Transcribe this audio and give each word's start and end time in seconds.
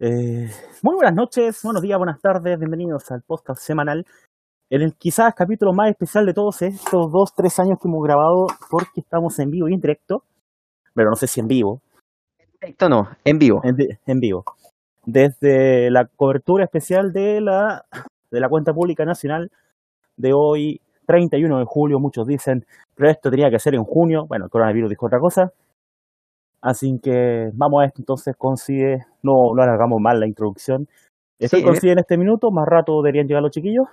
Eh, 0.00 0.48
muy 0.82 0.94
buenas 0.94 1.12
noches, 1.12 1.60
buenos 1.64 1.82
días, 1.82 1.98
buenas 1.98 2.20
tardes, 2.20 2.56
bienvenidos 2.56 3.10
al 3.10 3.22
podcast 3.22 3.60
semanal. 3.60 4.06
En 4.70 4.82
el 4.82 4.94
quizás 4.94 5.34
capítulo 5.34 5.72
más 5.72 5.90
especial 5.90 6.24
de 6.24 6.34
todos 6.34 6.62
estos 6.62 7.10
dos, 7.10 7.34
tres 7.34 7.58
años 7.58 7.80
que 7.82 7.88
hemos 7.88 8.04
grabado 8.04 8.46
porque 8.70 9.00
estamos 9.00 9.36
en 9.40 9.50
vivo 9.50 9.68
y 9.68 9.74
en 9.74 9.80
directo. 9.80 10.22
Pero 10.94 11.10
no 11.10 11.16
sé 11.16 11.26
si 11.26 11.40
en 11.40 11.48
vivo. 11.48 11.80
En 12.38 12.46
directo 12.60 12.88
no, 12.88 13.08
en 13.24 13.38
vivo. 13.40 13.60
En, 13.64 13.76
en 14.06 14.20
vivo. 14.20 14.44
Desde 15.04 15.90
la 15.90 16.04
cobertura 16.04 16.62
especial 16.62 17.12
de 17.12 17.40
la, 17.40 17.84
de 18.30 18.40
la 18.40 18.48
cuenta 18.48 18.72
pública 18.72 19.04
nacional 19.04 19.50
de 20.16 20.32
hoy, 20.32 20.80
31 21.06 21.58
de 21.58 21.64
julio. 21.66 21.98
Muchos 21.98 22.24
dicen, 22.24 22.64
pero 22.94 23.10
esto 23.10 23.30
tenía 23.30 23.50
que 23.50 23.58
ser 23.58 23.74
en 23.74 23.82
junio. 23.82 24.26
Bueno, 24.28 24.44
el 24.44 24.50
coronavirus 24.50 24.90
dijo 24.90 25.06
otra 25.06 25.18
cosa. 25.18 25.52
Así 26.60 26.98
que 27.02 27.50
vamos 27.54 27.82
a 27.82 27.86
esto 27.86 28.00
entonces, 28.02 28.34
consigue, 28.36 29.06
no, 29.22 29.54
no 29.54 29.62
alargamos 29.62 30.00
mal 30.00 30.18
la 30.18 30.26
introducción. 30.26 30.88
Estoy 31.38 31.60
Sí, 31.60 31.64
consigue 31.66 31.92
en 31.92 32.00
este 32.00 32.16
minuto, 32.18 32.50
más 32.50 32.66
rato 32.66 33.00
deberían 33.00 33.28
llegar 33.28 33.42
los 33.42 33.52
chiquillos. 33.52 33.86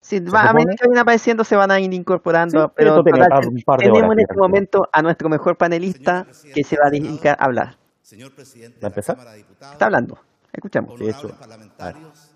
Sí, 0.00 0.18
¿Se 0.18 0.30
va, 0.30 0.42
a 0.42 0.52
medida 0.52 0.74
que 0.74 0.86
vayan 0.86 1.02
apareciendo 1.02 1.42
se 1.44 1.56
van 1.56 1.70
a 1.70 1.80
ir 1.80 1.92
incorporando, 1.92 2.66
Sí, 2.66 2.72
pero 2.76 2.90
esto 2.90 3.04
tiene 3.04 3.18
total, 3.18 3.30
par- 3.40 3.48
un 3.48 3.62
par 3.62 3.78
de 3.78 3.84
tenemos 3.86 4.02
horas, 4.04 4.12
en 4.18 4.20
este 4.20 4.36
momento 4.36 4.88
a 4.92 5.02
nuestro 5.02 5.28
mejor 5.28 5.56
panelista 5.56 6.26
que 6.54 6.64
se 6.64 6.76
va 6.76 6.86
a 6.86 6.90
dedicar 6.90 7.36
a 7.40 7.44
hablar. 7.44 7.76
Señor 8.02 8.32
presidente 8.34 8.78
¿Va 8.78 8.78
a 8.78 8.80
de 8.80 8.82
la 8.82 8.88
empezar? 8.88 9.16
Cámara 9.16 9.32
de 9.32 9.38
Diputados, 9.38 9.72
Está 9.72 9.84
hablando, 9.86 10.18
escuchamos. 10.52 10.90
Sí, 10.98 11.04
honorables 11.04 11.24
hecho. 11.32 11.38
parlamentarios, 11.40 12.34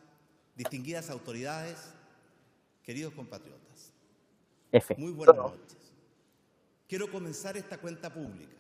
distinguidas 0.57 1.11
autoridades, 1.11 1.95
queridos 2.83 3.13
compatriotas, 3.15 3.93
F. 4.73 4.95
muy 4.99 5.13
buenas 5.13 5.37
noches. 5.37 5.93
Quiero 6.89 7.09
comenzar 7.11 7.57
esta 7.57 7.79
cuenta 7.79 8.11
pública 8.11 8.57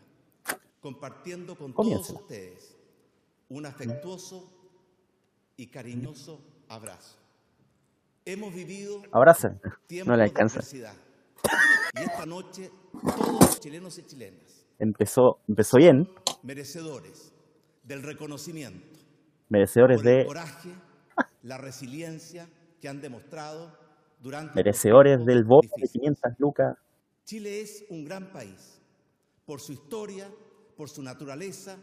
compartiendo 0.81 1.57
con 1.57 1.73
todos 1.75 2.11
ustedes 2.11 2.77
un 3.49 3.67
afectuoso 3.67 4.51
y 5.57 5.67
cariñoso 5.67 6.41
abrazo. 6.69 7.19
Hemos 8.25 8.55
vivido 8.55 9.03
Abracen. 9.13 9.61
tiempos 9.87 10.09
No 10.09 10.17
le 10.17 10.25
de 10.25 10.31
alcanza. 10.31 10.61
adversidad 10.61 10.95
y 11.95 12.03
esta 12.03 12.27
noche 12.27 12.71
todos 13.17 13.41
los 13.41 13.61
chilenos 13.61 13.99
y 13.99 14.03
chilenas 14.05 14.67
Empezó, 14.79 15.41
empezó 15.47 15.77
bien, 15.77 16.09
merecedores 16.43 17.33
del 17.83 18.03
reconocimiento 18.03 18.99
merecedores 19.51 20.01
por 20.01 20.09
el 20.09 20.17
de, 20.19 20.25
coraje, 20.27 20.71
la 21.43 21.59
resiliencia 21.59 22.49
que 22.81 22.89
han 22.89 23.03
demostrado 23.03 23.77
durante 24.21 24.55
merecedores 24.55 25.25
del 25.27 25.45
voto 25.45 25.69
de 25.77 25.83
difíciles. 25.83 26.19
500 26.21 26.33
lucas. 26.39 26.77
Chile 27.25 27.61
es 27.61 27.85
un 27.91 28.05
gran 28.05 28.33
país 28.33 28.81
por 29.45 29.61
su 29.61 29.73
historia, 29.73 30.31
por 30.81 30.89
su 30.89 31.03
naturaleza 31.03 31.77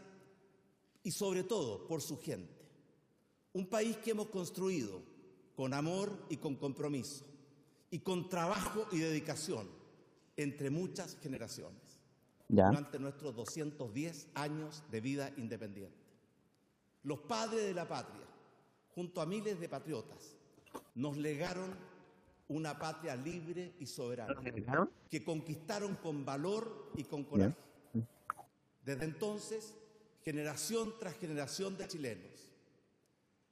y 1.04 1.12
sobre 1.12 1.44
todo 1.44 1.86
por 1.86 2.02
su 2.02 2.18
gente. 2.18 2.66
Un 3.52 3.68
país 3.68 3.96
que 3.98 4.10
hemos 4.10 4.26
construido 4.26 5.00
con 5.54 5.72
amor 5.72 6.26
y 6.28 6.38
con 6.38 6.56
compromiso 6.56 7.24
y 7.92 8.00
con 8.00 8.28
trabajo 8.28 8.88
y 8.90 8.98
dedicación 8.98 9.68
entre 10.36 10.70
muchas 10.70 11.16
generaciones 11.22 12.00
Ya. 12.48 12.70
durante 12.70 12.98
nuestros 12.98 13.36
210 13.36 14.30
años 14.34 14.82
de 14.90 15.00
vida 15.00 15.32
independiente. 15.36 15.94
Los 17.04 17.20
padres 17.20 17.66
de 17.66 17.74
la 17.74 17.86
patria, 17.86 18.26
junto 18.96 19.20
a 19.20 19.26
miles 19.26 19.60
de 19.60 19.68
patriotas, 19.68 20.34
nos 20.96 21.16
legaron 21.16 21.72
una 22.48 22.76
patria 22.76 23.14
libre 23.14 23.74
y 23.78 23.86
soberana 23.86 24.40
que 25.08 25.22
conquistaron 25.22 25.94
con 26.02 26.24
valor 26.24 26.90
y 26.96 27.04
con 27.04 27.22
coraje. 27.22 27.67
Desde 28.88 29.04
entonces, 29.04 29.74
generación 30.22 30.94
tras 30.98 31.14
generación 31.18 31.76
de 31.76 31.86
chilenos, 31.86 32.50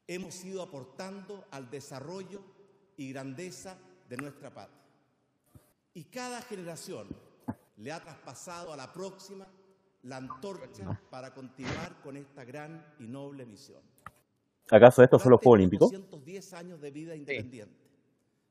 hemos 0.06 0.42
ido 0.46 0.62
aportando 0.62 1.44
al 1.50 1.68
desarrollo 1.68 2.40
y 2.96 3.12
grandeza 3.12 3.76
de 4.08 4.16
nuestra 4.16 4.48
patria. 4.54 4.80
Y 5.92 6.04
cada 6.04 6.40
generación 6.40 7.08
le 7.76 7.92
ha 7.92 8.00
traspasado 8.00 8.72
a 8.72 8.78
la 8.78 8.90
próxima 8.94 9.46
la 10.04 10.16
antorcha 10.16 11.02
para 11.10 11.34
continuar 11.34 12.00
con 12.00 12.16
esta 12.16 12.42
gran 12.42 12.94
y 12.98 13.06
noble 13.06 13.44
misión. 13.44 13.82
¿Acaso 14.70 15.02
estos 15.02 15.20
son 15.20 15.32
los 15.32 15.40
Juegos 15.42 15.58
Olímpicos? 15.58 15.92
210 15.92 16.52
años 16.54 16.80
de 16.80 16.90
vida 16.90 17.14
independiente, 17.14 17.90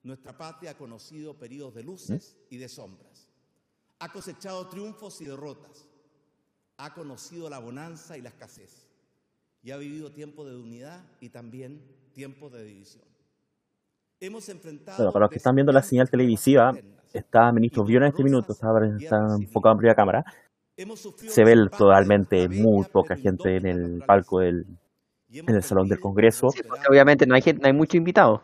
nuestra 0.03 0.37
patria 0.37 0.69
ha 0.69 0.77
conocido 0.77 1.33
periodos 1.33 1.73
de 1.73 1.81
luces 1.81 2.37
y 2.51 2.57
de 2.57 2.69
sombras. 2.69 3.27
Ha 3.97 4.11
cosechado 4.11 4.67
triunfos 4.67 5.19
y 5.21 5.25
derrotas. 5.25 5.87
Ha 6.77 6.93
conocido 6.93 7.49
la 7.49 7.59
bonanza 7.59 8.17
y 8.17 8.21
la 8.21 8.29
escasez. 8.29 8.87
Y 9.63 9.71
ha 9.71 9.77
vivido 9.77 10.11
tiempos 10.11 10.47
de 10.47 10.55
unidad 10.55 11.01
y 11.21 11.29
también 11.29 11.81
tiempos 12.13 12.51
de 12.51 12.63
división. 12.63 13.03
Hemos 14.19 14.47
enfrentado. 14.49 14.97
Bueno, 14.97 15.11
para 15.13 15.23
los 15.25 15.31
que 15.31 15.37
están 15.37 15.55
viendo 15.55 15.71
la 15.71 15.81
señal 15.81 16.09
televisiva, 16.09 16.73
está 17.13 17.51
ministro 17.51 17.83
Viona 17.83 18.07
en 18.07 18.11
este 18.11 18.23
minuto, 18.23 18.53
está, 18.53 18.67
está 18.99 19.35
enfocado 19.35 19.73
en 19.73 19.77
primera 19.79 19.95
cámara. 19.95 20.25
Se 21.27 21.43
ve 21.43 21.55
totalmente 21.69 22.47
muy 22.49 22.85
poca 22.85 23.15
gente 23.15 23.55
en 23.57 23.65
el 23.65 24.03
palco 24.05 24.39
del, 24.39 24.65
en 25.29 25.55
el 25.55 25.63
salón 25.63 25.87
del 25.87 25.99
Congreso. 25.99 26.49
Sí, 26.51 26.61
porque 26.67 26.83
obviamente 26.89 27.25
no 27.25 27.35
hay, 27.35 27.41
gente- 27.41 27.61
no 27.61 27.67
hay 27.67 27.73
mucho 27.73 27.95
invitado. 27.97 28.43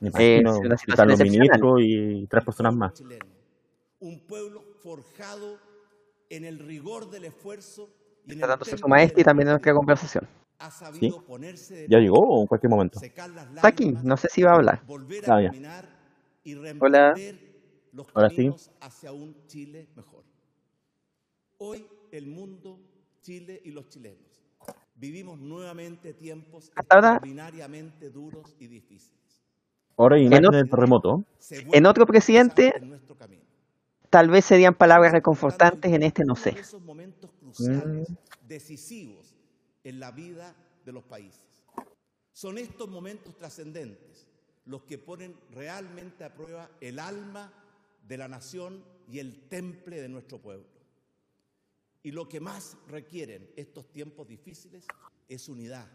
Me 0.00 0.10
Eh, 0.18 0.42
están 0.86 1.08
los 1.08 1.20
ministros 1.20 1.80
y 1.82 2.26
tres 2.26 2.44
personas 2.44 2.74
más. 2.74 3.02
un 4.00 4.20
pueblo 4.26 4.62
forjado 4.82 5.58
en 6.30 6.44
el 6.44 6.58
rigor 6.58 7.10
del 7.10 7.24
esfuerzo 7.26 7.88
y 8.24 8.32
en 8.32 8.38
el 8.38 8.38
Tratándose 8.40 8.76
su 8.78 8.88
maestra 8.88 9.20
y 9.20 9.24
también 9.24 9.48
en 9.48 9.52
nuestra 9.52 9.74
conversación. 9.74 10.26
ha 10.58 10.70
sabido 10.70 11.22
ponerse 11.24 11.74
de 11.74 11.86
¿Ya 11.88 11.98
llegó 11.98 12.18
o 12.18 12.40
en 12.40 12.46
cualquier 12.46 12.70
momento? 12.70 12.98
Está 13.00 13.68
aquí, 13.68 13.94
no 14.02 14.16
sé 14.16 14.28
si 14.30 14.42
va 14.42 14.52
a 14.52 14.54
hablar. 14.56 14.82
volver 14.86 15.24
Ah, 15.30 15.40
y 16.44 16.54
Hola. 16.80 17.14
los 17.92 18.06
Ahora 18.14 18.30
sí. 18.30 18.50
hacia 18.80 19.12
un 19.12 19.34
Chile 19.46 19.88
mejor. 19.94 20.24
Hoy 21.58 21.86
el 22.12 22.26
mundo, 22.26 22.78
Chile 23.22 23.60
y 23.64 23.70
los 23.70 23.88
chilenos 23.88 24.42
vivimos 24.94 25.38
nuevamente 25.38 26.14
tiempos 26.14 26.70
Hasta 26.74 26.94
ahora- 26.94 27.08
extraordinariamente 27.12 28.10
duros 28.10 28.54
y 28.58 28.66
difíciles. 28.66 29.42
Ahora 29.98 30.18
otro- 30.64 30.76
terremoto. 30.76 31.24
En 31.50 31.86
presidente, 32.06 32.72
en 32.76 32.88
nuestro 32.90 33.14
camino. 33.16 33.42
Tal 34.10 34.28
vez 34.28 34.44
serían 34.44 34.74
palabras 34.74 35.12
reconfortantes, 35.12 35.92
en 35.92 36.02
este 36.02 36.24
no 36.24 36.36
sé. 36.36 36.50
Esos 36.50 36.82
momentos 36.82 37.30
cruciales, 37.40 38.08
Mm. 38.10 38.14
decisivos 38.46 39.34
en 39.84 40.00
la 40.00 40.10
vida 40.10 40.54
de 40.84 40.92
los 40.92 41.04
países. 41.04 41.42
Son 42.32 42.58
estos 42.58 42.88
momentos 42.88 43.36
trascendentes 43.36 44.26
los 44.66 44.82
que 44.82 44.98
ponen 44.98 45.34
realmente 45.52 46.24
a 46.24 46.34
prueba 46.34 46.68
el 46.80 46.98
alma 46.98 47.52
de 48.06 48.16
la 48.18 48.28
nación 48.28 48.84
y 49.08 49.18
el 49.20 49.48
temple 49.48 50.00
de 50.00 50.08
nuestro 50.08 50.38
pueblo. 50.38 50.66
Y 52.02 52.12
lo 52.12 52.28
que 52.28 52.40
más 52.40 52.76
requieren 52.88 53.48
estos 53.56 53.90
tiempos 53.90 54.28
difíciles 54.28 54.86
es 55.28 55.48
unidad. 55.48 55.86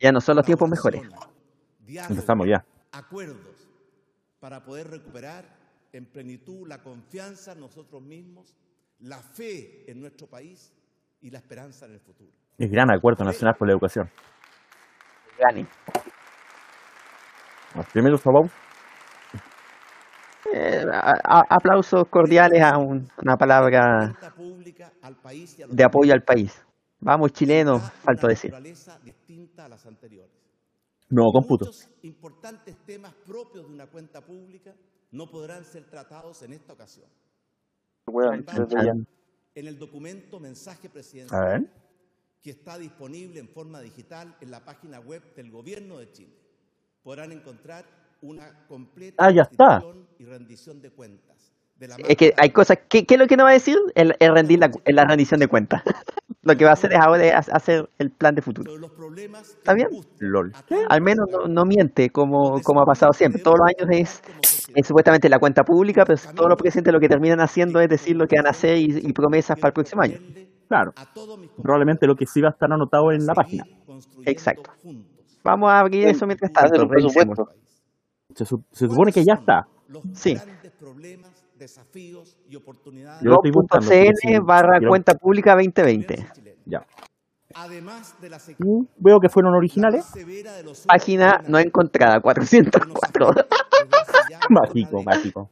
Ya 0.00 0.12
no 0.12 0.20
son 0.20 0.36
los 0.36 0.44
tiempos 0.44 0.68
mejores. 0.68 1.02
diálogo, 1.80 2.14
Empezamos 2.14 2.46
ya. 2.48 2.64
acuerdos 2.92 3.68
para 4.40 4.64
poder 4.64 4.90
recuperar 4.90 5.55
en 5.96 6.06
plenitud 6.06 6.66
la 6.68 6.78
confianza 6.82 7.52
en 7.52 7.60
nosotros 7.60 8.02
mismos, 8.02 8.54
la 9.00 9.18
fe 9.18 9.90
en 9.90 10.00
nuestro 10.00 10.26
país 10.26 10.72
y 11.20 11.30
la 11.30 11.38
esperanza 11.38 11.86
en 11.86 11.92
el 11.92 12.00
futuro. 12.00 12.30
El 12.58 12.68
gran 12.70 12.90
acuerdo 12.90 13.24
nacional 13.24 13.54
por 13.58 13.68
la 13.68 13.72
educación. 13.74 14.10
Gane. 15.38 15.66
Los 17.74 17.86
primeros 17.88 18.22
favor. 18.22 18.48
Eh, 20.54 20.82
a- 20.90 21.38
a- 21.40 21.44
aplausos 21.56 22.04
cordiales 22.08 22.62
a 22.62 22.78
un- 22.78 23.08
una 23.22 23.36
palabra 23.36 24.14
de 25.68 25.84
apoyo 25.84 26.12
al 26.14 26.22
país. 26.22 26.64
Vamos 27.00 27.32
chilenos, 27.32 27.82
una 28.04 28.28
decir. 28.28 28.52
naturaleza 28.52 28.98
distinta 29.04 29.66
a 29.66 29.68
las 29.68 29.84
anteriores. 29.86 30.32
Nuevo 31.10 31.32
cómputo. 31.32 31.66
Muchos 31.66 31.88
importantes 32.02 32.76
temas 32.86 33.12
propios 33.26 33.66
de 33.68 33.74
una 33.74 33.86
cuenta 33.86 34.20
pública 34.24 34.72
no 35.10 35.30
podrán 35.30 35.64
ser 35.64 35.84
tratados 35.84 36.42
en 36.42 36.52
esta 36.52 36.72
ocasión. 36.72 37.08
En 39.54 39.66
el 39.66 39.78
documento 39.78 40.38
Mensaje 40.40 40.88
Presidencial 40.88 41.70
que 42.42 42.50
está 42.50 42.78
disponible 42.78 43.40
en 43.40 43.48
forma 43.48 43.80
digital 43.80 44.36
en 44.40 44.52
la 44.52 44.64
página 44.64 45.00
web 45.00 45.34
del 45.34 45.50
Gobierno 45.50 45.98
de 45.98 46.12
Chile. 46.12 46.36
Podrán 47.02 47.32
encontrar 47.32 47.84
una 48.22 48.66
completa 48.68 49.24
Ah, 49.26 49.30
ya 49.32 49.42
está. 49.42 49.80
constitución 49.80 50.08
y 50.20 50.24
rendición 50.24 50.80
de 50.80 50.90
cuentas. 50.90 51.52
De 51.78 51.88
la 51.88 51.96
Es 52.08 52.16
que 52.16 52.34
hay 52.36 52.50
cosas. 52.50 52.78
¿Qué, 52.88 53.04
qué 53.04 53.14
es 53.14 53.20
lo 53.20 53.26
que 53.26 53.36
no 53.36 53.44
va 53.44 53.50
a 53.50 53.54
decir? 53.54 53.76
El, 53.94 54.16
el 54.18 54.32
rendir 54.34 54.58
la, 54.58 54.70
la 54.86 55.04
rendición 55.04 55.40
de 55.40 55.48
cuentas. 55.48 55.82
lo 56.42 56.56
que 56.56 56.64
va 56.64 56.70
a 56.70 56.74
hacer 56.74 56.92
es 56.92 56.98
ahora 56.98 57.24
es 57.38 57.48
hacer 57.52 57.88
el 57.98 58.10
plan 58.10 58.34
de 58.34 58.42
futuro. 58.42 58.72
¿Está 59.58 59.74
bien? 59.74 59.88
LOL. 60.20 60.52
tantos 60.52 60.78
Al 60.88 61.00
menos 61.02 61.26
no, 61.30 61.48
no 61.48 61.64
miente 61.64 62.10
como, 62.10 62.60
como 62.62 62.80
ha 62.82 62.86
pasado 62.86 63.12
siempre. 63.12 63.42
Todos 63.42 63.58
los 63.58 63.68
años 63.68 64.22
es, 64.40 64.68
es 64.74 64.86
supuestamente 64.86 65.28
la 65.28 65.38
cuenta 65.38 65.64
pública, 65.64 66.04
pero 66.06 66.20
todos 66.34 66.48
los 66.48 66.58
presidentes 66.58 66.92
lo 66.92 67.00
que 67.00 67.08
terminan 67.08 67.40
haciendo 67.40 67.80
es 67.80 67.88
decir 67.88 68.16
lo 68.16 68.26
que 68.26 68.36
van 68.36 68.46
a 68.46 68.50
hacer 68.50 68.78
y, 68.78 68.98
y 68.98 69.12
promesas 69.12 69.58
para 69.58 69.68
el 69.68 69.74
próximo 69.74 70.02
año. 70.02 70.18
Claro. 70.68 70.92
Probablemente 71.62 72.06
lo 72.06 72.16
que 72.16 72.26
sí 72.26 72.40
va 72.40 72.48
a 72.48 72.52
estar 72.52 72.72
anotado 72.72 73.12
en 73.12 73.24
la 73.26 73.34
página. 73.34 73.64
Exacto. 74.24 74.70
Vamos 75.44 75.70
a 75.70 75.78
abrir 75.80 76.08
eso 76.08 76.26
mientras 76.26 76.52
tanto. 76.52 76.88
Se, 78.34 78.44
su- 78.44 78.64
se 78.72 78.88
supone 78.88 79.12
que 79.12 79.24
ya 79.24 79.34
está. 79.34 79.66
Los 79.88 80.02
Sí. 80.14 80.36
Desafíos 81.58 82.36
y 82.48 82.56
oportunidades 82.56 83.22
Go.cl 83.24 84.40
barra 84.44 84.78
cuenta 84.86 85.14
pública 85.14 85.52
2020. 85.54 86.14
chilenos 86.14 86.30
y 86.30 86.40
chilenas. 86.40 86.62
Ya. 86.66 86.86
Además 87.54 88.14
de 88.20 88.28
la 88.30 88.38
sequía 88.38 88.66
Mm, 88.66 88.86
Veo 88.98 89.20
que 89.20 89.28
fueron 89.28 89.54
originales. 89.54 90.06
Página 90.86 91.42
no 91.48 91.58
encontrada, 91.58 92.20
que 92.20 92.40
nos 92.40 92.50
404. 92.50 93.28
afecta 93.30 93.56
desde 93.82 93.96
hace 94.02 94.32
ya 94.32 94.40
una 94.50 94.60
Mágico, 94.60 95.02
mágico. 95.02 95.50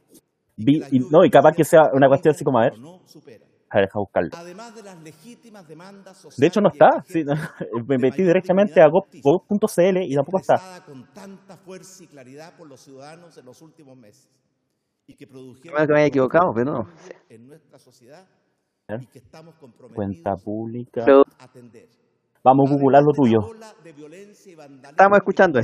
Vi- 0.57 0.83
y- 0.91 0.99
no, 0.99 1.25
y 1.25 1.29
capaz 1.29 1.53
que 1.53 1.63
sea 1.63 1.89
una 1.93 2.07
cuestión 2.07 2.33
así 2.35 2.43
como, 2.43 2.59
a 2.59 2.63
ver, 2.69 2.79
no 2.79 2.95
a 3.69 3.77
ver, 3.77 3.87
deja 3.87 3.99
buscarlo. 3.99 4.29
Además 4.33 4.75
de 4.75 4.83
las 4.83 5.01
legítimas 5.01 5.67
demandas 5.67 6.15
sociales 6.17 6.37
De 6.37 6.47
hecho, 6.47 6.61
no 6.61 6.69
está. 6.69 7.03
sí, 7.07 7.19
exigentes 7.19 7.49
me 7.87 7.97
metí 7.97 8.23
directamente 8.23 8.81
a 8.81 8.87
gov.cl 8.87 9.97
y 10.03 10.15
tampoco 10.15 10.39
está. 10.39 10.81
con 10.85 11.05
tanta 11.13 11.57
fuerza 11.57 12.03
y 12.03 12.07
claridad 12.07 12.53
por 12.57 12.67
los 12.69 12.79
ciudadanos 12.81 13.37
en 13.37 13.45
los 13.45 13.61
últimos 13.61 13.97
meses 13.97 14.29
y 15.07 15.15
que 15.15 15.27
produjeron 15.27 15.73
Bueno 15.73 15.87
que 15.87 15.93
me 15.93 15.99
haya 15.99 16.07
equivocado, 16.07 16.53
pero 16.53 16.71
no. 16.71 16.89
en 17.29 17.47
nuestra 17.47 17.77
sociedad 17.79 18.27
¿Eh? 18.87 18.97
y 19.01 19.05
que 19.07 19.19
estamos 19.19 19.55
comprometidos 19.55 19.95
Cuenta 19.95 20.35
pública. 20.37 21.03
Pero 21.05 21.23
a 21.39 21.43
atender. 21.43 21.87
Vamos 22.43 22.69
a 22.69 22.73
googlear 22.75 23.03
lo 23.03 23.11
de 23.11 23.15
tuyo. 23.15 23.41
de 23.83 23.93
Estamos 24.89 25.17
escuchando, 25.17 25.59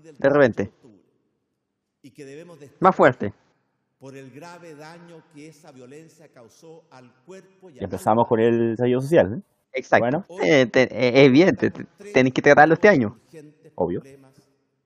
del 0.00 0.16
De 0.18 0.28
repente. 0.28 0.62
18 0.64 0.88
de 0.88 0.88
octubre, 0.94 1.02
y 2.02 2.10
que 2.10 2.24
debemos 2.24 2.60
destacar 2.60 2.82
Más 2.82 2.94
fuerte. 2.96 3.32
por 3.98 4.14
el 4.16 4.30
grave 4.30 4.74
daño 4.74 5.22
que 5.32 5.48
esa 5.48 5.72
violencia 5.72 6.28
causó 6.28 6.84
al 6.90 7.10
cuerpo 7.24 7.70
y 7.70 7.78
Y 7.78 7.84
empezamos 7.84 8.26
con 8.26 8.40
el 8.40 8.72
estallido 8.72 9.00
social. 9.00 9.34
¿eh? 9.38 9.42
Exacto. 9.72 10.04
Bueno. 10.04 10.24
Eh, 10.44 10.66
te- 10.66 10.82
eh, 10.82 11.20
es 11.22 11.26
evidente. 11.26 11.70
te- 11.70 11.84
Tenéis 12.12 12.34
que 12.34 12.42
tratarlo 12.42 12.74
este 12.74 12.88
año. 12.88 13.18
Obvio. 13.74 14.02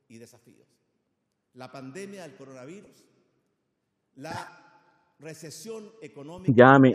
y 0.08 0.18
desafíos. 0.18 0.66
La 1.54 1.70
pandemia 1.70 2.22
del 2.22 2.34
coronavirus, 2.36 2.90
la 4.20 4.34
recesión 5.18 5.90
económica 6.00 6.52
Ya 6.56 6.78
me- 6.78 6.94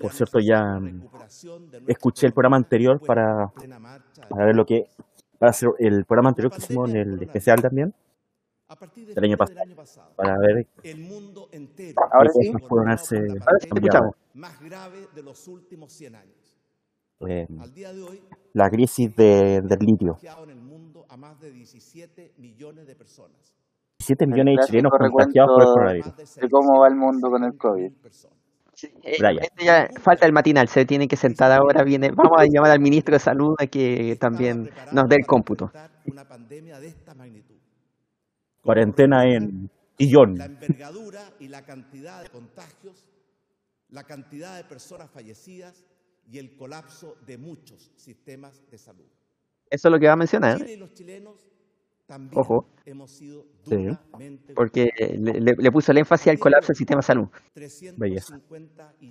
por 0.00 0.12
cierto, 0.12 0.38
ya, 0.38 0.78
nuestra 0.78 1.26
escuché 1.88 2.26
el 2.28 2.32
programa 2.32 2.56
anterior 2.56 3.00
para-. 3.04 3.48
Para 4.28 4.46
ver 4.46 4.54
lo 4.54 4.64
que. 4.64 4.86
Para 5.38 5.50
hacer 5.50 5.70
el 5.80 6.04
programa 6.04 6.28
anterior 6.30 6.52
que 6.52 6.58
hicimos 6.58 6.90
en 6.90 6.96
el 6.96 7.22
especial 7.22 7.60
también. 7.60 7.92
A 8.68 8.76
partir 8.76 9.06
de 9.08 9.14
del 9.14 9.24
año 9.24 9.36
pasado, 9.36 10.12
Para 10.16 10.38
ver 10.38 10.66
el 10.84 10.98
mundo 11.00 11.48
entero 11.52 12.00
Ahora 12.12 12.30
sí. 12.30 12.52
más 14.34 14.60
grave 14.60 15.08
de 15.14 15.22
los 15.22 15.46
últimos 15.48 15.92
100 15.92 16.14
años. 16.14 16.56
eh, 17.28 17.46
Al 17.60 17.74
día 17.74 17.92
de 17.92 18.02
hoy, 18.02 18.22
la 18.54 18.70
crisis 18.70 19.14
de, 19.16 19.60
del 19.62 19.78
litio. 19.80 20.12
contagiado 20.12 20.44
en 20.44 20.50
el 20.50 20.60
mundo 20.62 21.04
a 21.08 21.16
más 21.16 21.38
de 21.40 21.50
17 21.50 22.34
millones 22.38 22.86
de 22.86 22.94
personas. 22.94 23.54
7 24.02 24.26
millones 24.26 24.56
de 24.58 24.66
chilenos 24.66 24.92
contagiados 24.92 25.50
por 25.54 25.62
el 25.62 25.68
coronavirus. 25.68 26.36
De 26.36 26.48
cómo 26.50 26.80
va 26.80 26.88
el 26.88 26.96
mundo 26.96 27.30
con 27.30 27.44
el 27.44 27.56
COVID. 27.56 27.90
600.000 27.90 28.02
personas. 28.02 28.42
Eh, 29.02 29.16
Brian. 29.18 29.38
este 29.42 29.64
ya 29.64 29.88
falta 30.00 30.26
el 30.26 30.32
matinal, 30.32 30.66
se 30.68 30.84
tiene 30.84 31.06
que 31.06 31.16
sentar 31.16 31.52
ahora. 31.52 31.84
Viene, 31.84 32.10
vamos 32.10 32.40
a 32.40 32.44
llamar 32.46 32.72
al 32.72 32.80
ministro 32.80 33.14
de 33.14 33.20
Salud 33.20 33.54
a 33.58 33.66
que 33.66 34.16
también 34.18 34.70
nos 34.92 35.08
dé 35.08 35.16
el 35.16 35.26
cómputo. 35.26 35.70
Una 36.06 36.26
pandemia 36.26 36.80
de 36.80 36.88
esta 36.88 37.14
magnitud. 37.14 37.54
Cuarentena 38.60 39.24
en 39.24 39.70
Illón. 39.98 40.36
La 40.36 40.46
envergadura 40.46 41.22
y 41.38 41.48
la 41.48 41.62
cantidad 41.62 42.22
de 42.22 42.28
contagios, 42.30 43.08
la 43.90 44.04
cantidad 44.04 44.56
de 44.56 44.64
personas 44.64 45.10
fallecidas 45.10 45.84
y 46.30 46.38
el 46.38 46.56
colapso 46.56 47.16
de 47.26 47.38
muchos 47.38 47.92
sistemas 47.96 48.62
de 48.70 48.78
salud. 48.78 49.06
Eso 49.70 49.88
es 49.88 49.92
lo 49.92 49.98
que 49.98 50.06
va 50.06 50.12
a 50.12 50.16
mencionar, 50.16 50.58
Chile 50.58 50.72
y 50.74 50.76
los 50.76 50.92
chilenos 50.92 51.51
también 52.12 52.38
Ojo. 52.38 52.66
hemos 52.84 53.10
sido 53.10 53.46
Sí. 53.64 53.88
porque 54.54 54.90
le, 55.18 55.40
le- 55.40 55.56
le 55.56 55.70
puso 55.72 55.92
el 55.92 55.98
énfasis 55.98 56.28
al 56.28 56.38
colapso 56.38 56.68
del 56.68 56.76
sistema 56.76 56.98
de 56.98 57.06
salud. 57.06 57.28
Belleza. 57.96 58.38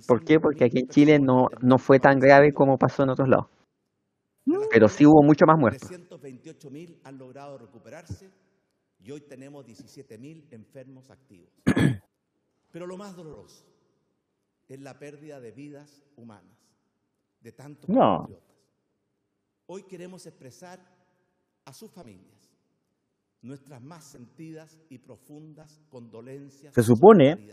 ¿Por 0.06 0.24
qué? 0.24 0.38
Porque 0.38 0.64
aquí 0.66 0.78
en 0.78 0.86
Chile 0.88 1.18
no, 1.18 1.48
no 1.62 1.78
fue 1.78 1.98
tan 1.98 2.20
grave 2.20 2.52
como 2.52 2.78
pasó 2.78 3.02
en 3.02 3.10
otros 3.10 3.28
lados. 3.28 3.46
Pero 4.70 4.88
sí 4.88 5.04
hubo 5.04 5.20
mucho 5.24 5.46
más 5.46 5.58
muertos. 5.58 5.88
328 5.88 6.70
mil 6.70 7.00
han 7.02 7.18
logrado 7.18 7.58
recuperarse 7.58 8.30
y 9.00 9.10
hoy 9.10 9.20
tenemos 9.22 9.66
17 9.66 10.16
mil 10.18 10.46
enfermos 10.52 11.10
activos. 11.10 11.50
Pero 12.70 12.86
lo 12.86 12.96
más 12.96 13.16
doloroso 13.16 13.64
es 14.68 14.80
la 14.80 14.96
pérdida 14.96 15.40
de 15.40 15.50
vidas 15.50 16.02
humanas, 16.16 16.56
de 17.40 17.50
tantos 17.50 17.88
No. 17.90 18.28
Hoy 19.66 19.82
queremos 19.88 20.24
expresar 20.26 20.78
a 21.64 21.72
sus 21.72 21.90
familias 21.90 22.41
nuestras 23.42 23.82
más 23.82 24.04
sentidas 24.04 24.78
y 24.88 24.98
profundas 24.98 25.80
condolencias. 25.90 26.74
Se 26.74 26.82
supone. 26.82 27.48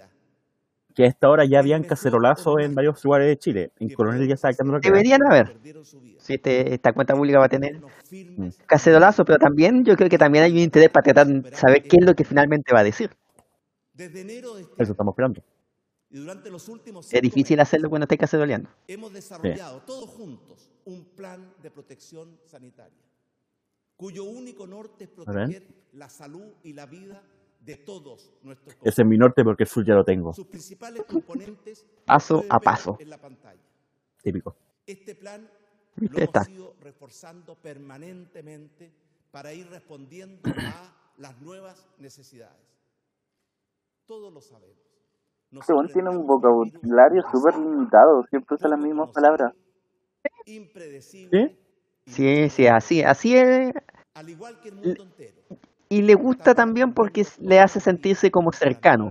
Que 0.96 1.04
a 1.04 1.08
esta 1.08 1.30
hora 1.30 1.46
ya 1.46 1.60
habían 1.60 1.84
cacerolazos 1.84 2.56
en 2.62 2.74
varios 2.74 3.02
lugares 3.06 3.28
de 3.28 3.38
Chile. 3.38 3.72
En 3.80 3.90
Coronel 3.94 4.28
ya 4.28 4.34
está 4.34 4.52
cagada. 4.52 4.80
Deberían 4.82 5.22
haber. 5.30 5.56
Si 6.18 6.34
este- 6.34 6.74
esta 6.74 6.92
cuenta 6.94 7.14
pública 7.14 7.40
va 7.40 7.46
a 7.46 7.50
tener 7.50 7.78
Unos 7.78 7.92
firmes 8.06 8.58
cacerolazo, 8.66 9.24
pero 9.24 9.38
también 9.38 9.86
yo 9.86 9.96
creo 9.96 10.10
que 10.10 10.18
también 10.18 10.44
hay 10.46 10.52
un 10.54 10.58
interés 10.60 10.90
para 10.90 11.04
tratar 11.04 11.28
de 11.28 11.56
saber 11.56 11.84
qué 11.84 11.98
es 12.02 12.06
lo 12.06 12.16
que 12.16 12.24
finalmente 12.26 12.74
va 12.74 12.80
a 12.80 12.84
decir. 12.84 13.12
Desde 13.94 14.22
enero 14.22 14.56
de 14.56 14.64
este 14.64 14.84
Eso 14.84 14.92
estamos 14.94 15.14
esperando. 15.14 15.42
y 16.10 16.18
durante 16.18 16.50
los 16.50 16.68
últimos 16.68 17.14
Es 17.14 17.22
difícil 17.22 17.60
hacerlo 17.60 17.88
cuando 17.90 18.06
esté 18.06 18.18
caceroleando. 18.18 18.70
hemos 18.88 19.14
desarrollado 19.14 19.82
todos 19.84 20.10
juntos 20.10 20.70
un 20.86 21.06
plan 21.16 21.54
de 21.62 21.70
protección 21.70 22.40
sanitaria, 22.46 22.98
cuyo 24.00 24.24
único 24.24 24.66
norte 24.66 25.04
es 25.04 25.10
proteger 25.10 25.68
la 25.92 26.08
salud 26.08 26.54
y 26.64 26.72
la 26.72 26.86
vida 26.86 27.22
de 27.60 27.76
todos 27.76 28.32
nuestros 28.44 28.78
Ese 28.82 29.02
es 29.02 29.08
mi 29.08 29.18
norte 29.18 29.44
porque 29.44 29.64
el 29.64 29.70
sur 29.70 29.86
ya 29.86 29.94
lo 29.94 30.06
tengo. 30.06 30.34
Sus 30.34 30.48
principales 30.48 31.04
componentes 31.04 31.86
Paso 32.06 32.46
a 32.50 32.62
paso. 32.62 32.96
en 32.98 33.10
la 33.10 33.18
pantalla. 33.18 33.60
Típico. 34.24 34.56
Este 34.88 35.16
plan 35.16 35.46
lo 35.98 36.18
hemos 36.18 36.50
ido 36.50 36.76
reforzando 36.80 37.56
permanentemente 37.56 38.90
para 39.32 39.54
ir 39.54 39.70
respondiendo 39.70 40.50
a 40.56 40.96
las 41.18 41.42
nuevas 41.42 41.86
necesidades. 41.98 42.56
Todos 44.06 44.32
lo 44.34 44.40
sabemos. 44.40 44.78
Este 45.52 45.74
weón 45.74 45.92
tiene 45.92 46.10
un 46.10 46.26
vocabulario 46.26 47.22
súper 47.30 47.58
limitado, 47.58 48.24
siempre 48.30 48.56
usa 48.56 48.70
las 48.70 48.80
mismas 48.80 49.12
palabras. 49.12 49.54
impredecible 50.46 51.60
Sí, 52.10 52.50
sí, 52.50 52.68
así, 52.68 53.04
así 53.04 53.36
es. 53.36 53.74
Al 54.20 54.30
igual 54.30 54.60
que 54.60 54.70
el 54.70 54.76
mundo 54.76 55.04
entero. 55.04 55.38
Y 55.88 56.02
le 56.02 56.14
gusta 56.14 56.54
también 56.54 56.94
porque 56.94 57.26
le 57.40 57.60
hace 57.60 57.80
sentirse 57.80 58.30
como 58.30 58.52
cercano. 58.52 59.10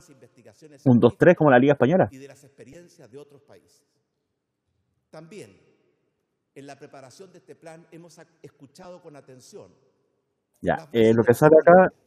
Un 0.84 1.00
2-3 1.00 1.34
como 1.34 1.50
la 1.50 1.58
Liga 1.58 1.72
Española. 1.72 2.08
y 2.10 2.18
de 2.18 2.28
las 2.28 2.44
experiencias 2.44 3.10
de 3.10 3.18
otros 3.18 3.40
países. 3.42 3.82
También, 5.10 5.56
en 6.54 6.66
la 6.66 6.76
preparación 6.76 7.32
de 7.32 7.38
este 7.38 7.54
plan 7.54 7.86
hemos 7.90 8.20
escuchado 8.42 9.00
con 9.00 9.16
atención 9.16 9.70
Ya. 10.60 10.88
eh, 10.92 11.14
lo 11.14 11.22
que 11.24 11.32
sale 11.32 11.56
acá, 11.60 11.84
expertos, 11.84 11.98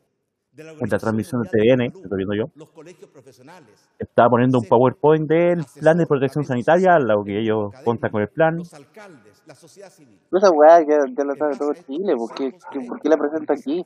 de 0.51 0.63
la 0.63 0.72
en 0.74 0.89
la 0.89 1.00
transmisión 1.00 1.41
de 1.41 1.50
TVN, 1.50 1.86
estoy 1.86 2.17
viendo 2.17 2.36
yo, 2.36 2.51
los 2.55 2.70
colegios 2.72 3.10
profesionales, 3.10 3.89
estaba 3.98 4.29
poniendo 4.29 4.60
un 4.60 4.65
PowerPoint 4.65 5.27
del 5.27 5.65
plan 5.79 5.98
de 5.98 6.05
protección 6.05 6.43
sanitaria, 6.46 7.00
lo 7.00 7.24
que 7.24 7.39
ellos 7.39 7.72
cuentan 7.84 8.12
con 8.12 8.22
el 8.22 8.27
plan. 8.29 8.62
La 9.51 9.55
sociedad 9.55 9.89
civil. 9.91 10.17
Esa 10.31 10.50
weá 10.50 10.79
ya, 10.79 11.00
ya 11.08 11.36
sabe 11.38 11.58
todo 11.58 11.74
Chile, 11.74 12.15
¿por 12.15 12.34
qué, 12.34 12.51
por 12.88 13.01
qué 13.01 13.10
la 13.10 13.17
presenta 13.17 13.53
aquí? 13.53 13.86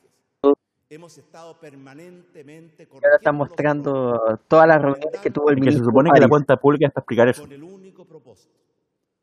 Hemos 0.88 1.18
estado 1.18 1.58
permanentemente 1.58 2.84
Y 2.84 2.94
ahora 2.94 3.16
está 3.16 3.32
mostrando 3.32 4.14
todas 4.46 4.68
las 4.68 4.80
reuniones 4.80 5.20
que 5.20 5.30
tuvo 5.32 5.50
el 5.50 5.56
que 5.56 5.62
se 5.62 5.66
ministro. 5.70 5.86
supone 5.86 6.10
que 6.14 6.20
la 6.20 6.28
cuenta 6.28 6.56
pública 6.56 6.86
es 6.86 6.92
para 6.92 7.02
explicar 7.02 7.28
eso. 7.28 7.42
con 7.42 7.50
el 7.52 7.62
único 7.64 8.04
propósito 8.04 8.54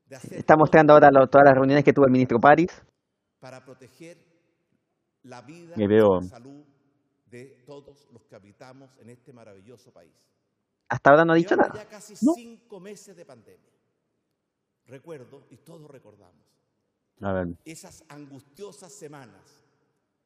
de 0.06 0.16
hacer 0.18 0.38
Está 0.40 0.58
mostrando 0.58 0.92
ahora 0.92 1.10
lo- 1.10 1.28
todas 1.28 1.46
las 1.46 1.54
reuniones 1.56 1.86
que 1.86 1.94
tuvo 1.94 2.06
el 2.06 2.12
ministro 2.12 2.38
París. 2.42 2.70
para 3.40 3.64
proteger 3.64 4.18
la 5.24 5.42
vida 5.42 5.76
Y 5.78 5.88
veo- 5.88 6.18
y 6.20 6.24
la 6.24 6.28
salud 6.30 6.64
de 7.28 7.64
todos 7.66 8.10
los 8.12 8.26
que 8.26 8.36
habitamos 8.36 8.90
en 9.00 9.10
este 9.10 9.32
maravilloso 9.32 9.92
país. 9.94 10.30
Hasta 10.90 11.10
ahora 11.12 11.24
no 11.24 11.32
ha 11.32 11.36
dicho 11.38 11.56
nada. 11.56 11.72
ya 11.74 11.88
casi 11.88 12.14
No. 12.26 12.34
cinco 12.34 12.82
meses 12.82 13.16
de 13.16 13.24
pandemia. 13.26 13.72
Recuerdo, 14.88 15.46
y 15.50 15.58
todos 15.58 15.90
recordamos, 15.90 16.44
esas 17.66 18.04
angustiosas 18.10 18.92
semanas 18.94 19.64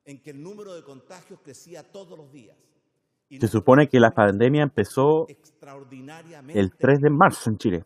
en 0.05 0.21
que 0.21 0.31
el 0.31 0.41
número 0.41 0.73
de 0.73 0.83
contagios 0.83 1.39
crecía 1.43 1.83
todos 1.83 2.17
los 2.17 2.31
días. 2.31 2.57
Y 3.29 3.39
se 3.39 3.47
supone 3.49 3.89
que 3.89 3.99
la 3.99 4.11
pandemia 4.11 4.63
empezó 4.63 5.27
extraordinariamente 5.27 6.57
el 6.57 6.71
3 6.77 7.01
de 7.01 7.09
marzo 7.09 7.49
en 7.49 7.57
Chile. 7.57 7.83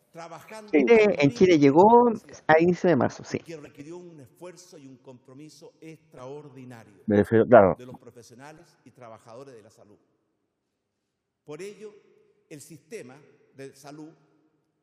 Chile- 0.70 1.16
en 1.18 1.30
Chile 1.32 1.58
llegó 1.58 2.08
a 2.46 2.60
inicio 2.60 2.88
de 2.88 2.96
marzo, 2.96 3.24
sí. 3.24 3.40
que 3.40 3.56
requirió 3.56 3.96
un 3.96 4.20
esfuerzo 4.20 4.78
y 4.78 4.86
un 4.86 4.98
compromiso 4.98 5.72
extraordinario 5.80 6.94
Me 7.06 7.16
refiero, 7.16 7.44
claro, 7.44 7.74
de 7.76 7.86
los 7.86 7.98
profesionales 7.98 8.78
y 8.84 8.92
trabajadores 8.92 9.52
de 9.52 9.62
la 9.62 9.70
salud. 9.70 9.98
Por 11.44 11.60
ello, 11.60 11.92
el 12.48 12.60
sistema 12.60 13.16
de 13.56 13.74
salud 13.74 14.10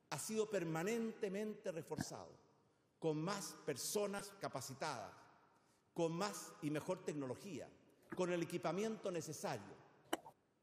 ha 0.09 0.17
sido 0.17 0.49
permanentemente 0.49 1.71
reforzado 1.71 2.31
con 2.97 3.21
más 3.21 3.55
personas 3.65 4.31
capacitadas, 4.41 5.13
con 5.93 6.13
más 6.13 6.53
y 6.61 6.69
mejor 6.69 7.03
tecnología, 7.03 7.67
con 8.15 8.31
el 8.31 8.43
equipamiento 8.43 9.11
necesario. 9.11 9.77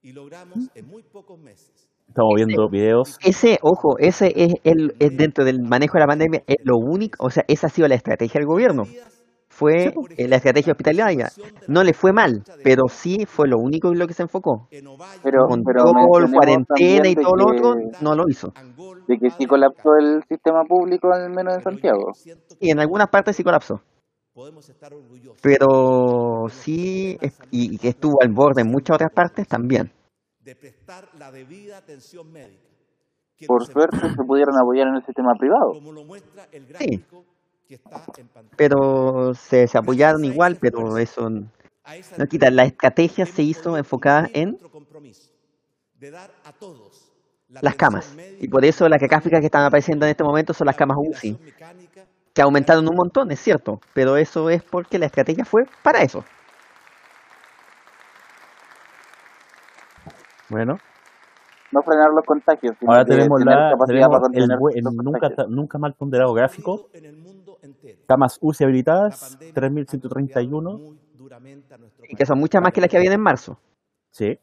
Y 0.02 0.12
logramos 0.12 0.58
en 0.74 0.86
muy 0.86 1.02
pocos 1.02 1.38
meses 1.38 1.88
Estamos 2.08 2.34
viendo 2.36 2.68
videos. 2.68 3.18
Ese, 3.22 3.58
ojo, 3.62 3.98
ese 3.98 4.32
es, 4.36 4.54
el, 4.64 4.94
es 4.98 5.16
dentro 5.16 5.44
del 5.44 5.60
manejo 5.60 5.94
de 5.94 6.00
la 6.00 6.06
pandemia, 6.06 6.42
es 6.46 6.56
lo 6.62 6.76
único, 6.78 7.26
o 7.26 7.30
sea, 7.30 7.44
esa 7.48 7.66
ha 7.66 7.70
sido 7.70 7.88
la 7.88 7.96
estrategia 7.96 8.38
del 8.38 8.46
gobierno. 8.46 8.84
Fue 9.56 9.94
eh, 10.18 10.28
la 10.28 10.36
estrategia 10.36 10.72
hospitalaria. 10.72 11.30
No 11.66 11.82
le 11.82 11.94
fue 11.94 12.12
mal, 12.12 12.42
pero 12.62 12.88
sí 12.88 13.24
fue 13.24 13.48
lo 13.48 13.56
único 13.56 13.90
en 13.90 13.98
lo 13.98 14.06
que 14.06 14.12
se 14.12 14.22
enfocó. 14.22 14.68
Pero, 15.22 15.46
Con 15.46 15.64
pero 15.64 15.84
todo 15.84 16.30
cuarentena 16.30 17.08
y 17.08 17.14
todo 17.14 17.34
lo 17.36 17.46
otro, 17.46 17.74
no 18.02 18.14
lo 18.14 18.28
hizo. 18.28 18.52
De 19.08 19.16
que 19.18 19.30
sí 19.30 19.46
colapsó 19.46 19.96
el 19.98 20.22
sistema 20.28 20.62
público, 20.64 21.10
al 21.10 21.30
menos 21.30 21.54
en 21.54 21.62
Santiago. 21.62 22.12
Y 22.60 22.70
en 22.70 22.80
algunas 22.80 23.08
partes 23.08 23.34
sí 23.34 23.42
colapsó. 23.42 23.80
Pero 25.40 26.48
sí, 26.50 27.18
y, 27.50 27.78
que 27.78 27.88
estuvo 27.88 28.22
al 28.22 28.32
borde 28.32 28.60
en 28.60 28.68
muchas 28.68 28.96
otras 28.96 29.12
partes 29.14 29.48
también. 29.48 29.90
de 30.40 30.54
prestar 30.54 31.08
la 31.18 31.32
debida 31.32 31.78
atención 31.78 32.30
médica. 32.30 32.68
que 33.38 33.46
Por 33.46 33.64
suerte 33.64 34.00
se 34.00 34.22
pudieron 34.22 34.54
apoyar 34.60 34.88
en 34.88 34.96
el 34.96 35.04
sistema 35.06 35.32
privado. 35.38 35.72
Como 35.72 35.92
lo 35.92 36.04
muestra 36.04 36.46
el 36.52 36.66
gráfico 36.66 36.84
que 36.84 36.90
está 36.90 36.94
en 37.00 37.06
pantalla. 37.08 37.35
Pero 38.56 39.34
se, 39.34 39.66
se 39.66 39.78
apoyaron 39.78 40.24
igual, 40.24 40.56
pero 40.60 40.98
eso 40.98 41.28
no 41.30 42.26
quita. 42.28 42.50
La 42.50 42.64
estrategia 42.64 43.26
se 43.26 43.42
hizo 43.42 43.76
enfocada 43.76 44.28
en 44.32 44.58
las 47.48 47.74
camas. 47.74 48.14
Y 48.40 48.48
por 48.48 48.64
eso 48.64 48.88
las 48.88 49.00
gráficas 49.00 49.40
que 49.40 49.46
están 49.46 49.64
apareciendo 49.64 50.06
en 50.06 50.10
este 50.10 50.24
momento 50.24 50.52
son 50.52 50.66
las 50.66 50.74
la 50.74 50.78
camas 50.78 50.98
UCI, 51.00 51.38
que 52.34 52.42
aumentaron 52.42 52.88
un 52.88 52.96
montón, 52.96 53.30
es 53.30 53.40
cierto, 53.40 53.80
pero 53.94 54.16
eso 54.16 54.50
es 54.50 54.62
porque 54.62 54.98
la 54.98 55.06
estrategia 55.06 55.44
fue 55.44 55.66
para 55.82 56.02
eso. 56.02 56.24
Bueno, 60.48 60.78
No 61.72 61.82
frenar 61.82 62.10
los 62.10 62.24
contagios, 62.24 62.76
ahora 62.86 63.04
tenemos, 63.04 63.40
tener 63.40 63.58
la, 63.58 63.70
capacidad 63.72 64.08
tenemos 64.08 64.62
para 64.62 64.74
el, 64.74 64.84
nunca, 64.84 65.28
nunca 65.48 65.78
mal 65.78 65.94
ponderado 65.94 66.32
gráfico. 66.34 66.88
Camas 68.06 68.38
UCI 68.40 68.64
habilitadas, 68.64 69.20
pandemia 69.20 69.52
ha 69.52 69.54
3.131. 69.54 70.50
golpeado 70.50 70.78
muy 70.78 70.98
duramente 71.14 71.74
a 71.74 71.78
nuestro 71.78 72.04
Y 72.04 72.08
que 72.16 72.16
país. 72.16 72.28
son 72.28 72.38
muchas 72.38 72.62
más 72.62 72.72
que 72.72 72.80
las 72.80 72.90
que 72.90 72.96
habían 72.96 73.12
en 73.14 73.20
marzo. 73.20 73.58
Sí, 74.10 74.38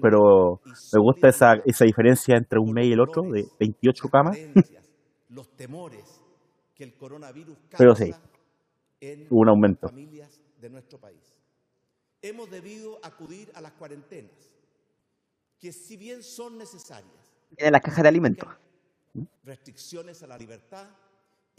pero 0.00 0.60
me 0.64 1.00
gusta 1.00 1.28
esa, 1.28 1.54
esa 1.66 1.84
diferencia 1.84 2.36
entre 2.36 2.58
un 2.58 2.72
mes 2.72 2.86
y 2.86 2.92
el 2.92 3.00
otro 3.00 3.22
de 3.22 3.42
dolores, 3.42 3.56
28 3.58 4.02
las 4.04 4.10
camas. 4.10 4.38
los 5.28 5.48
temores 5.56 6.20
que 6.74 6.84
el 6.84 6.94
coronavirus 6.96 7.56
Pero 7.76 7.94
sí, 7.94 8.12
en 9.00 9.26
Hubo 9.30 9.40
un 9.40 9.48
aumento. 9.50 9.88
familias 9.88 10.40
de 10.60 10.70
nuestro 10.70 10.98
país. 10.98 11.36
Hemos 12.22 12.50
debido 12.50 12.98
acudir 13.02 13.50
a 13.54 13.60
las 13.60 13.72
cuarentenas, 13.72 14.52
que 15.58 15.72
si 15.72 15.96
bien 15.96 16.22
son 16.22 16.56
necesarias, 16.58 17.12
Tienen 17.56 17.72
las 17.72 17.82
cajas 17.82 18.02
de 18.02 18.08
alimentos. 18.08 18.48
restricciones 19.44 20.22
a 20.22 20.26
la 20.26 20.38
libertad 20.38 20.86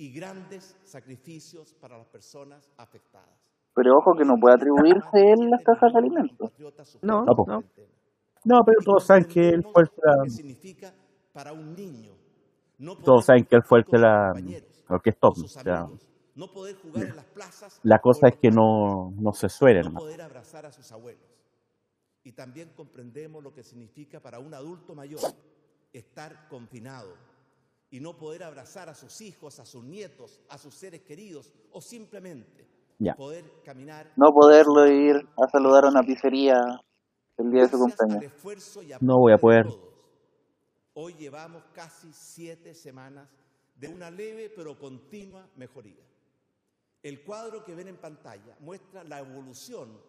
y 0.01 0.11
grandes 0.11 0.75
sacrificios 0.83 1.75
para 1.75 1.95
las 1.95 2.07
personas 2.07 2.67
afectadas. 2.75 3.29
Pero 3.75 3.99
ojo 3.99 4.17
que 4.17 4.25
no 4.25 4.33
puede 4.41 4.55
atribuirse 4.55 5.13
él 5.13 5.47
las 5.47 5.63
cajas 5.63 5.93
de 5.93 5.99
alimentos. 5.99 6.51
No, 7.03 7.23
No, 7.23 7.35
no. 7.45 7.63
No, 8.43 8.63
pero 8.65 8.77
todos 8.83 9.05
saben 9.05 9.25
que 9.25 9.49
él 9.49 9.63
fue 9.71 9.83
el 9.83 9.89
que 9.89 10.01
la, 10.03 10.27
significa 10.27 10.91
para 11.31 11.53
un 11.53 11.75
niño 11.75 12.13
todos 13.05 13.25
saben 13.25 13.45
que 13.45 13.55
él 13.57 13.61
fue 13.63 13.77
el 13.77 13.85
que 13.85 13.99
la, 13.99 14.31
con 14.33 14.41
sus 14.41 14.47
compañeros, 14.47 14.85
el 14.89 15.01
que 15.01 15.09
es 15.11 15.19
top. 15.19 15.35
sus 15.35 15.55
o 15.55 15.61
sea, 15.61 15.81
amigos, 15.81 16.07
no 16.33 16.47
poder 16.47 16.75
jugar 16.77 17.05
en 17.05 17.15
las 17.15 17.25
plazas 17.25 17.79
la 17.83 17.99
cosa 17.99 18.29
es 18.29 18.37
que 18.37 18.49
no, 18.49 19.11
no 19.11 19.33
se 19.33 19.49
suene, 19.49 19.83
no 19.83 19.99
poder 19.99 20.23
abrazar 20.23 20.65
a 20.65 20.71
sus 20.71 20.91
abuelos. 20.91 21.21
Y 22.23 22.31
también 22.31 22.71
comprendemos 22.75 23.43
lo 23.43 23.53
que 23.53 23.61
significa 23.61 24.19
para 24.19 24.39
un 24.39 24.55
adulto 24.55 24.95
mayor 24.95 25.21
estar 25.93 26.47
confinado 26.47 27.13
y 27.91 27.99
no 27.99 28.17
poder 28.17 28.43
abrazar 28.43 28.89
a 28.89 28.95
sus 28.95 29.19
hijos, 29.21 29.59
a 29.59 29.65
sus 29.65 29.83
nietos, 29.83 30.39
a 30.49 30.57
sus 30.57 30.73
seres 30.73 31.01
queridos 31.01 31.51
o 31.71 31.81
simplemente 31.81 32.65
Ya. 32.97 33.15
poder 33.15 33.43
caminar. 33.65 34.11
No 34.15 34.33
poderlo 34.33 34.87
ir 34.87 35.27
a 35.37 35.49
saludar 35.49 35.85
a 35.85 35.89
una 35.89 36.01
pizzería 36.01 36.79
el 37.37 37.51
día 37.51 37.63
de 37.63 37.69
su 37.69 37.77
cumpleaños. 37.77 38.31
No 39.01 39.19
voy 39.19 39.33
a 39.33 39.37
poder. 39.37 39.67
Hoy 40.93 41.13
llevamos 41.15 41.63
casi 41.73 42.11
siete 42.13 42.73
semanas 42.73 43.27
de 43.75 43.87
una 43.89 44.09
leve 44.09 44.51
pero 44.55 44.77
continua 44.77 45.47
mejoría. 45.55 46.03
El 47.03 47.23
cuadro 47.23 47.63
que 47.65 47.73
ven 47.75 47.87
en 47.87 47.97
pantalla 47.97 48.55
muestra 48.59 49.03
la 49.03 49.19
evolución 49.19 49.99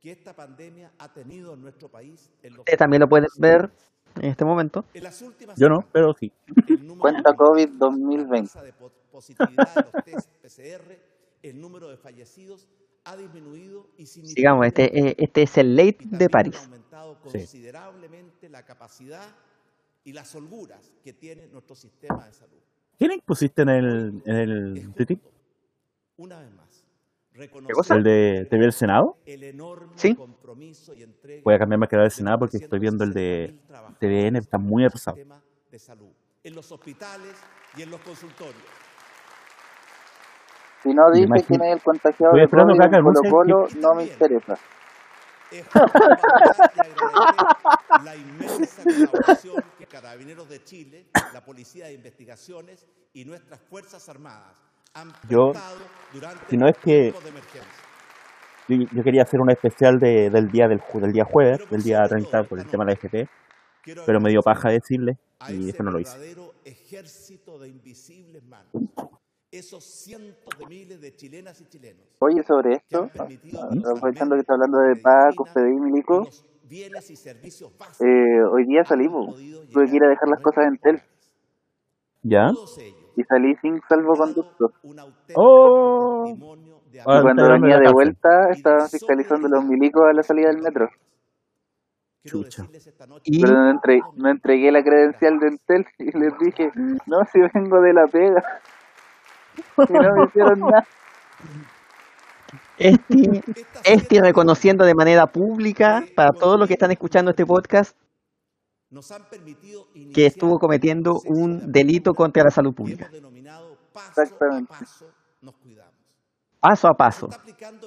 que 0.00 0.10
esta 0.10 0.34
pandemia 0.34 0.92
ha 0.98 1.12
tenido 1.12 1.54
en 1.54 1.60
nuestro 1.60 1.88
país 1.88 2.32
en 2.42 2.54
los 2.54 2.60
Ustedes 2.60 2.78
también 2.78 3.00
lo 3.02 3.08
pueden 3.08 3.28
ver 3.38 3.70
en 4.20 4.30
este 4.30 4.44
momento. 4.44 4.84
Yo 5.56 5.68
no, 5.68 5.86
pero 5.92 6.14
sí. 6.14 6.32
el 6.68 6.86
número 6.86 7.00
Cuenta 7.00 7.30
de 7.30 7.36
COVID 7.36 7.68
la 7.68 7.78
2020. 7.78 8.48
tasa 8.48 8.62
de 8.62 8.72
po- 8.72 8.92
positividad 9.10 9.74
de 9.74 9.82
los 9.92 10.04
test 10.04 10.28
PCR, 10.42 10.98
el 11.42 11.60
número 11.60 11.88
de 11.88 11.96
fallecidos 11.96 12.68
ha 13.04 13.16
disminuido 13.16 13.88
y 13.98 14.04
Digamos, 14.34 14.66
este, 14.66 14.96
eh, 15.08 15.14
este 15.18 15.42
es 15.42 15.58
el 15.58 15.74
late 15.76 15.98
de 16.02 16.28
París. 16.30 16.56
aumentado 16.64 17.18
considerablemente 17.20 18.48
la 18.48 18.64
capacidad 18.64 19.26
y 20.04 20.12
las 20.12 20.34
holguras 20.34 20.92
que 21.02 21.12
tiene 21.12 21.46
nuestro 21.48 21.74
sistema 21.74 22.26
de 22.26 22.32
salud. 22.32 22.58
¿Quién 22.98 23.20
pusiste 23.24 23.62
en 23.62 23.68
el, 23.68 24.22
en 24.24 24.36
el 24.36 24.92
una 26.16 26.38
vez 26.40 26.52
más, 26.52 26.61
cosa? 27.32 27.94
reconocer 27.94 27.96
¿El 27.98 28.02
de 28.04 28.46
TV 28.50 28.62
del 28.62 28.72
Senado? 28.72 29.16
el 29.26 29.42
enorme 29.44 29.92
Sí. 29.96 30.14
compromiso 30.14 30.94
y 30.94 31.02
entrega 31.02 31.42
Voy 31.44 31.54
a 31.54 31.58
cambiarme 31.58 31.86
a 31.86 31.88
canal 31.88 32.04
del 32.04 32.10
de 32.10 32.16
Senado 32.16 32.38
porque 32.38 32.56
estoy 32.58 32.78
viendo 32.78 33.04
el 33.04 33.12
de 33.12 33.48
360.000 33.58 33.66
trabajadores 33.66 33.98
TVN, 33.98 34.36
está 34.38 34.58
muy 34.58 34.84
atrasado. 34.84 35.16
de 35.70 35.78
salud, 35.78 36.10
en 36.44 36.54
los 36.54 36.70
hospitales 36.70 37.34
y 37.76 37.82
en 37.82 37.90
los 37.90 38.00
consultorios. 38.00 38.62
Si 40.82 40.92
no 40.92 41.10
dice 41.12 41.24
imagino- 41.26 41.46
quién 41.46 41.62
es 41.62 41.72
el 41.74 41.82
contagiado 41.82 42.34
de 42.34 42.48
COVID 42.48 42.50
que 42.90 42.96
en 42.96 43.04
Colo 43.04 43.20
Colo, 43.30 43.66
que- 43.68 43.78
no 43.78 43.94
me 43.94 44.02
interesa. 44.04 44.58
Es 45.50 45.66
la 48.04 48.16
inmensa 48.16 48.82
colaboración 48.82 49.64
que 49.78 49.86
Carabineros 49.86 50.48
de 50.48 50.64
Chile, 50.64 51.06
la 51.32 51.44
Policía 51.44 51.86
de 51.86 51.92
Investigaciones 51.94 52.86
y 53.12 53.24
nuestras 53.24 53.60
Fuerzas 53.60 54.08
Armadas 54.08 54.56
Yo, 55.28 55.52
si 56.48 56.56
no 56.56 56.68
es 56.68 56.76
que-. 56.78 57.14
Yo, 58.68 58.76
yo 58.92 59.02
quería 59.02 59.22
hacer 59.22 59.40
un 59.40 59.50
especial 59.50 59.98
de, 59.98 60.30
del 60.30 60.50
día 60.50 60.68
del, 60.68 60.80
del 60.94 61.12
día 61.12 61.24
jueves, 61.24 61.68
del 61.70 61.82
día 61.82 61.98
sobre 61.98 62.08
30 62.08 62.30
todo, 62.30 62.44
por 62.44 62.58
el 62.58 62.66
tema 62.66 62.84
de 62.84 62.92
la 62.92 62.94
FP, 62.94 63.28
pero 64.06 64.20
me 64.20 64.30
dio 64.30 64.40
paja 64.40 64.70
decirle 64.70 65.16
y 65.48 65.66
después 65.66 65.84
no 65.84 65.90
lo 65.90 65.98
hice. 65.98 66.16
verdadero 66.16 66.54
ejército 66.64 67.58
de 67.58 67.68
invisibles 67.68 68.44
manos, 68.44 68.72
esos 69.50 69.82
cientos 69.82 70.58
de 70.58 70.66
miles 70.66 71.00
de 71.00 71.14
chilenas 71.16 71.60
y 71.60 71.64
chilenos 71.66 72.02
Oye, 72.20 72.42
sobre 72.44 72.76
esto, 72.76 73.10
ah, 73.18 73.26
aprovechando 73.94 74.36
que 74.36 74.40
está 74.40 74.54
hablando 74.54 74.78
de 74.78 74.96
Paco, 74.96 75.44
Fede 75.46 75.74
y 75.74 75.80
Milico, 75.80 76.20
los 76.20 76.44
bienes 76.68 77.10
y 77.10 77.16
servicios 77.16 77.76
básicos 77.76 78.06
eh, 78.06 78.42
hoy 78.50 78.64
día 78.66 78.84
podido 79.32 79.64
tuve 79.66 79.86
que 79.90 79.96
ir 79.96 80.04
a 80.04 80.08
dejar 80.08 80.28
las 80.28 80.40
cosas 80.40 80.64
en 80.66 80.68
nuestros 80.70 80.78
Tel. 80.78 81.02
¿Ya? 82.22 82.50
Y 83.16 83.22
salí 83.24 83.54
sin 83.60 83.80
salvoconducto. 83.88 84.68
dado 84.68 84.80
un 84.84 84.98
auténtico 84.98 85.40
¡Oh! 85.40 86.24
Y 86.26 87.22
cuando 87.22 87.48
venía 87.48 87.78
de 87.78 87.92
vuelta, 87.92 88.28
estaban 88.50 88.88
fiscalizando 88.88 89.48
los 89.48 89.64
milicos 89.64 90.02
a 90.08 90.12
la 90.14 90.22
salida 90.22 90.48
del 90.48 90.62
metro. 90.62 90.88
Chucha. 92.24 92.64
Y 93.24 93.42
Pero 93.42 93.54
no, 93.54 93.70
entre- 93.70 94.00
no 94.16 94.30
entregué 94.30 94.70
la 94.70 94.82
credencial 94.82 95.38
de 95.38 95.48
Entel 95.48 95.84
y 95.98 96.16
les 96.18 96.38
dije, 96.38 96.70
no, 97.06 97.18
si 97.32 97.40
vengo 97.40 97.80
de 97.80 97.92
la 97.92 98.06
pega. 98.06 98.42
Y 99.88 99.92
no 99.92 100.14
me 100.16 100.24
hicieron 100.26 100.60
nada. 100.60 100.84
Este, 102.78 103.14
este 103.84 103.98
siete 104.08 104.20
reconociendo 104.22 104.84
de 104.84 104.94
manera 104.94 105.26
pública 105.26 106.04
para 106.16 106.30
todos 106.30 106.58
los 106.58 106.68
que 106.68 106.74
están 106.74 106.90
escuchando 106.90 107.30
este 107.30 107.44
podcast 107.46 107.96
nos 108.92 109.10
han 109.10 109.28
permitido 109.28 109.86
que 110.14 110.26
estuvo 110.26 110.58
cometiendo 110.58 111.14
un 111.26 111.72
delito 111.72 112.12
contra 112.12 112.44
la 112.44 112.50
salud 112.50 112.74
pública. 112.74 113.08
Exactamente. 113.10 114.72
paso 116.60 116.88
a 116.88 116.94
paso. 116.94 117.28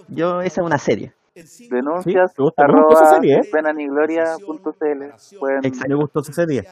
Yo, 0.10 0.42
esa 0.42 0.62
es 0.62 0.66
una 0.66 0.78
serie. 0.78 1.14
Denuncias 1.36 2.32
Sí, 2.34 2.42
gusta, 2.42 2.64
me 2.68 2.74
gustó 2.82 2.94
esa 2.94 3.04
arroba 3.04 3.16
serie, 3.16 3.36
¿eh? 3.36 3.50
penanigloria.cl. 3.52 5.38
Pueden, 5.40 5.66
Exacto. 5.66 5.90
Me 5.90 5.96
gustó 5.96 6.20
esa 6.22 6.34
serie. 6.34 6.64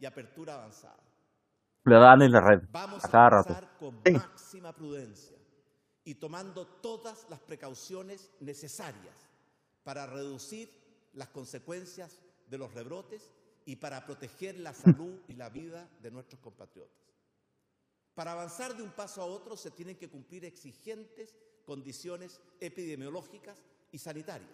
y 0.00 0.06
apertura 0.06 0.54
avanzada. 0.54 0.96
Lo 1.84 2.00
dan 2.00 2.22
en 2.22 2.32
la 2.32 2.40
red, 2.40 2.68
Vamos 2.70 3.04
a 3.04 3.08
cada 3.08 3.30
rato. 3.30 3.54
con 3.78 4.00
Sí. 4.04 4.12
máxima 4.12 4.72
prudencia 4.72 5.36
y 6.04 6.14
tomando 6.14 6.66
todas 6.82 7.26
las 7.30 7.40
precauciones 7.40 8.30
necesarias 8.40 9.28
para 9.84 10.06
reducir 10.06 10.68
las 11.14 11.28
consecuencias 11.28 12.18
de 12.48 12.58
los 12.58 12.72
rebrotes 12.74 13.30
y 13.68 13.76
para 13.76 14.02
proteger 14.02 14.58
la 14.60 14.72
salud 14.72 15.20
y 15.28 15.34
la 15.34 15.50
vida 15.50 15.86
de 16.00 16.10
nuestros 16.10 16.40
compatriotas. 16.40 16.96
Para 18.14 18.32
avanzar 18.32 18.74
de 18.74 18.82
un 18.82 18.88
paso 18.88 19.20
a 19.20 19.26
otro 19.26 19.58
se 19.58 19.70
tienen 19.70 19.94
que 19.94 20.08
cumplir 20.08 20.46
exigentes 20.46 21.36
condiciones 21.66 22.40
epidemiológicas 22.60 23.62
y 23.92 23.98
sanitarias. 23.98 24.48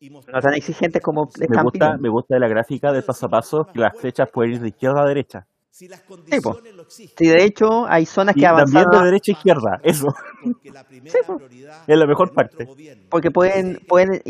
Y 0.00 0.10
No 0.10 0.20
tan 0.20 0.54
exigentes 0.54 1.00
como 1.00 1.30
Me 1.38 1.46
están 1.46 1.62
gusta, 1.62 1.96
me 1.96 2.08
gusta 2.08 2.34
de 2.34 2.40
la 2.40 2.48
gráfica 2.48 2.90
del 2.90 3.04
paso 3.04 3.26
a 3.26 3.28
paso 3.28 3.64
que 3.72 3.78
las 3.78 3.96
flechas 3.96 4.28
pueden 4.32 4.54
ir 4.54 4.60
de 4.62 4.68
izquierda 4.70 5.02
a 5.02 5.06
derecha. 5.06 5.46
Si 5.76 5.88
las 5.88 6.00
condiciones 6.00 6.74
lo 6.74 6.82
exigen. 6.84 7.14
Sí, 7.18 7.28
de 7.28 7.44
hecho, 7.44 7.86
hay 7.86 8.06
zonas 8.06 8.34
Y 8.34 8.40
que 8.40 8.46
también 8.46 8.84
de 8.90 9.04
derecha 9.04 9.32
a 9.32 9.34
izquierda, 9.34 9.80
eso. 9.82 10.06
Porque 10.42 10.70
la 10.70 10.84
primera 10.84 11.14
prioridad 11.36 11.82
Es 11.86 11.98
la 11.98 12.06
mejor 12.06 12.32
parte. 12.32 12.64
gobierno 12.64 13.02
porque 13.10 13.30
pueden, 13.30 13.78
pueden 13.86 14.22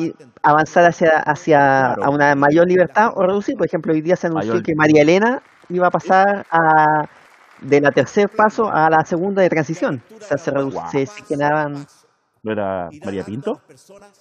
avanzar 0.43 0.87
hacia, 0.87 1.21
hacia 1.21 1.59
Claro. 1.95 2.05
a 2.05 2.11
una 2.11 2.35
mayor 2.35 2.67
libertad 2.67 3.13
o 3.15 3.23
reducir. 3.23 3.57
Por 3.57 3.67
ejemplo, 3.67 3.93
hoy 3.93 4.01
día 4.01 4.17
se 4.17 4.27
anunció 4.27 4.55
Mayor- 4.55 4.65
que 4.65 4.75
María 4.75 5.03
Elena 5.03 5.41
iba 5.69 5.87
a 5.87 5.91
pasar 5.91 6.45
a 6.51 7.07
de 7.61 7.81
la 7.81 7.93
tercer 7.93 8.29
paso 8.29 8.69
a 8.69 8.91
la 8.91 9.05
segunda 9.05 9.41
de 9.43 9.49
transición. 9.49 10.03
O 10.17 10.21
sea, 10.21 10.39
se, 10.39 10.51
redu- 10.53 10.73
Wow. 10.73 10.91
se. 10.91 11.07
¿No 12.43 12.53
era 12.53 12.89
María 13.05 13.25
Pinto? 13.25 13.61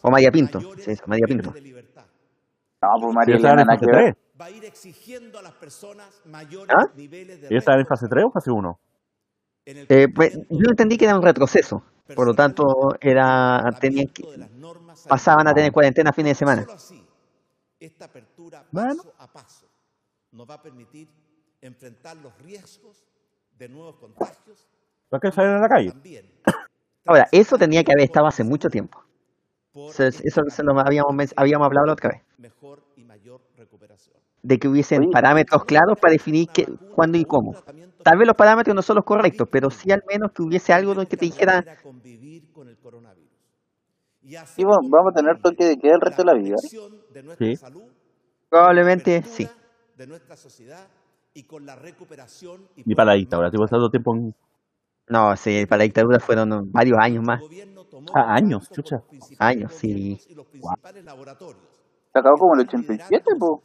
O 0.04 0.12
María 0.12 0.30
Pinto, 0.32 0.60
sí, 0.78 0.92
eso, 0.92 1.04
María 1.08 1.26
Pinto. 1.28 1.52
No, 1.52 2.90
pues 3.02 3.16
María 3.16 3.36
Elena, 3.38 3.50
en 3.50 3.56
nada 3.68 3.80
fase 3.80 3.86
que 3.86 3.92
ver. 3.98 4.18
3. 4.36 4.42
Va 4.42 4.46
a 4.46 4.50
ir 4.52 4.66
exigiendo 4.66 5.40
a 5.40 5.42
las 5.42 5.54
personas 5.54 6.22
mayores 6.26 6.76
¿Ah? 6.78 6.86
niveles 6.96 7.42
de 7.42 7.48
¿Ellos 7.48 7.60
estaban 7.60 7.80
en 7.82 7.88
fase 7.88 8.08
3 8.08 8.26
o 8.26 8.32
fase 8.32 8.52
1? 8.52 8.80
en 9.66 9.78
el 9.78 9.88
Eh, 9.90 10.08
pues, 10.14 10.34
yo 10.50 10.70
entendí 10.70 10.98
que 10.98 11.06
era 11.06 11.16
un 11.16 11.24
retroceso. 11.24 11.84
Por 12.16 12.28
lo 12.28 12.36
tanto, 12.36 12.96
era 13.02 13.64
tenían 13.82 14.08
que, 14.08 14.24
pasaban 15.08 15.48
a 15.48 15.54
tener 15.56 15.72
cuarentena 15.72 16.12
a 16.12 16.14
fines 16.14 16.32
de 16.32 16.36
semana. 16.36 16.62
Solo 16.62 16.74
así, 16.74 17.04
esta 17.80 18.06
apertura 18.06 18.60
paso 18.62 18.72
Bueno. 18.72 19.04
a 19.18 19.32
paso 19.32 19.66
nos 20.32 20.48
va 20.48 20.56
a 20.56 20.62
permitir 20.62 21.08
enfrentar 21.62 22.18
los 22.18 22.38
riesgos 22.40 23.04
de 23.58 23.70
nuevos 23.70 23.96
contagios. 23.96 24.68
¿Por 25.10 25.20
qué 25.20 25.32
salen 25.32 25.56
a 25.56 25.60
la 25.60 25.70
calle? 25.70 25.90
También 25.92 26.30
Ahora, 27.08 27.28
eso 27.32 27.58
tenía 27.58 27.84
que 27.84 27.92
haber 27.92 28.04
estado 28.04 28.28
hace 28.28 28.44
mucho 28.44 28.70
tiempo. 28.70 29.04
Eso, 29.74 30.04
eso 30.04 30.44
se 30.50 30.64
lo 30.64 30.80
habíamos, 30.80 31.34
habíamos 31.36 31.66
hablado 31.66 31.88
la 31.88 31.94
otra 31.94 32.10
vez. 32.10 32.22
mejor 32.38 32.80
y. 32.80 32.85
De 34.46 34.60
que 34.60 34.68
hubiesen 34.68 35.10
parámetros 35.10 35.66
claros 35.66 35.98
para 36.00 36.12
definir 36.12 36.48
qué, 36.54 36.68
cuándo 36.94 37.18
y 37.18 37.26
cómo. 37.26 37.56
Tal 38.04 38.18
vez 38.20 38.28
los 38.28 38.36
parámetros 38.36 38.76
no 38.76 38.84
son 38.84 38.98
los 38.98 39.06
correctos, 39.06 39.48
pero 39.52 39.72
sí 39.72 39.92
al 39.92 40.04
menos 40.08 40.32
que 40.32 40.44
hubiese 40.44 40.72
algo 40.72 40.94
que 41.08 41.18
te 41.18 41.26
dijera, 41.26 41.58
Aprender 41.58 41.80
a 41.80 41.82
convivir 41.82 42.52
con 42.54 42.68
el 42.70 42.78
coronavirus. 42.78 43.32
Y 44.22 44.36
Sí, 44.46 44.64
vamos- 44.64 44.88
vamos 44.90 45.14
a 45.14 45.16
tener 45.16 45.42
toque 45.42 45.66
de 45.66 45.78
queda 45.78 45.96
el 45.96 46.02
resto 46.02 46.22
de 46.22 46.26
la 46.28 46.34
vida. 46.36 46.56
Sí. 47.40 47.56
probablemente 48.50 49.24
sí. 49.24 49.48
de 49.98 50.06
nuestra 50.06 50.36
sociedad 50.36 50.88
y 51.34 51.44
con 51.44 51.66
la 51.66 51.76
recuperación 51.76 52.68
y 52.76 52.84
Ni 52.86 52.94
para 52.94 53.12
la 53.14 53.18
dictadura, 53.18 53.48
estoy 53.48 53.66
pasando 53.66 53.90
tiempo 53.90 54.16
en... 54.16 54.36
No, 55.08 55.36
sí, 55.38 55.66
para 55.68 55.80
la 55.80 55.84
dictadura 55.86 56.20
fueron 56.20 56.72
varios 56.72 56.98
años 57.00 57.24
más. 57.24 57.42
Ah, 58.14 58.36
años, 58.36 58.70
chucha. 58.70 59.02
Años, 59.40 59.74
sí. 59.74 60.20
Y 60.30 60.36
los 60.36 60.46
principales 60.46 61.04
laboratorios. 61.04 61.75
Se 62.16 62.20
acabó 62.20 62.38
como 62.38 62.54
el 62.54 62.62
87, 62.62 63.24
po. 63.38 63.62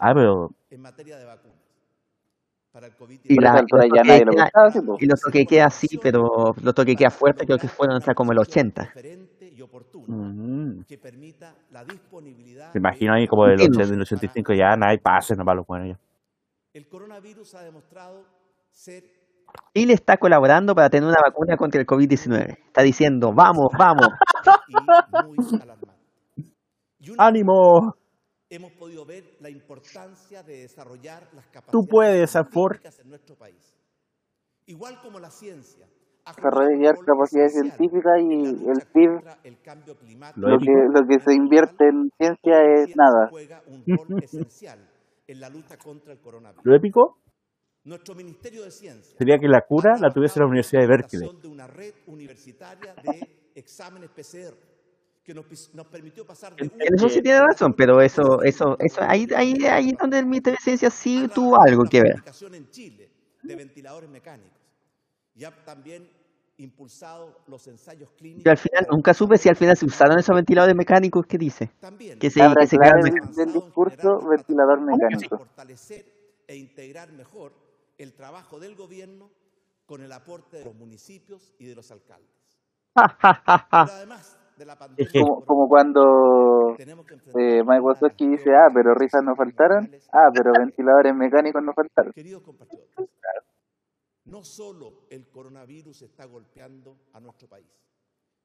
Ah, 0.00 0.12
pero 0.12 0.50
en 0.70 0.80
materia 0.80 1.16
de 1.18 1.24
vacunas 1.24 1.56
para 2.72 2.88
el 2.88 2.96
COVID. 2.96 3.20
Y 3.22 3.36
la- 3.40 3.64
y 3.64 3.72
los 3.76 3.86
ya 3.94 4.02
nadie 4.02 4.24
lo 4.24 4.32
queda- 4.32 4.44
pensaba, 4.46 4.70
sí, 4.72 4.80
po. 4.80 4.96
Y 4.98 5.06
los 5.06 5.20
toques 5.20 5.40
de 5.42 5.46
queda 5.46 5.70
sí, 5.70 6.00
pero 6.02 6.52
los 6.60 6.74
toques 6.74 6.94
de 6.94 6.96
queda 6.96 7.10
fuertes 7.10 7.46
creo 7.46 7.58
que 7.58 7.68
fueron 7.68 7.96
hasta 7.98 8.12
como 8.14 8.32
el 8.32 8.38
80. 8.40 8.82
Diferente 8.86 9.52
y 9.56 9.62
oportuno 9.62 10.06
mm, 10.08 10.82
que 10.82 10.98
permita 10.98 11.54
la 11.70 11.84
disponibilidad. 11.84 12.74
me 12.74 12.78
imagino 12.78 13.14
ahí 13.14 13.28
como 13.28 13.44
del, 13.44 13.52
Entiendo. 13.52 13.78
80 13.78 13.92
del 13.92 14.02
85 14.02 14.52
ya 14.54 14.74
nadie 14.76 14.98
pase, 14.98 15.36
no 15.36 15.44
para 15.44 15.58
los 15.58 15.66
buenos 15.68 15.90
ya. 15.90 15.98
El 16.74 16.88
coronavirus 16.88 17.54
ha 17.54 17.62
demostrado 17.62 18.24
ser 18.72 19.04
Chile 19.72 19.92
está 19.92 20.16
colaborando 20.16 20.74
para 20.74 20.90
tener 20.90 21.08
una 21.08 21.20
vacuna 21.24 21.56
contra 21.56 21.80
el 21.80 21.86
COVID-19. 21.86 22.58
Está 22.66 22.82
diciendo, 22.82 23.32
vamos, 23.32 23.68
vamos. 23.78 24.08
y 24.68 24.74
muy 24.74 25.60
alarmante. 25.62 25.88
Y 26.97 26.97
una 26.97 26.97
¡Ánimo! 27.16 27.94
hemos 28.50 28.72
podido 28.72 29.04
ver 29.04 29.24
la 29.40 29.50
importancia 29.50 30.42
de 30.42 30.62
desarrollar 30.62 31.28
las 31.34 31.46
capacidades 31.46 31.72
Tú 31.72 31.86
puedes, 31.86 32.30
científicas 32.30 32.98
en 33.00 33.08
nuestro 33.08 33.36
país. 33.36 33.74
Igual 34.66 34.98
como 35.02 35.18
la 35.18 35.30
ciencia. 35.30 35.86
ha 36.24 36.32
Desarrollar 36.32 36.96
capacidades 37.04 37.52
científicas 37.52 38.20
y 38.20 38.68
el 38.68 38.86
PIB, 38.92 39.10
contra 39.14 39.38
el 39.44 39.60
cambio 39.60 39.96
climático. 39.96 40.40
Lo 40.40 40.54
Lo 40.54 40.58
que, 40.58 40.72
lo 40.72 41.06
que 41.06 41.20
se 41.20 41.34
invierte 41.34 41.88
en 41.88 42.10
ciencia 42.16 42.58
es 42.74 42.96
nada. 42.96 43.28
Juega 43.30 43.62
un 43.66 43.84
rol 43.86 44.22
esencial 44.22 44.78
en 45.26 45.40
la 45.40 45.48
lucha 45.48 45.76
contra 45.76 46.12
el 46.12 46.20
coronavirus. 46.20 46.64
Lo 46.64 46.74
épico 46.74 47.18
Nuestro 47.84 48.14
Ministerio 48.14 48.64
de 48.64 48.70
Ciencia 48.70 49.16
sería 49.16 49.38
que 49.38 49.48
la 49.48 49.62
cura 49.62 49.96
la 49.98 50.10
tuviese 50.10 50.40
la 50.40 50.46
Universidad 50.46 50.82
de 50.82 50.88
Berkeley. 50.88 51.30
de 51.40 51.48
una 51.48 51.66
red 51.66 51.94
universitaria 52.06 52.94
de 52.94 53.50
exámenes 53.54 54.10
PCR 54.10 54.77
que 55.28 55.34
nos, 55.34 55.74
nos 55.74 55.86
permitió 55.88 56.24
pasar 56.24 56.56
de 56.56 56.64
En 56.64 56.94
eso 56.94 57.06
sí 57.10 57.20
tiene 57.20 57.40
razón, 57.42 57.74
pero 57.74 58.00
eso, 58.00 58.42
eso, 58.42 58.78
eso, 58.78 59.02
ahí, 59.02 59.28
ahí, 59.36 59.52
ahí 59.66 59.90
es 59.90 59.98
donde 59.98 60.20
el 60.20 60.24
Ministerio 60.24 60.56
de 60.56 60.64
Ciencia 60.64 60.88
sí 60.88 61.28
tuvo 61.34 61.60
algo 61.60 61.84
que 61.84 62.00
ver. 62.00 62.22
en 62.54 62.70
Chile 62.70 63.10
de 63.42 63.54
ventiladores 63.54 64.08
mecánicos. 64.08 64.58
Y 65.34 65.44
ha 65.44 65.50
también 65.66 66.10
impulsado 66.56 67.42
los 67.46 67.66
ensayos 67.66 68.10
clínicos. 68.12 68.44
Yo 68.44 68.50
al 68.52 68.56
final 68.56 68.86
nunca 68.90 69.12
supe 69.12 69.36
si 69.36 69.50
al 69.50 69.56
final 69.56 69.76
se 69.76 69.84
usaron 69.84 70.18
esos 70.18 70.34
ventiladores 70.34 70.74
mecánicos 70.74 71.26
que 71.26 71.36
dice. 71.36 71.70
También 71.78 72.18
Que 72.18 72.30
se, 72.30 72.40
que 72.40 72.66
se 72.66 72.78
del, 72.78 73.34
del 73.36 73.52
discurso, 73.52 74.26
ventilador 74.26 74.80
mecánico. 74.80 75.36
fortalecer 75.36 76.06
e 76.46 76.56
integrar 76.56 77.12
mejor 77.12 77.52
el 77.98 78.14
trabajo 78.14 78.58
del 78.58 78.74
gobierno 78.74 79.30
con 79.84 80.00
el 80.00 80.10
aporte 80.10 80.56
de 80.56 80.64
los 80.64 80.74
municipios 80.74 81.52
y 81.58 81.66
de 81.66 81.74
los 81.74 81.90
alcaldes. 81.90 82.30
Pero 82.94 83.92
además 83.92 84.38
Como, 85.12 85.44
como 85.44 85.68
cuando 85.68 86.74
que 86.76 86.82
eh, 86.82 87.62
Mike 87.64 87.80
Wazowski 87.80 88.28
dice, 88.28 88.50
ah, 88.54 88.68
pero 88.72 88.94
risas 88.94 89.22
no 89.22 89.34
faltaron, 89.36 89.90
ah, 90.12 90.30
pero 90.34 90.52
ventiladores 90.58 91.14
mecánicos 91.14 91.62
no 91.62 91.72
faltaron. 91.72 92.12
Queridos 92.12 92.42
compatriotas, 92.42 93.06
no 94.24 94.44
solo 94.44 95.06
el 95.10 95.28
coronavirus 95.28 96.02
está 96.02 96.26
golpeando 96.26 96.96
a 97.12 97.20
nuestro 97.20 97.48
país 97.48 97.66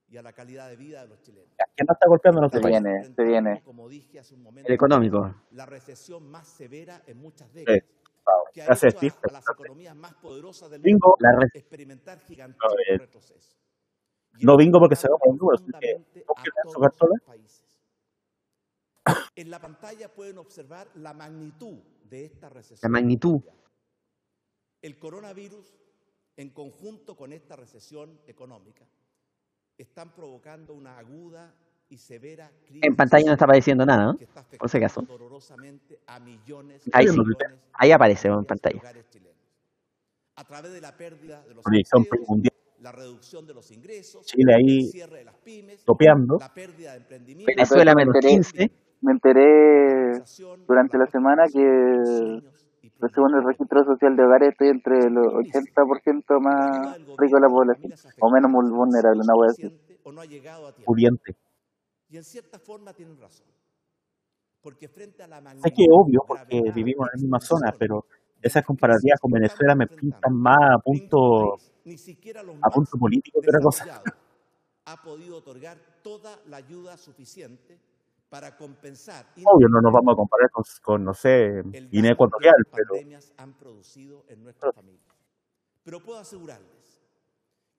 y 0.08 0.17
a 0.17 0.21
la 0.21 0.34
calidad 0.34 0.69
de 0.69 0.76
vida 0.76 1.02
de 1.02 1.08
los 1.10 1.21
chilenos. 1.21 1.49
¿Quién 1.76 1.86
no 1.88 1.93
está 1.93 2.08
golpeando 2.08 2.39
a 2.39 2.41
nuestro 2.41 2.60
Se 2.60 2.63
país? 2.63 2.82
viene, 2.82 3.04
se 3.15 3.23
viene. 3.23 3.62
Como 3.63 3.89
dije 3.89 4.19
hace 4.19 4.36
un 4.36 4.43
momento, 4.43 4.67
El 4.67 4.76
económico. 4.76 5.34
la 5.52 5.65
recesión 5.65 6.30
más 6.30 6.47
severa 6.47 7.02
en 7.08 7.17
muchas 7.17 7.52
décadas. 7.54 7.82
que 8.54 8.62
ha 8.62 8.65
Gracias, 8.65 8.93
hecho 8.93 8.99
Steve. 9.10 9.15
a, 9.23 9.30
a 9.30 9.34
las 9.34 9.49
economías 9.49 9.95
más 9.95 10.13
poderosas 10.15 10.69
del 10.69 10.82
mundo 10.82 11.15
La 11.19 11.47
experimentar 11.54 12.17
No, 12.19 12.23
gigantescos 12.28 12.76
retrocesos. 12.97 13.58
No 14.41 14.58
bingo 14.58 14.80
porque 14.80 14.96
se 14.96 15.08
va 15.08 15.17
con 15.19 15.38
números, 15.38 15.62
así 15.62 15.72
que 15.80 16.04
su 16.72 16.80
cartola. 16.80 17.22
los. 17.38 17.63
En 19.36 19.50
la 19.50 19.60
pantalla 19.60 20.13
pueden 20.13 20.38
observar 20.38 20.88
la 20.96 21.13
magnitud 21.13 21.80
de 22.10 22.26
esta 22.26 22.50
recesión. 22.50 22.80
La 22.84 22.89
magnitud. 22.89 23.41
El 24.82 24.98
coronavirus, 24.98 25.74
en 26.38 26.50
conjunto 26.52 27.15
con 27.15 27.34
esta 27.34 27.56
recesión 27.56 28.19
económica, 28.28 28.86
están 29.78 30.13
provocando 30.13 30.74
una 30.74 30.98
aguda 30.98 31.54
y 31.89 31.98
severa 31.98 32.52
crisis 32.65 32.84
En 32.84 32.96
pantalla 32.96 33.26
no 33.26 33.34
está 33.34 33.46
apareciendo 33.46 33.86
nada, 33.86 34.06
¿no? 34.06 34.17
Por 34.58 34.69
si 34.69 34.78
acaso. 34.78 35.02
afectando 35.02 35.17
dolorosamente 35.17 36.00
a 36.08 36.19
millones 36.19 36.84
Ahí 36.91 37.06
de 37.06 37.12
sí. 37.12 37.19
millones 37.19 37.60
Ahí 37.74 37.91
aparece 37.91 38.28
en 38.28 38.46
pantalla. 38.46 38.82
A 40.36 40.43
través 40.46 40.72
de 40.74 40.82
la 40.82 40.96
pérdida 40.98 41.43
de 41.43 41.54
los 41.56 41.63
Proyección 41.63 42.04
empleos, 42.04 42.28
mundial. 42.28 42.53
La 42.84 42.91
reducción 42.91 43.48
de 43.48 43.54
los 43.54 43.72
ingresos, 43.72 44.26
Chile 44.26 44.54
ahí 44.56 44.80
el 44.80 44.91
cierre 44.91 45.17
de 45.19 45.24
las 45.26 45.36
pymes, 45.38 45.84
topeando. 45.86 46.38
la 46.39 46.54
pérdida 46.54 46.91
de 46.91 46.98
emprendimiento, 46.98 47.52
Venezuela 47.56 47.93
me 47.96 48.02
menos 48.06 48.15
enteré. 48.15 48.34
15. 48.36 48.72
Me 49.02 49.12
enteré 49.13 50.12
durante 50.67 50.98
la 50.98 51.08
semana 51.08 51.43
que, 51.46 51.60
según 53.13 53.36
el 53.36 53.43
registro 53.46 53.84
social 53.84 54.15
de 54.15 54.24
hogares, 54.24 54.50
estoy 54.52 54.67
entre 54.69 55.10
los 55.10 55.28
80% 55.28 56.39
más 56.39 56.98
rico 57.17 57.36
de 57.36 57.41
la 57.41 57.48
población, 57.50 57.93
o 58.22 58.32
menos 58.32 58.52
vul- 58.52 58.76
vulnerable, 58.76 59.22
una 59.24 60.26
llegado 60.26 60.67
a 60.67 60.72
tiempo. 60.74 60.86
pudiente. 60.86 61.36
Y 62.10 62.17
en 62.17 62.24
cierta 62.24 62.60
forma 62.60 62.93
tienen 62.93 63.19
razón. 63.19 63.48
Porque 64.62 64.88
frente 64.88 65.24
a 65.24 65.28
la 65.28 65.41
Sé 65.41 65.72
que 65.72 65.84
es 65.84 65.89
obvio 65.91 66.22
porque 66.26 66.62
vivimos 66.74 67.08
en 67.08 67.19
la 67.19 67.22
misma 67.22 67.39
zona, 67.41 67.74
pero 67.78 68.06
esas 68.43 68.65
comparativas 68.65 69.19
con 69.19 69.32
Venezuela 69.32 69.73
me 69.73 69.88
pintan 69.88 70.36
más 70.36 70.75
a 70.75 70.79
punto, 70.79 71.58
a 72.62 72.69
punto 72.69 72.97
político 72.97 73.41
que 73.41 73.47
otra 73.49 73.62
cosa. 73.62 74.03
Ha 74.86 75.01
podido 75.01 75.38
otorgar 75.38 75.77
toda 76.03 76.38
la 76.47 76.58
ayuda 76.58 76.97
suficiente 76.97 77.79
para 78.29 78.58
compensar 78.58 79.27
Obvio, 79.45 79.69
no 79.69 79.79
nos 79.79 79.93
vamos 79.93 80.13
a 80.13 80.15
comparar 80.17 80.49
con, 80.51 80.63
con, 80.82 81.06
no 81.06 81.13
sé, 81.13 81.62
Guinea 81.89 82.12
Ecuatorial, 82.12 82.67
pero 82.71 83.21
han 83.38 83.53
producido 83.53 84.25
en 84.27 84.43
nuestras 84.43 84.75
familias. 84.75 85.15
Pero 85.84 86.01
puedo 86.01 86.19
asegurarles 86.19 87.01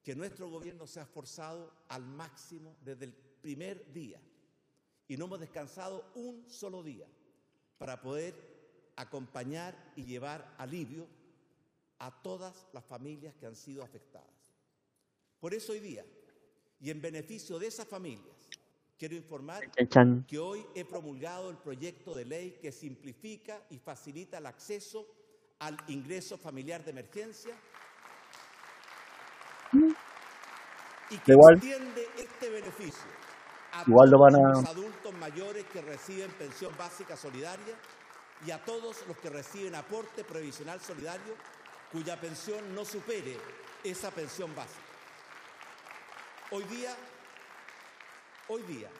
que 0.02 0.14
nuestro 0.14 0.48
gobierno 0.48 0.86
se 0.86 1.00
ha 1.00 1.02
esforzado 1.02 1.72
al 1.88 2.04
máximo 2.06 2.76
desde 2.82 3.06
el 3.06 3.12
primer 3.12 3.92
día 3.92 4.20
y 5.08 5.16
no 5.16 5.26
hemos 5.26 5.40
descansado 5.40 6.04
un 6.14 6.48
solo 6.48 6.82
día 6.82 7.06
para 7.76 8.00
poder 8.00 8.53
acompañar 8.96 9.74
y 9.96 10.04
llevar 10.04 10.54
alivio 10.58 11.06
a 11.98 12.10
todas 12.22 12.66
las 12.72 12.84
familias 12.84 13.34
que 13.34 13.46
han 13.46 13.56
sido 13.56 13.82
afectadas. 13.82 14.28
Por 15.40 15.54
eso 15.54 15.72
hoy 15.72 15.80
día, 15.80 16.04
y 16.80 16.90
en 16.90 17.00
beneficio 17.00 17.58
de 17.58 17.66
esas 17.66 17.86
familias, 17.86 18.48
quiero 18.98 19.14
informar 19.14 19.62
que 20.26 20.38
hoy 20.38 20.66
he 20.74 20.84
promulgado 20.84 21.50
el 21.50 21.56
proyecto 21.58 22.14
de 22.14 22.24
ley 22.24 22.58
que 22.60 22.72
simplifica 22.72 23.62
y 23.70 23.78
facilita 23.78 24.38
el 24.38 24.46
acceso 24.46 25.06
al 25.60 25.76
ingreso 25.88 26.36
familiar 26.38 26.84
de 26.84 26.90
emergencia 26.90 27.54
y 31.10 31.18
que 31.18 31.32
Igual. 31.32 31.54
extiende 31.56 32.06
este 32.16 32.50
beneficio 32.50 33.04
a 33.72 33.84
Igual 33.86 34.10
lo 34.10 34.18
van 34.18 34.36
a- 34.36 34.48
los 34.50 34.64
adultos 34.66 35.12
mayores 35.14 35.64
que 35.66 35.82
reciben 35.82 36.30
pensión 36.32 36.72
básica 36.78 37.16
solidaria 37.16 37.74
y 38.46 38.50
a 38.50 38.62
todos 38.64 39.06
los 39.06 39.16
que 39.18 39.30
reciben 39.30 39.74
aporte 39.74 40.24
previsional 40.24 40.80
solidario 40.80 41.34
cuya 41.90 42.20
pensión 42.20 42.74
no 42.74 42.84
supere 42.84 43.36
esa 43.82 44.10
pensión 44.10 44.54
básica. 44.54 44.80
Hoy 46.50 46.64
día, 46.64 46.94
hoy 48.48 48.62
día, 48.62 48.90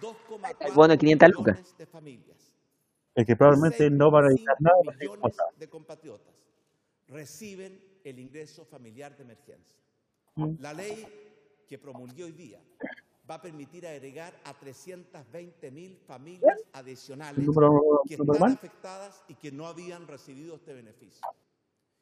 2,4 0.00 0.56
El 0.60 0.72
bono 0.72 0.88
de 0.88 0.98
500 0.98 1.30
lucas. 1.30 1.56
millones 1.56 1.78
de 1.78 1.86
familias 1.86 2.52
Es 3.14 3.26
que 3.26 3.36
probablemente 3.36 3.90
no 3.90 4.10
van 4.10 4.26
a 4.26 4.28
editar 4.28 4.56
nada. 4.60 4.76
6,5 4.76 4.84
porque 4.84 5.04
es 5.04 5.10
millones 5.10 5.36
de 5.58 5.68
compatriotas 5.68 6.34
reciben 7.08 7.80
el 8.02 8.18
ingreso 8.18 8.64
familiar 8.64 9.16
de 9.16 9.22
emergencia. 9.22 9.78
Mm. 10.34 10.54
La 10.60 10.72
ley 10.72 11.06
que 11.68 11.78
promulgué 11.78 12.24
hoy 12.24 12.32
día 12.32 12.60
va 13.28 13.36
a 13.36 13.42
permitir 13.42 13.86
agregar 13.86 14.34
a 14.44 14.52
320 14.54 15.70
mil 15.70 15.96
familias 16.06 16.60
adicionales 16.72 17.38
Un 17.38 17.46
número 17.46 18.02
que 18.06 18.14
están 18.14 18.52
afectadas 18.52 19.22
y 19.28 19.34
que 19.34 19.50
no 19.50 19.66
habían 19.66 20.06
recibido 20.06 20.56
este 20.56 20.74
beneficio. 20.74 21.26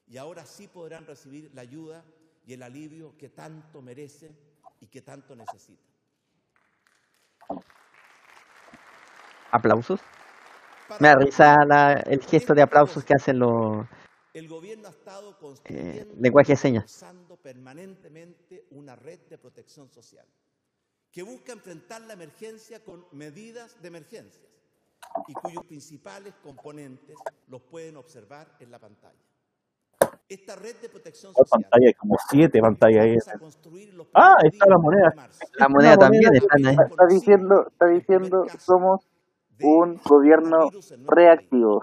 Y 0.09 0.17
ahora 0.17 0.45
sí 0.45 0.67
podrán 0.69 1.07
recibir 1.07 1.51
la 1.55 1.63
ayuda 1.63 2.05
y 2.45 2.53
el 2.55 2.63
alivio 2.63 3.17
que 3.17 3.29
tanto 3.29 3.81
merecen 3.81 4.37
y 4.81 4.87
que 4.89 5.01
tanto 5.01 5.37
necesitan. 5.37 5.87
¿Aplausos? 9.53 10.01
Me 10.99 11.09
da 11.09 11.15
risa 11.17 11.65
la- 11.65 11.93
el 11.93 12.21
gesto 12.23 12.53
de 12.55 12.63
aplausos 12.63 13.05
que 13.05 13.15
hacen 13.15 13.39
los 13.39 13.87
El 14.35 14.49
gobierno 14.49 14.89
ha 14.89 14.91
estado 14.91 15.31
eh, 15.31 15.37
construyendo 15.41 16.15
lenguaje 16.21 16.53
de 16.53 16.57
señas. 16.57 17.05
permanentemente 17.43 18.67
una 18.71 18.97
red 18.97 19.21
de 19.29 19.39
protección 19.39 19.89
social 19.91 20.27
que 21.13 21.23
busca 21.23 21.53
enfrentar 21.53 22.01
la 22.03 22.15
emergencia 22.15 22.83
con 22.83 23.05
medidas 23.13 23.81
de 23.83 23.89
emergencias 23.89 24.49
y 25.29 25.35
cuyos 25.35 25.65
principales 25.67 26.35
componentes 26.43 27.17
los 27.49 27.61
pueden 27.63 27.97
observar 27.97 28.57
en 28.61 28.71
la 28.71 28.79
pantalla. 28.79 29.19
Esta 30.29 30.57
red 30.57 30.77
de 30.81 30.89
protección 30.89 31.33
Hay 31.37 31.45
social 31.45 31.63
pantalla, 31.63 31.87
hay 31.89 31.95
como 31.95 32.17
siete 32.31 32.61
pantallas 32.61 33.29
Ah, 34.15 34.37
está 34.43 34.67
la 34.67 34.79
moneda. 34.79 35.13
La 35.59 35.69
moneda 35.69 35.69
moneda 35.69 35.97
también 35.99 36.35
están 36.35 36.67
ahí. 36.67 36.77
Está 36.89 37.07
diciendo, 37.07 37.67
está 37.69 37.87
diciendo, 37.87 38.47
somos 38.59 39.07
un 39.61 40.01
gobierno 40.03 40.71
reactivo. 41.07 41.83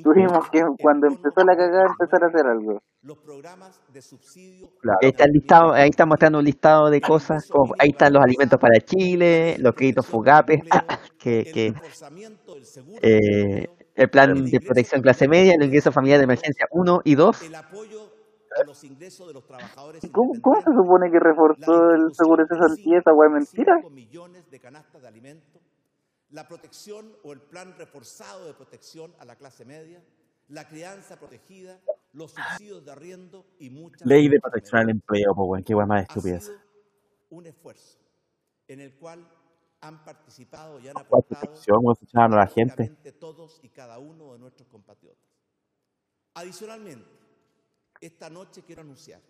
Tuvimos 0.00 0.48
que, 0.50 0.62
cuando 0.80 1.06
empezó 1.06 1.44
la 1.44 1.54
cagada, 1.54 1.84
empezar 1.86 2.24
a 2.24 2.26
hacer 2.28 2.46
algo. 2.46 2.80
Los 3.02 3.18
programas 3.18 3.78
de 3.92 4.00
subsidio 4.00 4.70
Claro. 4.80 4.98
Ahí 5.02 5.10
está 5.10 5.24
el 5.24 5.32
listado, 5.32 5.72
ahí 5.74 5.90
está 5.90 6.06
mostrando 6.06 6.38
un 6.38 6.44
listado 6.46 6.88
de 6.88 7.00
cosas, 7.02 7.46
como 7.46 7.74
ahí 7.78 7.90
están 7.90 8.14
los 8.14 8.22
alimentos 8.22 8.58
para 8.58 8.80
Chile, 8.80 9.56
los 9.58 9.74
créditos 9.74 10.06
FUGAPE, 10.06 10.62
que, 11.18 11.44
que 11.52 11.74
eh, 13.02 13.68
el 13.94 14.08
plan 14.08 14.44
de 14.44 14.60
protección 14.60 15.02
clase 15.02 15.28
media, 15.28 15.54
el 15.54 15.64
ingreso 15.64 15.92
familiar 15.92 16.18
de 16.18 16.24
emergencia 16.24 16.66
1 16.70 17.02
y 17.04 17.14
2, 17.14 17.42
el 17.42 17.54
apoyo 17.54 18.12
a 18.60 18.64
los 18.64 18.84
ingresos 18.84 19.28
de 19.28 19.34
los 19.34 19.46
trabajadores 19.46 20.04
¿Y 20.04 20.08
¿Cómo, 20.10 20.32
cómo 20.40 20.60
se 20.60 20.70
supone 20.72 21.10
que 21.10 21.18
reforzó 21.18 21.90
el 21.90 22.12
seguro 22.12 22.44
de? 22.44 22.54
Esa 22.54 23.12
mentira. 23.30 23.76
La 26.32 26.48
protección 26.48 27.14
o 27.22 27.32
el 27.32 27.40
plan 27.40 27.74
reforzado 27.78 28.46
de 28.46 28.54
protección 28.54 29.14
a 29.18 29.24
la 29.24 29.36
clase 29.36 29.64
media, 29.64 30.02
la 30.48 30.66
crianza 30.66 31.18
protegida, 31.18 31.78
los 32.12 32.32
subsidios 32.32 32.84
de 32.84 32.90
arriendo 32.90 33.46
y 33.58 33.70
muchas 33.70 34.06
Ley 34.06 34.28
de 34.28 34.40
protección 34.40 34.80
al 34.80 34.90
empleo, 34.90 35.34
pues. 35.34 35.64
Qué 35.64 35.74
más 35.74 36.02
estupidez. 36.02 36.50
un 37.30 37.46
esfuerzo 37.46 37.98
en 38.68 38.80
el 38.80 38.94
cual 38.96 39.26
han 39.80 40.04
participado 40.04 40.78
y 40.80 40.88
han 40.88 40.94
¿Cuál 40.94 41.06
aportado 41.06 41.54
a 42.14 42.28
la 42.28 42.46
gente. 42.46 42.88
todos 43.12 43.60
y 43.62 43.68
cada 43.68 43.98
uno 43.98 44.32
de 44.32 44.38
nuestros 44.38 44.68
compatriotas. 44.68 45.24
Adicionalmente, 46.34 47.10
esta 48.00 48.30
noche 48.30 48.62
quiero 48.62 48.82
anunciar 48.82 49.20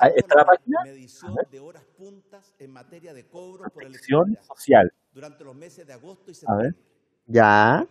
Ahí 0.00 0.12
está 0.16 0.34
la 0.34 0.42
la 0.42 0.46
página. 0.46 0.82
medición 0.84 1.34
de 1.50 1.60
horas 1.60 1.84
puntas 1.96 2.54
en 2.58 2.72
materia 2.72 3.14
de 3.14 3.24
cobro 3.26 3.64
por 3.64 3.82
Protección 3.84 4.36
social. 4.42 4.92
durante 5.12 5.44
los 5.44 5.54
meses 5.54 5.86
de 5.86 5.92
agosto 5.92 6.30
y 6.30 6.34
A 6.46 6.54
ver. 6.56 6.72
septiembre. 6.72 6.82
ya, 7.26 7.86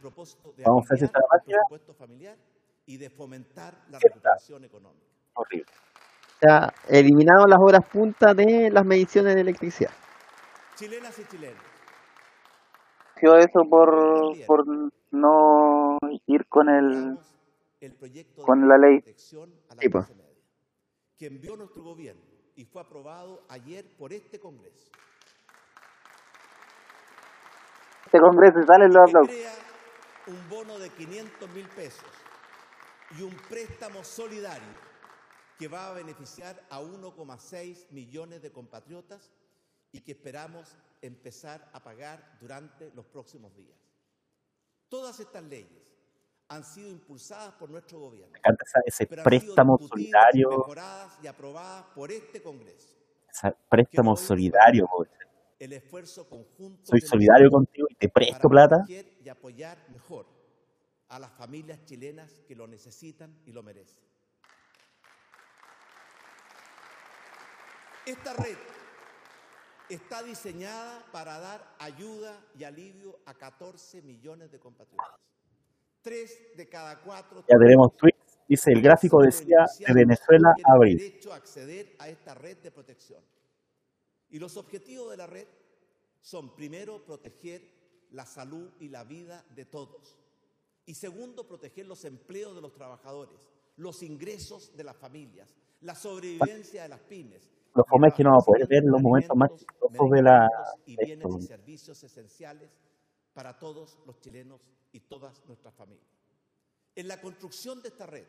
Vamos 0.66 0.86
a 0.86 0.90
ver 0.94 1.00
si 1.00 1.06
está 1.06 1.20
la 1.20 1.26
el 1.26 1.30
página. 1.40 1.58
presupuesto 1.58 1.94
familiar 1.94 2.38
y 2.86 2.98
de 2.98 3.10
fomentar 3.10 3.74
la 3.90 4.00
recuperación 4.00 4.64
económica. 4.66 5.06
Horrible. 5.36 5.72
ya 6.42 6.74
eliminado 6.90 7.48
las 7.48 7.60
horas 7.60 7.86
punta 7.90 8.34
de 8.34 8.70
las 8.70 8.86
mediciones 8.86 9.36
de 9.36 9.42
electricidad. 9.42 9.92
Chilenas 10.76 11.18
y 11.20 11.24
chilenos, 11.26 11.64
eso 13.38 13.62
por, 13.70 14.36
por 14.46 14.66
no 15.12 15.98
ir 16.26 16.46
con 16.48 16.68
el... 16.68 16.86
aprobamos 16.88 17.36
el 17.80 17.94
proyecto 17.94 18.42
de 18.42 18.46
con 18.46 18.68
la 18.68 18.78
ley. 18.78 19.00
protección 19.00 19.50
a 19.70 19.76
la 19.76 19.82
Sí, 19.82 19.90
pues. 19.90 20.06
Que 21.24 21.28
envió 21.28 21.56
nuestro 21.56 21.82
gobierno 21.82 22.22
y 22.54 22.66
fue 22.66 22.82
aprobado 22.82 23.46
ayer 23.48 23.96
por 23.96 24.12
este 24.12 24.42
Congreso. 24.42 24.92
Este 28.08 28.20
congreso 28.20 28.60
y 28.60 28.66
salen 28.66 28.92
los 28.92 29.08
aplausos. 29.08 29.34
crea 29.34 29.56
un 30.28 30.50
bono 30.50 30.78
de 30.78 30.90
500 30.90 31.50
mil 31.52 31.66
pesos 31.70 32.04
y 33.18 33.22
un 33.22 33.34
préstamo 33.48 34.04
solidario 34.04 34.68
que 35.58 35.70
va 35.70 35.92
a 35.92 35.94
beneficiar 35.94 36.62
a 36.70 36.82
1,6 36.82 37.90
millones 37.92 38.42
de 38.42 38.52
compatriotas 38.52 39.32
y 39.94 40.02
que 40.02 40.12
esperamos 40.12 40.76
empezar 41.02 41.70
a 41.72 41.82
pagar 41.82 42.38
durante 42.42 42.92
los 42.96 43.06
próximos 43.06 43.56
días. 43.56 43.80
Todas 44.90 45.22
estas 45.22 45.46
leyes 45.46 45.93
han 46.56 46.64
sido 46.64 46.90
impulsadas 46.90 47.54
por 47.56 47.70
nuestro 47.70 48.00
gobierno, 48.00 48.32
Me 48.32 48.38
encanta 48.40 48.64
ese 48.86 49.08
préstamo 49.08 49.78
solidario. 49.78 50.50
mejoradas 50.50 51.18
y 51.24 51.28
aprobadas 51.28 51.86
por 51.96 52.12
este 52.12 52.42
Congreso. 52.42 52.90
ese 53.30 53.56
préstamo 53.70 54.16
solidario. 54.16 54.88
El 55.60 55.74
esfuerzo 55.74 56.28
conjunto 56.28 56.86
Soy 56.86 57.02
solidario 57.02 57.50
contigo 57.50 57.88
y 57.90 57.96
te 57.96 58.10
presto 58.10 58.50
plata. 58.50 58.84
y 58.88 59.30
apoyar 59.30 59.78
mejor 59.90 60.26
a 61.10 61.20
las 61.20 61.32
familias 61.32 61.84
chilenas 61.86 62.42
que 62.48 62.56
lo 62.56 62.68
necesitan 62.68 63.34
y 63.46 63.52
lo 63.52 63.64
merecen. 63.64 64.04
Esta 68.06 68.34
red 68.34 68.58
está 69.90 70.22
diseñada 70.24 71.06
para 71.12 71.40
dar 71.40 71.76
ayuda 71.80 72.38
y 72.58 72.64
alivio 72.66 73.20
a 73.26 73.34
14 73.34 74.02
millones 74.02 74.52
de 74.52 74.60
compatriotas. 74.60 75.20
Tres 76.04 76.56
de 76.58 76.68
cada 76.68 77.02
cuatro 77.02 77.44
Ya 77.48 77.58
tenemos 77.58 77.96
tweets. 77.96 78.18
Dice 78.48 78.72
el 78.74 78.82
gráfico 78.82 79.22
de 79.22 79.28
decía 79.28 79.66
de 79.88 79.94
Venezuela 79.94 80.54
a 80.66 80.74
abril. 80.74 80.98
derecho 80.98 81.32
a 81.32 81.38
acceder 81.38 81.96
a 81.98 82.10
esta 82.10 82.36
red 82.36 82.58
de 82.58 82.72
protección. 82.72 83.24
Y 84.30 84.38
los 84.38 84.58
objetivos 84.58 85.10
de 85.12 85.18
la 85.18 85.28
red 85.28 85.48
son, 86.20 86.54
primero, 86.56 87.04
proteger 87.06 87.62
la 88.12 88.26
salud 88.26 88.70
y 88.82 88.90
la 88.90 89.06
vida 89.06 89.46
de 89.56 89.64
todos. 89.66 90.18
Y 90.86 90.94
segundo, 90.96 91.48
proteger 91.48 91.86
los 91.88 92.04
empleos 92.04 92.54
de 92.54 92.62
los 92.62 92.74
trabajadores, 92.74 93.40
los 93.78 94.04
ingresos 94.04 94.76
de 94.76 94.84
las 94.84 94.98
familias, 94.98 95.56
la 95.82 95.96
sobrevivencia 95.96 96.84
de 96.84 96.90
las 96.90 97.00
pymes. 97.00 97.50
Lo 97.74 97.84
y 97.84 97.90
fome 97.90 98.10
es 98.10 98.14
que 98.14 98.24
no 98.24 98.32
vamos 98.32 98.44
a 98.44 98.46
poder 98.48 98.68
ver 98.68 98.84
los 98.84 99.02
momentos 99.02 99.38
más 99.38 99.52
chistosos 99.56 100.12
de 100.12 100.22
la- 100.22 100.50
y 100.86 100.98
bienes 100.98 101.28
y 101.40 101.42
servicios 101.44 102.04
esenciales 102.04 102.70
para 103.34 103.58
todos 103.58 103.98
los 104.06 104.20
chilenos 104.20 104.62
y 104.92 105.00
todas 105.02 105.44
nuestras 105.48 105.74
familias. 105.74 106.08
En 106.96 107.08
la 107.08 107.20
construcción 107.20 107.82
de 107.82 107.90
esta 107.90 108.06
red, 108.06 108.26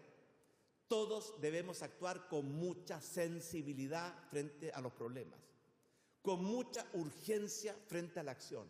todos 0.88 1.40
debemos 1.40 1.82
actuar 1.82 2.28
con 2.28 2.50
mucha 2.54 3.00
sensibilidad 3.00 4.14
frente 4.30 4.70
a 4.72 4.80
los 4.80 4.92
problemas, 4.92 5.38
con 6.22 6.44
mucha 6.44 6.84
urgencia 6.94 7.74
frente 7.86 8.20
a 8.20 8.22
la 8.22 8.32
acción. 8.32 8.66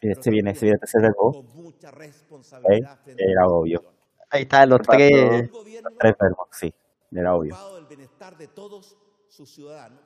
Este 0.00 0.30
viene, 0.30 0.52
también 0.52 0.60
viene 0.62 0.78
tercer 0.78 1.02
verbo. 1.02 1.32
Con 1.32 1.62
mucha 1.62 1.90
responsabilidad 1.90 2.98
frente 3.02 3.24
Era 3.24 3.42
a 3.42 3.46
la 3.46 3.50
obvio. 3.52 3.78
acción. 3.78 3.96
Ahí 4.30 4.42
están 4.42 4.68
los 4.68 4.80
tres, 4.82 5.50
Tres 5.98 6.14
verbos, 6.18 6.48
sí. 6.52 6.74
Era 7.12 7.34
obvio. 7.34 7.74
del 7.74 7.86
bienestar 7.86 8.36
de 8.36 8.48
todos 8.48 8.96
sus 9.28 9.50
ciudadanos 9.50 10.00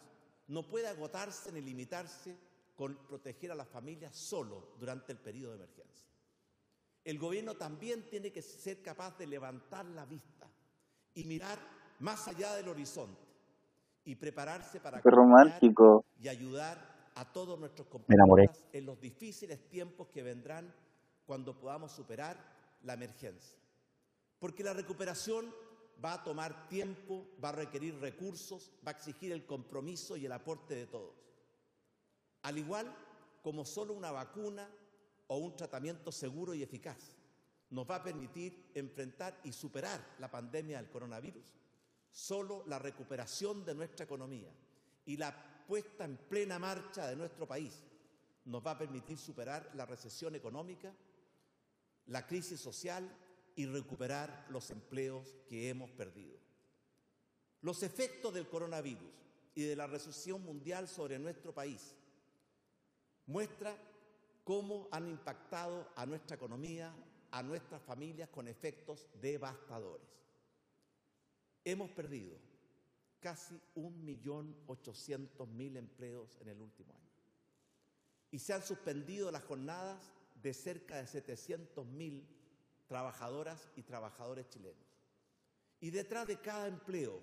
no 0.49 0.67
puede 0.67 0.89
agotarse 0.89 1.53
ni 1.53 1.61
limitarse 1.61 2.37
con 2.81 2.97
proteger 3.07 3.53
a 3.53 3.55
las 3.55 3.69
familias 3.69 4.17
solo 4.17 4.71
durante 4.79 5.13
el 5.13 5.19
periodo 5.19 5.51
de 5.51 5.57
emergencia. 5.65 6.09
El 7.05 7.19
gobierno 7.19 7.55
también 7.55 8.09
tiene 8.09 8.33
que 8.33 8.41
ser 8.41 8.81
capaz 8.81 9.19
de 9.19 9.27
levantar 9.27 9.85
la 9.85 10.07
vista 10.07 10.49
y 11.13 11.25
mirar 11.25 11.59
más 11.99 12.27
allá 12.27 12.55
del 12.55 12.69
horizonte 12.69 13.21
y 14.03 14.15
prepararse 14.15 14.81
para 14.81 15.03
romántico. 15.03 16.07
y 16.19 16.29
ayudar 16.29 17.11
a 17.17 17.31
todos 17.31 17.61
nuestros 17.61 17.87
compatriotas 17.87 18.65
en 18.73 18.87
los 18.87 18.99
difíciles 18.99 19.69
tiempos 19.69 20.09
que 20.09 20.23
vendrán 20.23 20.75
cuando 21.27 21.61
podamos 21.61 21.93
superar 21.93 22.39
la 22.85 22.95
emergencia. 22.95 23.59
Porque 24.39 24.65
la 24.65 24.73
recuperación 24.73 25.55
va 26.03 26.15
a 26.15 26.25
tomar 26.25 26.67
tiempo, 26.71 27.27
va 27.45 27.51
a 27.51 27.61
requerir 27.61 28.01
recursos, 28.01 28.73
va 28.87 28.93
a 28.93 28.95
exigir 28.95 29.33
el 29.33 29.45
compromiso 29.45 30.17
y 30.17 30.25
el 30.25 30.33
aporte 30.33 30.75
de 30.75 30.87
todos. 30.87 31.30
Al 32.43 32.59
igual 32.59 32.95
como 33.43 33.65
solo 33.65 33.95
una 33.95 34.11
vacuna 34.11 34.69
o 35.29 35.39
un 35.39 35.57
tratamiento 35.57 36.13
seguro 36.13 36.55
y 36.55 36.63
eficaz 36.63 37.17
nos 37.71 37.89
va 37.89 37.97
a 37.97 38.03
permitir 38.03 38.71
enfrentar 38.75 39.41
y 39.45 39.53
superar 39.53 40.17
la 40.19 40.31
pandemia 40.31 40.79
del 40.79 40.91
coronavirus, 40.91 41.45
solo 42.11 42.65
la 42.67 42.79
recuperación 42.79 43.65
de 43.65 43.75
nuestra 43.75 44.05
economía 44.05 44.51
y 45.07 45.17
la 45.17 45.65
puesta 45.67 46.05
en 46.05 46.17
plena 46.17 46.59
marcha 46.59 47.07
de 47.07 47.15
nuestro 47.15 47.47
país 47.47 47.83
nos 48.47 48.67
va 48.67 48.73
a 48.73 48.79
permitir 48.79 49.19
superar 49.19 49.71
la 49.75 49.87
recesión 49.87 50.35
económica, 50.35 50.93
la 52.07 52.27
crisis 52.27 52.61
social 52.61 53.09
y 53.55 53.67
recuperar 53.67 54.47
los 54.51 54.71
empleos 54.71 55.37
que 55.49 55.69
hemos 55.69 55.91
perdido. 55.93 56.39
Los 57.61 57.83
efectos 57.83 58.35
del 58.35 58.49
coronavirus 58.49 59.13
y 59.55 59.63
de 59.63 59.77
la 59.77 59.87
recesión 59.87 60.43
mundial 60.43 60.89
sobre 60.89 61.19
nuestro 61.19 61.55
país 61.55 61.95
muestra 63.27 63.77
cómo 64.45 64.89
han 64.91 65.09
impactado 65.09 65.89
a 65.97 66.07
nuestra 66.07 66.37
economía, 66.37 66.95
a 67.31 67.43
nuestras 67.43 67.83
familias 67.83 68.29
con 68.31 68.49
efectos 68.49 69.07
devastadores. 69.21 70.09
Hemos 71.65 71.91
perdido 71.91 72.39
casi 73.21 73.61
1.800.000 73.77 75.77
empleos 75.77 76.37
en 76.41 76.49
el 76.49 76.61
último 76.61 76.95
año. 76.95 77.11
Y 78.31 78.39
se 78.39 78.53
han 78.53 78.63
suspendido 78.63 79.31
las 79.31 79.45
jornadas 79.45 80.13
de 80.43 80.55
cerca 80.55 80.97
de 80.97 81.05
700.000 81.05 82.27
trabajadoras 82.87 83.69
y 83.77 83.83
trabajadores 83.83 84.49
chilenos. 84.49 84.87
Y 85.81 85.91
detrás 85.91 86.27
de 86.27 86.41
cada 86.41 86.67
empleo 86.67 87.21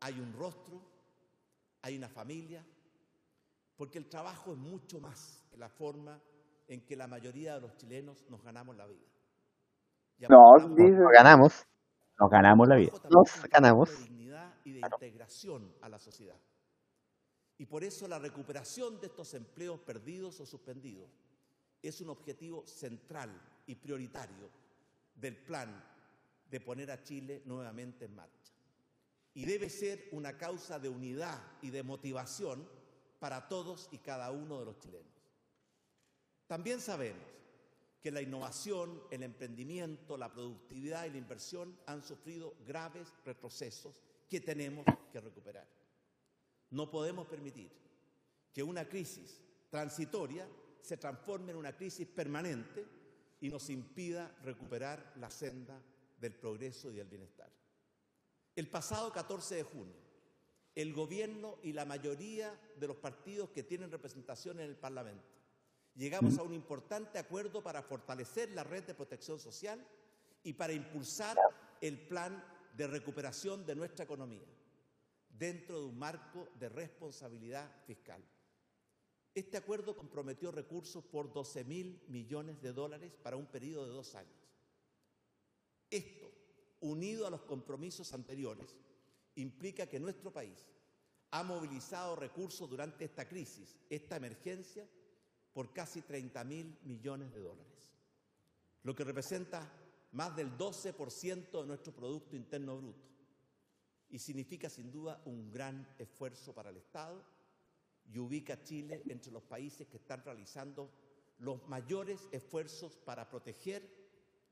hay 0.00 0.18
un 0.20 0.32
rostro, 0.32 0.82
hay 1.82 1.96
una 1.96 2.08
familia, 2.08 2.64
porque 3.76 3.98
el 3.98 4.08
trabajo 4.08 4.52
es 4.52 4.58
mucho 4.58 5.00
más 5.00 5.42
que 5.50 5.56
la 5.56 5.68
forma 5.68 6.20
en 6.68 6.84
que 6.86 6.96
la 6.96 7.06
mayoría 7.06 7.54
de 7.54 7.60
los 7.62 7.76
chilenos 7.76 8.24
nos 8.30 8.42
ganamos 8.42 8.76
la 8.76 8.86
vida. 8.86 9.06
Y 10.18 10.26
No, 10.28 10.48
aportamos 10.48 10.76
dice- 10.76 10.90
Lo 10.98 11.08
ganamos. 11.08 11.66
Nos 12.18 12.30
ganamos 12.30 12.68
la 12.68 12.76
vida. 12.76 12.92
Nos 13.10 13.42
ganamos. 13.50 13.90
de 13.90 13.96
dignidad 14.04 14.54
y 14.64 14.72
de 14.74 14.80
integración 14.80 15.74
a 15.82 15.88
la 15.88 15.98
sociedad. 15.98 16.38
Y 17.58 17.66
por 17.66 17.84
eso 17.84 18.06
la 18.08 18.18
recuperación 18.18 19.00
de 19.00 19.08
estos 19.08 19.34
empleos 19.34 19.80
perdidos 19.80 20.40
o 20.40 20.46
suspendidos 20.46 21.10
es 21.82 22.00
un 22.00 22.08
objetivo 22.10 22.64
central 22.66 23.30
y 23.66 23.74
prioritario 23.74 24.48
del 25.14 25.36
plan 25.36 25.84
de 26.50 26.60
poner 26.60 26.90
a 26.90 27.02
Chile 27.02 27.42
nuevamente 27.44 28.04
en 28.06 28.14
marcha. 28.14 28.52
Y 29.34 29.44
debe 29.44 29.68
ser 29.68 30.08
una 30.12 30.36
causa 30.38 30.78
de 30.78 30.88
unidad 30.88 31.40
y 31.62 31.70
de 31.70 31.82
motivación 31.82 32.68
para 33.24 33.48
todos 33.48 33.88
y 33.90 33.96
cada 34.00 34.30
uno 34.30 34.58
de 34.58 34.66
los 34.66 34.78
chilenos. 34.78 35.14
También 36.46 36.78
sabemos 36.78 37.24
que 37.98 38.10
la 38.10 38.20
innovación, 38.20 39.02
el 39.10 39.22
emprendimiento, 39.22 40.18
la 40.18 40.30
productividad 40.30 41.06
y 41.06 41.10
la 41.10 41.16
inversión 41.16 41.74
han 41.86 42.02
sufrido 42.02 42.54
graves 42.66 43.08
retrocesos 43.24 44.02
que 44.28 44.42
tenemos 44.42 44.84
que 45.10 45.22
recuperar. 45.22 45.66
No 46.68 46.90
podemos 46.90 47.26
permitir 47.26 47.70
que 48.52 48.62
una 48.62 48.86
crisis 48.86 49.40
transitoria 49.70 50.46
se 50.82 50.98
transforme 50.98 51.52
en 51.52 51.56
una 51.56 51.74
crisis 51.74 52.06
permanente 52.06 52.84
y 53.40 53.48
nos 53.48 53.70
impida 53.70 54.36
recuperar 54.42 55.14
la 55.16 55.30
senda 55.30 55.80
del 56.20 56.34
progreso 56.34 56.92
y 56.92 56.96
del 56.96 57.08
bienestar. 57.08 57.50
El 58.54 58.68
pasado 58.68 59.10
14 59.10 59.54
de 59.54 59.62
junio, 59.62 60.03
el 60.74 60.92
gobierno 60.92 61.58
y 61.62 61.72
la 61.72 61.84
mayoría 61.84 62.58
de 62.76 62.88
los 62.88 62.96
partidos 62.96 63.50
que 63.50 63.62
tienen 63.62 63.90
representación 63.90 64.60
en 64.60 64.68
el 64.68 64.76
Parlamento 64.76 65.34
llegamos 65.96 66.38
a 66.38 66.42
un 66.42 66.52
importante 66.52 67.18
acuerdo 67.18 67.62
para 67.62 67.82
fortalecer 67.82 68.50
la 68.50 68.64
red 68.64 68.84
de 68.84 68.94
protección 68.94 69.38
social 69.38 69.84
y 70.42 70.52
para 70.52 70.72
impulsar 70.72 71.38
el 71.80 71.98
plan 71.98 72.42
de 72.76 72.86
recuperación 72.86 73.64
de 73.64 73.76
nuestra 73.76 74.04
economía 74.04 74.46
dentro 75.28 75.80
de 75.80 75.86
un 75.86 75.98
marco 75.98 76.48
de 76.58 76.68
responsabilidad 76.68 77.70
fiscal. 77.86 78.22
Este 79.34 79.56
acuerdo 79.56 79.96
comprometió 79.96 80.52
recursos 80.52 81.02
por 81.04 81.32
12 81.32 81.64
mil 81.64 82.02
millones 82.08 82.60
de 82.60 82.72
dólares 82.72 83.12
para 83.22 83.36
un 83.36 83.46
periodo 83.46 83.86
de 83.86 83.92
dos 83.92 84.14
años. 84.14 84.32
Esto, 85.90 86.30
unido 86.80 87.26
a 87.26 87.30
los 87.30 87.42
compromisos 87.42 88.12
anteriores, 88.12 88.76
implica 89.36 89.86
que 89.86 90.00
nuestro 90.00 90.32
país 90.32 90.66
ha 91.30 91.42
movilizado 91.42 92.16
recursos 92.16 92.68
durante 92.68 93.04
esta 93.04 93.26
crisis, 93.26 93.76
esta 93.90 94.16
emergencia, 94.16 94.88
por 95.52 95.72
casi 95.72 96.02
30 96.02 96.44
mil 96.44 96.78
millones 96.82 97.32
de 97.32 97.40
dólares, 97.40 97.92
lo 98.82 98.94
que 98.94 99.04
representa 99.04 99.70
más 100.12 100.34
del 100.36 100.56
12% 100.56 101.60
de 101.60 101.66
nuestro 101.66 101.92
Producto 101.92 102.36
Interno 102.36 102.76
Bruto 102.76 103.14
y 104.10 104.18
significa 104.18 104.70
sin 104.70 104.92
duda 104.92 105.20
un 105.24 105.50
gran 105.50 105.88
esfuerzo 105.98 106.54
para 106.54 106.70
el 106.70 106.76
Estado 106.76 107.24
y 108.12 108.18
ubica 108.18 108.54
a 108.54 108.62
Chile 108.62 109.02
entre 109.08 109.32
los 109.32 109.42
países 109.42 109.88
que 109.88 109.96
están 109.96 110.22
realizando 110.24 110.90
los 111.38 111.66
mayores 111.68 112.28
esfuerzos 112.30 112.96
para 112.96 113.28
proteger 113.28 113.82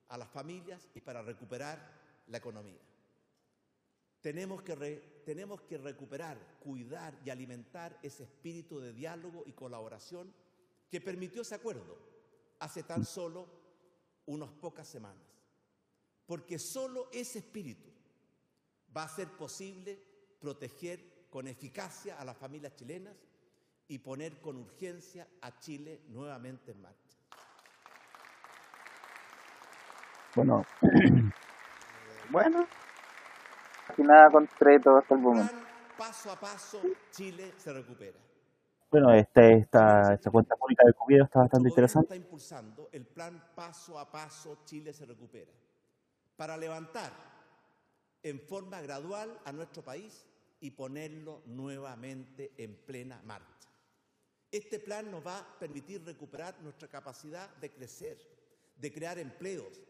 a 0.09 0.19
las 0.19 0.29
familias 0.31 0.89
y 0.95 1.01
para 1.01 1.23
recuperar 1.23 1.79
la 2.27 2.39
economía. 2.39 2.81
Tenemos 4.23 4.63
que, 4.63 5.23
tenemos 5.27 5.61
que 5.63 5.77
recuperar, 5.77 6.39
cuidar 6.61 7.19
y 7.25 7.31
alimentar 7.31 7.99
ese 8.03 8.23
espíritu 8.23 8.79
de 8.81 8.93
diálogo 8.93 9.43
y 9.47 9.53
colaboración 9.53 10.33
que 10.89 11.01
permitió 11.01 11.43
ese 11.43 11.57
acuerdo 11.57 11.99
hace 12.61 12.85
tan 12.85 13.05
solo 13.05 13.49
unas 14.27 14.51
pocas 14.51 14.87
semanas. 14.89 15.27
Porque 16.25 16.59
solo 16.59 17.11
ese 17.13 17.41
espíritu 17.41 17.91
va 18.97 19.03
a 19.03 19.07
hacer 19.07 19.29
posible 19.37 20.01
proteger 20.41 21.29
con 21.29 21.49
eficacia 21.49 22.19
a 22.19 22.25
las 22.25 22.37
familias 22.37 22.77
chilenas 22.77 23.17
y 23.89 23.99
poner 23.99 24.41
con 24.41 24.57
urgencia 24.57 25.29
a 25.41 25.59
Chile 25.59 26.03
nuevamente 26.09 26.71
en 26.71 26.81
marcha. 26.81 27.19
Bueno, 30.35 30.65
Bueno, 32.33 32.67
casi 33.93 34.03
nada 34.03 34.31
concreto 34.31 34.97
hasta 34.97 35.15
el 35.15 35.21
momento. 35.21 35.55
Paso 35.97 36.33
a 36.33 36.41
paso, 36.41 36.81
Chile 37.11 37.53
se 37.57 37.73
recupera. 37.73 38.19
bueno 38.91 39.13
este, 39.13 39.59
esta, 39.59 40.15
esta 40.15 40.31
cuenta 40.31 40.57
pública 40.57 40.85
del 40.85 40.95
COVID 40.95 41.23
está 41.23 41.41
bastante 41.41 41.69
interesante. 41.69 42.07
está 42.07 42.17
impulsando 42.17 42.89
el 42.93 43.07
plan 43.07 43.43
paso 43.55 43.99
a 43.99 44.11
paso 44.11 44.59
Chile 44.65 44.93
se 44.93 45.05
recupera 45.07 45.53
para 46.37 46.57
levantar 46.57 47.13
en 48.23 48.41
forma 48.41 48.81
gradual 48.81 49.39
a 49.45 49.53
nuestro 49.53 49.83
país 49.83 50.27
y 50.61 50.71
ponerlo 50.71 51.43
nuevamente 51.47 52.53
en 52.57 52.77
plena 52.77 53.21
marcha. 53.25 53.69
Este 54.51 54.79
plan 54.79 55.11
nos 55.11 55.27
va 55.27 55.39
a 55.39 55.59
permitir 55.59 56.05
recuperar 56.05 56.55
nuestra 56.63 56.89
capacidad 56.89 57.49
de 57.57 57.71
crecer, 57.71 58.19
de 58.77 58.93
crear 58.93 59.19
empleos, 59.19 59.81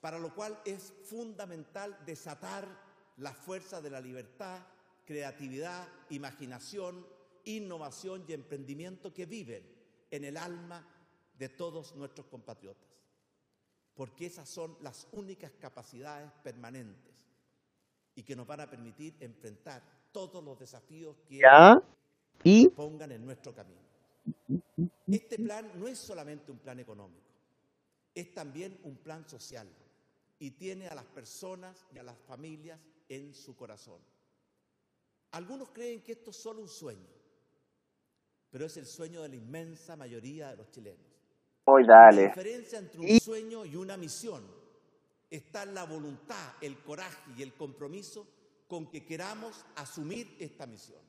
para 0.00 0.18
lo 0.18 0.34
cual 0.34 0.58
es 0.64 0.92
fundamental 1.04 1.96
desatar 2.06 2.87
la 3.18 3.32
fuerza 3.32 3.80
de 3.80 3.90
la 3.90 4.00
libertad, 4.00 4.60
creatividad, 5.04 5.86
imaginación, 6.10 7.06
innovación 7.44 8.24
y 8.28 8.32
emprendimiento 8.32 9.12
que 9.12 9.26
viven 9.26 9.62
en 10.10 10.24
el 10.24 10.36
alma 10.36 10.86
de 11.36 11.48
todos 11.48 11.94
nuestros 11.96 12.26
compatriotas. 12.26 12.88
Porque 13.94 14.26
esas 14.26 14.48
son 14.48 14.76
las 14.80 15.08
únicas 15.12 15.52
capacidades 15.60 16.30
permanentes 16.42 17.14
y 18.14 18.22
que 18.22 18.36
nos 18.36 18.46
van 18.46 18.60
a 18.60 18.70
permitir 18.70 19.16
enfrentar 19.20 19.82
todos 20.12 20.42
los 20.42 20.58
desafíos 20.58 21.16
que. 21.28 21.40
Y 22.44 22.68
pongan 22.68 23.12
en 23.12 23.24
nuestro 23.24 23.52
camino. 23.54 23.80
Este 25.08 25.36
plan 25.36 25.72
no 25.74 25.88
es 25.88 25.98
solamente 25.98 26.52
un 26.52 26.58
plan 26.58 26.78
económico, 26.78 27.26
es 28.14 28.32
también 28.32 28.78
un 28.84 28.96
plan 28.96 29.28
social 29.28 29.68
y 30.38 30.52
tiene 30.52 30.86
a 30.86 30.94
las 30.94 31.06
personas 31.06 31.86
y 31.92 31.98
a 31.98 32.02
las 32.02 32.18
familias 32.18 32.78
en 33.08 33.34
su 33.34 33.56
corazón. 33.56 34.00
Algunos 35.32 35.70
creen 35.70 36.02
que 36.02 36.12
esto 36.12 36.30
es 36.30 36.36
solo 36.36 36.60
un 36.60 36.68
sueño, 36.68 37.08
pero 38.50 38.66
es 38.66 38.76
el 38.76 38.86
sueño 38.86 39.22
de 39.22 39.28
la 39.28 39.36
inmensa 39.36 39.96
mayoría 39.96 40.50
de 40.50 40.56
los 40.56 40.70
chilenos. 40.70 41.06
Hoy 41.64 41.84
La 41.84 42.04
dale. 42.04 42.28
diferencia 42.28 42.78
entre 42.78 43.00
un 43.00 43.20
sueño 43.20 43.64
y 43.66 43.76
una 43.76 43.96
misión 43.96 44.42
está 45.30 45.66
la 45.66 45.84
voluntad, 45.84 46.54
el 46.62 46.78
coraje 46.82 47.30
y 47.36 47.42
el 47.42 47.52
compromiso 47.54 48.26
con 48.66 48.90
que 48.90 49.04
queramos 49.04 49.64
asumir 49.76 50.34
esta 50.38 50.66
misión. 50.66 51.00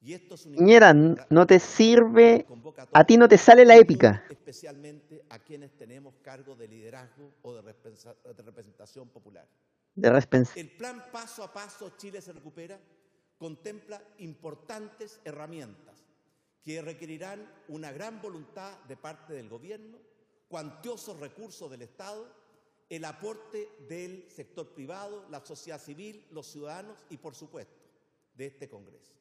Y 0.00 0.14
esto 0.14 0.34
es 0.34 0.46
Piñera, 0.46 0.92
no 0.92 1.46
te 1.46 1.60
sirve, 1.60 2.46
a 2.92 3.04
ti 3.04 3.16
no 3.16 3.28
te 3.28 3.38
sale 3.38 3.64
la 3.64 3.76
épica. 3.76 4.24
Especialmente 4.30 5.24
a 5.28 5.38
quienes 5.38 5.76
tenemos 5.76 6.14
cargo 6.22 6.56
de 6.56 6.66
liderazgo 6.66 7.32
o 7.42 7.54
de 7.54 8.42
representación 8.42 9.08
popular. 9.10 9.46
El 9.94 10.70
plan 10.76 11.10
paso 11.12 11.44
a 11.44 11.52
paso 11.52 11.96
Chile 11.96 12.20
se 12.20 12.32
recupera 12.32 12.80
contempla 13.36 14.00
importantes 14.18 15.20
herramientas 15.24 16.04
que 16.62 16.80
requerirán 16.80 17.44
una 17.68 17.90
gran 17.90 18.22
voluntad 18.22 18.78
de 18.84 18.96
parte 18.96 19.32
del 19.32 19.48
gobierno, 19.48 19.98
cuantiosos 20.48 21.18
recursos 21.18 21.70
del 21.70 21.82
Estado, 21.82 22.32
el 22.88 23.04
aporte 23.04 23.68
del 23.88 24.30
sector 24.30 24.72
privado, 24.72 25.26
la 25.28 25.44
sociedad 25.44 25.80
civil, 25.80 26.24
los 26.30 26.46
ciudadanos 26.46 26.98
y, 27.10 27.16
por 27.16 27.34
supuesto, 27.34 27.82
de 28.34 28.46
este 28.46 28.68
Congreso. 28.68 29.12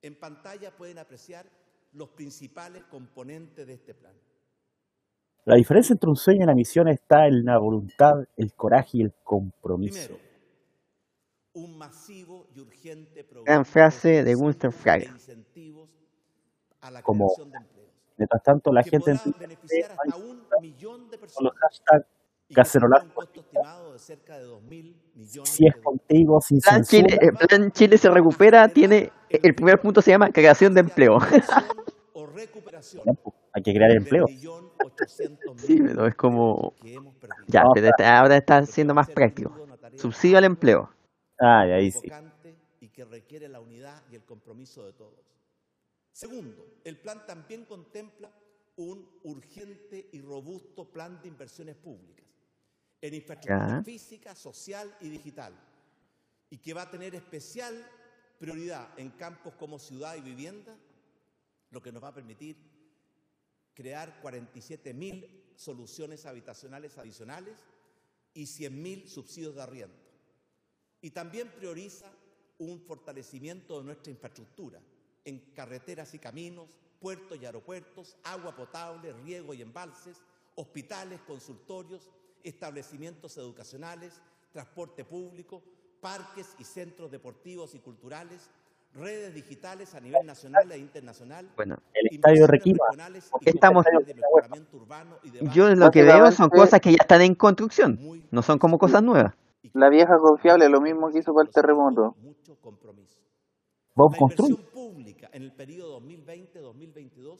En 0.00 0.18
pantalla 0.18 0.74
pueden 0.74 0.98
apreciar 0.98 1.46
los 1.92 2.08
principales 2.10 2.84
componentes 2.84 3.66
de 3.66 3.74
este 3.74 3.92
plan. 3.92 4.14
La 5.46 5.54
diferencia 5.54 5.92
entre 5.92 6.10
un 6.10 6.16
sueño 6.16 6.40
y 6.40 6.42
una 6.42 6.54
misión 6.54 6.88
está 6.88 7.28
en 7.28 7.44
la 7.44 7.56
voluntad, 7.58 8.14
el 8.36 8.52
coraje 8.54 8.98
y 8.98 9.02
el 9.02 9.12
compromiso. 9.22 10.16
Primero, 10.16 10.26
un 11.52 11.78
masivo 11.78 12.48
y 12.52 12.58
urgente 12.58 13.22
programa 13.22 13.44
Gran 13.44 13.64
frase 13.64 14.24
de 14.24 14.34
Gunther 14.34 14.72
Fraga. 14.72 15.16
Como, 17.04 17.30
mientras 18.16 18.42
tanto, 18.42 18.72
la 18.72 18.82
gente 18.82 19.12
entiende 19.12 19.56
con 21.32 21.44
los 21.44 21.54
hashtags 21.54 22.06
cacerolazo. 22.52 23.06
Si 25.44 25.64
es 25.64 25.76
contigo, 25.76 26.40
sin 26.40 26.58
plan 26.58 26.82
Chile, 26.82 27.18
el 27.20 27.32
plan 27.34 27.70
Chile 27.70 27.98
se 27.98 28.10
recupera, 28.10 28.66
tiene 28.66 29.12
el 29.30 29.54
primer 29.54 29.80
punto 29.80 30.02
se 30.02 30.10
llama 30.10 30.30
creación 30.30 30.74
de 30.74 30.80
empleo. 30.80 31.18
Hay 33.52 33.62
que 33.62 33.72
crear 33.72 33.92
empleo. 33.92 34.26
Sí, 35.56 35.80
pero 35.80 36.06
es 36.06 36.14
como 36.14 36.74
ya, 37.46 37.64
pero 37.74 37.90
ahora 38.04 38.36
está 38.36 38.64
siendo 38.66 38.94
más 38.94 39.10
práctico. 39.10 39.66
Subsidio 39.96 40.38
al 40.38 40.44
empleo. 40.44 40.90
Ah, 41.38 41.60
ahí 41.60 41.90
sí. 41.90 42.10
Y 42.80 42.88
que 42.88 43.04
requiere 43.04 43.48
la 43.48 43.60
unidad 43.60 44.02
y 44.10 44.16
el 44.16 44.24
compromiso 44.24 44.84
de 44.86 44.92
todos. 44.92 45.20
Segundo, 46.12 46.80
el 46.84 46.98
plan 46.98 47.26
también 47.26 47.64
contempla 47.66 48.30
un 48.76 49.06
urgente 49.24 50.08
y 50.12 50.20
robusto 50.20 50.90
plan 50.90 51.20
de 51.20 51.28
inversiones 51.28 51.76
públicas 51.76 52.26
en 53.00 53.14
infraestructura 53.14 53.82
física, 53.82 54.34
social 54.34 54.94
y 55.00 55.08
digital, 55.08 55.52
y 56.50 56.58
que 56.58 56.74
va 56.74 56.82
a 56.82 56.90
tener 56.90 57.14
especial 57.14 57.74
prioridad 58.38 58.88
en 58.98 59.10
campos 59.10 59.54
como 59.54 59.78
ciudad 59.78 60.16
y 60.16 60.20
vivienda, 60.20 60.76
lo 61.70 61.82
que 61.82 61.92
nos 61.92 62.02
va 62.02 62.08
a 62.08 62.14
permitir 62.14 62.56
crear 63.76 64.20
47 64.20 64.94
mil 64.94 65.52
soluciones 65.54 66.26
habitacionales 66.26 66.98
adicionales 66.98 67.58
y 68.34 68.46
100 68.46 68.82
mil 68.82 69.08
subsidios 69.08 69.54
de 69.54 69.62
arriendo. 69.62 69.96
Y 71.00 71.10
también 71.10 71.52
prioriza 71.52 72.10
un 72.58 72.80
fortalecimiento 72.80 73.78
de 73.78 73.84
nuestra 73.84 74.10
infraestructura 74.10 74.80
en 75.24 75.38
carreteras 75.52 76.14
y 76.14 76.18
caminos, 76.18 76.68
puertos 76.98 77.38
y 77.40 77.44
aeropuertos, 77.44 78.16
agua 78.24 78.56
potable, 78.56 79.12
riego 79.12 79.52
y 79.52 79.62
embalses, 79.62 80.22
hospitales, 80.54 81.20
consultorios, 81.20 82.08
establecimientos 82.42 83.36
educacionales, 83.36 84.14
transporte 84.52 85.04
público, 85.04 85.62
parques 86.00 86.54
y 86.58 86.64
centros 86.64 87.10
deportivos 87.10 87.74
y 87.74 87.80
culturales, 87.80 88.48
redes 88.96 89.34
digitales 89.34 89.94
a 89.94 90.00
nivel 90.00 90.26
nacional 90.26 90.70
e 90.72 90.78
internacional. 90.78 91.48
Bueno, 91.56 91.76
el 91.94 92.14
estadio 92.14 92.46
Requipa. 92.46 92.84
Estamos, 93.44 93.86
yo 95.52 95.74
lo 95.74 95.90
que 95.90 96.02
veo 96.02 96.30
son 96.32 96.50
cosas 96.50 96.80
que 96.80 96.90
ya 96.90 96.98
están 97.00 97.22
en 97.22 97.34
construcción, 97.34 97.98
no 98.30 98.42
son 98.42 98.58
como 98.58 98.78
cosas 98.78 99.02
nuevas. 99.02 99.34
La 99.72 99.88
vieja 99.88 100.16
confiable, 100.18 100.68
lo 100.68 100.80
mismo 100.80 101.10
que 101.10 101.18
hizo 101.18 101.34
para 101.34 101.46
el 101.46 101.52
terremoto. 101.52 102.14
Mucho 102.18 102.56
compromiso. 102.60 103.20
La 103.94 104.04
inversión 104.04 104.56
pública 104.72 105.28
en 105.32 105.42
el 105.42 105.52
periodo 105.52 106.00
2020-2022 106.00 107.38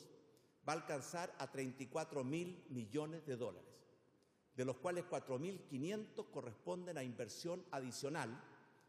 va 0.69 0.73
a 0.73 0.77
alcanzar 0.77 1.31
a 1.39 1.51
34 1.51 2.25
mil 2.25 2.65
millones 2.71 3.25
de 3.27 3.37
dólares 3.37 3.77
de 4.57 4.65
los 4.65 4.77
cuales 4.79 5.05
4.500 5.09 6.31
corresponden 6.31 6.97
a 6.97 7.03
inversión 7.03 7.63
adicional 7.71 8.31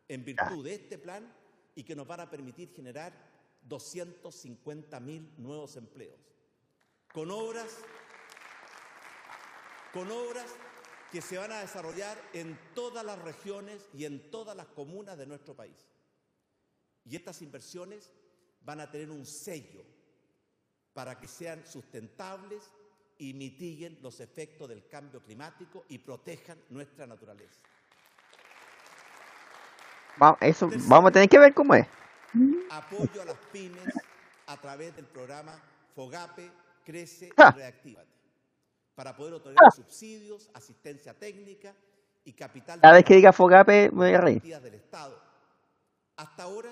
en 0.07 0.23
virtud 0.23 0.63
de 0.63 0.75
este 0.75 0.97
plan 0.97 1.29
y 1.77 1.83
que 1.83 1.95
nos 1.95 2.07
van 2.07 2.21
a 2.21 2.29
permitir 2.29 2.73
generar 2.73 3.13
250.000 3.69 5.37
nuevos 5.37 5.75
empleos. 5.75 6.19
Con 7.13 7.29
obras, 7.29 7.77
con 9.93 10.09
obras 10.09 10.47
que 11.11 11.21
se 11.21 11.37
van 11.37 11.51
a 11.51 11.59
desarrollar 11.59 12.19
en 12.33 12.59
todas 12.73 13.05
las 13.05 13.21
regiones 13.21 13.87
y 13.93 14.05
en 14.05 14.31
todas 14.31 14.57
las 14.57 14.65
comunas 14.65 15.19
de 15.19 15.27
nuestro 15.27 15.55
país. 15.55 15.85
Y 17.05 17.15
estas 17.15 17.43
inversiones 17.43 18.11
van 18.61 18.79
a 18.79 18.89
tener 18.89 19.11
un 19.11 19.27
sello 19.27 19.85
para 20.93 21.19
que 21.19 21.27
sean 21.27 21.63
sustentables 21.67 22.71
y 23.19 23.35
mitiguen 23.35 23.99
los 24.01 24.19
efectos 24.19 24.67
del 24.67 24.87
cambio 24.87 25.21
climático 25.21 25.85
y 25.89 25.99
protejan 25.99 26.59
nuestra 26.69 27.05
naturaleza. 27.05 27.61
Eso 30.41 30.69
vamos 30.87 31.09
a 31.09 31.11
tener 31.11 31.29
que 31.29 31.39
ver 31.39 31.53
cómo 31.53 31.75
es. 31.75 31.87
Apoyo 32.71 33.21
a 33.21 33.25
las 33.25 33.37
pymes 33.51 33.85
a 34.47 34.57
través 34.57 34.95
del 34.95 35.05
programa 35.05 35.59
FOGAPE, 35.95 36.51
Crece 36.83 37.27
y. 37.27 37.51
Reactívate, 37.55 38.09
para 38.95 39.15
poder 39.15 39.33
otorgar 39.33 39.65
ah. 39.65 39.71
subsidios, 39.71 40.49
asistencia 40.53 41.13
técnica 41.13 41.73
y 42.23 42.33
capital. 42.33 42.79
Cada 42.81 42.93
vez 42.93 43.05
que 43.05 43.15
diga 43.15 43.33
FOGAPE, 43.33 43.91
me 43.91 43.97
voy 43.97 44.13
a 44.13 44.21
reír. 44.21 44.41
Del 44.41 44.73
Estado. 44.73 45.19
Hasta 46.15 46.43
ahora, 46.43 46.69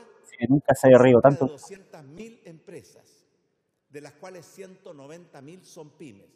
nunca 0.50 0.74
se 0.74 0.88
haya 0.88 0.98
reído 0.98 1.22
tanto. 1.22 1.48
200.000 1.48 2.42
empresas 2.46 3.26
de 3.96 4.02
las 4.02 4.12
cuales 4.12 4.46
190 4.46 5.42
mil 5.42 5.64
son 5.64 5.90
pymes, 5.92 6.28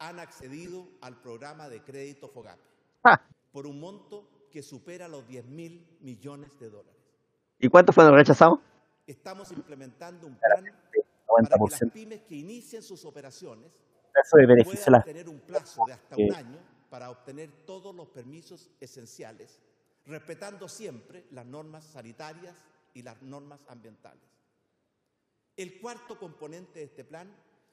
han 0.00 0.18
accedido 0.18 0.88
al 1.00 1.20
programa 1.20 1.68
de 1.68 1.80
crédito 1.80 2.26
FOGAPE 2.26 2.60
ah. 3.04 3.20
por 3.52 3.68
un 3.68 3.78
monto 3.78 4.28
que 4.54 4.62
supera 4.62 5.08
los 5.08 5.26
10 5.26 5.46
mil 5.46 5.84
millones 6.00 6.56
de 6.60 6.70
dólares. 6.70 7.02
¿Y 7.58 7.68
cuántos 7.68 7.92
fueron 7.92 8.14
rechazados? 8.14 8.60
Estamos 9.04 9.50
implementando 9.50 10.28
un 10.28 10.38
plan 10.38 10.64
para 11.26 11.48
que 11.48 11.70
las 11.70 11.92
pymes 11.92 12.20
que 12.20 12.36
inicien 12.36 12.80
sus 12.80 13.04
operaciones 13.04 13.72
puedan 14.64 15.02
tener 15.02 15.28
un 15.28 15.40
plazo 15.40 15.82
de 15.88 15.94
hasta 15.94 16.14
un 16.16 16.32
año 16.32 16.58
para 16.88 17.10
obtener 17.10 17.50
todos 17.66 17.92
los 17.92 18.06
permisos 18.10 18.70
esenciales, 18.78 19.60
respetando 20.06 20.68
siempre 20.68 21.26
las 21.32 21.44
normas 21.44 21.82
sanitarias 21.82 22.54
y 22.94 23.02
las 23.02 23.20
normas 23.22 23.58
ambientales. 23.66 24.22
El 25.56 25.80
cuarto 25.80 26.16
componente 26.16 26.78
de 26.78 26.84
este 26.84 27.02
plan 27.02 27.28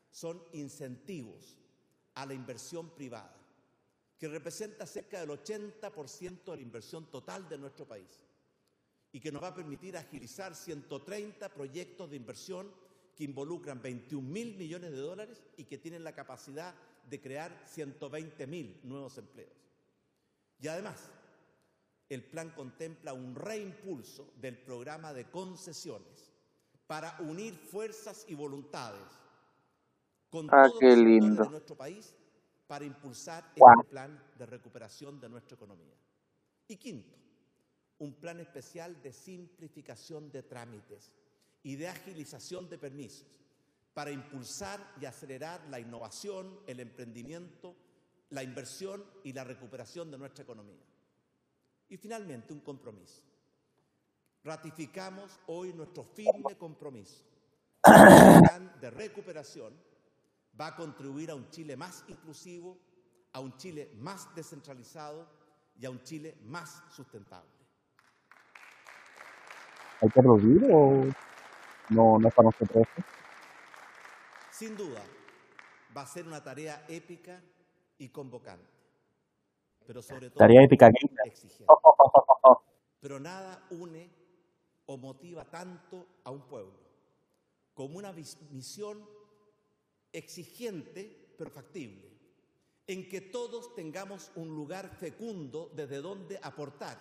son 0.09 0.41
incentivos 0.53 1.59
a 2.15 2.25
la 2.25 2.33
inversión 2.33 2.89
privada, 2.89 3.35
que 4.21 4.27
representa 4.27 4.85
cerca 4.85 5.19
del 5.19 5.31
80% 5.31 6.43
de 6.45 6.55
la 6.55 6.61
inversión 6.61 7.07
total 7.07 7.49
de 7.49 7.57
nuestro 7.57 7.87
país 7.87 8.23
y 9.11 9.19
que 9.19 9.31
nos 9.31 9.41
va 9.41 9.47
a 9.47 9.55
permitir 9.55 9.97
agilizar 9.97 10.55
130 10.55 11.49
proyectos 11.49 12.07
de 12.07 12.17
inversión 12.17 12.71
que 13.15 13.23
involucran 13.23 13.81
21 13.81 14.21
mil 14.29 14.55
millones 14.57 14.91
de 14.91 14.97
dólares 14.97 15.41
y 15.57 15.63
que 15.63 15.79
tienen 15.79 16.03
la 16.03 16.13
capacidad 16.13 16.75
de 17.09 17.19
crear 17.19 17.63
120 17.65 18.45
mil 18.45 18.79
nuevos 18.83 19.17
empleos. 19.17 19.57
Y 20.59 20.67
además, 20.67 21.09
el 22.07 22.23
plan 22.23 22.51
contempla 22.51 23.13
un 23.13 23.33
reimpulso 23.33 24.33
del 24.39 24.55
programa 24.55 25.13
de 25.13 25.31
concesiones 25.31 26.31
para 26.85 27.17
unir 27.21 27.55
fuerzas 27.55 28.25
y 28.27 28.35
voluntades 28.35 29.01
con 30.29 30.47
ah, 30.51 30.67
todos 30.67 30.79
qué 30.79 30.95
los 30.95 30.99
lindo. 30.99 31.43
de 31.43 31.49
nuestro 31.49 31.75
país 31.75 32.13
para 32.71 32.85
impulsar 32.85 33.51
este 33.53 33.89
plan 33.89 34.17
de 34.37 34.45
recuperación 34.45 35.19
de 35.19 35.27
nuestra 35.27 35.55
economía. 35.55 35.93
Y 36.69 36.77
quinto, 36.77 37.17
un 37.97 38.13
plan 38.13 38.39
especial 38.39 39.01
de 39.01 39.11
simplificación 39.11 40.31
de 40.31 40.43
trámites 40.43 41.11
y 41.63 41.75
de 41.75 41.89
agilización 41.89 42.69
de 42.69 42.77
permisos 42.77 43.27
para 43.93 44.09
impulsar 44.09 44.79
y 45.01 45.05
acelerar 45.05 45.67
la 45.67 45.81
innovación, 45.81 46.61
el 46.65 46.79
emprendimiento, 46.79 47.75
la 48.29 48.41
inversión 48.41 49.03
y 49.25 49.33
la 49.33 49.43
recuperación 49.43 50.09
de 50.09 50.17
nuestra 50.17 50.43
economía. 50.45 50.85
Y 51.89 51.97
finalmente, 51.97 52.53
un 52.53 52.61
compromiso 52.61 53.21
ratificamos 54.45 55.41
hoy 55.47 55.73
nuestro 55.73 56.05
firme 56.05 56.57
compromiso. 56.57 57.21
El 57.83 58.39
plan 58.39 58.79
de 58.79 58.91
recuperación 58.91 59.90
va 60.59 60.67
a 60.67 60.75
contribuir 60.75 61.31
a 61.31 61.35
un 61.35 61.49
Chile 61.49 61.75
más 61.75 62.03
inclusivo, 62.07 62.77
a 63.33 63.39
un 63.39 63.55
Chile 63.57 63.91
más 63.95 64.33
descentralizado 64.35 65.27
y 65.79 65.85
a 65.85 65.89
un 65.89 66.03
Chile 66.03 66.37
más 66.43 66.83
sustentable. 66.89 67.49
¿Hay 70.01 70.09
que 70.09 70.19
aplaudir 70.19 70.63
o 70.71 71.05
no, 71.89 72.19
no 72.19 72.27
es 72.27 72.33
para 72.33 72.49
nosotros? 72.49 72.87
Sin 74.51 74.75
duda, 74.75 75.01
va 75.95 76.01
a 76.01 76.07
ser 76.07 76.27
una 76.27 76.43
tarea 76.43 76.85
épica 76.87 77.41
y 77.97 78.09
convocante, 78.09 78.69
pero 79.85 80.01
sobre 80.01 80.29
todo 80.29 80.39
Tarea 80.39 80.63
épica 80.63 80.89
exigente. 81.25 81.65
Pero 82.99 83.19
nada 83.19 83.65
une 83.71 84.09
o 84.85 84.97
motiva 84.97 85.45
tanto 85.45 86.05
a 86.23 86.31
un 86.31 86.41
pueblo 86.41 86.79
como 87.73 87.97
una 87.97 88.11
misión 88.11 89.03
exigente 90.13 91.33
pero 91.37 91.49
factible, 91.49 92.09
en 92.87 93.07
que 93.07 93.21
todos 93.21 93.73
tengamos 93.75 94.31
un 94.35 94.49
lugar 94.49 94.89
fecundo 94.89 95.71
desde 95.75 96.01
donde 96.01 96.39
aportar 96.41 96.97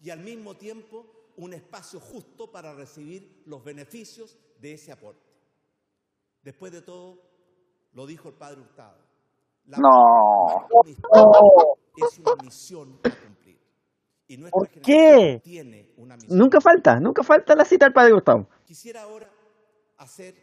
y 0.00 0.10
al 0.10 0.20
mismo 0.20 0.56
tiempo 0.56 1.06
un 1.36 1.52
espacio 1.54 2.00
justo 2.00 2.50
para 2.50 2.74
recibir 2.74 3.42
los 3.46 3.62
beneficios 3.62 4.36
de 4.60 4.74
ese 4.74 4.92
aporte. 4.92 5.28
Después 6.42 6.72
de 6.72 6.82
todo, 6.82 7.22
lo 7.92 8.06
dijo 8.06 8.28
el 8.28 8.34
padre 8.34 8.60
Hurtado. 8.60 8.98
La 9.66 9.78
No. 9.78 10.66
es 11.96 12.18
una 12.18 12.34
misión 12.42 13.00
a 13.04 13.10
cumplir. 13.10 13.58
Y 14.28 14.36
nuestra 14.36 14.58
¿Por 14.58 14.68
qué? 14.82 15.40
tiene 15.42 15.92
una 15.96 16.16
misión. 16.16 16.38
Nunca 16.38 16.60
falta, 16.60 17.00
nunca 17.00 17.22
falta 17.22 17.54
la 17.54 17.64
cita 17.64 17.86
del 17.86 17.92
padre 17.92 18.12
Gustavo. 18.12 18.48
Quisiera 18.64 19.02
ahora 19.02 19.30
hacer 19.98 20.34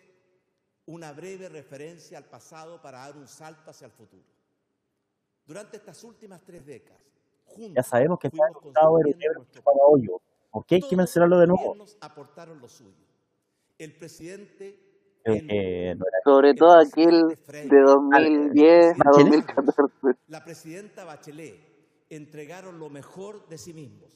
una 0.88 1.11
breve 1.11 1.49
referencia 1.49 2.17
al 2.17 2.25
pasado 2.25 2.81
para 2.81 2.99
dar 2.99 3.17
un 3.17 3.27
salto 3.27 3.71
hacia 3.71 3.86
el 3.86 3.91
futuro. 3.91 4.23
Durante 5.45 5.77
estas 5.77 6.03
últimas 6.03 6.41
tres 6.43 6.65
décadas, 6.65 7.01
juntos 7.45 7.73
Ya 7.75 7.83
sabemos 7.83 8.19
que 8.19 8.27
está 8.27 8.43
nuestro 8.49 9.61
para 9.63 9.77
hoyo. 9.88 10.21
¿Por 10.51 10.65
qué 10.65 10.75
hay 10.75 10.81
que 10.81 10.95
mencionarlo 10.95 11.39
de 11.39 11.47
los 11.47 11.59
nuevo? 11.59 11.86
aportaron 12.01 12.59
lo 12.59 12.69
suyo. 12.69 13.05
El 13.77 13.93
presidente 13.97 14.81
Eh, 15.27 15.41
eh, 15.49 15.95
no 15.97 16.05
era- 16.05 16.19
Sobre 16.23 16.49
el 16.51 16.55
todo 16.55 16.77
aquel 16.77 17.27
de 17.69 17.81
2010 17.81 18.93
a 18.93 19.09
¿Bachelet? 19.09 19.45
2014. 19.45 20.19
la 20.27 20.43
presidenta 20.45 21.03
Bachelet 21.03 21.55
entregaron 22.11 22.77
lo 22.79 22.91
mejor 22.91 23.47
de 23.49 23.57
sí 23.57 23.73
mismos 23.73 24.15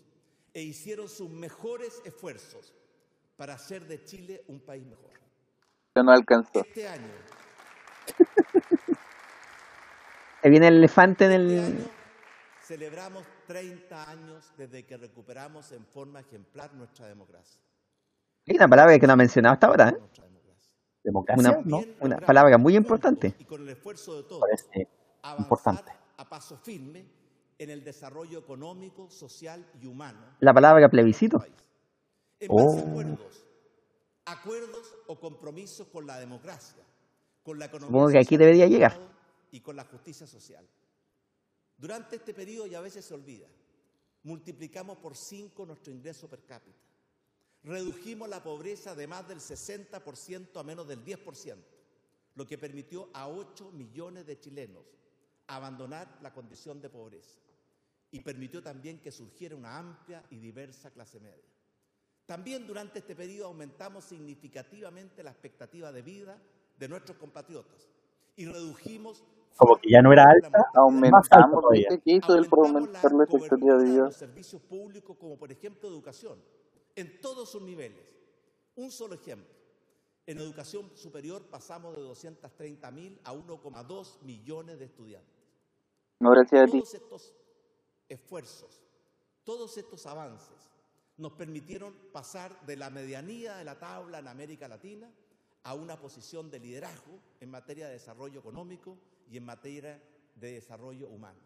e 0.53 0.61
hicieron 0.61 1.09
sus 1.09 1.28
mejores 1.30 1.99
esfuerzos 2.05 2.76
para 3.38 3.55
hacer 3.55 3.88
de 3.88 4.03
Chile 4.03 4.43
un 4.47 4.59
país 4.59 4.86
mejor. 4.86 5.09
No 5.95 6.11
alcanzó. 6.11 6.61
Este 6.61 6.87
año, 6.87 7.07
Ahí 10.41 10.49
viene 10.51 10.67
el 10.69 10.77
elefante 10.77 11.25
en 11.25 11.31
este 11.31 11.57
el... 11.57 11.65
año 11.65 11.85
celebramos 12.61 13.23
30 13.47 14.11
años 14.11 14.53
desde 14.55 14.85
que 14.85 14.95
recuperamos 14.95 15.71
en 15.71 15.83
forma 15.87 16.19
ejemplar 16.19 16.71
nuestra 16.75 17.07
democracia. 17.07 17.59
Hay 18.47 18.55
una 18.55 18.67
palabra 18.67 18.99
que 18.99 19.07
no 19.07 19.13
ha 19.13 19.15
mencionado 19.15 19.53
hasta 19.53 19.67
ahora, 19.67 19.89
¿eh? 19.89 19.97
Democracia. 21.03 21.57
Una- 21.57 21.61
¿no? 21.65 21.83
Una 21.99 22.17
palabra 22.17 22.59
muy 22.59 22.75
importante. 22.75 23.33
Y 23.39 23.45
con 23.45 23.61
el 23.63 23.69
esfuerzo 23.69 24.17
de 24.17 24.23
todos, 24.29 24.41
Parece 24.41 24.87
importante. 25.39 25.91
a 26.17 26.29
paso 26.29 26.57
firme 26.57 27.05
en 27.57 27.69
el 27.71 27.83
desarrollo 27.83 28.37
económico, 28.37 29.09
social 29.09 29.65
y 29.81 29.87
humano 29.87 30.19
La 30.39 30.53
palabra 30.53 30.87
plebiscito. 30.89 31.43
En 32.39 32.47
Oh. 32.51 32.77
acuerdos, 32.87 33.43
acuerdos 34.32 34.95
o 35.07 35.19
compromisos 35.19 35.88
con 35.88 36.05
la 36.05 36.19
democracia, 36.19 36.84
con 37.43 37.57
la 37.59 37.65
economía 37.65 37.88
Supongo 37.88 38.11
que 38.11 38.17
aquí 38.19 38.25
social 38.27 38.39
debería 38.39 38.63
del 38.65 38.73
llegar. 38.73 38.91
Estado 38.91 39.09
y 39.51 39.59
con 39.61 39.75
la 39.75 39.84
justicia 39.86 40.27
social. 40.27 40.67
Durante 41.77 42.17
este 42.17 42.34
periodo, 42.34 42.67
y 42.67 42.75
a 42.75 42.82
veces 42.82 43.05
se 43.05 43.13
olvida, 43.13 43.47
multiplicamos 44.23 44.97
por 44.97 45.15
cinco 45.15 45.65
nuestro 45.65 45.93
ingreso 45.93 46.27
per 46.27 46.43
cápita. 46.43 46.77
Redujimos 47.63 48.30
la 48.30 48.43
pobreza 48.43 48.95
de 48.95 49.07
más 49.07 49.27
del 49.27 49.39
60% 49.39 50.59
a 50.59 50.63
menos 50.63 50.88
del 50.88 51.03
10%, 51.03 51.57
lo 52.36 52.45
que 52.45 52.57
permitió 52.57 53.09
a 53.13 53.27
8 53.27 53.71
millones 53.71 54.25
de 54.25 54.39
chilenos 54.39 54.84
abandonar 55.47 56.19
la 56.21 56.32
condición 56.32 56.80
de 56.80 56.89
pobreza 56.89 57.39
y 58.11 58.19
permitió 58.21 58.61
también 58.61 58.99
que 58.99 59.11
surgiera 59.11 59.55
una 59.55 59.77
amplia 59.77 60.23
y 60.30 60.38
diversa 60.38 60.91
clase 60.91 61.19
media. 61.19 61.43
También 62.30 62.67
durante 62.67 62.99
este 62.99 63.15
periodo 63.15 63.47
aumentamos 63.47 64.05
significativamente 64.05 65.23
la 65.23 65.32
expectativa 65.32 65.91
de 65.91 66.03
vida 66.03 66.39
de 66.77 66.88
nuestros 66.88 67.17
compatriotas 67.17 67.89
y 68.36 68.45
redujimos 68.45 69.23
Como 69.57 69.77
que 69.77 69.89
ya 69.89 70.03
no 70.03 70.13
era 70.13 70.25
alta, 70.30 70.69
Aumentamos. 70.75 71.65
¿Qué 72.05 72.11
hizo 72.13 72.36
él 72.36 72.47
por 72.47 72.67
aumentar 72.67 73.11
la 73.13 73.23
expectativa 73.23 73.25
cobertura 73.25 73.77
de 73.80 73.84
vida? 73.84 74.03
los 74.03 74.15
servicios 74.15 74.61
públicos, 74.61 75.17
como 75.19 75.39
por 75.39 75.51
ejemplo 75.51 75.89
educación, 75.89 76.38
en 76.95 77.19
todos 77.19 77.49
sus 77.49 77.63
niveles. 77.63 78.13
Un 78.75 78.91
solo 78.91 79.15
ejemplo. 79.15 79.51
En 80.27 80.38
educación 80.38 80.91
superior 80.93 81.41
pasamos 81.49 81.95
de 81.95 82.03
230 82.03 82.91
mil 82.91 83.19
a 83.23 83.34
1,2 83.34 84.21
millones 84.21 84.77
de 84.77 84.86
estudiantes. 84.86 85.34
No, 86.19 86.30
gracias 86.30 86.61
a 86.61 86.65
ti. 86.67 86.80
Todos 86.80 86.93
estos 86.93 87.34
esfuerzos, 88.07 88.84
todos 89.43 89.75
estos 89.80 90.05
avances 90.05 90.68
nos 91.20 91.34
permitieron 91.34 91.93
pasar 92.11 92.65
de 92.65 92.76
la 92.76 92.89
medianía 92.89 93.57
de 93.57 93.63
la 93.63 93.78
tabla 93.78 94.20
en 94.20 94.28
América 94.28 94.67
Latina 94.67 95.11
a 95.63 95.74
una 95.74 95.99
posición 95.99 96.49
de 96.49 96.59
liderazgo 96.59 97.20
en 97.39 97.51
materia 97.51 97.88
de 97.88 97.93
desarrollo 97.93 98.39
económico 98.39 98.97
y 99.30 99.38
en 99.38 99.45
materia 99.45 100.01
de 100.36 100.53
desarrollo 100.53 101.07
humano. 101.09 101.39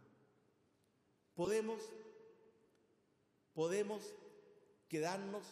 Podemos, 1.35 1.81
podemos 3.53 4.13
quedarnos 4.87 5.43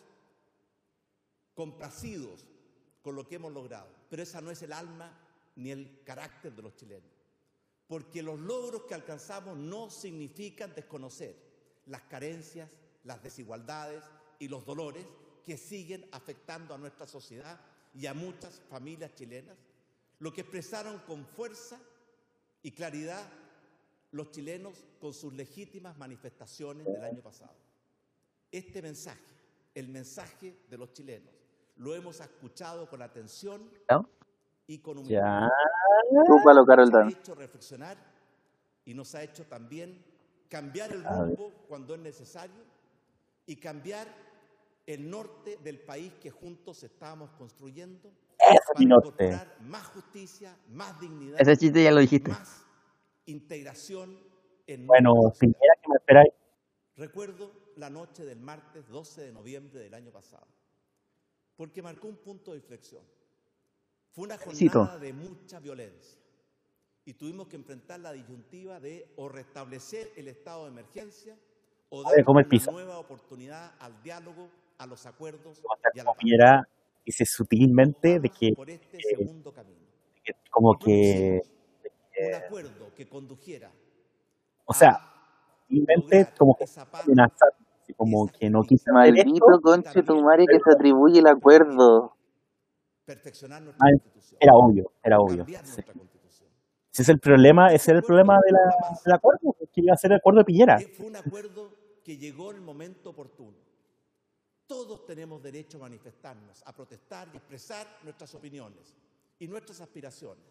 complacidos 1.53 2.45
con 3.01 3.15
lo 3.15 3.27
que 3.27 3.35
hemos 3.35 3.51
logrado, 3.51 3.89
pero 4.09 4.23
esa 4.23 4.39
no 4.39 4.51
es 4.51 4.61
el 4.61 4.71
alma 4.71 5.11
ni 5.55 5.71
el 5.71 6.03
carácter 6.03 6.55
de 6.55 6.61
los 6.61 6.75
chilenos 6.75 7.21
porque 7.91 8.23
los 8.23 8.39
logros 8.39 8.83
que 8.83 8.93
alcanzamos 8.93 9.57
no 9.57 9.89
significan 9.89 10.73
desconocer 10.73 11.35
las 11.87 12.03
carencias, 12.03 12.69
las 13.03 13.21
desigualdades 13.21 14.03
y 14.39 14.47
los 14.47 14.65
dolores 14.65 15.05
que 15.43 15.57
siguen 15.57 16.07
afectando 16.11 16.73
a 16.73 16.77
nuestra 16.77 17.07
sociedad 17.07 17.59
y 17.93 18.05
a 18.05 18.13
muchas 18.13 18.59
familias 18.69 19.13
chilenas, 19.15 19.57
lo 20.19 20.31
que 20.31 20.41
expresaron 20.41 20.99
con 20.99 21.25
fuerza 21.25 21.79
y 22.61 22.71
claridad 22.71 23.27
los 24.11 24.31
chilenos 24.31 24.85
con 24.99 25.13
sus 25.13 25.33
legítimas 25.33 25.97
manifestaciones 25.97 26.85
del 26.85 27.03
año 27.03 27.21
pasado. 27.21 27.55
Este 28.51 28.81
mensaje, 28.81 29.23
el 29.73 29.87
mensaje 29.87 30.55
de 30.69 30.77
los 30.77 30.93
chilenos, 30.93 31.33
lo 31.77 31.95
hemos 31.95 32.19
escuchado 32.19 32.89
con 32.89 33.01
atención 33.01 33.69
y 34.67 34.79
con 34.79 34.97
humildad 34.99 35.49
Ya. 35.49 35.49
Carol 36.65 36.91
nos 36.91 36.93
ha 36.93 37.07
hecho 37.09 37.35
reflexionar 37.35 37.97
y 38.85 38.93
nos 38.93 39.15
ha 39.15 39.23
hecho 39.23 39.45
también 39.45 40.03
cambiar 40.49 40.91
el 40.91 41.03
rumbo 41.03 41.51
cuando 41.67 41.95
es 41.95 42.01
necesario 42.01 42.70
y 43.51 43.57
cambiar 43.57 44.07
el 44.85 45.09
norte 45.09 45.57
del 45.61 45.77
país 45.77 46.13
que 46.21 46.31
juntos 46.31 46.83
estamos 46.83 47.31
construyendo 47.31 48.09
para 48.37 48.79
mi 48.79 48.85
norte. 48.85 49.37
más 49.59 49.87
justicia, 49.87 50.57
más 50.69 50.97
dignidad, 51.01 51.41
Ese 51.41 51.57
chiste 51.57 51.83
ya 51.83 51.91
lo 51.91 51.99
dijiste. 51.99 52.31
más 52.31 52.65
integración 53.25 54.17
en 54.67 54.87
Bueno. 54.87 55.33
Piñera, 55.37 55.73
que 55.83 55.89
me 55.89 55.95
esperáis? 55.97 56.31
Recuerdo 56.95 57.51
la 57.75 57.89
noche 57.89 58.23
del 58.23 58.39
martes 58.39 58.87
12 58.87 59.21
de 59.21 59.31
noviembre 59.33 59.81
del 59.81 59.93
año 59.95 60.11
pasado, 60.13 60.47
porque 61.57 61.81
marcó 61.81 62.07
un 62.07 62.17
punto 62.17 62.51
de 62.51 62.57
inflexión. 62.59 63.03
Fue 64.11 64.23
una 64.23 64.37
jornada 64.37 64.97
de 64.97 65.11
mucha 65.11 65.59
violencia 65.59 66.21
y 67.03 67.15
tuvimos 67.15 67.49
que 67.49 67.57
enfrentar 67.57 67.99
la 67.99 68.13
disyuntiva 68.13 68.79
de 68.79 69.11
o 69.17 69.27
restablecer 69.27 70.13
el 70.15 70.29
estado 70.29 70.63
de 70.63 70.71
emergencia 70.71 71.37
o 71.91 72.07
A 72.07 72.11
dar 72.11 72.23
una 72.27 72.43
pizza. 72.49 72.71
nueva 72.71 72.99
oportunidad 72.99 73.73
al 73.79 74.01
diálogo, 74.03 74.49
a 74.77 74.85
los 74.87 75.05
acuerdos 75.05 75.59
O 75.63 75.75
sea, 75.81 75.91
y 75.93 75.99
a 75.99 76.03
como 76.03 76.13
la 76.13 76.13
paz. 76.13 76.17
Piñera 76.19 76.67
dice 77.05 77.25
sutilmente 77.25 78.19
de 78.19 78.29
que, 78.29 78.53
por 78.55 78.69
este 78.69 78.97
eh, 78.97 79.01
segundo 79.17 79.51
camino. 79.53 79.79
que 80.23 80.33
como 80.49 80.77
que, 80.77 81.41
un 82.19 82.33
acuerdo 82.35 82.93
que 82.95 83.07
condujera 83.07 83.71
o 84.65 84.73
sea, 84.73 84.99
sutilmente 85.67 86.27
como 86.37 86.55
que 86.55 86.65
amenazar, 86.93 87.49
como 87.97 88.27
que 88.27 88.49
no 88.49 88.63
quiso 88.63 88.83
hacer 88.83 88.93
Maldito 88.93 89.45
esto, 89.47 89.61
conche 89.61 90.03
tu 90.03 90.21
madre 90.21 90.45
que 90.47 90.59
se 90.59 90.71
atribuye 90.71 91.19
el 91.19 91.27
acuerdo. 91.27 92.15
perfeccionar 93.05 93.61
nuestra 93.61 93.85
Ah, 93.85 93.91
constitución. 93.91 94.37
era 94.39 94.53
obvio, 94.55 94.91
era 95.03 95.19
obvio. 95.19 95.45
Sí. 95.63 95.81
Ese 96.93 97.03
es 97.03 97.09
el 97.09 97.19
problema, 97.19 97.73
ese 97.73 97.91
era 97.91 97.99
el 97.99 98.05
problema 98.05 98.37
de 98.45 98.51
la, 98.51 98.59
del 99.05 99.13
acuerdo, 99.13 99.55
que 99.73 99.81
iba 99.81 99.93
a 99.93 99.97
ser 99.97 100.11
el 100.11 100.17
acuerdo 100.17 100.39
de 100.39 100.45
Piñera. 100.45 100.77
Fue 100.97 101.05
un 101.07 101.15
acuerdo 101.15 101.71
llegó 102.17 102.51
el 102.51 102.61
momento 102.61 103.11
oportuno. 103.11 103.57
Todos 104.65 105.05
tenemos 105.05 105.43
derecho 105.43 105.77
a 105.77 105.81
manifestarnos, 105.81 106.63
a 106.65 106.73
protestar 106.73 107.27
y 107.33 107.37
expresar 107.37 107.87
nuestras 108.03 108.33
opiniones 108.35 108.95
y 109.39 109.47
nuestras 109.47 109.81
aspiraciones. 109.81 110.45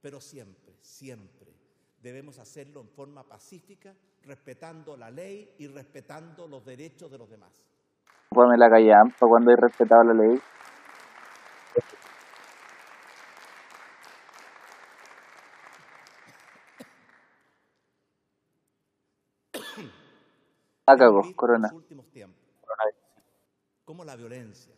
Pero 0.00 0.20
siempre, 0.20 0.76
siempre, 0.80 1.54
debemos 2.00 2.38
hacerlo 2.38 2.80
en 2.80 2.88
forma 2.88 3.22
pacífica, 3.22 3.94
respetando 4.22 4.96
la 4.96 5.10
ley 5.10 5.54
y 5.58 5.66
respetando 5.66 6.48
los 6.48 6.64
derechos 6.64 7.10
de 7.10 7.18
los 7.18 7.28
demás. 7.28 7.62
Ponme 8.30 8.56
la 8.56 8.70
callampa 8.70 9.26
cuando 9.26 9.50
he 9.50 9.56
respetado 9.56 10.04
la 10.04 10.14
ley. 10.14 10.40
Ah, 20.92 21.22
visto 21.22 21.36
corona. 21.36 21.68
En 21.68 21.74
los 21.74 21.82
últimos 21.82 22.10
tiempos, 22.10 22.40
cómo 23.84 24.04
la 24.04 24.16
violencia, 24.16 24.74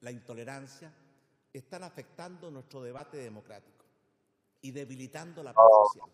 la 0.00 0.10
intolerancia 0.10 0.92
están 1.52 1.82
afectando 1.84 2.50
nuestro 2.50 2.82
debate 2.82 3.18
democrático 3.18 3.84
y 4.60 4.70
debilitando 4.70 5.42
la 5.42 5.52
paz 5.52 5.64
social. 5.92 6.10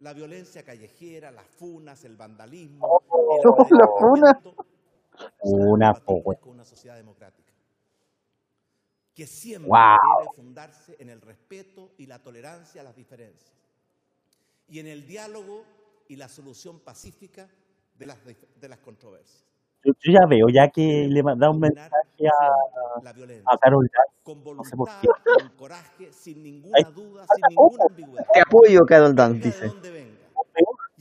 La 0.00 0.12
violencia 0.12 0.62
callejera, 0.62 1.30
las 1.30 1.46
funas, 1.46 2.04
el 2.04 2.16
vandalismo, 2.16 3.02
el 3.10 3.48
Oh, 3.48 3.66
la 3.70 3.88
funa. 3.98 4.40
Una 5.40 5.94
con 6.00 6.22
una 6.44 6.64
sociedad 6.64 6.96
democrática 6.96 7.52
que 9.14 9.26
siempre 9.26 9.68
Wow. 9.68 10.18
debe 10.20 10.32
fundarse 10.36 10.96
en 11.00 11.08
el 11.08 11.20
respeto 11.20 11.90
y 11.98 12.06
la 12.06 12.22
tolerancia 12.22 12.82
a 12.82 12.84
las 12.84 12.94
diferencias 12.94 13.52
y 14.68 14.78
en 14.78 14.86
el 14.86 15.06
diálogo 15.06 15.64
y 16.06 16.14
la 16.14 16.28
solución 16.28 16.78
pacífica 16.78 17.48
de 17.98 18.06
las, 18.06 18.18
de 18.24 18.68
las 18.68 18.78
controversias. 18.78 19.44
Yo, 19.84 19.92
yo 20.00 20.12
ya 20.12 20.26
veo, 20.26 20.48
ya 20.48 20.68
que 20.68 21.06
le 21.08 21.22
da 21.36 21.50
un 21.50 21.60
mensaje 21.60 21.92
a, 22.26 23.00
la 23.02 23.12
violencia 23.12 23.44
a 23.46 23.58
Carol 23.58 23.86
Dance. 23.86 24.22
con 24.22 24.36
sé 24.64 24.76
por 24.76 24.88
voluntad, 24.88 25.00
qué. 25.00 25.44
con 25.44 25.56
coraje, 25.56 26.12
sin 26.12 26.42
ninguna 26.42 26.76
Ay, 26.76 26.92
duda, 26.92 27.26
sin 27.34 27.44
ninguna 27.48 27.84
ambigüedad. 27.88 28.26
Te 28.32 28.40
apoyo, 28.40 28.86
Carol 28.86 29.14
Dance, 29.14 29.40
dice. 29.40 29.72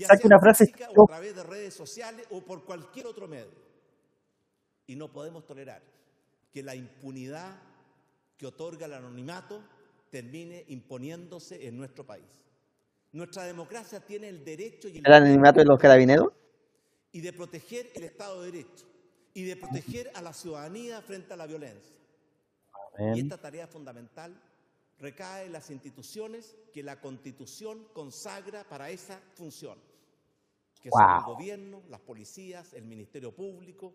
Saque 0.05 0.27
una 0.27 0.39
frase 0.39 0.71
o 0.95 1.03
a 1.03 1.07
través 1.07 1.35
de 1.35 1.43
redes 1.43 1.73
sociales 1.73 2.27
o 2.29 2.41
por 2.41 2.65
cualquier 2.65 3.07
otro 3.07 3.27
medio. 3.27 3.67
Y 4.85 4.95
no 4.95 5.11
podemos 5.11 5.45
tolerar 5.45 5.81
que 6.51 6.61
la 6.61 6.75
impunidad 6.75 7.55
que 8.37 8.45
otorga 8.45 8.85
el 8.85 8.93
anonimato 8.93 9.59
termine 10.11 10.65
imponiéndose 10.67 11.67
en 11.67 11.77
nuestro 11.77 12.05
país. 12.05 12.45
Nuestra 13.11 13.43
democracia 13.43 13.99
tiene 13.99 14.29
el 14.29 14.45
derecho 14.45 14.87
y 14.87 14.99
el 14.99 15.03
¿El 15.05 15.13
anonimato 15.13 15.59
de 15.59 15.65
los 15.65 15.79
carabineros? 15.79 16.31
Y 17.11 17.21
de 17.21 17.33
proteger 17.33 17.91
el 17.95 18.03
Estado 18.03 18.41
de 18.41 18.51
Derecho 18.51 18.85
y 19.33 19.43
de 19.43 19.55
proteger 19.55 20.11
a 20.15 20.21
la 20.21 20.33
ciudadanía 20.33 21.01
frente 21.01 21.33
a 21.33 21.37
la 21.37 21.45
violencia. 21.45 21.95
Y 23.13 23.19
esta 23.19 23.39
tarea 23.39 23.67
fundamental 23.67 24.35
recae 24.97 25.45
en 25.45 25.51
las 25.51 25.69
instituciones 25.69 26.55
que 26.73 26.81
la 26.81 26.99
Constitución 26.99 27.87
consagra 27.93 28.63
para 28.63 28.89
esa 28.89 29.21
función, 29.35 29.77
que 30.81 30.89
son 30.89 31.17
el 31.17 31.23
gobierno, 31.23 31.83
las 31.89 32.01
policías, 32.01 32.73
el 32.73 32.85
Ministerio 32.85 33.31
Público, 33.31 33.93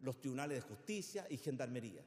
los 0.00 0.20
tribunales 0.20 0.62
de 0.62 0.68
justicia 0.68 1.26
y 1.28 1.36
gendarmería. 1.36 2.04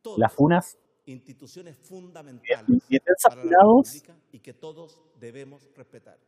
Todas 0.00 0.18
Las 0.18 0.32
funas, 0.32 0.78
instituciones 1.04 1.76
fundamentales 1.76 2.82
para 3.22 3.44
la. 3.44 3.50
República 3.50 4.16
y 4.32 4.38
que 4.38 4.54
todos 4.54 5.00
debemos 5.18 5.68
respetar. 5.74 6.18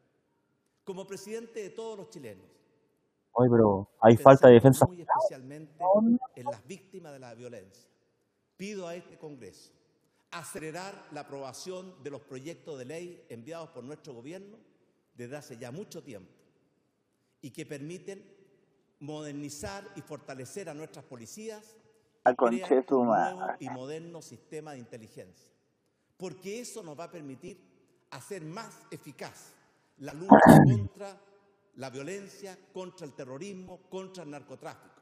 Como 0.85 1.07
presidente 1.07 1.63
de 1.63 1.71
todos 1.71 1.97
los 1.97 2.11
chilenos, 2.11 2.60
Oye, 3.33 3.49
pero 3.51 3.89
hay 4.01 4.16
falta 4.16 4.49
de 4.49 4.55
defensa. 4.55 4.87
Muy 4.87 5.01
especialmente 5.03 5.85
en 6.35 6.45
las 6.45 6.66
víctimas 6.66 7.12
de 7.12 7.18
la 7.18 7.35
violencia. 7.35 7.89
Pido 8.57 8.87
a 8.87 8.95
este 8.95 9.16
Congreso 9.18 9.72
acelerar 10.31 10.95
la 11.12 11.22
aprobación 11.22 12.03
de 12.03 12.11
los 12.11 12.20
proyectos 12.20 12.78
de 12.78 12.85
ley 12.85 13.26
enviados 13.28 13.70
por 13.70 13.83
nuestro 13.83 14.14
gobierno 14.14 14.59
desde 15.14 15.37
hace 15.37 15.59
ya 15.59 15.72
mucho 15.72 16.03
tiempo 16.03 16.31
y 17.43 17.51
que 17.51 17.66
permiten 17.66 18.22
modernizar 19.01 19.85
y 19.97 20.03
fortalecer 20.03 20.68
a 20.68 20.74
nuestras 20.74 21.05
policías 21.05 21.76
A 22.24 22.35
crear 22.35 22.85
un 22.91 23.07
nuevo 23.07 23.41
y 23.59 23.68
moderno 23.70 24.22
sistema 24.22 24.72
de 24.72 24.78
inteligencia. 24.78 25.53
Porque 26.16 26.61
eso 26.61 26.83
nos 26.83 26.99
va 26.99 27.05
a 27.05 27.11
permitir 27.11 27.59
hacer 28.11 28.45
más 28.45 28.83
eficaz 28.91 29.55
la 29.99 30.12
lucha 30.12 30.37
contra 30.70 31.18
la 31.77 31.91
violencia, 31.91 32.59
contra 32.73 33.07
el 33.07 33.12
terrorismo, 33.14 33.81
contra 33.89 34.25
el 34.25 34.31
narcotráfico. 34.31 35.01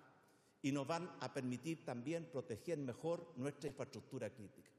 Y 0.62 0.72
nos 0.72 0.86
van 0.86 1.10
a 1.20 1.32
permitir 1.32 1.84
también 1.84 2.28
proteger 2.30 2.78
mejor 2.78 3.32
nuestra 3.36 3.68
infraestructura 3.68 4.30
crítica. 4.30 4.70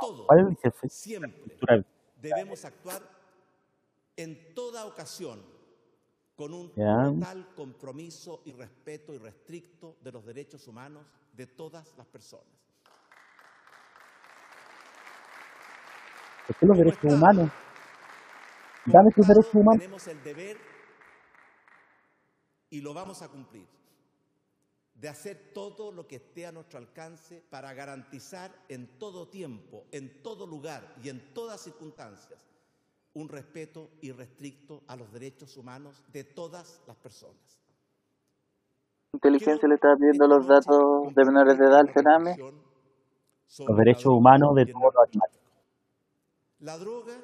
Todos, 0.00 0.26
¿Cuál 0.26 0.40
es 0.40 0.46
el 0.46 0.56
jefe? 0.56 0.88
siempre, 0.88 1.84
debemos 2.20 2.64
actuar 2.64 3.02
en 4.16 4.54
toda 4.54 4.86
ocasión 4.86 5.42
con 6.34 6.52
un 6.52 6.70
total 6.74 7.54
compromiso 7.54 8.42
y 8.44 8.52
respeto 8.52 9.12
irrestricto 9.14 9.96
de 10.02 10.12
los 10.12 10.24
derechos 10.24 10.66
humanos 10.66 11.06
de 11.32 11.46
todas 11.46 11.94
las 11.96 12.06
personas. 12.06 12.46
¿Por 16.46 16.56
qué 16.56 16.66
los 16.66 16.78
derechos 16.78 17.12
humanos? 17.12 17.50
Dame 18.86 19.10
tus 19.12 19.26
derechos 19.26 19.54
humanos. 19.54 19.80
Tenemos 19.80 20.06
el 20.08 20.22
deber 20.22 20.73
y 22.74 22.80
lo 22.80 22.92
vamos 22.92 23.22
a 23.22 23.28
cumplir 23.28 23.68
de 24.94 25.08
hacer 25.08 25.52
todo 25.54 25.92
lo 25.92 26.08
que 26.08 26.16
esté 26.16 26.44
a 26.44 26.50
nuestro 26.50 26.80
alcance 26.80 27.40
para 27.48 27.72
garantizar 27.72 28.50
en 28.68 28.98
todo 28.98 29.28
tiempo, 29.28 29.84
en 29.92 30.24
todo 30.24 30.44
lugar 30.44 30.96
y 31.00 31.08
en 31.08 31.32
todas 31.32 31.60
circunstancias 31.60 32.44
un 33.12 33.28
respeto 33.28 33.90
irrestricto 34.00 34.82
a 34.88 34.96
los 34.96 35.12
derechos 35.12 35.56
humanos 35.56 36.02
de 36.12 36.24
todas 36.24 36.82
las 36.88 36.96
personas. 36.96 37.60
Inteligencia 39.12 39.68
le 39.68 39.76
estaba 39.76 39.94
pidiendo 39.94 40.26
los 40.26 40.44
datos 40.44 41.14
de 41.14 41.24
menores 41.26 41.56
de 41.56 41.66
edad 41.66 41.78
al 41.78 41.94
Sename. 41.94 42.36
Los 42.36 43.76
derechos 43.76 44.06
humanos 44.06 44.52
de 44.56 44.66
todos 44.66 44.92
los 44.92 45.08
animales. 45.08 45.40
La 46.58 46.76
droga 46.76 47.14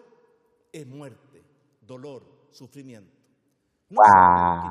es 0.71 0.87
muerte, 0.87 1.43
dolor, 1.81 2.23
sufrimiento. 2.53 3.20
No 3.91 4.03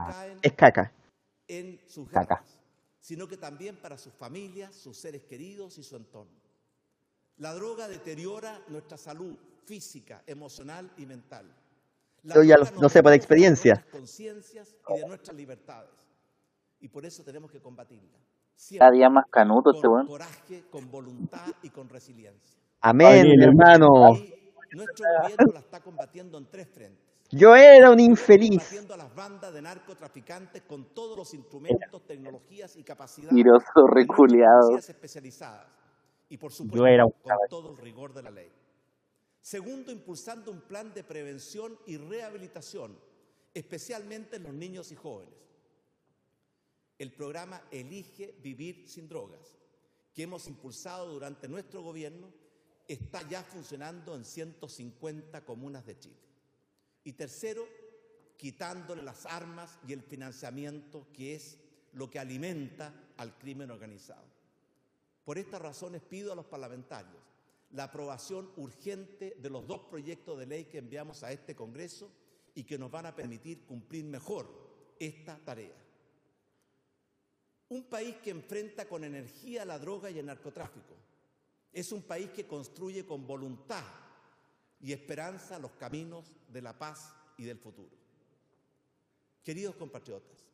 que 0.07 0.13
caen 0.13 0.39
Es 0.41 0.53
caca. 0.53 0.91
en 1.47 1.79
sus 1.87 2.07
Caca. 2.09 2.35
garras, 2.35 2.59
sino 2.99 3.27
que 3.27 3.37
también 3.37 3.75
para 3.75 3.97
sus 3.97 4.13
familias, 4.13 4.73
sus 4.75 4.97
seres 4.97 5.23
queridos 5.23 5.77
y 5.77 5.83
su 5.83 5.95
entorno. 5.95 6.31
La 7.37 7.53
droga 7.53 7.87
deteriora 7.87 8.61
nuestra 8.67 8.97
salud 8.97 9.35
física, 9.65 10.23
emocional 10.27 10.89
y 10.97 11.05
mental. 11.05 11.45
La 12.23 12.35
Yo 12.35 12.43
ya 12.43 12.57
lo- 12.57 12.65
lo 12.81 12.89
sé 12.89 13.01
por 13.01 13.11
de 13.11 13.17
experiencia. 13.17 13.75
nuestras 13.75 13.93
conciencias 13.93 14.75
y 14.89 14.97
de 14.99 15.07
nuestras 15.07 15.35
libertades. 15.37 15.91
Y 16.81 16.87
por 16.89 17.05
eso 17.05 17.23
tenemos 17.23 17.51
que 17.51 17.61
combatirla. 17.61 18.17
Cada 18.77 18.91
día 18.91 19.09
más 19.09 19.25
canuto 19.31 19.71
este 19.71 19.87
con 19.87 19.93
weón. 19.95 20.07
coraje, 20.07 20.63
con 20.69 20.91
voluntad 20.91 21.47
y 21.63 21.69
con 21.69 21.87
resiliencia. 21.87 22.59
Amén, 22.81 23.25
Ay, 23.25 23.37
mi 23.37 23.43
hermano. 23.43 24.15
Y 24.15 24.75
nuestro 24.75 25.05
gobierno 25.21 25.53
la 25.53 25.59
está 25.59 25.81
combatiendo 25.81 26.37
en 26.37 26.45
tres 26.49 26.67
frentes. 26.67 27.08
Yo 27.31 27.55
era 27.55 27.91
un 27.91 27.99
infeliz. 27.99 28.57
Combatiendo 28.57 28.93
a 28.95 28.97
las 28.97 29.13
bandas 29.13 29.53
de 29.53 29.61
narcotraficantes 29.61 30.63
con 30.63 30.85
todos 30.95 31.15
los 31.15 31.33
instrumentos, 31.35 32.05
tecnologías 32.07 32.75
y 32.75 32.83
capacidades. 32.83 33.33
Miroso 33.33 33.85
reculeado. 33.87 34.79
Y 36.27 36.37
por 36.37 36.51
supuesto, 36.51 36.77
Yo 36.77 36.87
era 36.87 37.05
un 37.05 37.11
con 37.11 37.37
todo 37.49 37.71
el 37.71 37.77
rigor 37.77 38.13
de 38.13 38.23
la 38.23 38.31
ley. 38.31 38.51
Segundo, 39.41 39.91
impulsando 39.91 40.51
un 40.51 40.61
plan 40.61 40.93
de 40.93 41.03
prevención 41.03 41.77
y 41.85 41.97
rehabilitación, 41.97 42.97
especialmente 43.53 44.37
en 44.37 44.43
los 44.43 44.53
niños 44.53 44.91
y 44.91 44.95
jóvenes. 44.95 45.35
El 46.97 47.11
programa 47.13 47.61
Elige 47.71 48.35
Vivir 48.41 48.87
sin 48.87 49.07
Drogas, 49.07 49.55
que 50.13 50.23
hemos 50.23 50.47
impulsado 50.47 51.13
durante 51.13 51.47
nuestro 51.47 51.81
gobierno, 51.81 52.27
está 52.87 53.21
ya 53.29 53.43
funcionando 53.43 54.15
en 54.15 54.25
150 54.25 55.45
comunas 55.45 55.85
de 55.85 55.97
Chile. 55.97 56.28
Y 57.09 57.13
tercero, 57.13 57.67
quitándole 58.37 59.01
las 59.01 59.25
armas 59.25 59.79
y 59.87 59.93
el 59.93 60.03
financiamiento 60.03 61.07
que 61.11 61.33
es 61.33 61.57
lo 61.93 62.07
que 62.07 62.19
alimenta 62.19 62.93
al 63.17 63.35
crimen 63.35 63.71
organizado. 63.71 64.27
Por 65.25 65.39
estas 65.39 65.59
razones 65.59 66.03
pido 66.03 66.31
a 66.31 66.35
los 66.35 66.45
parlamentarios 66.45 67.19
la 67.71 67.85
aprobación 67.85 68.51
urgente 68.57 69.35
de 69.39 69.49
los 69.49 69.65
dos 69.65 69.79
proyectos 69.89 70.37
de 70.37 70.45
ley 70.45 70.65
que 70.65 70.77
enviamos 70.77 71.23
a 71.23 71.31
este 71.31 71.55
Congreso 71.55 72.11
y 72.53 72.63
que 72.63 72.77
nos 72.77 72.91
van 72.91 73.07
a 73.07 73.15
permitir 73.15 73.65
cumplir 73.65 74.05
mejor 74.05 74.47
esta 74.99 75.39
tarea. 75.39 75.83
Un 77.69 77.85
país 77.85 78.17
que 78.17 78.29
enfrenta 78.29 78.87
con 78.87 79.03
energía 79.03 79.65
la 79.65 79.79
droga 79.79 80.11
y 80.11 80.19
el 80.19 80.27
narcotráfico. 80.27 80.93
Es 81.73 81.91
un 81.91 82.03
país 82.03 82.29
que 82.29 82.45
construye 82.45 83.03
con 83.03 83.25
voluntad 83.25 84.08
y 84.81 84.93
esperanza 84.93 85.59
los 85.59 85.71
caminos 85.71 86.31
de 86.47 86.61
la 86.61 86.77
paz 86.77 87.13
y 87.37 87.43
del 87.45 87.57
futuro. 87.57 87.95
Queridos 89.43 89.75
compatriotas, 89.75 90.45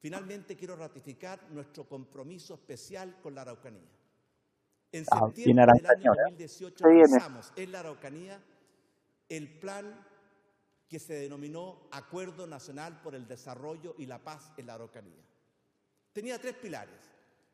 finalmente 0.00 0.56
quiero 0.56 0.76
ratificar 0.76 1.50
nuestro 1.50 1.88
compromiso 1.88 2.54
especial 2.54 3.20
con 3.20 3.34
la 3.34 3.42
Araucanía. 3.42 3.90
En 4.92 5.04
septiembre 5.04 5.66
del 5.74 5.86
año 5.86 6.10
¿verdad? 6.12 6.24
2018 6.30 6.76
Se 6.78 6.88
viene. 6.88 7.08
lanzamos 7.10 7.52
en 7.56 7.72
la 7.72 7.80
Araucanía 7.80 8.42
el 9.28 9.58
plan 9.58 10.06
que 10.88 10.98
se 11.00 11.14
denominó 11.14 11.88
Acuerdo 11.90 12.46
Nacional 12.46 13.00
por 13.02 13.14
el 13.14 13.26
Desarrollo 13.26 13.94
y 13.98 14.06
la 14.06 14.22
Paz 14.22 14.52
en 14.56 14.66
la 14.66 14.74
Araucanía. 14.74 15.24
Tenía 16.12 16.38
tres 16.38 16.54
pilares. 16.54 17.00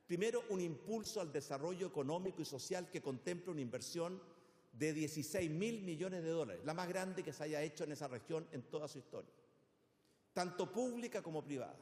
Primero, 0.07 0.43
un 0.51 0.61
impulso 0.61 1.21
al 1.21 1.33
desarrollo 1.33 1.87
económico 1.87 2.43
y 2.43 2.45
social 2.45 2.91
que 2.91 3.01
contempla 3.01 3.53
una 3.53 3.61
inversión 3.63 4.21
de 4.73 4.93
16 4.93 5.51
mil 5.51 5.83
millones 5.83 6.23
de 6.23 6.31
dólares, 6.31 6.64
la 6.64 6.75
más 6.75 6.89
grande 6.89 7.23
que 7.23 7.33
se 7.33 7.45
haya 7.45 7.62
hecho 7.62 7.85
en 7.85 7.93
esa 7.93 8.09
región 8.09 8.47
en 8.53 8.62
toda 8.62 8.89
su 8.89 8.99
historia, 8.99 9.31
tanto 10.33 10.71
pública 10.71 11.23
como 11.23 11.43
privada. 11.43 11.77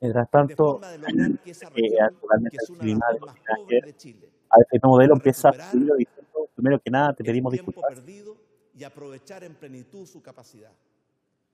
Mientras 0.00 0.26
De 0.26 0.30
tanto, 0.30 0.78
de 0.78 0.98
lograr 0.98 1.38
que 1.40 1.50
esa 1.50 1.66
eh, 1.66 1.70
región, 1.74 2.04
actualmente 2.04 2.56
que 2.56 2.64
es 2.64 2.70
el 2.70 2.76
una 2.76 2.84
de 2.84 2.94
las 2.94 3.14
de 3.14 3.20
más 3.20 3.36
pobres 3.56 3.82
de 3.82 3.96
Chile, 3.96 4.30
a 4.50 4.60
este 4.60 4.86
modelo 4.86 5.14
empieza 5.14 5.50
Julio, 5.70 5.94
diciendo, 5.96 6.48
primero 6.54 6.80
que 6.80 6.90
nada, 6.90 7.14
te 7.14 7.24
pedimos 7.24 7.52
disculpas. 7.52 7.94
perdido 7.94 8.36
y 8.74 8.84
aprovechar 8.84 9.42
en 9.44 9.54
plenitud 9.56 10.06
su 10.06 10.22
capacidad. 10.22 10.72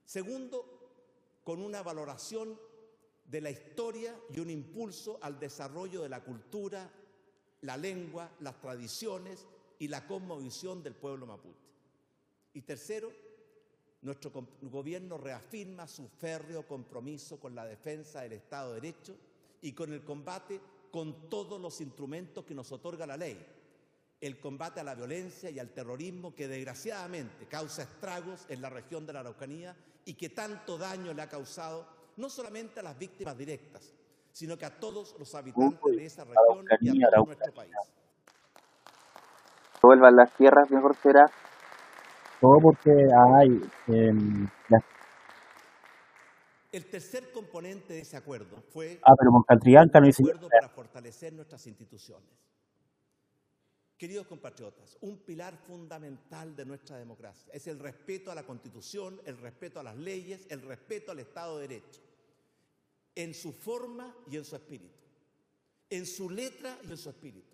Segundo, 0.05 0.65
con 1.43 1.61
una 1.61 1.83
valoración 1.83 2.59
de 3.25 3.41
la 3.41 3.51
historia 3.51 4.15
y 4.31 4.41
un 4.41 4.51
impulso 4.51 5.19
al 5.23 5.39
desarrollo 5.39 6.03
de 6.03 6.11
la 6.11 6.23
cultura, 6.23 6.91
la 7.63 7.77
lengua, 7.77 8.31
las 8.41 8.61
tradiciones 8.61 9.47
y 9.79 9.89
la 9.89 10.07
cosmovisión 10.07 10.83
del 10.83 10.95
pueblo 10.95 11.27
mapuche. 11.27 11.69
Y 12.53 12.63
tercero, 12.63 13.11
nuestro 14.03 14.31
gobierno 14.63 15.19
reafirma 15.19 15.87
su 15.87 16.09
férreo 16.09 16.67
compromiso 16.67 17.41
con 17.41 17.55
la 17.55 17.65
defensa 17.65 18.21
del 18.21 18.33
Estado 18.33 18.75
de 18.75 18.81
Derecho 18.81 19.17
y 19.63 19.73
con 19.73 19.93
el 19.93 20.05
combate 20.05 20.61
con 20.93 21.29
todos 21.29 21.61
los 21.61 21.81
instrumentos 21.81 22.45
que 22.45 22.55
nos 22.55 22.71
otorga 22.71 23.07
la 23.07 23.17
ley. 23.17 23.45
El 24.21 24.39
combate 24.39 24.81
a 24.81 24.85
la 24.85 24.95
violencia 24.95 25.51
y 25.51 25.59
al 25.59 25.71
terrorismo 25.71 26.35
que 26.35 26.47
desgraciadamente 26.47 27.47
causa 27.47 27.83
estragos 27.83 28.47
en 28.49 28.63
la 28.63 28.71
región 28.71 29.05
de 29.05 29.13
la 29.13 29.21
Araucanía 29.21 29.77
y 30.05 30.15
que 30.15 30.29
tanto 30.29 30.79
daño 30.79 31.13
le 31.13 31.23
ha 31.23 31.29
causado 31.29 31.87
no 32.17 32.29
solamente 32.29 32.81
a 32.81 32.83
las 32.83 32.99
víctimas 32.99 33.37
directas, 33.37 33.93
sino 34.31 34.57
que 34.57 34.67
a 34.67 34.79
todos 34.79 35.17
los 35.19 35.35
habitantes 35.35 35.97
de 35.97 36.05
esa 36.05 36.25
región 36.25 36.65
y 36.81 37.03
a 37.03 37.11
todo 37.11 37.27
nuestro 37.27 37.55
país. 37.55 37.75
Vuelvan 39.85 40.17
las 40.17 40.33
tierras, 40.37 40.71
mejor 40.71 40.97
será. 41.03 41.27
Todo 42.41 42.59
porque 42.61 42.91
hay 42.91 43.61
em, 43.89 44.49
las- 44.69 44.83
El 46.73 46.87
tercer 46.87 47.31
componente 47.33 47.93
de 47.95 48.01
ese 48.01 48.17
acuerdo 48.17 48.61
fue 48.73 48.99
Ah, 49.03 49.15
pero 49.19 49.31
Moncantrianca 49.31 50.01
no 50.01 50.05
un 50.07 50.11
dice 50.11 50.23
acuerdo 50.23 50.49
para 50.49 50.69
fortalecer 50.69 51.33
nuestras 51.33 51.67
instituciones. 51.67 52.29
Queridos 53.97 54.27
compatriotas, 54.27 54.99
un 55.03 55.19
pilar 55.19 55.57
fundamental 55.57 56.57
de 56.57 56.67
nuestra 56.67 56.97
democracia 56.99 57.53
es 57.55 57.67
el 57.69 57.79
respeto 57.79 58.33
a 58.33 58.35
la 58.35 58.43
Constitución, 58.43 59.21
el 59.25 59.39
respeto 59.39 59.79
a 59.79 59.85
las 59.85 59.97
leyes, 59.97 60.47
el 60.51 60.63
respeto 60.63 61.13
al 61.13 61.21
Estado 61.21 61.59
de 61.59 61.69
Derecho, 61.69 62.01
en 63.15 63.33
su 63.35 63.53
forma 63.53 64.13
y 64.29 64.37
en 64.37 64.45
su 64.45 64.57
espíritu, 64.57 64.99
en 65.89 66.05
su 66.07 66.29
letra 66.29 66.77
y 66.83 66.91
en 66.91 66.97
su 66.99 67.09
espíritu. 67.09 67.54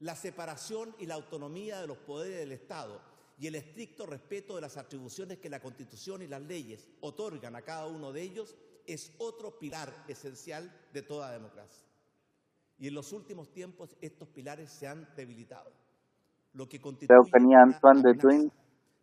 La 0.00 0.14
separación 0.14 0.94
y 0.98 1.06
la 1.06 1.14
autonomía 1.14 1.80
de 1.80 1.86
los 1.86 1.98
poderes 1.98 2.38
del 2.38 2.52
Estado 2.52 3.00
y 3.38 3.46
el 3.46 3.54
estricto 3.54 4.06
respeto 4.06 4.56
de 4.56 4.60
las 4.60 4.76
atribuciones 4.76 5.38
que 5.38 5.48
la 5.48 5.60
Constitución 5.60 6.22
y 6.22 6.26
las 6.26 6.42
leyes 6.42 6.88
otorgan 7.00 7.54
a 7.56 7.62
cada 7.62 7.86
uno 7.86 8.12
de 8.12 8.22
ellos 8.22 8.56
es 8.86 9.12
otro 9.18 9.58
pilar 9.58 9.92
esencial 10.08 10.72
de 10.92 11.02
toda 11.02 11.32
democracia. 11.32 11.86
Y 12.78 12.88
en 12.88 12.94
los 12.94 13.12
últimos 13.12 13.52
tiempos 13.52 13.96
estos 14.00 14.28
pilares 14.28 14.70
se 14.70 14.86
han 14.86 15.08
debilitado, 15.16 15.72
lo 16.52 16.68
que 16.68 16.80
constituye 16.80 17.30
una 17.34 17.62
Antoine 17.62 18.02
de 18.02 18.14
Twin, 18.14 18.52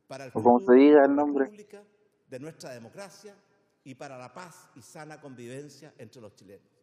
para 0.07 0.25
el 0.25 0.31
o 0.33 0.41
como 0.41 0.59
se 0.59 0.73
diga 0.73 1.03
el 1.03 1.09
la 1.09 1.15
nombre. 1.15 1.45
República, 1.45 1.83
de 2.27 2.39
nuestra 2.39 2.71
democracia 2.71 3.35
y 3.83 3.95
para 3.95 4.17
la 4.17 4.33
paz 4.33 4.69
y 4.75 4.81
sana 4.81 5.21
convivencia 5.21 5.93
entre 5.97 6.21
los 6.21 6.33
chilenos. 6.33 6.74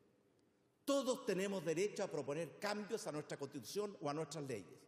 Todos 0.85 1.25
tenemos 1.25 1.65
derecho 1.65 2.03
a 2.03 2.09
proponer 2.09 2.59
cambios 2.59 3.07
a 3.07 3.13
nuestra 3.13 3.37
constitución 3.37 3.97
o 4.01 4.11
a 4.11 4.15
nuestras 4.15 4.45
leyes, 4.45 4.81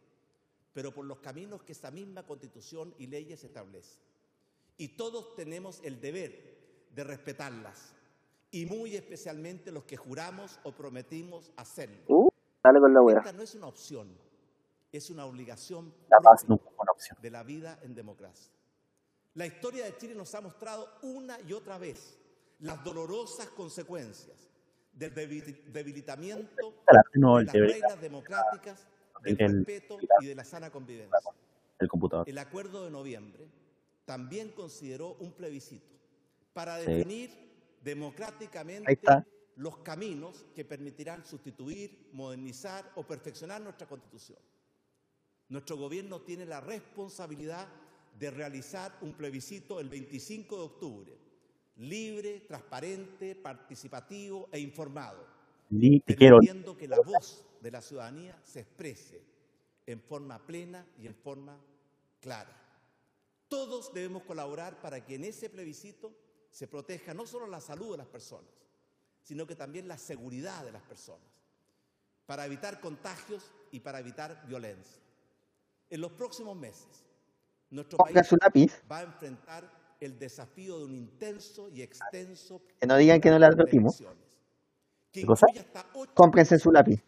pero 0.73 0.93
por 0.93 1.05
los 1.05 1.19
caminos 1.19 1.63
que 1.63 1.71
esa 1.71 1.89
misma 1.89 2.23
constitución 2.23 2.93
y 2.97 3.07
leyes 3.07 3.43
establecen. 3.43 3.99
Y 4.77 4.89
todos 4.89 5.35
tenemos 5.35 5.79
el 5.83 6.01
deber 6.01 6.89
de 6.91 7.03
respetarlas, 7.03 7.93
y 8.51 8.65
muy 8.65 8.95
especialmente 8.95 9.71
los 9.71 9.85
que 9.85 9.95
juramos 9.95 10.59
o 10.63 10.73
prometimos 10.73 11.51
hacerlo. 11.55 12.03
Uh, 12.07 12.29
dale 12.61 12.79
con 12.79 12.93
la 12.93 13.01
wea. 13.01 13.17
Esta 13.19 13.31
no 13.31 13.41
es 13.41 13.55
una 13.55 13.67
opción, 13.67 14.17
es 14.91 15.09
una 15.09 15.25
obligación 15.25 15.93
la 16.09 16.19
paz 16.19 16.47
nunca 16.47 16.69
una 16.77 16.91
opción. 16.91 17.17
de 17.21 17.31
la 17.31 17.43
vida 17.43 17.79
en 17.83 17.95
democracia. 17.95 18.51
La 19.33 19.45
historia 19.45 19.85
de 19.85 19.97
Chile 19.97 20.15
nos 20.15 20.33
ha 20.35 20.41
mostrado 20.41 20.89
una 21.03 21.39
y 21.41 21.53
otra 21.53 21.77
vez 21.77 22.17
las 22.59 22.81
dolorosas 22.83 23.47
consecuencias 23.47 24.49
del 24.95 25.13
debi- 25.13 25.63
debilitamiento 25.71 26.73
no, 27.13 27.35
de 27.37 27.41
el, 27.41 27.45
las 27.47 27.53
reglas 27.55 28.01
democráticas, 28.01 28.87
del 29.23 29.37
el- 29.39 29.53
respeto 29.65 29.97
y 30.21 30.25
de 30.25 30.35
la 30.35 30.43
sana 30.43 30.69
convivencia. 30.71 31.19
el 31.79 31.87
computador. 31.87 32.27
El 32.29 32.37
acuerdo 32.37 32.85
de 32.85 32.91
noviembre 32.91 33.47
también 34.05 34.49
consideró 34.49 35.15
un 35.19 35.33
plebiscito 35.33 35.93
para 36.53 36.79
Sí. 36.79 36.89
definir 36.91 37.31
democráticamente 37.83 38.97
los 39.57 39.77
caminos 39.79 40.45
que 40.55 40.65
permitirán 40.65 41.25
sustituir, 41.25 42.09
modernizar 42.13 42.91
o 42.95 43.03
perfeccionar 43.03 43.61
nuestra 43.61 43.87
constitución. 43.87 44.39
Nuestro 45.49 45.77
gobierno 45.77 46.21
tiene 46.21 46.45
la 46.45 46.59
responsabilidad 46.61 47.67
de 48.17 48.31
realizar 48.31 48.97
un 49.01 49.13
plebiscito 49.13 49.79
el 49.79 49.89
25 49.89 50.55
de 50.57 50.61
octubre, 50.63 51.17
libre, 51.77 52.41
transparente, 52.41 53.35
participativo 53.35 54.49
e 54.51 54.59
informado 54.59 55.35
quiero. 55.69 56.37
permitiendo 56.37 56.77
que 56.77 56.87
la 56.87 56.99
voz 56.99 57.43
de 57.61 57.71
la 57.71 57.81
ciudadanía 57.81 58.39
se 58.43 58.61
exprese 58.61 59.21
en 59.85 60.01
forma 60.01 60.39
plena 60.45 60.85
y 60.97 61.07
en 61.07 61.15
forma 61.15 61.57
clara. 62.19 62.61
Todos 63.47 63.93
debemos 63.93 64.23
colaborar 64.23 64.79
para 64.81 65.05
que 65.05 65.15
en 65.15 65.25
ese 65.25 65.49
plebiscito 65.49 66.13
se 66.49 66.67
proteja 66.67 67.13
no 67.13 67.25
solo 67.25 67.47
la 67.47 67.59
salud 67.59 67.91
de 67.91 67.97
las 67.97 68.07
personas, 68.07 68.51
sino 69.21 69.45
que 69.45 69.55
también 69.55 69.87
la 69.87 69.97
seguridad 69.97 70.63
de 70.63 70.71
las 70.71 70.81
personas, 70.83 71.27
para 72.25 72.45
evitar 72.45 72.79
contagios 72.79 73.51
y 73.71 73.79
para 73.79 73.99
evitar 73.99 74.45
violencia. 74.47 75.01
En 75.89 76.01
los 76.01 76.11
próximos 76.13 76.55
meses, 76.55 77.03
nuestro 77.69 77.97
país 77.97 78.73
va 78.89 78.99
a 78.99 79.03
enfrentar 79.03 79.84
el 80.05 80.17
desafío 80.19 80.79
de 80.79 80.85
un 80.85 80.95
intenso 80.95 81.69
y 81.69 81.81
extenso 81.81 82.61
que 82.79 82.87
no 82.87 82.95
digan 82.97 83.19
que 83.21 83.29
no 83.29 83.39
le 83.39 83.45
advertimos. 83.45 84.01
¿Qué 85.11 85.25
cosa? 85.25 85.45
incluye 85.49 85.59
hasta 85.67 85.89
ocho 85.93 86.11
Cómprense 86.13 86.59
su 86.59 86.71
lápiz. 86.71 87.01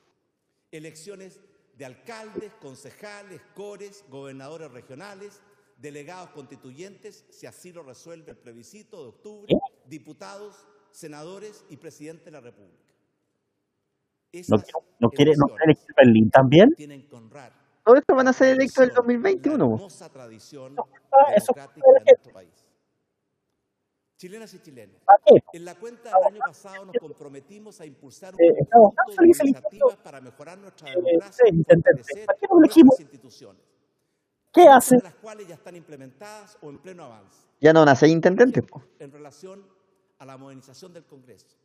elecciones 0.71 1.39
de 1.77 1.85
alcaldes, 1.85 2.51
concejales, 2.59 3.39
cores, 3.53 4.03
gobernadores 4.09 4.71
regionales, 4.71 5.41
delegados 5.77 6.31
constituyentes, 6.31 7.25
si 7.29 7.45
así 7.45 7.71
lo 7.71 7.83
resuelve 7.83 8.31
el 8.31 8.37
plebiscito 8.37 9.01
de 9.03 9.09
octubre, 9.09 9.53
diputados, 9.85 10.55
senadores 10.91 11.63
y 11.69 11.77
presidente 11.77 12.25
de 12.25 12.31
la 12.31 12.41
República. 12.41 12.83
¿No, 14.33 14.39
Esas 14.39 14.61
no 14.99 15.09
quiere, 15.09 15.33
no 15.37 15.45
quiere 15.47 15.63
elegir 15.65 15.87
Berlín 15.95 16.29
también? 16.29 16.73
tienen 16.75 17.07
que 17.07 17.15
honrar 17.15 17.53
Todo 17.83 17.95
esto 17.95 18.15
van 18.15 18.27
a 18.27 18.33
ser 18.33 18.49
electos 18.55 18.83
el 18.83 18.91
tradición, 18.91 19.21
2021. 19.21 19.87
La 19.99 20.09
tradición 20.09 20.75
Ah, 21.11 21.33
eso 21.35 21.53
democrática 21.53 21.87
de 21.99 22.05
nuestro 22.05 22.33
país. 22.33 22.66
Chilenas 24.17 24.51
y 24.55 24.59
chilenos, 24.59 24.99
¿Para 25.05 25.19
qué? 25.23 25.43
en 25.53 25.63
la 25.63 25.75
cuenta 25.75 26.09
del 26.09 26.33
año 26.33 26.39
pasado 26.39 26.85
nos 26.85 26.95
comprometimos 26.99 27.79
a 27.81 27.85
impulsar 27.85 28.33
un 28.33 28.41
Eh, 28.41 28.55
estamos 28.61 28.95
tan 28.95 29.05
conjunto 29.05 29.11
de 29.11 29.15
felices 29.17 29.45
iniciativas 29.45 29.95
para 29.97 30.21
mejorar 30.21 30.57
nuestra 30.57 30.89
Eh, 30.91 30.95
democracia 30.95 31.45
y 31.45 31.49
intendente. 31.55 32.01
fortalecer 32.03 32.27
nuestras 32.51 32.99
instituciones, 32.99 33.61
¿Qué 34.51 34.61
hace? 34.67 34.95
muchas 34.95 35.03
de 35.03 35.09
las 35.13 35.21
cuales 35.21 35.47
ya 35.47 35.53
están 35.53 35.75
implementadas 35.75 36.57
o 36.63 36.69
en 36.71 36.79
pleno 36.79 37.03
avance. 37.03 37.45
Ya 37.61 37.73
no 37.73 37.85
intendentes. 38.09 38.63
po. 38.65 38.81
En 38.97 39.11
relación 39.11 39.63
a 40.17 40.25
la 40.25 40.35
modernización 40.35 40.93
del 40.93 41.05
Congreso, 41.05 41.55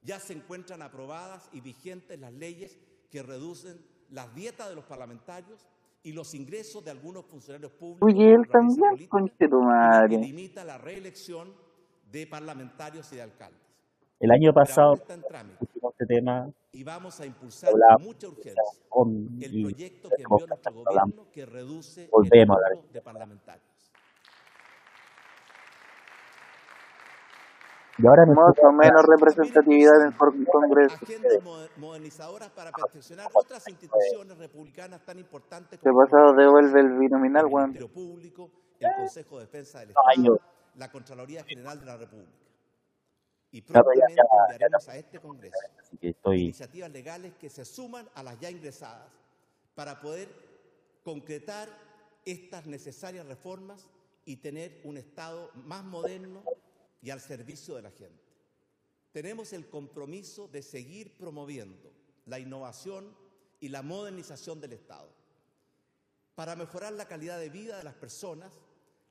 ya 0.00 0.18
se 0.18 0.32
encuentran 0.32 0.80
aprobadas 0.80 1.50
y 1.52 1.60
vigentes 1.60 2.18
las 2.18 2.32
leyes 2.32 2.78
que 3.10 3.22
reducen 3.22 3.78
las 4.08 4.34
dietas 4.34 4.70
de 4.70 4.76
los 4.76 4.84
parlamentarios 4.86 5.66
y 6.02 6.12
los 6.12 6.32
ingresos 6.34 6.82
de 6.82 6.90
algunos 6.90 7.26
funcionarios 7.26 7.72
públicos. 7.72 8.08
Oye, 8.10 8.32
él 8.32 8.48
también, 8.48 8.96
la 9.60 9.66
que 9.66 9.66
madre. 9.66 10.18
limita 10.18 10.64
la 10.64 10.78
reelección 10.78 11.52
de 12.10 12.26
parlamentarios 12.26 13.12
y 13.12 13.16
de 13.16 13.22
alcaldes. 13.22 13.60
El 14.20 14.30
año 14.32 14.52
pasado 14.52 14.94
este 14.94 16.06
tema 16.06 16.50
y 16.72 16.82
vamos 16.82 17.20
a 17.20 17.26
impulsar 17.26 17.70
Hablaba- 17.70 17.94
con 17.94 18.02
mucha 18.04 18.28
urgencia 18.28 18.62
con, 18.88 19.28
el 19.40 19.62
proyecto 19.62 20.08
que 20.10 20.22
hemos 20.22 20.40
envió 20.42 20.46
nuestro 20.48 20.72
gobierno 20.74 21.26
que 21.32 21.46
reduce 21.46 22.04
el 22.04 22.10
Volvemos 22.10 22.56
hablar. 22.56 22.72
número 22.72 22.92
de 22.92 23.00
parlamentarios. 23.02 23.64
Y 28.00 28.06
ahora 28.06 28.26
o 28.62 28.72
menos 28.72 29.02
representatividad 29.06 30.00
en 30.02 30.06
el 30.08 30.12
Congreso. 30.46 30.96
Agendas 31.02 31.42
mo- 31.42 31.66
modernizadoras 31.78 32.48
para 32.50 32.70
perfeccionar 32.70 33.26
otras 33.34 33.66
instituciones 33.68 34.38
republicanas 34.38 35.04
tan 35.04 35.18
importantes 35.18 35.80
Se 35.80 35.88
como 35.88 36.04
pasado 36.04 36.30
el 36.30 36.36
devuelve 36.36 36.80
el 36.80 36.96
binominal, 36.98 37.46
el 37.46 37.52
weón. 37.52 37.70
Ministerio 37.70 37.92
Público, 37.92 38.50
el 38.78 38.88
Consejo 38.98 39.38
de 39.38 39.46
Defensa 39.46 39.80
del 39.80 39.90
Estado, 39.90 40.38
la 40.78 40.90
Contraloría 40.90 41.44
General 41.44 41.78
de 41.78 41.86
la 41.86 41.96
República. 41.96 42.32
Y 43.50 43.62
prontamente 43.62 44.20
enviaremos 44.50 44.88
a 44.88 44.96
este 44.96 45.20
Congreso 45.20 45.58
estoy 46.00 46.42
iniciativas 46.42 46.90
legales 46.90 47.34
que 47.34 47.48
se 47.48 47.64
suman 47.64 48.08
a 48.14 48.22
las 48.22 48.38
ya 48.38 48.50
ingresadas 48.50 49.10
para 49.74 50.00
poder 50.00 50.28
concretar 51.02 51.68
estas 52.24 52.66
necesarias 52.66 53.26
reformas 53.26 53.88
y 54.24 54.36
tener 54.36 54.80
un 54.84 54.98
Estado 54.98 55.50
más 55.54 55.82
moderno 55.84 56.42
y 57.00 57.10
al 57.10 57.20
servicio 57.20 57.74
de 57.74 57.82
la 57.82 57.90
gente. 57.90 58.22
Tenemos 59.12 59.52
el 59.52 59.68
compromiso 59.68 60.48
de 60.48 60.62
seguir 60.62 61.16
promoviendo 61.16 61.92
la 62.26 62.38
innovación 62.38 63.16
y 63.60 63.68
la 63.70 63.82
modernización 63.82 64.60
del 64.60 64.74
Estado 64.74 65.10
para 66.34 66.54
mejorar 66.54 66.92
la 66.92 67.08
calidad 67.08 67.38
de 67.38 67.48
vida 67.48 67.78
de 67.78 67.84
las 67.84 67.94
personas, 67.94 68.52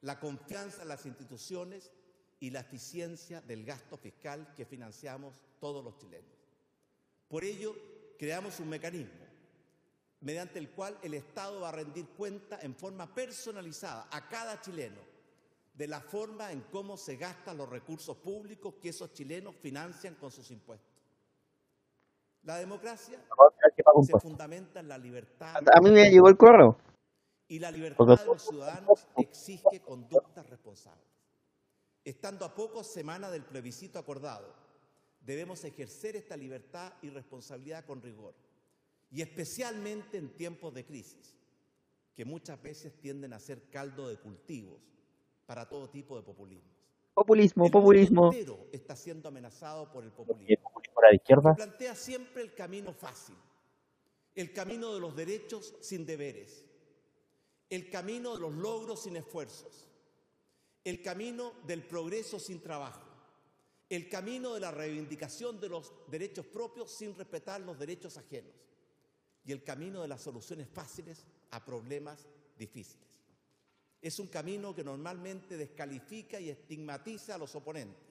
la 0.02 0.20
confianza 0.20 0.84
en 0.84 0.90
las 0.90 1.06
instituciones 1.06 1.92
y 2.40 2.52
la 2.52 2.60
eficiencia 2.60 3.42
del 3.42 3.66
gasto 3.66 3.98
fiscal 3.98 4.54
que 4.56 4.66
financiamos 4.66 5.44
todos 5.60 5.84
los 5.84 5.98
chilenos. 5.98 6.32
Por 7.28 7.44
ello, 7.44 7.76
creamos 8.18 8.60
un 8.60 8.70
mecanismo 8.70 9.28
mediante 10.22 10.60
el 10.60 10.72
cual 10.72 10.98
el 11.04 11.14
Estado 11.14 11.62
va 11.62 11.70
a 11.70 11.74
rendir 11.74 12.08
cuenta 12.10 12.60
en 12.62 12.76
forma 12.76 13.14
personalizada 13.14 14.08
a 14.12 14.28
cada 14.28 14.60
chileno 14.62 15.02
de 15.74 15.88
la 15.88 16.02
forma 16.02 16.52
en 16.52 16.62
cómo 16.72 16.98
se 16.98 17.18
gastan 17.18 17.58
los 17.58 17.70
recursos 17.70 18.18
públicos 18.18 18.76
que 18.82 18.90
esos 18.90 19.14
chilenos 19.14 19.56
financian 19.56 20.16
con 20.16 20.32
sus 20.32 20.50
impuestos. 20.50 20.98
La 22.44 22.58
democracia 22.58 23.20
se 24.04 24.20
fundamenta 24.20 24.80
en 24.80 24.88
la 24.88 24.98
libertad 24.98 25.58
A 25.72 25.82
mí 25.82 25.92
me 25.92 26.10
llegó 26.10 26.30
el 26.30 26.38
correo. 26.38 26.78
Y 27.48 27.60
la 27.60 27.72
libertad 27.72 28.06
de 28.18 28.26
los 28.26 28.42
ciudadanos 28.44 29.08
exige 29.18 29.82
conductas 29.82 30.48
responsables. 30.50 31.06
Estando 32.04 32.46
a 32.46 32.54
pocas 32.56 32.88
semanas 32.88 33.32
del 33.32 33.44
plebiscito 33.44 34.00
acordado, 34.00 34.54
debemos 35.22 35.64
ejercer 35.64 36.16
esta 36.16 36.38
libertad 36.38 36.94
y 37.02 37.10
responsabilidad 37.10 37.86
con 37.86 38.02
rigor, 38.02 38.34
y 39.10 39.22
especialmente 39.22 40.18
en 40.18 40.36
tiempos 40.36 40.74
de 40.74 40.86
crisis, 40.86 41.36
que 42.16 42.26
muchas 42.26 42.62
veces 42.62 42.98
tienden 43.00 43.34
a 43.34 43.40
ser 43.40 43.70
caldo 43.70 44.08
de 44.10 44.18
cultivos 44.18 44.82
para 45.46 45.68
todo 45.68 45.90
tipo 45.90 46.16
de 46.18 46.24
populismos. 46.24 46.76
Populismo, 47.14 47.66
El 47.66 47.72
populismo. 47.72 48.32
entero 48.32 48.68
está 48.72 48.96
siendo 48.96 49.28
amenazado 49.28 49.92
por 49.92 50.04
el 50.04 50.12
populismo 50.12 50.46
el 50.48 50.58
populismo 50.60 51.02
era 51.02 51.10
de 51.10 51.16
izquierda. 51.16 51.56
plantea 51.56 51.96
siempre 51.96 52.42
el 52.44 52.54
camino 52.54 52.94
fácil, 52.94 53.36
el 54.36 54.54
camino 54.54 54.94
de 54.94 55.00
los 55.00 55.16
derechos 55.16 55.76
sin 55.82 56.06
deberes, 56.06 56.64
el 57.70 57.90
camino 57.90 58.36
de 58.36 58.42
los 58.42 58.54
logros 58.54 59.04
sin 59.04 59.18
esfuerzos, 59.18 59.88
el 60.84 61.02
camino 61.02 61.54
del 61.66 61.84
progreso 61.86 62.40
sin 62.40 62.62
trabajo, 62.62 63.06
el 63.90 64.10
camino 64.10 64.54
de 64.54 64.60
la 64.60 64.72
reivindicación 64.72 65.60
de 65.60 65.70
los 65.70 65.94
derechos 66.08 66.46
propios 66.46 66.92
sin 66.92 67.16
respetar 67.16 67.62
los 67.62 67.78
derechos 67.78 68.18
ajenos 68.18 68.54
y 69.46 69.52
el 69.52 69.64
camino 69.64 70.02
de 70.02 70.08
las 70.08 70.22
soluciones 70.22 70.68
fáciles 70.70 71.26
a 71.52 71.64
problemas 71.64 72.28
difíciles. 72.58 73.08
Es 74.02 74.20
un 74.20 74.28
camino 74.28 74.76
que 74.76 74.84
normalmente 74.84 75.58
descalifica 75.58 76.40
y 76.40 76.50
estigmatiza 76.50 77.36
a 77.36 77.38
los 77.38 77.56
oponentes 77.56 78.08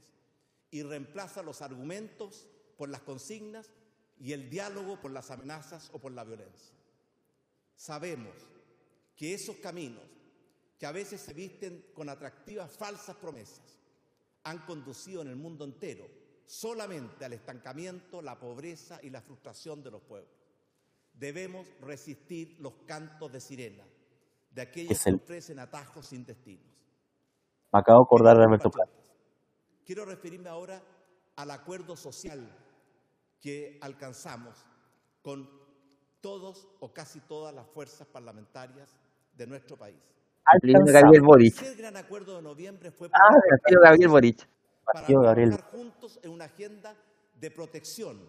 y 0.70 0.82
reemplaza 0.82 1.42
los 1.42 1.62
argumentos 1.62 2.48
por 2.76 2.88
las 2.88 3.02
consignas 3.02 3.70
y 4.18 4.32
el 4.32 4.50
diálogo 4.50 5.00
por 5.00 5.10
las 5.10 5.30
amenazas 5.30 5.90
o 5.92 5.98
por 5.98 6.12
la 6.12 6.24
violencia. 6.24 6.74
Sabemos 7.76 8.34
que 9.16 9.34
esos 9.34 9.56
caminos, 9.56 10.04
que 10.78 10.86
a 10.86 10.92
veces 10.92 11.20
se 11.20 11.32
visten 11.32 11.86
con 11.94 12.08
atractivas 12.08 12.70
falsas 12.70 13.16
promesas, 13.16 13.80
han 14.44 14.58
conducido 14.66 15.22
en 15.22 15.28
el 15.28 15.36
mundo 15.36 15.64
entero 15.64 16.06
solamente 16.44 17.24
al 17.24 17.32
estancamiento, 17.32 18.22
la 18.22 18.38
pobreza 18.38 19.00
y 19.02 19.10
la 19.10 19.20
frustración 19.20 19.82
de 19.82 19.90
los 19.90 20.02
pueblos. 20.02 20.30
Debemos 21.12 21.66
resistir 21.80 22.56
los 22.60 22.74
cantos 22.86 23.32
de 23.32 23.40
sirena 23.40 23.84
de 24.50 24.62
aquellos 24.62 25.02
que 25.02 25.12
ofrecen 25.12 25.58
atajos 25.58 26.06
sin 26.06 26.24
destinos. 26.24 26.66
Me 27.72 27.80
acabo 27.80 28.00
de 28.00 28.04
acordar 28.04 28.38
de 28.38 28.44
compatriotas, 28.44 29.06
Quiero 29.84 30.04
referirme 30.04 30.48
ahora 30.48 30.82
al 31.36 31.50
acuerdo 31.50 31.96
social 31.96 32.48
que 33.40 33.78
alcanzamos 33.82 34.56
con 35.22 35.48
todos 36.20 36.68
o 36.80 36.92
casi 36.92 37.20
todas 37.20 37.54
las 37.54 37.68
fuerzas 37.68 38.06
parlamentarias 38.06 38.96
de 39.36 39.46
nuestro 39.46 39.76
país. 39.76 39.96
Gabriel 40.62 41.22
Boric. 41.22 41.60
Ese 41.60 41.74
gran 41.74 41.96
acuerdo 41.96 42.36
de 42.36 42.42
noviembre 42.42 42.90
fue 42.92 43.08
Ah, 43.12 43.28
partido 43.62 43.80
Gabriel 43.82 44.08
Boric. 44.08 44.48
Partido 44.84 45.20
Gabriel. 45.22 45.50
trabajar 45.50 45.70
juntos 45.72 46.20
en 46.22 46.30
una 46.30 46.44
agenda 46.44 46.94
de 47.34 47.50
protección 47.50 48.20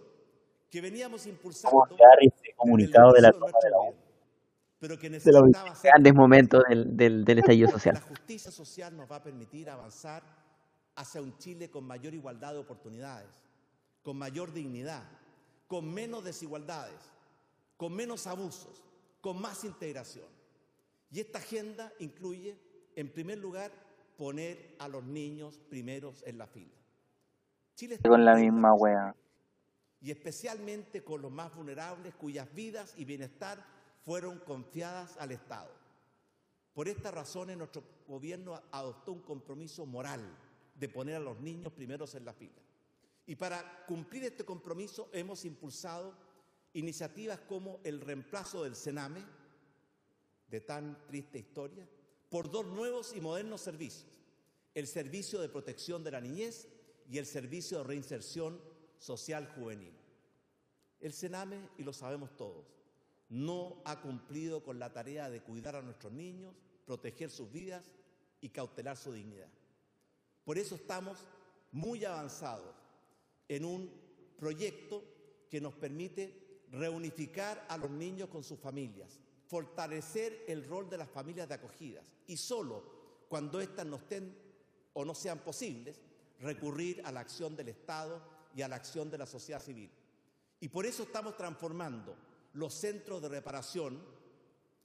que 0.70 0.82
veníamos 0.82 1.22
Vamos 1.22 1.28
impulsando 1.28 1.86
el 1.90 2.56
comunicado 2.56 3.14
de 3.14 3.22
la 3.22 3.30
inicio 3.30 3.46
de 3.62 3.70
gobierno, 3.70 4.02
pero 4.80 4.98
que 4.98 5.10
de 5.10 5.32
la 5.32 5.42
necesitaba 5.42 5.74
Grandes 5.84 6.14
momentos 6.16 6.64
del, 6.68 6.98
del, 6.98 7.24
del 7.26 7.40
estallido 7.40 7.68
La 7.68 7.74
social. 7.74 8.00
justicia 8.02 8.52
social 8.52 8.98
nos 8.98 9.10
va 9.10 9.18
a 9.18 9.24
permitir 9.24 9.70
avanzar 9.70 10.24
hacia 10.96 11.22
un 11.22 11.38
Chile 11.38 11.70
con 11.70 11.84
mayor 11.86 12.14
igualdad 12.16 12.54
de 12.54 12.60
oportunidades, 12.60 13.30
con 14.02 14.18
mayor 14.18 14.52
dignidad, 14.52 15.04
con 15.68 15.94
menos 15.94 16.24
desigualdades, 16.24 17.00
con 17.78 17.94
menos 17.96 18.26
abusos, 18.26 18.84
con 19.22 19.40
más 19.40 19.64
integración. 19.64 20.26
Y 21.10 21.20
esta 21.20 21.40
agenda 21.40 21.92
incluye, 22.00 22.58
en 22.96 23.12
primer 23.12 23.38
lugar, 23.38 23.72
poner 24.18 24.76
a 24.80 24.88
los 24.88 25.04
niños 25.04 25.60
primeros 25.70 26.24
en 26.26 26.38
la 26.38 26.48
fila. 26.48 26.74
Chile 27.76 27.96
está 27.96 28.10
Con 28.10 28.26
la 28.26 28.36
misma 28.36 28.74
wea. 28.74 29.16
y 30.02 30.12
especialmente 30.12 31.04
con 31.04 31.22
los 31.22 31.32
más 31.32 31.56
vulnerables 31.56 32.14
cuyas 32.16 32.54
vidas 32.54 32.94
y 32.98 33.06
bienestar 33.06 33.64
fueron 34.04 34.40
confiadas 34.40 35.16
al 35.18 35.32
Estado. 35.32 35.72
Por 36.74 36.88
estas 36.88 37.14
razones 37.14 37.58
nuestro 37.58 37.84
gobierno 38.08 38.62
adoptó 38.72 39.12
un 39.12 39.22
compromiso 39.22 39.86
moral 39.86 40.22
de 40.76 40.90
poner 40.90 41.16
a 41.16 41.20
los 41.20 41.40
niños 41.40 41.74
primeros 41.74 42.14
en 42.16 42.26
la 42.26 42.34
fila. 42.34 42.62
Y 43.26 43.36
para 43.36 43.86
cumplir 43.88 44.24
este 44.24 44.46
compromiso 44.46 45.10
hemos 45.12 45.44
impulsado 45.46 46.14
iniciativas 46.74 47.40
como 47.40 47.80
el 47.84 48.00
reemplazo 48.02 48.64
del 48.64 48.76
Sename, 48.76 49.24
de 50.50 50.62
tan 50.62 51.06
triste 51.08 51.40
historia, 51.40 51.88
por 52.30 52.50
dos 52.52 52.66
nuevos 52.66 53.14
y 53.16 53.22
modernos 53.22 53.62
servicios, 53.62 54.12
el 54.74 54.88
Servicio 54.88 55.40
de 55.40 55.50
Protección 55.50 56.04
de 56.04 56.12
la 56.12 56.22
Niñez 56.22 56.68
y 57.10 57.18
el 57.18 57.26
Servicio 57.26 57.80
de 57.80 57.84
Reinserción 57.86 58.62
Social 59.00 59.48
Juvenil. 59.56 59.94
El 61.00 61.14
Sename, 61.14 61.70
y 61.78 61.84
lo 61.84 61.94
sabemos 61.94 62.36
todos, 62.36 62.66
no 63.30 63.82
ha 63.86 64.02
cumplido 64.02 64.64
con 64.64 64.80
la 64.80 64.94
tarea 64.94 65.30
de 65.30 65.42
cuidar 65.42 65.76
a 65.76 65.82
nuestros 65.82 66.14
niños, 66.14 66.56
proteger 66.86 67.30
sus 67.30 67.52
vidas 67.52 67.94
y 68.42 68.50
cautelar 68.50 68.98
su 68.98 69.12
dignidad. 69.12 69.50
Por 70.44 70.58
eso 70.58 70.76
estamos 70.76 71.28
muy 71.72 72.06
avanzados 72.06 72.76
en 73.50 73.66
un 73.66 73.92
proyecto 74.38 75.04
que 75.50 75.60
nos 75.62 75.74
permite 75.74 76.64
reunificar 76.72 77.66
a 77.70 77.78
los 77.78 77.90
niños 77.90 78.30
con 78.30 78.44
sus 78.44 78.60
familias, 78.60 79.20
fortalecer 79.48 80.46
el 80.48 80.68
rol 80.68 80.90
de 80.90 80.98
las 80.98 81.10
familias 81.10 81.48
de 81.48 81.56
acogidas 81.56 82.06
y 82.28 82.38
solo 82.38 82.84
cuando 83.28 83.60
éstas 83.60 83.86
no 83.86 83.98
estén 83.98 84.36
o 84.94 85.06
no 85.06 85.14
sean 85.14 85.40
posibles, 85.40 86.00
recurrir 86.40 87.02
a 87.06 87.12
la 87.12 87.20
acción 87.20 87.56
del 87.56 87.70
Estado 87.70 88.22
y 88.56 88.62
a 88.62 88.68
la 88.68 88.78
acción 88.78 89.10
de 89.10 89.18
la 89.18 89.26
sociedad 89.26 89.62
civil. 89.62 89.92
Y 90.60 90.70
por 90.70 90.86
eso 90.86 91.04
estamos 91.04 91.36
transformando 91.38 92.16
los 92.54 92.74
centros 92.74 93.22
de 93.22 93.30
reparación, 93.30 94.02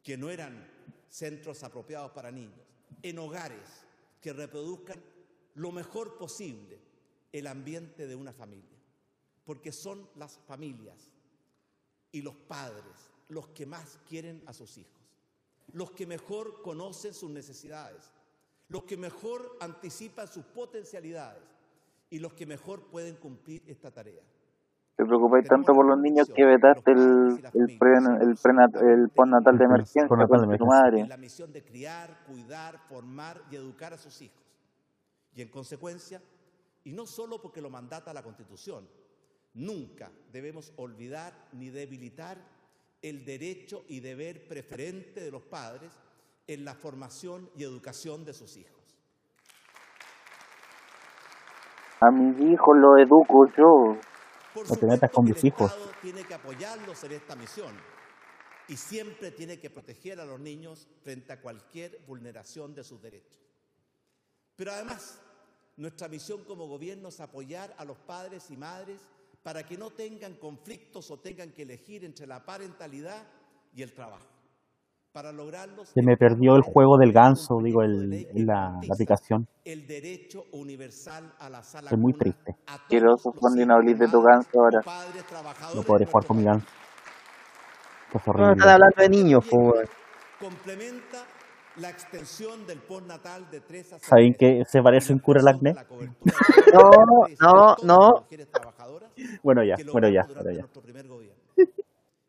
que 0.03 0.17
no 0.17 0.31
eran 0.31 0.69
centros 1.09 1.63
apropiados 1.63 2.11
para 2.13 2.31
niños, 2.31 2.67
en 3.03 3.19
hogares 3.19 3.87
que 4.21 4.33
reproduzcan 4.33 5.03
lo 5.55 5.73
mejor 5.73 6.19
posible 6.19 6.79
el 7.33 7.47
ambiente 7.47 8.07
de 8.07 8.15
una 8.15 8.33
familia. 8.33 8.79
Porque 9.45 9.73
son 9.73 10.09
las 10.17 10.39
familias 10.47 11.11
y 12.13 12.23
los 12.23 12.35
padres 12.35 13.12
los 13.33 13.49
que 13.49 13.67
más 13.67 13.99
quieren 14.09 14.43
a 14.47 14.53
sus 14.53 14.77
hijos, 14.79 15.01
los 15.73 15.91
que 15.93 16.07
mejor 16.07 16.61
conocen 16.63 17.15
sus 17.15 17.31
necesidades, 17.31 18.13
los 18.69 18.85
que 18.85 18.97
mejor 18.97 19.57
anticipan 19.61 20.29
sus 20.29 20.45
potencialidades 20.45 21.43
y 22.11 22.19
los 22.19 22.35
que 22.35 22.47
mejor 22.47 22.83
pueden 22.91 23.17
cumplir 23.17 23.63
esta 23.67 23.91
tarea. 23.91 24.23
Te 24.97 25.07
preocupáis 25.07 25.49
tanto 25.49 25.73
por 25.73 25.87
los 25.87 25.99
niños 25.99 26.29
que 26.29 26.45
vetaste 26.45 26.93
el, 26.93 27.43
el, 27.55 27.79
pre, 27.79 27.97
el, 27.97 28.91
el 28.91 29.09
postnatal 29.09 29.57
de 29.57 29.65
emergencia 29.65 30.07
con 30.07 30.59
tu 30.59 30.67
madre. 30.67 31.01
en 31.01 31.09
la 31.09 31.17
misión 31.17 31.51
de 31.51 31.65
criar, 31.65 32.25
cuidar, 32.27 32.79
formar 32.89 33.41
y 33.51 33.57
educar 33.57 33.95
a 33.95 33.97
sus 33.97 34.21
hijos. 34.21 34.45
Y 35.35 35.41
en 35.41 35.49
consecuencia, 35.49 36.21
y 36.85 36.93
no 36.93 37.07
solo 37.07 37.41
porque 37.41 37.63
lo 37.63 37.71
mandata 37.71 38.13
la 38.13 38.23
Constitución, 38.23 38.87
nunca 39.55 40.13
debemos 40.31 40.75
olvidar 40.77 41.33
ni 41.53 41.71
debilitar 41.71 42.37
el 43.03 43.25
derecho 43.25 43.85
y 43.89 44.01
deber 44.01 44.47
preferente 44.47 45.21
de 45.21 45.31
los 45.31 45.43
padres 45.43 45.93
en 46.47 46.65
la 46.65 46.75
formación 46.75 47.51
y 47.57 47.65
educación 47.65 48.25
de 48.25 48.33
sus 48.33 48.57
hijos. 48.57 48.81
A 52.01 52.11
mis 52.11 52.53
hijos 52.53 52.77
los 52.77 53.01
educo 53.01 53.47
yo. 53.57 53.97
Por 54.55 54.69
No 54.69 54.77
te 54.77 54.87
metas 54.87 55.11
supuesto 55.11 55.15
con 55.15 55.25
mis 55.25 55.39
el 55.39 55.47
hijos. 55.47 55.71
Estado 55.71 55.93
tiene 56.01 56.25
que 56.25 56.35
apoyarlos 56.35 57.05
en 57.05 57.13
esta 57.13 57.37
misión 57.37 57.75
y 58.69 58.77
siempre 58.77 59.31
tiene 59.31 59.59
que 59.59 59.71
proteger 59.71 60.21
a 60.21 60.25
los 60.25 60.41
niños 60.41 60.89
frente 61.03 61.33
a 61.33 61.41
cualquier 61.41 62.01
vulneración 62.07 62.75
de 62.75 62.85
sus 62.85 63.01
derechos. 63.01 63.41
Pero 64.57 64.73
además, 64.73 65.21
nuestra 65.77 66.09
misión 66.09 66.45
como 66.45 66.67
gobierno 66.67 67.09
es 67.09 67.21
apoyar 67.21 67.75
a 67.79 67.85
los 67.85 67.99
padres 67.99 68.51
y 68.51 68.57
madres 68.57 69.01
para 69.43 69.65
que 69.65 69.77
no 69.77 69.91
tengan 69.91 70.35
conflictos 70.35 71.11
o 71.11 71.19
tengan 71.19 71.51
que 71.53 71.63
elegir 71.63 72.05
entre 72.05 72.27
la 72.27 72.45
parentalidad 72.45 73.27
y 73.75 73.83
el 73.83 73.93
trabajo. 73.93 74.27
Para 75.13 75.31
lograrlos, 75.31 75.89
Se 75.91 76.01
me 76.01 76.17
perdió 76.17 76.57
el 76.57 76.63
juego 76.63 76.97
del 76.97 77.13
ganso, 77.13 77.59
digo, 77.63 77.83
el, 77.83 78.11
en 78.35 78.47
la, 78.47 78.79
la 78.83 78.95
aplicación. 78.95 79.47
el 79.65 79.87
derecho 79.87 80.47
universal 80.53 81.35
a 81.39 81.51
la 81.51 81.63
sala 81.63 81.89
Estoy 81.91 81.99
muy 82.01 82.15
triste. 82.15 82.53
a 82.67 82.79
todos 82.79 82.81
Asqueroso, 82.83 83.31
los 83.31 83.39
Juan, 83.39 83.53
y 83.53 83.57
no 83.57 83.63
hijos 83.65 83.77
hables 83.77 83.99
de 83.99 84.09
tu 84.09 84.23
ganso 84.23 84.49
ahora. 84.61 84.81
No 85.75 85.83
podré 85.83 86.07
jugar 86.07 86.25
con 86.27 86.37
mi 86.39 86.45
ganso. 86.45 86.67
Esto 88.07 88.19
es 88.19 88.27
No, 88.27 88.33
horrible. 88.33 88.53
están 88.53 88.69
hablando 88.71 88.97
de 89.03 89.09
niños, 89.11 89.45
pues, 89.51 89.63
weón. 89.75 89.87
complementa 90.41 91.27
la 91.77 91.91
extensión 91.91 92.67
del 92.67 92.79
postnatal 92.79 93.51
de 93.51 93.61
3 93.61 93.93
a 93.95 93.99
6 93.99 94.03
¿Saben 94.09 94.35
que 94.35 94.65
se 94.67 94.83
parece 94.83 95.13
un 95.13 95.19
la 95.19 95.25
cura 95.25 95.41
al 95.41 95.49
acné? 95.49 95.75
No, 96.73 97.27
no, 97.41 97.77
no. 97.83 98.27
Bueno, 99.43 99.63
ya, 99.63 99.77
que 99.77 99.85
bueno, 99.85 100.09
ya, 100.09 100.27
bueno, 100.35 100.51
ya. 100.51 100.67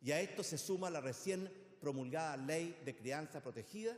Y 0.02 0.12
a 0.12 0.20
esto 0.20 0.44
se 0.44 0.58
suma 0.58 0.90
la 0.90 1.00
recién 1.00 1.50
promulgada 1.80 2.36
ley 2.38 2.78
de 2.84 2.94
crianza 2.96 3.42
protegida 3.42 3.94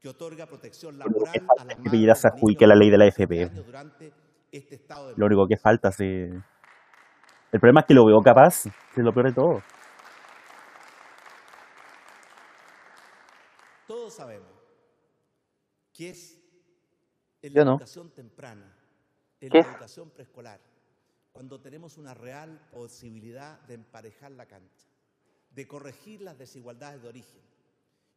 que 0.00 0.08
otorga 0.08 0.46
protección 0.46 0.98
Lo 0.98 1.06
laboral 1.06 1.32
que 1.32 1.40
falta 1.40 1.62
a 1.62 1.64
las 1.64 1.76
que 1.76 1.82
madres 1.82 2.18
se 2.18 2.28
de 2.28 2.34
adjudique 2.34 2.64
niños 2.64 2.68
la 2.68 2.74
ley 2.74 2.90
de 2.90 2.98
la 2.98 3.06
FP. 3.06 3.34
7 3.36 3.52
años 3.52 3.66
durante 3.66 4.12
este 4.52 4.80
Lo 5.16 5.26
único 5.26 5.46
que 5.46 5.56
falta, 5.56 5.92
sí. 5.92 6.04
El 6.04 7.60
problema 7.60 7.80
es 7.80 7.86
que 7.86 7.94
lo 7.94 8.04
veo 8.04 8.20
capaz, 8.20 8.64
que 8.64 9.00
es 9.00 9.04
lo 9.04 9.12
peor 9.12 9.26
de 9.26 9.32
todo. 9.32 9.62
Todos 13.86 14.14
sabemos 14.14 14.49
que 16.00 16.08
es 16.08 16.38
en 17.42 17.52
la 17.52 17.62
no. 17.62 17.72
educación 17.72 18.08
temprana, 18.08 18.74
en 19.38 19.50
¿Qué 19.50 19.58
la 19.58 19.70
educación 19.70 20.08
preescolar, 20.08 20.58
cuando 21.30 21.60
tenemos 21.60 21.98
una 21.98 22.14
real 22.14 22.58
posibilidad 22.72 23.60
de 23.66 23.74
emparejar 23.74 24.30
la 24.30 24.46
cancha, 24.46 24.86
de 25.50 25.68
corregir 25.68 26.22
las 26.22 26.38
desigualdades 26.38 27.02
de 27.02 27.08
origen 27.08 27.42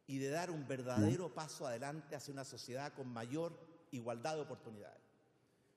y 0.06 0.16
de 0.16 0.30
dar 0.30 0.50
un 0.50 0.66
verdadero 0.66 1.34
paso 1.34 1.66
adelante 1.66 2.16
hacia 2.16 2.32
una 2.32 2.46
sociedad 2.46 2.94
con 2.94 3.06
mayor 3.06 3.52
igualdad 3.90 4.36
de 4.36 4.40
oportunidades. 4.40 5.02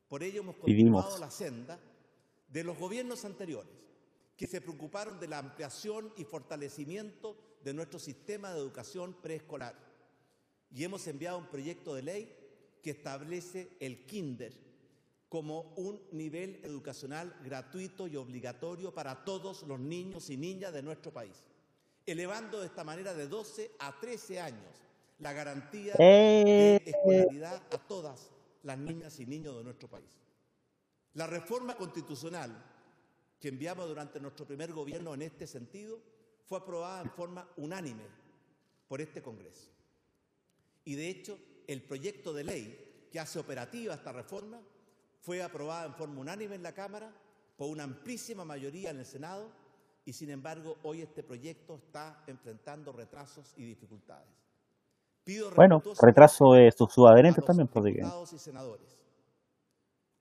Por 0.07 0.23
ello 0.23 0.39
hemos 0.39 0.55
continuado 0.55 1.17
la 1.17 1.29
senda 1.29 1.77
de 2.47 2.63
los 2.63 2.77
gobiernos 2.77 3.25
anteriores, 3.25 3.73
que 4.37 4.47
se 4.47 4.61
preocuparon 4.61 5.19
de 5.19 5.27
la 5.27 5.39
ampliación 5.39 6.13
y 6.15 6.23
fortalecimiento 6.23 7.35
de 7.65 7.73
nuestro 7.73 7.99
sistema 7.99 8.53
de 8.53 8.59
educación 8.59 9.13
preescolar. 9.21 9.75
Y 10.71 10.83
hemos 10.83 11.07
enviado 11.07 11.37
un 11.37 11.47
proyecto 11.47 11.95
de 11.95 12.01
ley 12.01 12.35
que 12.81 12.91
establece 12.91 13.75
el 13.79 14.05
kinder 14.05 14.53
como 15.29 15.73
un 15.75 16.01
nivel 16.11 16.61
educacional 16.63 17.35
gratuito 17.43 18.07
y 18.07 18.15
obligatorio 18.15 18.93
para 18.93 19.25
todos 19.25 19.63
los 19.63 19.79
niños 19.79 20.29
y 20.29 20.37
niñas 20.37 20.73
de 20.73 20.81
nuestro 20.81 21.11
país, 21.11 21.43
elevando 22.05 22.61
de 22.61 22.67
esta 22.67 22.83
manera 22.83 23.13
de 23.13 23.27
12 23.27 23.71
a 23.79 23.99
13 23.99 24.39
años 24.39 24.87
la 25.19 25.33
garantía 25.33 25.93
de 25.93 26.75
¡Eh! 26.75 26.81
escolaridad 26.85 27.61
a 27.73 27.77
todas 27.77 28.31
las 28.63 28.77
niñas 28.77 29.19
y 29.19 29.25
niños 29.25 29.57
de 29.57 29.63
nuestro 29.63 29.89
país. 29.89 30.17
La 31.13 31.27
reforma 31.27 31.75
constitucional 31.75 32.55
que 33.39 33.49
enviamos 33.49 33.87
durante 33.87 34.19
nuestro 34.19 34.45
primer 34.45 34.71
gobierno 34.71 35.13
en 35.13 35.23
este 35.23 35.47
sentido 35.47 35.99
fue 36.45 36.59
aprobada 36.59 37.01
en 37.01 37.11
forma 37.11 37.47
unánime 37.57 38.03
por 38.87 39.01
este 39.01 39.21
Congreso. 39.21 39.76
Y 40.87 40.95
de 40.95 41.09
hecho, 41.09 41.37
el 41.67 41.81
proyecto 41.81 42.31
de 42.31 42.45
ley 42.45 43.07
que 43.11 43.19
hace 43.19 43.39
operativa 43.39 43.93
esta 43.93 44.13
reforma 44.13 44.57
fue 45.19 45.43
aprobada 45.43 45.85
en 45.85 45.93
forma 45.93 46.21
unánime 46.21 46.55
en 46.55 46.63
la 46.63 46.71
Cámara 46.71 47.11
por 47.57 47.69
una 47.69 47.83
amplísima 47.83 48.45
mayoría 48.45 48.91
en 48.91 48.99
el 48.99 49.05
Senado 49.05 49.51
y 50.05 50.13
sin 50.13 50.29
embargo 50.29 50.77
hoy 50.83 51.01
este 51.01 51.23
proyecto 51.23 51.75
está 51.75 52.23
enfrentando 52.25 52.93
retrasos 52.93 53.53
y 53.57 53.65
dificultades. 53.65 54.29
Pido 55.25 55.51
Bueno, 55.51 55.83
retraso 56.01 56.53
de 56.53 56.71
sus 56.71 56.93
subadherentes 56.93 57.43
también, 57.43 57.67
diputados 57.67 58.31
y 58.31 58.39
senadores 58.39 58.97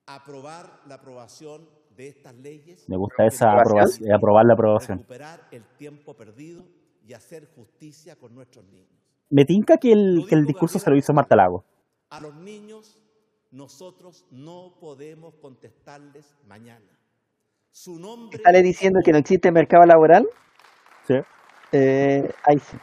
aprobar 0.05 0.81
la 0.85 0.95
aprobación 0.95 1.69
de 1.95 2.09
estas 2.09 2.35
leyes 2.35 2.87
me 2.89 2.97
gusta 2.97 3.25
esa 3.25 3.59
aprobación, 3.59 4.11
aprobar 4.11 4.45
la 4.45 4.53
aprobación. 4.53 4.97
recuperar 4.97 5.47
el 5.51 5.63
tiempo 5.77 6.13
perdido 6.13 6.65
y 7.05 7.13
hacer 7.13 7.47
justicia 7.55 8.17
con 8.17 8.35
nuestros 8.35 8.65
niños. 8.65 9.06
Me 9.29 9.45
tinca 9.45 9.77
que 9.77 9.91
el, 9.91 10.25
que 10.27 10.35
el 10.35 10.45
discurso 10.45 10.79
se 10.79 10.89
lo 10.89 10.95
hizo 10.95 11.13
Marta 11.13 11.35
Lago. 11.35 11.63
A 12.09 12.21
los 12.21 12.35
niños 12.35 12.97
nosotros 13.51 14.25
no 14.31 14.77
podemos 14.79 15.35
contestarles 15.35 16.35
mañana. 16.47 16.97
Su 17.71 17.99
nombre 17.99 18.39
¿Sale 18.41 18.61
diciendo 18.61 18.99
que 19.03 19.11
no 19.11 19.17
existe 19.17 19.51
mercado 19.51 19.85
laboral? 19.85 20.27
Sí, 21.07 21.15
Eh, 21.73 22.31
ahí 22.45 22.59
sí. 22.59 22.77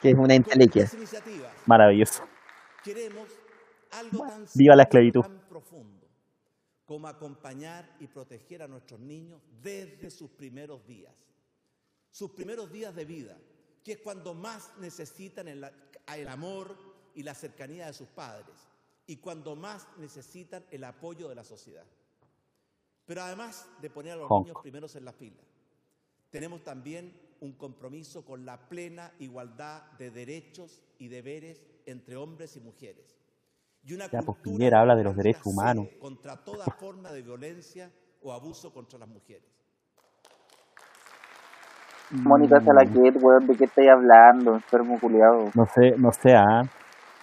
Que 0.00 0.10
es 0.10 0.16
una 0.16 0.34
iniciativas 0.34 1.52
maravilloso. 1.66 2.24
queremos 2.82 3.28
algo 3.92 4.26
tan 4.26 4.46
Viva 4.54 4.74
la 4.74 4.82
esclavitud. 4.82 5.22
tan 5.22 5.48
profundo 5.48 6.08
como 6.84 7.06
acompañar 7.08 7.88
y 8.00 8.06
proteger 8.08 8.62
a 8.62 8.68
nuestros 8.68 9.00
niños 9.00 9.40
desde 9.62 10.10
sus 10.10 10.30
primeros 10.30 10.84
días. 10.86 11.14
Sus 12.10 12.32
primeros 12.32 12.70
días 12.70 12.94
de 12.94 13.04
vida, 13.04 13.38
que 13.84 13.92
es 13.92 13.98
cuando 13.98 14.34
más 14.34 14.70
necesitan 14.78 15.48
el, 15.48 15.64
el 16.14 16.28
amor 16.28 16.76
y 17.14 17.22
la 17.22 17.34
cercanía 17.34 17.86
de 17.86 17.92
sus 17.92 18.08
padres 18.08 18.56
y 19.06 19.16
cuando 19.16 19.56
más 19.56 19.86
necesitan 19.98 20.64
el 20.70 20.84
apoyo 20.84 21.28
de 21.28 21.34
la 21.34 21.44
sociedad. 21.44 21.84
Pero 23.04 23.22
además 23.22 23.66
de 23.80 23.90
poner 23.90 24.12
a 24.12 24.16
los 24.16 24.30
niños 24.30 24.56
primeros 24.62 24.94
en 24.96 25.04
la 25.04 25.12
fila, 25.12 25.42
tenemos 26.30 26.62
también 26.62 27.12
un 27.40 27.52
compromiso 27.52 28.24
con 28.24 28.46
la 28.46 28.68
plena 28.68 29.12
igualdad 29.18 29.82
de 29.98 30.10
derechos 30.10 30.80
y 30.98 31.08
deberes 31.08 31.60
entre 31.86 32.16
hombres 32.16 32.56
y 32.56 32.60
mujeres. 32.60 33.18
Y 33.84 33.92
una 33.94 34.08
Ya, 34.08 34.22
pues, 34.22 34.38
cultura 34.38 34.80
habla 34.80 34.94
de 34.94 35.02
los 35.02 35.16
derechos 35.16 35.44
humanos. 35.46 35.88
contra 35.98 36.44
toda 36.44 36.64
forma 36.70 37.10
de 37.12 37.22
violencia 37.22 37.90
o 38.22 38.32
abuso 38.32 38.72
contra 38.72 38.98
las 39.00 39.08
mujeres. 39.08 39.50
Mónica 42.12 42.60
Mm, 42.60 42.64
Salaquet, 42.64 43.16
weón, 43.22 43.46
¿de 43.46 43.56
qué 43.56 43.64
estáis 43.64 43.88
hablando? 43.88 44.54
Enfermo 44.54 44.98
culiado. 45.00 45.50
No 45.54 45.66
sé, 45.66 45.94
no 45.96 46.12
sé, 46.12 46.34
ah. 46.34 46.62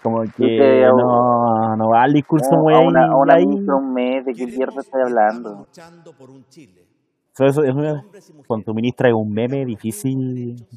Como 0.01 0.21
que 0.21 0.29
Dice, 0.45 0.85
a- 0.85 0.89
no, 0.91 1.75
no 1.75 1.89
va 1.89 2.03
al 2.03 2.13
discurso 2.13 2.55
muy 2.57 2.73
a 2.73 2.79
una, 2.79 3.05
a 3.05 3.15
una 3.15 3.33
ahí. 3.35 3.43
un 3.45 3.93
mes, 3.93 4.25
¿de 4.25 4.33
qué 4.33 4.47
mierda 4.47 4.79
estáis 4.81 5.05
hablando? 5.05 5.55
luchando 5.59 6.13
por 6.13 6.29
un 6.29 6.45
Chile. 6.49 6.87
Eso- 7.33 7.45
eso 7.45 7.63
es 7.65 7.73
una- 7.75 8.03
con 8.47 8.63
tu 8.63 8.73
ministra 8.73 9.09
es 9.09 9.15
un 9.15 9.31
meme 9.31 9.57
tengan 9.57 9.67
los 9.73 9.83
mismos 9.83 9.83
difícil. 9.83 10.67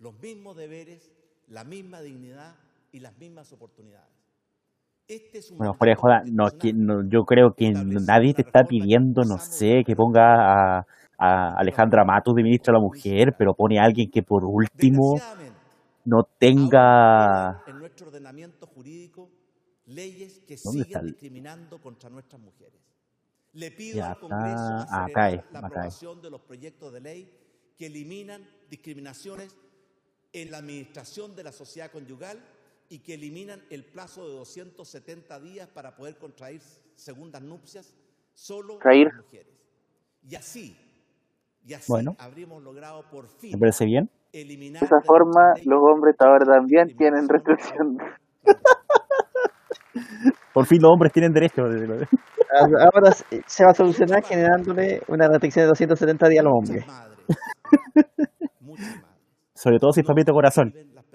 los 0.00 0.20
mismos 0.20 0.56
deberes, 0.56 1.10
la 1.48 1.64
misma 1.64 2.00
dignidad 2.00 2.54
y 2.92 3.00
las 3.00 3.16
mismas 3.18 3.52
oportunidades. 3.52 4.08
Este 5.08 5.38
es 5.38 5.50
un 5.50 5.58
Bueno, 5.58 5.74
fuera 5.74 5.90
de 5.90 5.96
joda, 5.96 6.22
no, 6.26 6.50
que, 6.50 6.72
no, 6.72 7.02
yo 7.08 7.24
creo 7.24 7.52
que 7.54 7.72
nadie 7.72 8.32
te 8.34 8.42
está 8.42 8.64
pidiendo, 8.64 9.24
no 9.24 9.38
sé, 9.38 9.82
que 9.84 9.96
ponga 9.96 10.78
a, 10.78 10.86
a 11.20 11.54
Alejandra 11.58 12.04
Matos 12.04 12.34
de 12.34 12.42
ministra 12.42 12.72
de 12.72 12.78
la 12.78 12.82
Mujer, 12.82 13.34
pero 13.36 13.54
pone 13.54 13.78
a 13.78 13.84
alguien 13.84 14.10
que 14.10 14.22
por 14.22 14.44
último 14.44 15.20
no 16.04 16.24
tenga... 16.38 17.62
en 17.66 17.78
nuestro 17.78 18.06
ordenamiento 18.06 18.66
jurídico 18.66 19.28
leyes 19.86 20.40
que 20.46 20.56
¿Dónde 20.62 20.82
está 20.82 21.00
siguen 21.00 21.12
discriminando 21.12 21.80
contra 21.80 22.08
nuestras 22.08 22.40
mujeres. 22.40 22.80
Le 23.52 23.70
pido 23.72 23.98
Ya 23.98 24.12
al 24.12 24.18
Congreso 24.18 24.54
está, 24.54 24.76
acelerar 24.76 25.10
acá 25.10 25.30
es, 25.30 25.52
la 25.52 25.58
acá 25.58 25.66
es. 25.66 25.72
aprobación 25.72 26.22
de 26.22 26.30
los 26.30 26.40
proyectos 26.40 26.92
de 26.92 27.00
ley 27.00 27.30
que 27.76 27.86
eliminan 27.86 28.46
discriminaciones 28.68 29.56
en 30.32 30.50
la 30.50 30.58
administración 30.58 31.34
de 31.34 31.42
la 31.42 31.52
sociedad 31.52 31.90
conyugal 31.90 32.38
y 32.88 33.00
que 33.00 33.14
eliminan 33.14 33.62
el 33.70 33.84
plazo 33.84 34.26
de 34.26 34.34
270 34.34 35.40
días 35.40 35.68
para 35.68 35.96
poder 35.96 36.16
contraer 36.18 36.60
segundas 36.94 37.42
nupcias 37.42 37.94
solo 38.32 38.78
Traer. 38.78 39.08
las 39.08 39.16
mujeres. 39.16 39.54
Y 40.28 40.34
así, 40.36 40.76
y 41.66 41.74
así 41.74 41.90
Bueno. 41.90 42.12
habríamos 42.18 42.62
logrado 42.62 43.02
por 43.10 43.26
fin 43.28 43.50
¿Me 43.54 43.58
parece 43.58 43.84
bien? 43.86 44.08
eliminar 44.32 44.80
De 44.80 44.86
esa 44.86 45.00
forma, 45.04 45.54
los 45.64 45.80
hombres 45.82 46.14
ahora 46.20 46.44
también 46.58 46.88
la 46.88 46.94
tienen 46.96 47.28
restricción. 47.28 47.98
Por 50.54 50.66
fin 50.66 50.78
los 50.82 50.90
hombres 50.92 51.12
tienen 51.12 51.32
derecho. 51.32 51.62
Ahora 51.62 53.12
se 53.12 53.64
va 53.64 53.70
a 53.70 53.74
solucionar 53.74 54.22
generándole 54.24 55.00
una 55.08 55.28
restricción 55.28 55.64
de 55.64 55.68
270 55.68 56.28
días 56.28 56.44
a 56.44 56.48
los 56.48 56.52
hombres. 56.56 56.84
Sobre 59.54 59.78
todo 59.78 59.92
si 59.92 60.00
es 60.00 60.06
papito 60.06 60.32
corazón. 60.32 60.72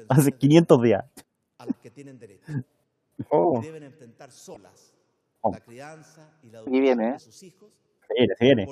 Hace 0.09 0.31
pensiones 0.31 0.39
500 0.39 0.81
días. 0.81 1.03
a 1.57 1.65
las 1.65 1.75
que 1.77 1.89
tienen 1.89 2.19
derecho 2.19 2.51
Oh, 3.31 3.59
y 3.61 3.65
deben 3.65 3.83
enfrentar 3.83 4.29
solas 4.31 4.93
Oh. 5.41 5.51
la 5.51 5.59
crianza 5.61 6.29
y 6.43 6.49
la 6.49 6.59
educación 6.59 7.01
¿eh? 7.01 7.11
de 7.13 7.19
sus 7.19 7.43
hijos 7.43 7.71
Se 8.07 8.13
viene, 8.15 8.33
se 8.37 8.45
viene. 8.45 8.65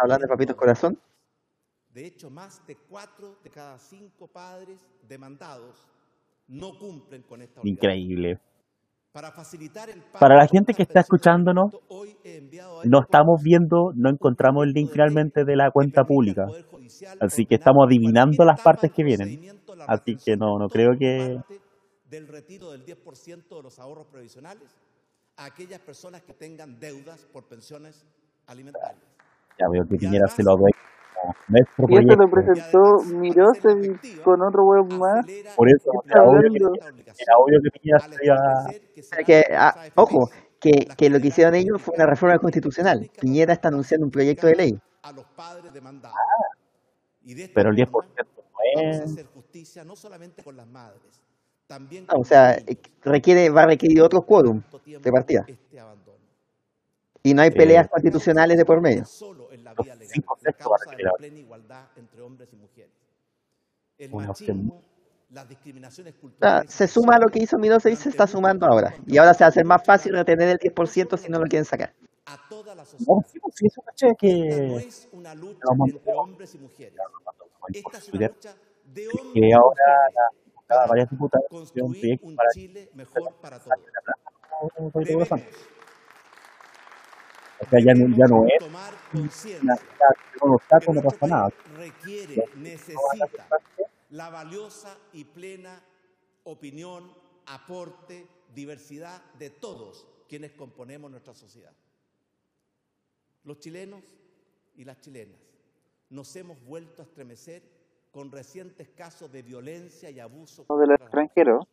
Hablando 0.00 0.22
de 0.22 0.28
papitos 0.28 0.56
corazón. 0.56 0.98
De 1.94 2.06
hecho, 2.06 2.30
más 2.30 2.64
de 2.66 2.76
cuatro 2.76 3.38
de 3.42 3.50
cada 3.50 3.78
cinco 3.78 4.28
padres 4.28 4.86
demandados 5.08 5.88
no 6.46 6.78
cumplen 6.78 7.22
con 7.22 7.42
esta 7.42 7.60
obligación. 7.60 7.92
Increíble. 7.92 8.40
Para 9.12 9.32
facilitar 9.32 9.90
el 9.90 10.00
Para 10.20 10.36
la 10.36 10.46
gente 10.46 10.72
que 10.72 10.84
está 10.84 11.00
pensiones 11.00 11.00
escuchándonos, 11.00 11.72
No 11.72 12.98
este 12.98 13.04
estamos 13.04 13.42
viendo, 13.42 13.92
no 13.96 14.08
encontramos 14.08 14.64
el 14.64 14.72
link 14.72 14.88
de 14.88 14.92
finalmente 14.92 15.44
de 15.44 15.56
la 15.56 15.72
cuenta 15.72 16.04
pública. 16.04 16.46
Así 17.20 17.44
que 17.44 17.56
estamos 17.56 17.86
adivinando 17.86 18.44
las 18.44 18.60
partes 18.60 18.92
que 18.92 19.02
vienen. 19.02 19.60
Así 19.88 20.14
que 20.14 20.36
no, 20.36 20.58
no 20.58 20.68
creo 20.68 20.96
que... 20.96 21.40
parte 21.48 21.60
del 22.08 22.28
retiro 22.28 22.70
del 22.70 22.84
10% 22.84 23.56
de 23.56 23.62
los 23.62 23.78
ahorros 23.78 24.06
previsionales 24.06 24.76
a 25.36 25.46
aquellas 25.46 25.80
personas 25.80 26.22
que 26.22 26.34
tengan 26.34 26.78
deudas 26.78 27.24
por 27.32 27.48
pensiones 27.48 28.04
alimentarias. 28.46 29.02
Ya 29.58 29.66
veo 29.72 29.84
que 29.88 29.96
Piñera 29.96 30.28
se 30.28 30.42
lo 30.42 30.56
Y 31.88 31.98
esto 31.98 32.16
lo 32.16 32.30
presentó 32.30 32.78
Mirosevic 33.14 34.22
con 34.22 34.42
otro 34.42 34.64
weón 34.64 34.98
más. 34.98 35.26
Por 35.56 35.68
eso 35.68 35.90
¿Qué 36.04 36.12
era 36.12 36.22
está 36.22 36.22
obvio 36.24 36.50
que, 36.52 36.80
era 37.18 37.34
obvio 37.38 37.60
que 37.62 37.70
Piñera 37.70 37.98
al 37.98 38.12
se 38.14 38.24
iba... 38.24 38.36
establecer 38.36 39.24
que 39.24 39.44
ah, 39.56 39.74
ojo, 39.96 40.30
que, 40.60 41.10
lo 41.10 41.20
que 41.20 41.28
hicieron 41.28 41.54
ellos 41.54 41.80
fue 41.82 41.94
una 41.96 42.06
reforma 42.06 42.38
constitucional. 42.38 43.10
Piñera 43.20 43.52
está 43.52 43.68
anunciando 43.68 44.04
un 44.06 44.10
proyecto 44.10 44.46
de 44.46 44.54
ley. 44.56 44.78
a 45.02 45.12
los 45.12 45.24
padres 45.26 45.72
demandados. 45.72 46.16
Y 47.22 47.34
de 47.34 47.44
esta 47.44 47.54
Pero 47.54 47.70
el 47.70 47.76
10% 47.76 47.86
forma 47.90 48.10
no 48.74 48.80
es... 48.80 49.00
hacer 49.00 49.26
justicia 49.26 49.84
no 49.84 49.96
solamente 49.96 50.42
con 50.42 50.56
las 50.56 50.66
madres, 50.66 51.20
también 51.66 52.04
Ah, 52.08 52.12
con 52.12 52.22
o 52.22 52.24
sea, 52.24 52.54
eh, 52.54 52.78
requiere, 53.02 53.50
va 53.50 53.62
a 53.62 53.66
requerir 53.66 54.00
otro 54.02 54.22
quórum 54.22 54.62
de 54.84 55.12
partida. 55.12 55.44
este 55.46 55.80
abandono. 55.80 56.18
Y 57.22 57.34
no 57.34 57.42
hay 57.42 57.50
Eh, 57.50 57.52
peleas 57.52 57.88
constitucionales 57.88 58.56
de 58.56 58.64
por 58.64 58.80
medio. 58.80 59.04
Solo 59.04 59.49
cinco 60.02 60.36
va 60.70 60.76
a 60.76 60.78
requerir 60.84 61.10
plena 61.16 61.38
igualdad 61.38 61.88
entre 61.96 62.22
hombres 62.22 62.52
y 62.52 62.56
mujeres. 62.56 62.92
El 63.98 64.14
machismo, 64.14 64.82
las 65.30 65.48
discriminaciones 65.48 66.14
Ah, 66.40 66.62
culturales 66.62 66.70
se 66.70 66.86
suma 66.88 67.16
a 67.16 67.18
lo 67.18 67.28
que 67.28 67.40
hizo 67.40 67.58
se 67.96 68.08
está 68.08 68.26
sumando 68.26 68.66
ahora. 68.66 68.94
Y 69.06 69.18
ahora 69.18 69.34
se 69.34 69.44
va 69.44 69.46
a 69.46 69.50
hacer 69.50 69.64
más 69.64 69.82
fácil 69.84 70.12
retener 70.14 70.48
el 70.48 70.58
no 70.64 70.74
10% 70.74 71.16
solo 71.16 71.16
si 71.16 71.30
no 71.30 71.38
lo 71.38 71.46
quieren 71.46 71.64
sacar. 71.64 71.94
a 72.26 72.38
toda 72.48 72.74
la 72.74 72.84
No, 72.84 72.86
sociedad. 72.86 73.26
sí, 73.26 73.38
pues, 73.40 73.54
sí, 73.56 73.66
eso 73.66 73.82
caché 73.82 74.14
Esta 74.32 74.60
no 74.62 74.76
que... 74.76 74.76
es 74.78 75.08
una 75.12 75.34
lucha 75.34 75.70
Lo 75.70 75.74
mandó, 75.74 75.98
entre 75.98 76.12
hombres 76.14 76.54
y 76.54 76.58
mujeres. 76.58 77.04
lo 77.12 77.20
mandó 77.24 77.46
por 77.58 77.70
Esta 77.72 77.98
es 77.98 78.08
una 78.08 78.20
Twitter, 78.20 78.30
lucha 78.34 78.56
de 78.84 79.08
que 79.08 79.18
hombres 79.20 79.48
y 79.48 79.52
ahora 79.52 79.84
la 80.68 80.86
varias 80.86 81.10
diputadas, 81.10 81.46
construir 81.48 82.18
un 82.22 82.42
Chile 82.52 82.90
mejor 82.94 83.36
para 83.40 83.58
todos. 83.62 83.78
un 84.78 84.90
proyecto 84.92 85.18
de 85.18 85.24
razón. 85.24 85.40
Debemos, 85.40 85.68
O 87.60 87.68
sea, 87.68 87.80
ya 87.80 87.94
no, 87.94 88.16
ya 88.16 88.26
no 88.26 88.46
es 88.46 89.44
una, 89.52 89.78
no 90.42 90.56
nuestro 90.92 91.02
pasa 91.02 91.26
nada. 91.26 91.52
requiere, 91.76 92.46
necesita 92.56 93.48
la 94.10 94.30
valiosa 94.30 94.96
y 95.12 95.24
plena 95.24 95.82
opinión, 96.44 97.12
aporte, 97.46 98.26
diversidad 98.54 99.22
de 99.34 99.50
todos 99.50 100.06
quienes 100.28 100.52
componemos 100.52 101.10
nuestra 101.10 101.34
sociedad. 101.34 101.72
Los 103.44 103.58
chilenos 103.58 104.04
y 104.76 104.84
las 104.84 105.00
chilenas 105.00 105.38
nos 106.08 106.34
hemos 106.36 106.62
vuelto 106.64 107.02
a 107.02 107.04
estremecer 107.04 107.62
con 108.10 108.32
recientes 108.32 108.88
casos 108.88 109.30
de 109.30 109.42
violencia 109.42 110.10
y 110.10 110.18
abuso 110.18 110.62
de 110.62 110.66
los 110.66 110.66
contra 110.68 110.86
las 110.86 111.00
extranjeros. 111.00 111.66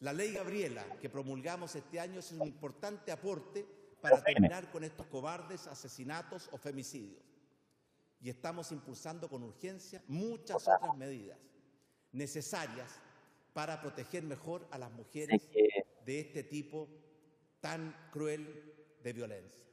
la 0.00 0.12
ley 0.12 0.32
Gabriela 0.32 0.84
que 1.00 1.08
promulgamos 1.08 1.74
este 1.76 1.98
año 1.98 2.20
es 2.20 2.32
un 2.32 2.46
importante 2.46 3.10
aporte 3.12 3.64
para 4.10 4.22
terminar 4.22 4.70
con 4.70 4.84
estos 4.84 5.06
cobardes 5.06 5.66
asesinatos 5.66 6.48
o 6.52 6.58
femicidios. 6.58 7.22
Y 8.20 8.30
estamos 8.30 8.72
impulsando 8.72 9.28
con 9.28 9.42
urgencia 9.42 10.02
muchas 10.08 10.66
otras 10.68 10.96
medidas 10.96 11.38
necesarias 12.12 13.00
para 13.52 13.80
proteger 13.80 14.22
mejor 14.22 14.66
a 14.70 14.78
las 14.78 14.90
mujeres 14.92 15.48
de 16.04 16.20
este 16.20 16.42
tipo 16.44 16.88
tan 17.60 17.94
cruel 18.12 18.74
de 19.02 19.12
violencia. 19.12 19.66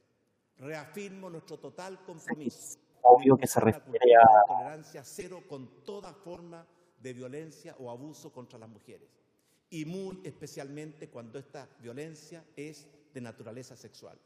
Reafirmo 0.58 1.30
nuestro 1.30 1.58
total 1.58 2.04
compromiso 2.04 2.80
obvio 3.04 3.38
que 3.38 3.48
se 3.48 3.60
refiere 3.60 4.16
a... 4.16 4.46
tolerancia 4.48 5.04
cero 5.04 5.44
con 5.48 5.84
toda 5.84 6.14
forma 6.14 6.66
de 7.00 7.14
violencia 7.14 7.76
o 7.80 7.92
abuso 7.92 8.32
contra 8.32 8.58
las 8.58 8.70
mujeres. 8.70 9.10
Y 9.70 9.86
muy 9.86 10.22
especialmente 10.24 11.10
cuando 11.10 11.38
esta 11.40 11.68
violencia 11.80 12.46
es 12.56 12.88
de 13.14 13.22
naturaleza 13.22 13.76
sexual. 13.76 14.18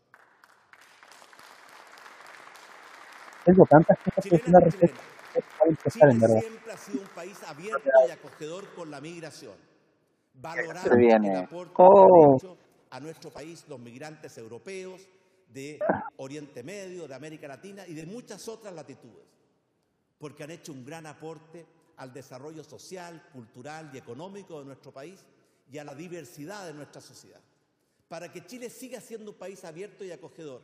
Tengo 3.45 3.65
tantas 3.65 3.97
cosas 3.99 4.23
que 4.25 4.37
para 4.39 5.69
empezar, 5.69 6.09
en 6.09 6.15
Chile 6.15 6.27
verdad. 6.27 6.39
siempre 6.41 6.71
ha 6.73 6.77
sido 6.77 7.01
un 7.01 7.07
país 7.09 7.37
abierto 7.43 7.89
y 8.07 8.11
acogedor 8.11 8.73
con 8.73 8.91
la 8.91 8.99
migración. 9.01 9.55
Viene. 10.95 11.31
el 11.31 11.37
aporte 11.45 11.73
Oh. 11.77 12.37
que 12.39 12.47
han 12.47 12.53
hecho 12.53 12.57
a 12.91 12.99
nuestro 12.99 13.31
país 13.31 13.65
los 13.67 13.79
migrantes 13.79 14.37
europeos 14.37 15.01
de 15.47 15.79
Oriente 16.17 16.61
Medio, 16.63 17.07
de 17.07 17.15
América 17.15 17.47
Latina 17.47 17.87
y 17.87 17.93
de 17.93 18.05
muchas 18.05 18.47
otras 18.47 18.73
latitudes, 18.73 19.25
porque 20.19 20.43
han 20.43 20.51
hecho 20.51 20.71
un 20.73 20.85
gran 20.85 21.05
aporte 21.05 21.65
al 21.97 22.13
desarrollo 22.13 22.63
social, 22.63 23.29
cultural 23.33 23.89
y 23.93 23.97
económico 23.97 24.59
de 24.59 24.65
nuestro 24.65 24.91
país 24.91 25.25
y 25.71 25.77
a 25.77 25.83
la 25.83 25.95
diversidad 25.95 26.65
de 26.67 26.73
nuestra 26.73 27.01
sociedad. 27.01 27.41
Para 28.07 28.31
que 28.31 28.45
Chile 28.45 28.69
siga 28.69 29.01
siendo 29.01 29.31
un 29.31 29.37
país 29.37 29.63
abierto 29.65 30.03
y 30.05 30.11
acogedor 30.11 30.61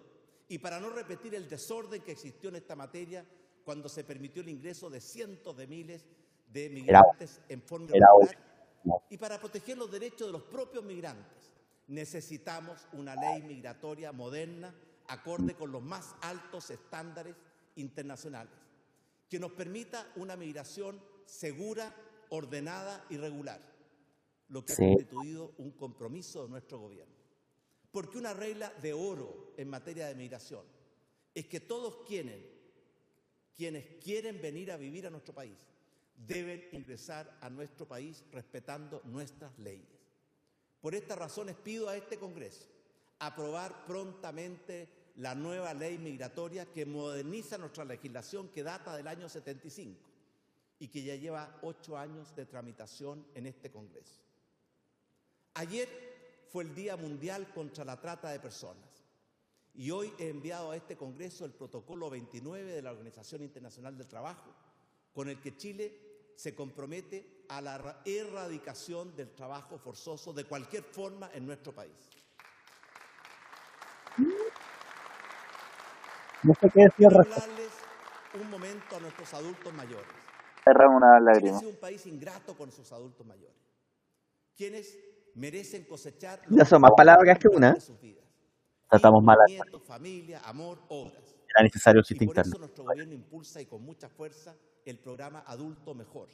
y 0.47 0.59
para 0.59 0.79
no 0.79 0.89
repetir 0.89 1.35
el 1.35 1.49
desorden 1.49 2.01
que 2.01 2.11
existió 2.11 2.49
en 2.49 2.55
esta 2.55 2.75
materia 2.75 3.25
cuando 3.65 3.89
se 3.89 4.03
permitió 4.03 4.41
el 4.41 4.49
ingreso 4.49 4.89
de 4.89 5.01
cientos 5.01 5.55
de 5.57 5.67
miles 5.67 6.05
de 6.47 6.69
migrantes 6.69 7.41
en 7.49 7.61
forma 7.61 7.87
irregular 7.87 8.37
y 9.09 9.17
para 9.17 9.39
proteger 9.39 9.77
los 9.77 9.89
derechos 9.91 10.27
de 10.27 10.33
los 10.33 10.43
propios 10.43 10.83
migrantes, 10.83 11.51
necesitamos 11.87 12.85
una 12.93 13.15
ley 13.15 13.41
migratoria 13.41 14.11
moderna, 14.11 14.75
acorde 15.07 15.55
con 15.55 15.71
los 15.71 15.81
más 15.81 16.15
altos 16.21 16.69
estándares 16.69 17.35
internacionales, 17.75 18.53
que 19.29 19.39
nos 19.39 19.51
permita 19.53 20.11
una 20.17 20.35
migración 20.35 21.01
segura, 21.25 21.95
ordenada 22.29 23.05
y 23.09 23.17
regular, 23.17 23.61
lo 24.49 24.65
que 24.65 24.73
Sí. 24.73 24.83
ha 24.83 24.87
constituido 24.87 25.53
un 25.57 25.71
compromiso 25.71 26.43
de 26.43 26.49
nuestro 26.49 26.79
gobierno. 26.79 27.12
Porque 27.93 28.17
una 28.17 28.33
regla 28.33 28.73
de 28.81 28.91
oro 28.91 29.53
en 29.55 29.69
materia 29.69 30.07
de 30.07 30.15
migración 30.15 30.65
es 31.35 31.45
que 31.45 31.59
todos 31.59 31.97
quienes, 32.07 32.41
quieren 33.55 34.41
venir 34.41 34.71
a 34.71 34.77
vivir 34.77 35.05
a 35.05 35.11
nuestro 35.11 35.31
país 35.31 35.55
deben 36.15 36.67
ingresar 36.71 37.37
a 37.39 37.51
nuestro 37.51 37.87
país 37.87 38.23
respetando 38.31 38.99
nuestras 39.05 39.59
leyes. 39.59 39.87
Por 40.81 40.95
estas 40.95 41.19
razones 41.19 41.55
pido 41.55 41.87
a 41.87 41.95
este 41.95 42.17
Congreso 42.17 42.65
aprobar 43.19 43.85
prontamente 43.85 44.89
la 45.17 45.35
nueva 45.35 45.71
ley 45.75 45.99
migratoria 45.99 46.65
que 46.65 46.87
moderniza 46.87 47.59
nuestra 47.59 47.85
legislación 47.85 48.49
que 48.49 48.63
data 48.63 48.97
del 48.97 49.07
año 49.07 49.29
75 49.29 49.99
y 50.79 50.87
que 50.87 51.03
ya 51.03 51.15
lleva 51.15 51.59
ocho 51.61 51.95
años 51.95 52.35
de 52.35 52.47
tramitación 52.47 53.23
en 53.35 53.45
este 53.45 53.69
Congreso. 53.69 54.19
Ayer 55.53 56.12
fue 56.53 56.63
el 56.65 56.75
Día 56.75 56.95
Mundial 56.95 57.47
contra 57.51 57.83
la 57.83 57.99
Trata 57.99 58.29
de 58.29 58.39
Personas 58.39 58.85
y 59.73 59.89
hoy 59.89 60.13
he 60.19 60.29
enviado 60.29 60.69
a 60.69 60.75
este 60.75 60.95
Congreso 60.95 61.45
el 61.45 61.51
protocolo 61.51 62.11
29 62.11 62.73
de 62.73 62.81
la 62.83 62.91
Organización 62.91 63.41
Internacional 63.41 63.97
del 63.97 64.07
Trabajo, 64.07 64.53
con 65.15 65.29
el 65.29 65.41
que 65.41 65.57
Chile 65.57 66.31
se 66.35 66.53
compromete 66.53 67.45
a 67.49 67.59
la 67.59 67.79
ra- 67.79 68.01
erradicación 68.05 69.15
del 69.15 69.31
trabajo 69.33 69.79
forzoso 69.79 70.31
de 70.31 70.43
cualquier 70.45 70.83
forma 70.83 71.31
en 71.33 71.47
nuestro 71.47 71.73
país. 71.73 71.91
No 76.43 76.53
sé 76.61 76.69
qué 76.71 76.83
decir 76.83 77.07
un 78.39 78.49
momento 78.51 78.95
a 78.95 78.99
nuestros 78.99 79.33
adultos 79.33 79.73
mayores. 79.73 80.05
Una 80.67 80.85
Chile 80.85 81.07
ha 81.15 81.19
lágrima. 81.19 81.57
sido 81.59 81.71
un 81.71 81.77
país 81.79 82.05
ingrato 82.05 82.55
con 82.55 82.71
sus 82.71 82.91
adultos 82.91 83.25
mayores, 83.25 83.57
quienes 84.55 84.95
merecen 85.35 85.83
cosechar 85.85 86.41
Ya 86.49 86.65
son 86.65 86.81
más 86.81 86.91
palabras 86.95 87.37
que 87.39 87.47
una. 87.47 87.75
Tratamos 88.89 89.23
mal 89.23 89.37
a 89.41 89.79
familia, 89.79 90.39
amor, 90.45 90.79
obras. 90.89 91.35
Era 91.49 91.63
necesario 91.63 92.01
Y 92.01 92.05
sitio 92.05 92.27
por 92.27 92.37
eso 92.37 92.41
interno. 92.47 92.59
nuestro 92.59 92.83
gobierno 92.83 93.13
impulsa 93.13 93.61
y 93.61 93.65
con 93.65 93.83
mucha 93.83 94.09
fuerza 94.09 94.55
el 94.85 94.99
programa 94.99 95.43
Adulto 95.47 95.93
Mejor, 95.93 96.27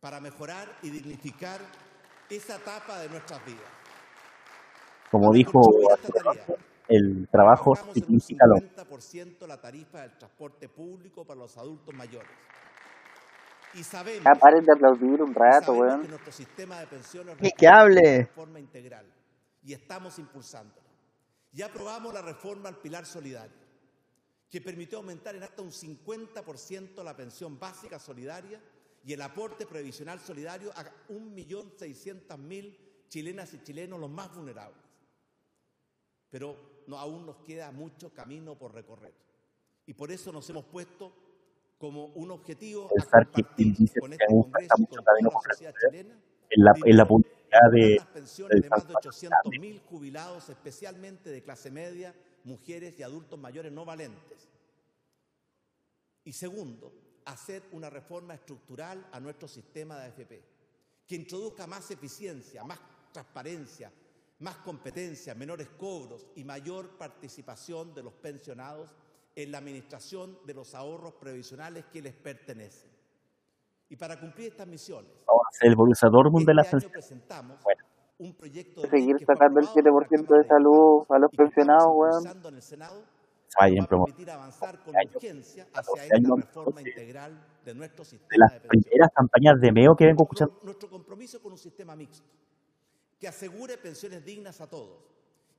para 0.00 0.20
mejorar 0.20 0.68
y 0.82 0.90
dignificar 0.90 1.60
esa 2.28 2.56
etapa 2.56 3.00
de 3.00 3.08
nuestras 3.08 3.44
vidas. 3.44 3.60
Como 5.10 5.32
dijo 5.32 5.60
el 6.88 7.28
trabajo 7.30 7.72
un 7.86 7.94
significa 7.94 8.46
lo 8.46 8.56
50% 8.56 9.46
la 9.46 9.60
tarifa 9.60 10.02
del 10.02 10.18
transporte 10.18 10.68
público 10.68 11.24
para 11.24 11.38
los 11.38 11.56
adultos 11.56 11.94
mayores. 11.94 12.30
Y 13.74 13.84
sabemos, 13.84 14.24
Ya 14.24 14.38
paren 14.38 14.64
de 14.64 14.72
aplaudir 14.72 15.22
un 15.22 15.30
y 15.30 15.34
rato, 15.34 15.72
weón. 15.74 16.02
que 16.02 16.08
nuestro 16.08 16.32
sistema 16.32 16.80
de 16.80 16.86
pensiones 16.88 17.36
Ni 17.40 17.50
que 17.52 17.68
hable. 17.68 18.00
una 18.00 18.18
reforma 18.26 18.58
integral 18.60 19.06
y 19.62 19.72
estamos 19.72 20.18
impulsándolo. 20.18 20.80
Y 21.52 21.62
aprobamos 21.62 22.12
la 22.14 22.22
reforma 22.22 22.68
al 22.68 22.78
pilar 22.78 23.04
solidario, 23.06 23.56
que 24.48 24.60
permitió 24.60 24.98
aumentar 24.98 25.34
en 25.36 25.42
hasta 25.42 25.62
un 25.62 25.70
50% 25.70 27.02
la 27.04 27.16
pensión 27.16 27.58
básica 27.58 27.98
solidaria 27.98 28.60
y 29.04 29.12
el 29.12 29.22
aporte 29.22 29.66
previsional 29.66 30.20
solidario 30.20 30.70
a 30.76 30.84
1.600.000 31.08 32.76
chilenas 33.08 33.54
y 33.54 33.62
chilenos 33.62 33.98
los 34.00 34.10
más 34.10 34.34
vulnerables. 34.34 34.82
Pero 36.28 36.82
no, 36.86 36.98
aún 36.98 37.26
nos 37.26 37.36
queda 37.38 37.70
mucho 37.72 38.12
camino 38.12 38.56
por 38.56 38.72
recorrer. 38.74 39.14
Y 39.86 39.94
por 39.94 40.10
eso 40.12 40.30
nos 40.32 40.48
hemos 40.50 40.64
puesto 40.66 41.12
como 41.80 42.04
un 42.08 42.30
objetivo 42.30 42.88
Pensar 42.88 43.30
que 43.30 43.42
compartir 43.42 43.74
dice 43.74 44.00
que 44.00 44.12
este 44.12 44.24
aún 44.28 44.42
Congreso 44.42 44.68
falta 44.68 44.74
y 44.76 44.80
mucho 44.82 45.02
camino 45.02 45.30
por 45.30 45.42
recorrer 45.48 46.06
en 46.50 46.64
la, 46.64 46.72
en 46.84 46.96
la 46.96 47.08
publicidad 47.08 47.70
de, 47.72 47.78
del 48.14 48.60
de 48.60 48.68
más 48.68 48.86
de 48.86 48.92
Santo 48.92 49.08
800.000 49.08 49.80
jubilados, 49.86 50.48
especialmente 50.50 51.30
de 51.30 51.42
clase 51.42 51.70
media, 51.70 52.14
mujeres 52.44 52.98
y 52.98 53.02
adultos 53.02 53.38
mayores 53.38 53.72
no 53.72 53.86
valentes. 53.86 54.48
Y 56.24 56.34
segundo, 56.34 56.92
hacer 57.24 57.62
una 57.72 57.88
reforma 57.88 58.34
estructural 58.34 59.06
a 59.10 59.18
nuestro 59.18 59.48
sistema 59.48 59.96
de 59.98 60.06
AFP, 60.08 60.42
que 61.06 61.14
introduzca 61.16 61.66
más 61.66 61.90
eficiencia, 61.90 62.62
más 62.62 62.78
transparencia, 63.10 63.90
más 64.40 64.56
competencia, 64.56 65.34
menores 65.34 65.68
cobros 65.78 66.26
y 66.36 66.44
mayor 66.44 66.98
participación 66.98 67.94
de 67.94 68.02
los 68.02 68.12
pensionados 68.12 68.90
en 69.36 69.52
la 69.52 69.58
administración 69.58 70.38
de 70.46 70.54
los 70.54 70.74
ahorros 70.74 71.14
previsionales 71.14 71.84
que 71.86 72.02
les 72.02 72.14
pertenecen. 72.14 72.90
Y 73.88 73.96
para 73.96 74.18
cumplir 74.20 74.48
estas 74.48 74.66
misiones, 74.66 75.10
el 75.60 75.74
Borussia 75.76 76.08
Dortmund 76.08 76.46
de 76.46 76.52
este 76.52 76.54
las 76.54 76.66
año 76.66 76.70
pensiones. 76.80 76.92
presentamos 76.92 77.62
Bueno. 77.64 77.84
un 78.18 78.34
proyecto 78.34 78.82
de 78.82 78.88
Seguir 78.90 79.16
sacando 79.26 79.60
el 79.60 79.66
aprobado 79.66 79.92
por 79.92 80.02
la 80.02 80.08
7% 80.08 80.26
Cámara 80.26 80.42
de 80.42 80.48
salud 80.48 81.04
a 81.08 81.18
los 81.18 81.30
pensionados, 81.32 81.86
weón. 81.92 82.26
en 82.48 82.54
el 82.54 82.62
Senado 82.62 83.02
permitir 83.88 84.30
avanzar 84.30 84.78
con 84.84 84.96
años, 84.96 85.14
urgencia 85.16 85.64
14 85.72 85.90
hacia 85.90 86.02
esta 86.04 86.16
años, 86.16 86.36
reforma 86.46 86.80
de- 86.82 86.90
integral 86.90 87.46
de 87.64 87.74
nuestro 87.74 88.04
de 88.04 88.10
sistema 88.10 88.46
las 88.46 88.62
de 88.62 88.68
primeras 88.68 89.10
campañas 89.12 89.60
de 89.60 89.72
MEO 89.72 89.96
que 89.96 90.06
vengo 90.06 90.22
escuchando. 90.22 90.60
Nuestro 90.62 90.88
compromiso 90.88 91.42
con 91.42 91.52
un 91.52 91.58
sistema 91.58 91.96
mixto 91.96 92.28
que 93.18 93.26
asegure 93.26 93.76
pensiones 93.76 94.24
dignas 94.24 94.60
a 94.60 94.68
todos 94.70 94.98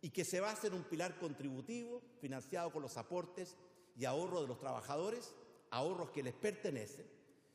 y 0.01 0.09
que 0.09 0.25
se 0.25 0.39
base 0.39 0.67
en 0.67 0.73
un 0.73 0.83
pilar 0.83 1.17
contributivo 1.19 2.01
financiado 2.19 2.71
con 2.71 2.81
los 2.81 2.97
aportes 2.97 3.55
y 3.95 4.05
ahorros 4.05 4.41
de 4.41 4.47
los 4.47 4.59
trabajadores, 4.59 5.35
ahorros 5.69 6.09
que 6.09 6.23
les 6.23 6.33
pertenecen, 6.33 7.05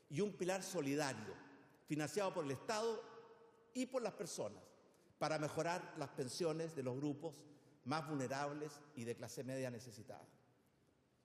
y 0.09 0.21
un 0.21 0.31
pilar 0.31 0.63
solidario 0.63 1.33
financiado 1.85 2.33
por 2.33 2.45
el 2.45 2.51
Estado 2.51 3.03
y 3.73 3.85
por 3.85 4.01
las 4.01 4.13
personas 4.13 4.63
para 5.17 5.37
mejorar 5.39 5.95
las 5.97 6.09
pensiones 6.09 6.75
de 6.75 6.83
los 6.83 6.95
grupos 6.95 7.35
más 7.85 8.07
vulnerables 8.07 8.79
y 8.95 9.03
de 9.03 9.15
clase 9.15 9.43
media 9.43 9.69
necesitada. 9.69 10.25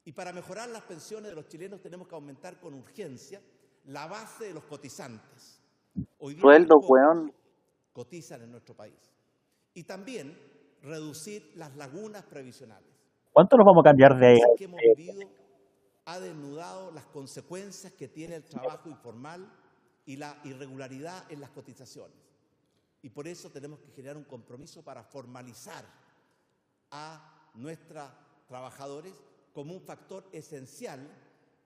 Y 0.04 0.12
para 0.12 0.32
mejorar 0.32 0.68
las 0.70 0.82
pensiones 0.82 1.30
de 1.30 1.36
los 1.36 1.46
chilenos 1.46 1.80
tenemos 1.80 2.08
que 2.08 2.14
aumentar 2.14 2.58
con 2.58 2.74
urgencia 2.74 3.40
la 3.86 4.06
base 4.06 4.46
de 4.46 4.54
los 4.54 4.64
cotizantes. 4.64 5.60
Hoy 6.18 6.34
día 6.34 6.42
Sueldo, 6.42 6.78
weón. 6.78 7.32
cotizan 7.92 8.42
en 8.42 8.50
nuestro 8.50 8.74
país. 8.74 9.12
Y 9.74 9.84
también 9.84 10.36
reducir 10.82 11.52
las 11.56 11.74
lagunas 11.76 12.24
previsionales. 12.24 12.90
¿Cuánto 13.32 13.56
nos 13.56 13.64
vamos 13.64 13.82
a 13.82 13.88
cambiar 13.88 14.18
de, 14.18 14.34
crisis 14.34 14.46
que 14.58 14.64
hemos 14.64 14.80
vivido 14.96 15.20
ha 16.04 16.18
desnudado 16.18 16.90
las 16.90 17.06
consecuencias 17.06 17.92
que 17.92 18.08
tiene 18.08 18.36
el 18.36 18.44
trabajo 18.44 18.88
informal 18.88 19.48
y 20.04 20.16
la 20.16 20.40
irregularidad 20.44 21.30
en 21.30 21.40
las 21.40 21.50
cotizaciones. 21.50 22.16
Y 23.02 23.10
por 23.10 23.28
eso 23.28 23.50
tenemos 23.50 23.80
que 23.80 23.90
generar 23.92 24.16
un 24.16 24.24
compromiso 24.24 24.82
para 24.82 25.04
formalizar 25.04 25.84
a 26.90 27.50
nuestros 27.54 28.10
trabajadores 28.48 29.14
como 29.52 29.74
un 29.74 29.80
factor 29.80 30.28
esencial, 30.32 31.00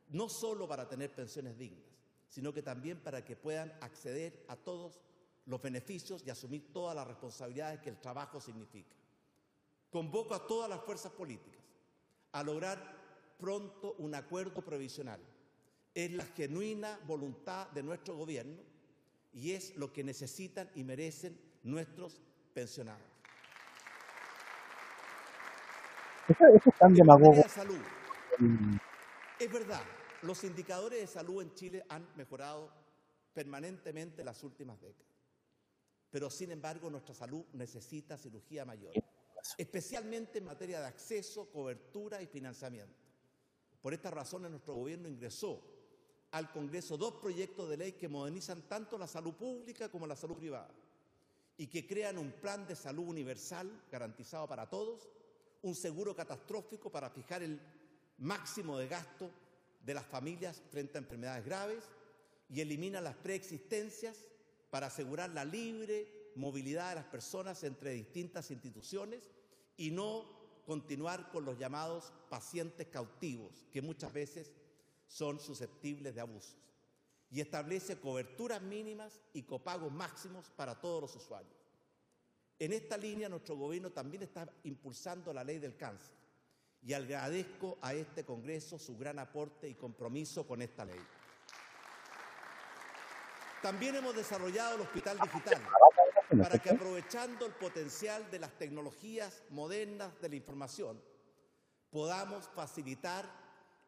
no 0.09 0.29
solo 0.29 0.69
para 0.69 0.89
tener 0.89 1.15
pensiones 1.15 1.59
dignas, 1.59 1.85
sino 2.29 2.53
que 2.53 2.63
también 2.63 3.01
para 3.01 3.25
que 3.25 3.37
puedan 3.37 3.73
acceder 3.81 4.45
a 4.49 4.57
todos 4.57 5.01
los 5.47 5.63
beneficios 5.63 6.23
y 6.27 6.31
asumir 6.31 6.73
todas 6.73 6.95
las 6.95 7.07
responsabilidades 7.07 7.81
que 7.81 7.91
el 7.91 8.01
trabajo 8.01 8.41
significa. 8.41 8.95
Convoco 9.97 10.35
a 10.35 10.47
todas 10.47 10.69
las 10.69 10.83
fuerzas 10.83 11.11
políticas 11.11 11.65
a 12.33 12.43
lograr 12.43 12.79
pronto 13.39 13.95
un 13.97 14.15
acuerdo 14.15 14.61
provisional. 14.63 15.19
Es 15.95 16.13
la 16.13 16.23
genuina 16.37 17.01
voluntad 17.07 17.71
de 17.71 17.83
nuestro 17.83 18.15
gobierno 18.15 18.61
y 19.33 19.53
es 19.53 19.75
lo 19.79 19.95
que 19.95 20.05
necesitan 20.05 20.71
y 20.75 20.85
merecen 20.85 21.41
nuestros 21.63 22.21
pensionados. 22.53 23.09
Eso, 26.29 26.45
eso 26.45 26.69
es 26.69 26.79
tan 26.79 26.93
demagogo. 26.93 27.43
es 29.39 29.51
verdad, 29.51 29.83
los 30.21 30.45
indicadores 30.45 31.01
de 31.01 31.07
salud 31.07 31.41
en 31.41 31.55
Chile 31.55 31.83
han 31.89 32.07
mejorado 32.17 32.71
permanentemente 33.33 34.21
en 34.21 34.27
las 34.27 34.45
últimas 34.45 34.79
décadas. 34.79 35.17
Pero 36.11 36.29
sin 36.29 36.51
embargo, 36.51 36.91
nuestra 36.91 37.15
salud 37.15 37.47
necesita 37.55 38.19
cirugía 38.19 38.67
mayor, 38.67 38.93
especialmente 39.59 40.39
en 40.39 40.45
materia 40.45 40.81
de 40.81 40.87
acceso, 40.87 41.51
cobertura 41.51 42.23
y 42.23 42.27
financiamiento. 42.27 42.95
Por 43.81 43.95
esta 43.95 44.11
razón, 44.11 44.43
nuestro 44.43 44.75
gobierno 44.75 45.09
ingresó 45.09 45.63
al 46.33 46.51
Congreso 46.51 46.97
dos 46.97 47.15
proyectos 47.15 47.69
de 47.69 47.77
ley 47.77 47.93
que 47.93 48.09
modernizan 48.09 48.63
tanto 48.63 48.99
la 48.99 49.07
salud 49.07 49.35
pública 49.35 49.89
como 49.89 50.07
la 50.07 50.17
salud 50.17 50.37
privada 50.37 50.71
y 51.57 51.69
que 51.69 51.87
crean 51.87 52.19
un 52.19 52.33
plan 52.33 52.67
de 52.67 52.77
salud 52.77 53.09
universal 53.09 53.71
garantizado 53.91 54.47
para 54.47 54.69
todos, 54.69 55.09
un 55.63 55.75
seguro 55.75 56.15
catastrófico 56.15 56.91
para 56.91 57.11
fijar 57.11 57.43
el 57.43 57.61
máximo 58.19 58.79
de 58.79 58.89
gasto 58.89 59.31
de 59.85 59.95
las 59.95 60.07
familias 60.07 60.63
frente 60.71 60.99
a 60.99 61.01
enfermedades 61.01 61.45
graves 61.45 61.85
y 62.51 62.61
elimina 62.61 63.01
las 63.01 63.17
preexistencias 63.17 64.27
para 64.71 64.89
asegurar 64.89 65.31
la 65.31 65.45
libre 65.45 66.33
movilidad 66.35 66.91
de 66.91 66.97
las 66.97 67.05
personas 67.07 67.63
entre 67.65 67.93
distintas 67.93 68.51
instituciones 68.51 69.31
y 69.77 69.91
no 69.91 70.25
continuar 70.67 71.31
con 71.31 71.45
los 71.45 71.59
llamados 71.59 72.13
pacientes 72.29 72.89
cautivos, 72.89 73.67
que 73.73 73.83
muchas 73.83 74.13
veces 74.13 74.53
son 75.07 75.39
susceptibles 75.39 76.15
de 76.15 76.21
abusos. 76.21 76.57
Y 77.31 77.41
establece 77.41 78.01
coberturas 78.01 78.63
mínimas 78.63 79.21
y 79.33 79.43
copagos 79.43 79.93
máximos 79.93 80.51
para 80.51 80.81
todos 80.81 81.03
los 81.03 81.17
usuarios. 81.17 81.55
En 82.59 82.73
esta 82.73 82.97
línea, 82.97 83.29
nuestro 83.29 83.57
gobierno 83.57 83.91
también 83.91 84.23
está 84.23 84.49
impulsando 84.65 85.33
la 85.33 85.45
ley 85.45 85.59
del 85.59 85.77
cáncer 85.77 86.15
y 86.83 86.93
agradezco 86.93 87.79
a 87.83 87.95
este 87.95 88.25
Congreso 88.25 88.79
su 88.79 88.97
gran 88.97 89.19
aporte 89.19 89.69
y 89.69 89.75
compromiso 89.75 90.47
con 90.47 90.63
esta 90.63 90.85
ley. 90.85 91.01
También 93.67 93.97
hemos 93.97 94.15
desarrollado 94.15 94.77
el 94.77 94.83
Hospital 94.83 95.19
Digital 95.19 95.61
para 96.39 96.57
que 96.57 96.71
aprovechando 96.71 97.47
el 97.47 97.53
potencial 97.53 98.31
de 98.31 98.39
las 98.39 98.57
tecnologías 98.57 99.43
modernas 99.51 100.13
de 100.21 100.29
la 100.29 100.37
información, 100.37 101.03
podamos 101.91 102.49
facilitar 102.55 103.29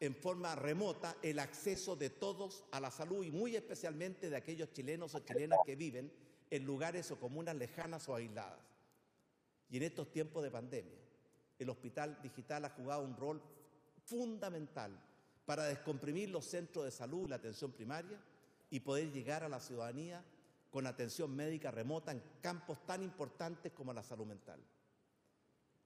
en 0.00 0.16
forma 0.16 0.56
remota 0.56 1.14
el 1.22 1.38
acceso 1.38 1.94
de 1.94 2.10
todos 2.10 2.64
a 2.72 2.80
la 2.80 2.90
salud 2.90 3.24
y 3.24 3.30
muy 3.30 3.54
especialmente 3.54 4.28
de 4.28 4.36
aquellos 4.36 4.72
chilenos 4.72 5.14
o 5.14 5.20
chilenas 5.20 5.60
que 5.64 5.76
viven 5.76 6.12
en 6.50 6.64
lugares 6.64 7.12
o 7.12 7.20
comunas 7.20 7.54
lejanas 7.54 8.08
o 8.08 8.16
aisladas. 8.16 8.58
Y 9.70 9.76
en 9.76 9.84
estos 9.84 10.10
tiempos 10.10 10.42
de 10.42 10.50
pandemia, 10.50 10.98
el 11.56 11.70
hospital 11.70 12.20
digital 12.20 12.64
ha 12.64 12.70
jugado 12.70 13.04
un 13.04 13.16
rol 13.16 13.40
fundamental 14.06 15.00
para 15.46 15.66
descomprimir 15.66 16.30
los 16.30 16.46
centros 16.46 16.84
de 16.84 16.90
salud 16.90 17.26
y 17.26 17.28
la 17.28 17.36
atención 17.36 17.70
primaria 17.70 18.18
y 18.70 18.80
poder 18.80 19.10
llegar 19.12 19.42
a 19.42 19.48
la 19.48 19.60
ciudadanía 19.60 20.24
con 20.70 20.86
atención 20.86 21.34
médica 21.34 21.70
remota 21.70 22.12
en 22.12 22.22
campos 22.40 22.84
tan 22.86 23.02
importantes 23.02 23.72
como 23.72 23.92
la 23.92 24.02
salud 24.02 24.26
mental. 24.26 24.60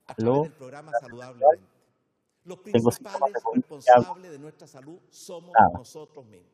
A 0.07 0.15
través 0.15 0.43
del 0.43 0.53
programa 0.53 0.93
Saludablemente. 1.01 1.73
Los 2.45 2.59
principales 2.59 3.35
responsables 3.55 4.33
de 4.33 4.39
nuestra 4.39 4.67
salud 4.67 4.99
somos 5.11 5.53
nosotros 5.75 6.27
mismos. 6.27 6.51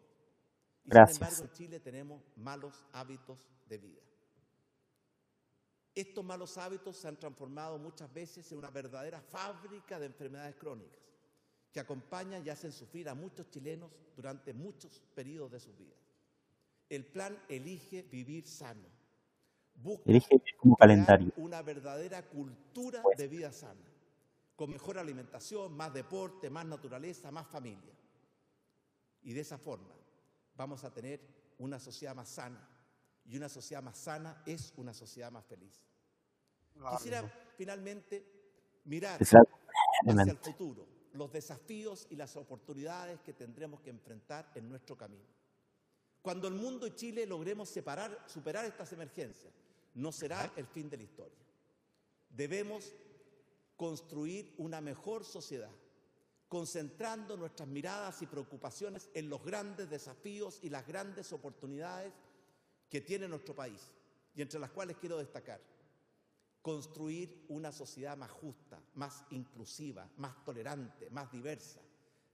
Y 0.84 0.90
Gracias. 0.90 1.16
sin 1.16 1.24
embargo, 1.26 1.44
en 1.44 1.52
Chile 1.52 1.80
tenemos 1.80 2.22
malos 2.36 2.84
hábitos 2.92 3.38
de 3.66 3.78
vida. 3.78 4.02
Estos 5.94 6.24
malos 6.24 6.58
hábitos 6.58 6.96
se 6.96 7.08
han 7.08 7.16
transformado 7.16 7.78
muchas 7.78 8.12
veces 8.12 8.52
en 8.52 8.58
una 8.58 8.70
verdadera 8.70 9.20
fábrica 9.20 9.98
de 9.98 10.06
enfermedades 10.06 10.54
crónicas 10.56 11.00
que 11.72 11.80
acompañan 11.80 12.46
y 12.46 12.50
hacen 12.50 12.72
sufrir 12.72 13.08
a 13.08 13.14
muchos 13.14 13.50
chilenos 13.50 13.90
durante 14.14 14.52
muchos 14.52 15.02
periodos 15.14 15.52
de 15.52 15.60
sus 15.60 15.76
vidas. 15.76 16.07
El 16.88 17.04
plan 17.04 17.38
Elige 17.48 18.02
Vivir 18.02 18.46
Sano 18.46 18.88
busca 19.74 20.10
Elige 20.10 20.40
como 20.58 20.76
calendario. 20.76 21.32
una 21.36 21.62
verdadera 21.62 22.22
cultura 22.28 23.02
Pues. 23.02 23.18
de 23.18 23.28
vida 23.28 23.52
sana, 23.52 23.84
con 24.56 24.70
mejor 24.70 24.98
alimentación, 24.98 25.72
más 25.76 25.92
deporte, 25.92 26.50
más 26.50 26.64
naturaleza, 26.66 27.30
más 27.30 27.46
familia. 27.46 27.92
Y 29.22 29.32
de 29.32 29.40
esa 29.40 29.58
forma 29.58 29.94
vamos 30.56 30.82
a 30.84 30.92
tener 30.92 31.20
una 31.58 31.78
sociedad 31.78 32.14
más 32.14 32.28
sana. 32.28 32.66
Y 33.26 33.36
una 33.36 33.48
sociedad 33.50 33.82
más 33.82 33.98
sana 33.98 34.42
es 34.46 34.72
una 34.76 34.94
sociedad 34.94 35.30
más 35.30 35.44
feliz. 35.44 35.78
Quisiera 36.96 37.22
finalmente 37.56 38.24
mirar 38.84 39.20
hacia 39.22 39.40
el 40.30 40.38
futuro, 40.38 40.86
los 41.12 41.30
desafíos 41.30 42.06
y 42.08 42.16
las 42.16 42.36
oportunidades 42.36 43.20
que 43.20 43.34
tendremos 43.34 43.80
que 43.82 43.90
enfrentar 43.90 44.50
en 44.54 44.68
nuestro 44.68 44.96
camino. 44.96 45.24
Cuando 46.28 46.46
el 46.46 46.52
mundo 46.52 46.86
y 46.86 46.94
Chile 46.94 47.24
logremos 47.24 47.70
separar, 47.70 48.26
superar 48.26 48.66
estas 48.66 48.92
emergencias, 48.92 49.50
no 49.94 50.12
será 50.12 50.52
el 50.56 50.66
fin 50.66 50.90
de 50.90 50.98
la 50.98 51.04
historia. 51.04 51.38
Debemos 52.28 52.92
construir 53.78 54.52
una 54.58 54.82
mejor 54.82 55.24
sociedad, 55.24 55.70
concentrando 56.46 57.34
nuestras 57.38 57.66
miradas 57.66 58.20
y 58.20 58.26
preocupaciones 58.26 59.08
en 59.14 59.30
los 59.30 59.42
grandes 59.42 59.88
desafíos 59.88 60.58
y 60.62 60.68
las 60.68 60.86
grandes 60.86 61.32
oportunidades 61.32 62.12
que 62.90 63.00
tiene 63.00 63.26
nuestro 63.26 63.56
país, 63.56 63.90
y 64.34 64.42
entre 64.42 64.60
las 64.60 64.70
cuales 64.70 64.98
quiero 64.98 65.16
destacar 65.16 65.62
construir 66.60 67.46
una 67.48 67.72
sociedad 67.72 68.18
más 68.18 68.32
justa, 68.32 68.78
más 68.96 69.24
inclusiva, 69.30 70.06
más 70.18 70.44
tolerante, 70.44 71.08
más 71.08 71.32
diversa, 71.32 71.80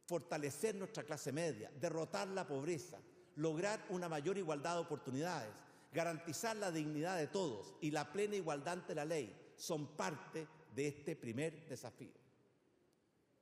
fortalecer 0.05 0.75
nuestra 0.75 1.05
clase 1.05 1.31
media, 1.31 1.71
derrotar 1.79 2.27
la 2.27 2.45
pobreza, 2.45 2.99
lograr 3.37 3.85
una 3.89 4.09
mayor 4.09 4.39
igualdad 4.39 4.75
de 4.75 4.81
oportunidades, 4.81 5.53
garantizar 5.93 6.57
la 6.57 6.71
dignidad 6.71 7.19
de 7.19 7.27
todos 7.27 7.75
y 7.81 7.91
la 7.91 8.13
plena 8.13 8.37
igualdad 8.37 8.75
ante 8.75 8.95
la 8.95 9.05
ley 9.05 9.35
son 9.57 9.97
parte 9.97 10.47
de 10.75 10.89
este 10.89 11.17
primer 11.17 11.69
desafío. 11.69 12.13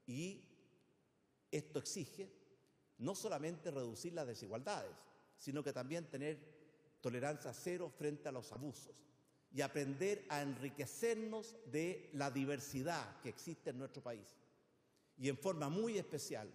Y 0.06 0.42
esto 1.50 1.78
exige 1.78 2.30
no 2.98 3.14
solamente 3.14 3.70
reducir 3.70 4.12
las 4.12 4.26
desigualdades, 4.26 4.94
sino 5.36 5.62
que 5.62 5.72
también 5.72 6.10
tener 6.10 6.38
tolerancia 7.00 7.52
cero 7.52 7.90
frente 7.90 8.28
a 8.28 8.32
los 8.32 8.52
abusos 8.52 8.94
y 9.52 9.60
aprender 9.60 10.24
a 10.28 10.40
enriquecernos 10.40 11.56
de 11.66 12.10
la 12.14 12.30
diversidad 12.30 13.20
que 13.20 13.28
existe 13.28 13.70
en 13.70 13.78
nuestro 13.78 14.02
país 14.02 14.26
y 15.18 15.28
en 15.28 15.36
forma 15.36 15.68
muy 15.68 15.98
especial 15.98 16.50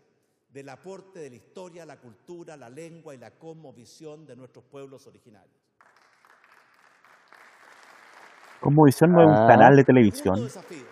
del 0.49 0.69
aporte 0.69 1.19
de 1.19 1.29
la 1.29 1.35
historia, 1.35 1.85
la 1.85 1.99
cultura, 1.99 2.55
la 2.57 2.69
lengua 2.69 3.13
y 3.13 3.17
la 3.17 3.31
cosmovisión 3.31 4.25
de 4.25 4.35
nuestros 4.35 4.65
pueblos 4.65 5.05
originarios. 5.07 5.55
Cosmovisión 8.59 9.11
no 9.11 9.21
es 9.21 9.27
un 9.27 9.33
Ah. 9.33 9.47
canal 9.47 9.75
de 9.75 9.83
televisión. 9.83 10.35
desafío, 10.43 10.85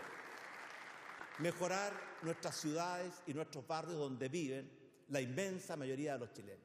mejorar 1.39 1.93
nuestras 2.21 2.55
ciudades 2.55 3.21
y 3.25 3.33
nuestros 3.33 3.65
barrios 3.67 3.97
donde 3.97 4.29
viven 4.29 4.69
la 5.09 5.19
inmensa 5.21 5.75
mayoría 5.75 6.13
de 6.13 6.19
los 6.19 6.33
chilenos. 6.33 6.63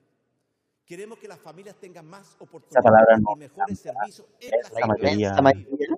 Queremos 0.84 1.18
que 1.18 1.28
las 1.28 1.38
familias 1.38 1.76
tengan 1.76 2.06
más 2.06 2.36
oportunidades 2.40 3.20
no 3.20 3.32
y 3.34 3.38
mejores 3.38 3.78
servicios 3.80 4.26
en 4.40 4.50
la 4.50 4.80
La 4.80 4.86
mayoría. 4.88 5.32
mayoría. 5.40 5.96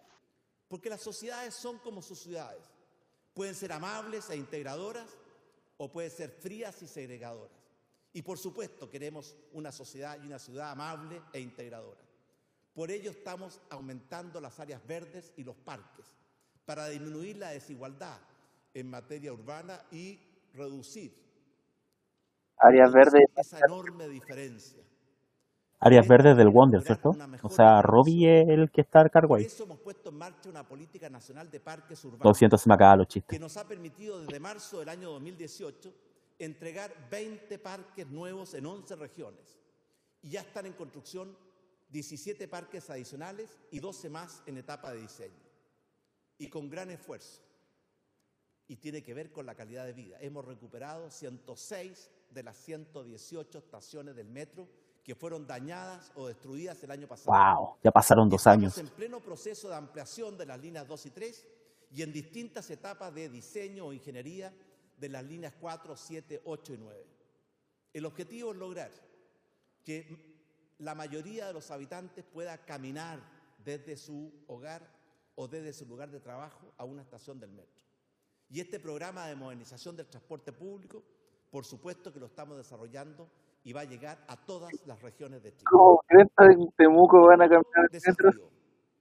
Porque 0.69 0.89
las 0.91 1.01
sociedades 1.03 1.55
son 1.55 1.79
como 1.79 2.03
sus 2.03 2.19
ciudades. 2.21 2.63
Pueden 3.35 3.55
ser 3.55 3.73
amables 3.73 4.29
e 4.31 4.37
integradoras 4.37 5.17
o 5.83 5.91
pueden 5.91 6.13
ser 6.13 6.31
frías 6.31 6.81
y 6.83 6.87
segregadoras. 6.87 7.59
Y 8.13 8.23
por 8.23 8.39
supuesto 8.39 8.89
queremos 8.89 9.35
una 9.53 9.73
sociedad 9.73 10.17
y 10.23 10.27
una 10.27 10.39
ciudad 10.39 10.71
amable 10.71 11.21
e 11.33 11.41
integradora. 11.41 12.01
Por 12.73 12.93
ello 12.93 13.11
estamos 13.11 13.61
aumentando 13.69 14.41
las 14.41 14.61
áreas 14.61 14.87
verdes 14.87 15.33
y 15.37 15.43
los 15.43 15.57
parques 15.57 16.07
para 16.65 16.87
disminuir 16.87 17.37
la 17.37 17.51
desigualdad 17.51 18.17
en 18.73 18.89
materia 18.91 19.33
urbana 19.33 19.85
y 19.91 20.21
reducir 20.55 21.21
Áreas 22.59 22.93
verdes. 22.93 23.25
esa 23.37 23.59
enorme 23.67 24.09
diferencia. 24.09 24.85
Áreas 25.85 26.07
verdes 26.07 26.37
del 26.37 26.49
Wonder, 26.49 26.81
¿cierto? 26.81 27.11
O 27.43 27.49
sea, 27.49 27.83
Robbie 27.83 28.43
es 28.43 28.49
el 28.49 28.71
que 28.71 28.83
está 28.83 29.01
al 29.01 29.11
cargo 29.11 29.35
ahí. 29.35 29.47
eso 29.47 29.65
hemos 29.65 29.81
puesto 29.81 30.11
en 30.11 30.17
marcha 30.17 30.49
una 30.49 30.63
política 30.63 31.11
nacional 31.11 31.51
de 31.51 31.59
parques 31.59 32.05
urbanos. 32.05 32.25
Lo 32.25 32.35
siento, 32.35 32.57
se 32.57 32.69
me 32.69 32.77
acaban 32.77 32.99
los 32.99 33.09
que 33.09 33.15
chistes. 33.15 33.41
nos 33.41 33.57
ha 33.57 33.67
permitido 33.67 34.21
desde 34.21 34.39
marzo 34.39 34.79
del 34.79 34.89
año 34.89 35.11
2018 35.11 35.93
entregar 36.39 36.93
20 37.11 37.59
parques 37.59 38.09
nuevos 38.09 38.55
en 38.55 38.65
11 38.65 38.95
regiones. 38.95 39.59
Y 40.23 40.31
ya 40.31 40.43
están 40.43 40.67
en 40.67 40.75
construcción 40.75 41.37
17 41.91 42.47
parques 42.47 42.89
adicionales 42.89 43.59
y 43.73 43.81
12 43.81 44.09
más 44.09 44.41
en 44.47 44.59
etapa 44.59 44.93
de 44.93 45.01
diseño. 45.01 45.43
Y 46.39 46.49
con 46.49 46.71
gran 46.71 46.93
esfuerzo. 46.93 47.43
Y 48.69 48.77
tiene 48.77 49.03
que 49.03 49.15
ver 49.15 49.33
con 49.33 49.47
la 49.47 49.57
calidad 49.57 49.85
de 49.85 49.95
vida. 49.95 50.17
Hemos 50.21 50.45
recuperado 50.45 51.11
106 51.11 52.09
de 52.31 52.43
las 52.45 52.57
118 52.57 53.59
estaciones 53.59 54.15
del 54.15 54.29
metro 54.29 54.69
que 55.03 55.15
fueron 55.15 55.47
dañadas 55.47 56.13
o 56.15 56.29
destruidas 56.29 56.83
el 56.83 56.91
año 56.91 57.09
pasado. 57.09 57.33
Wow, 57.37 57.77
ya 57.83 57.91
pasaron 57.91 58.29
dos 58.29 58.41
Estamos 58.41 58.59
años. 58.59 58.79
en 58.79 58.89
pleno 58.89 59.21
proceso 59.21 59.69
de 59.69 59.75
ampliación 59.75 60.39
de 60.39 60.47
las 60.47 60.61
líneas 60.61 60.87
2 60.87 61.07
y 61.07 61.11
3 61.11 61.47
y 61.91 62.03
en 62.03 62.13
distintas 62.13 62.71
etapas 62.71 63.13
de 63.15 63.29
diseño 63.29 63.87
o 63.87 63.93
ingeniería 63.93 64.53
de 64.97 65.09
las 65.09 65.25
líneas 65.25 65.55
4, 65.61 65.97
7, 65.97 66.43
8 66.45 66.75
y 66.75 66.79
9. 66.79 67.07
El 67.93 68.07
objetivo 68.07 68.53
es 68.53 68.57
lograr 68.59 68.91
que 69.85 70.33
la 70.79 70.95
mayoría 70.95 71.49
de 71.49 71.53
los 71.53 71.71
habitantes 71.71 72.25
pueda 72.25 72.57
caminar 72.65 73.21
desde 73.65 73.97
su 73.97 74.33
hogar 74.47 74.89
o 75.35 75.49
desde 75.49 75.73
su 75.73 75.87
lugar 75.87 76.11
de 76.11 76.21
trabajo 76.21 76.73
a 76.77 76.85
una 76.85 77.03
estación 77.03 77.41
del 77.41 77.51
metro. 77.51 77.83
Y 78.51 78.61
este 78.61 78.79
programa 78.79 79.27
de 79.27 79.35
modernización 79.35 79.97
del 79.97 80.07
transporte 80.07 80.53
público, 80.53 81.03
por 81.51 81.65
supuesto 81.65 82.13
que 82.13 82.21
lo 82.21 82.27
estamos 82.27 82.57
desarrollando 82.57 83.29
y 83.65 83.73
va 83.73 83.83
a 83.83 83.85
llegar 83.85 84.19
a 84.29 84.37
todas 84.37 84.73
las 84.87 85.01
regiones 85.03 85.43
de 85.43 85.53
Chile. 85.53 85.65
¿Cómo 85.71 86.03
en 86.09 86.71
Temuco 86.77 87.27
van 87.27 87.43
a 87.43 87.49
cambiar 87.49 87.89
el 87.93 88.41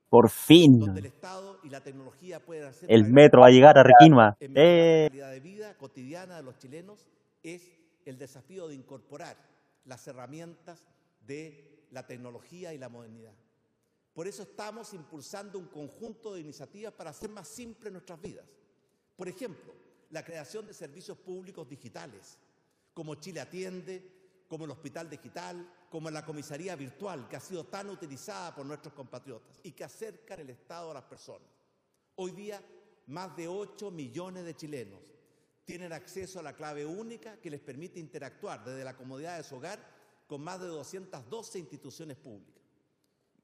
Por 0.09 0.29
fin. 0.29 0.79
donde 0.79 0.99
el 0.99 1.05
Estado 1.07 1.59
y 1.63 1.69
la 1.69 1.81
tecnología 1.81 2.43
pueden 2.43 2.65
hacer 2.65 2.91
El 2.91 3.05
metro 3.05 3.41
va 3.41 3.47
a 3.47 3.51
llegar 3.51 3.77
a 3.77 3.83
Requinma. 3.83 4.37
Eh, 4.39 5.03
la 5.03 5.09
calidad 5.09 5.31
de 5.31 5.39
vida 5.39 5.77
cotidiana 5.77 6.37
de 6.37 6.43
los 6.43 6.57
chilenos 6.57 7.07
es 7.43 7.71
el 8.05 8.17
desafío 8.17 8.67
de 8.67 8.75
incorporar 8.75 9.37
las 9.85 10.07
herramientas 10.07 10.83
de 11.25 11.87
la 11.91 12.05
tecnología 12.05 12.73
y 12.73 12.77
la 12.77 12.89
modernidad. 12.89 13.33
Por 14.13 14.27
eso 14.27 14.43
estamos 14.43 14.93
impulsando 14.93 15.57
un 15.57 15.67
conjunto 15.67 16.33
de 16.33 16.41
iniciativas 16.41 16.93
para 16.93 17.11
hacer 17.11 17.29
más 17.29 17.47
simples 17.47 17.91
nuestras 17.91 18.21
vidas. 18.21 18.57
Por 19.15 19.27
ejemplo, 19.27 19.73
la 20.09 20.23
creación 20.23 20.67
de 20.67 20.73
servicios 20.73 21.17
públicos 21.17 21.67
digitales, 21.67 22.37
como 22.93 23.15
Chile 23.15 23.39
Atiende, 23.39 24.20
como 24.51 24.65
el 24.65 24.71
Hospital 24.71 25.09
Digital, 25.09 25.65
como 25.89 26.09
la 26.11 26.25
comisaría 26.25 26.75
virtual, 26.75 27.25
que 27.29 27.37
ha 27.37 27.39
sido 27.39 27.63
tan 27.63 27.89
utilizada 27.89 28.53
por 28.53 28.65
nuestros 28.65 28.93
compatriotas 28.93 29.57
y 29.63 29.71
que 29.71 29.85
acercan 29.85 30.41
el 30.41 30.49
Estado 30.49 30.91
a 30.91 30.95
las 30.95 31.03
personas. 31.05 31.47
Hoy 32.15 32.31
día, 32.31 32.61
más 33.07 33.33
de 33.37 33.47
8 33.47 33.89
millones 33.91 34.43
de 34.43 34.53
chilenos 34.53 34.99
tienen 35.63 35.93
acceso 35.93 36.37
a 36.37 36.43
la 36.43 36.51
clave 36.51 36.85
única 36.85 37.37
que 37.39 37.49
les 37.49 37.61
permite 37.61 37.97
interactuar 38.01 38.61
desde 38.65 38.83
la 38.83 38.93
comodidad 38.97 39.37
de 39.37 39.43
su 39.43 39.55
hogar 39.55 39.79
con 40.27 40.41
más 40.43 40.59
de 40.59 40.67
212 40.67 41.57
instituciones 41.57 42.17
públicas. 42.17 42.61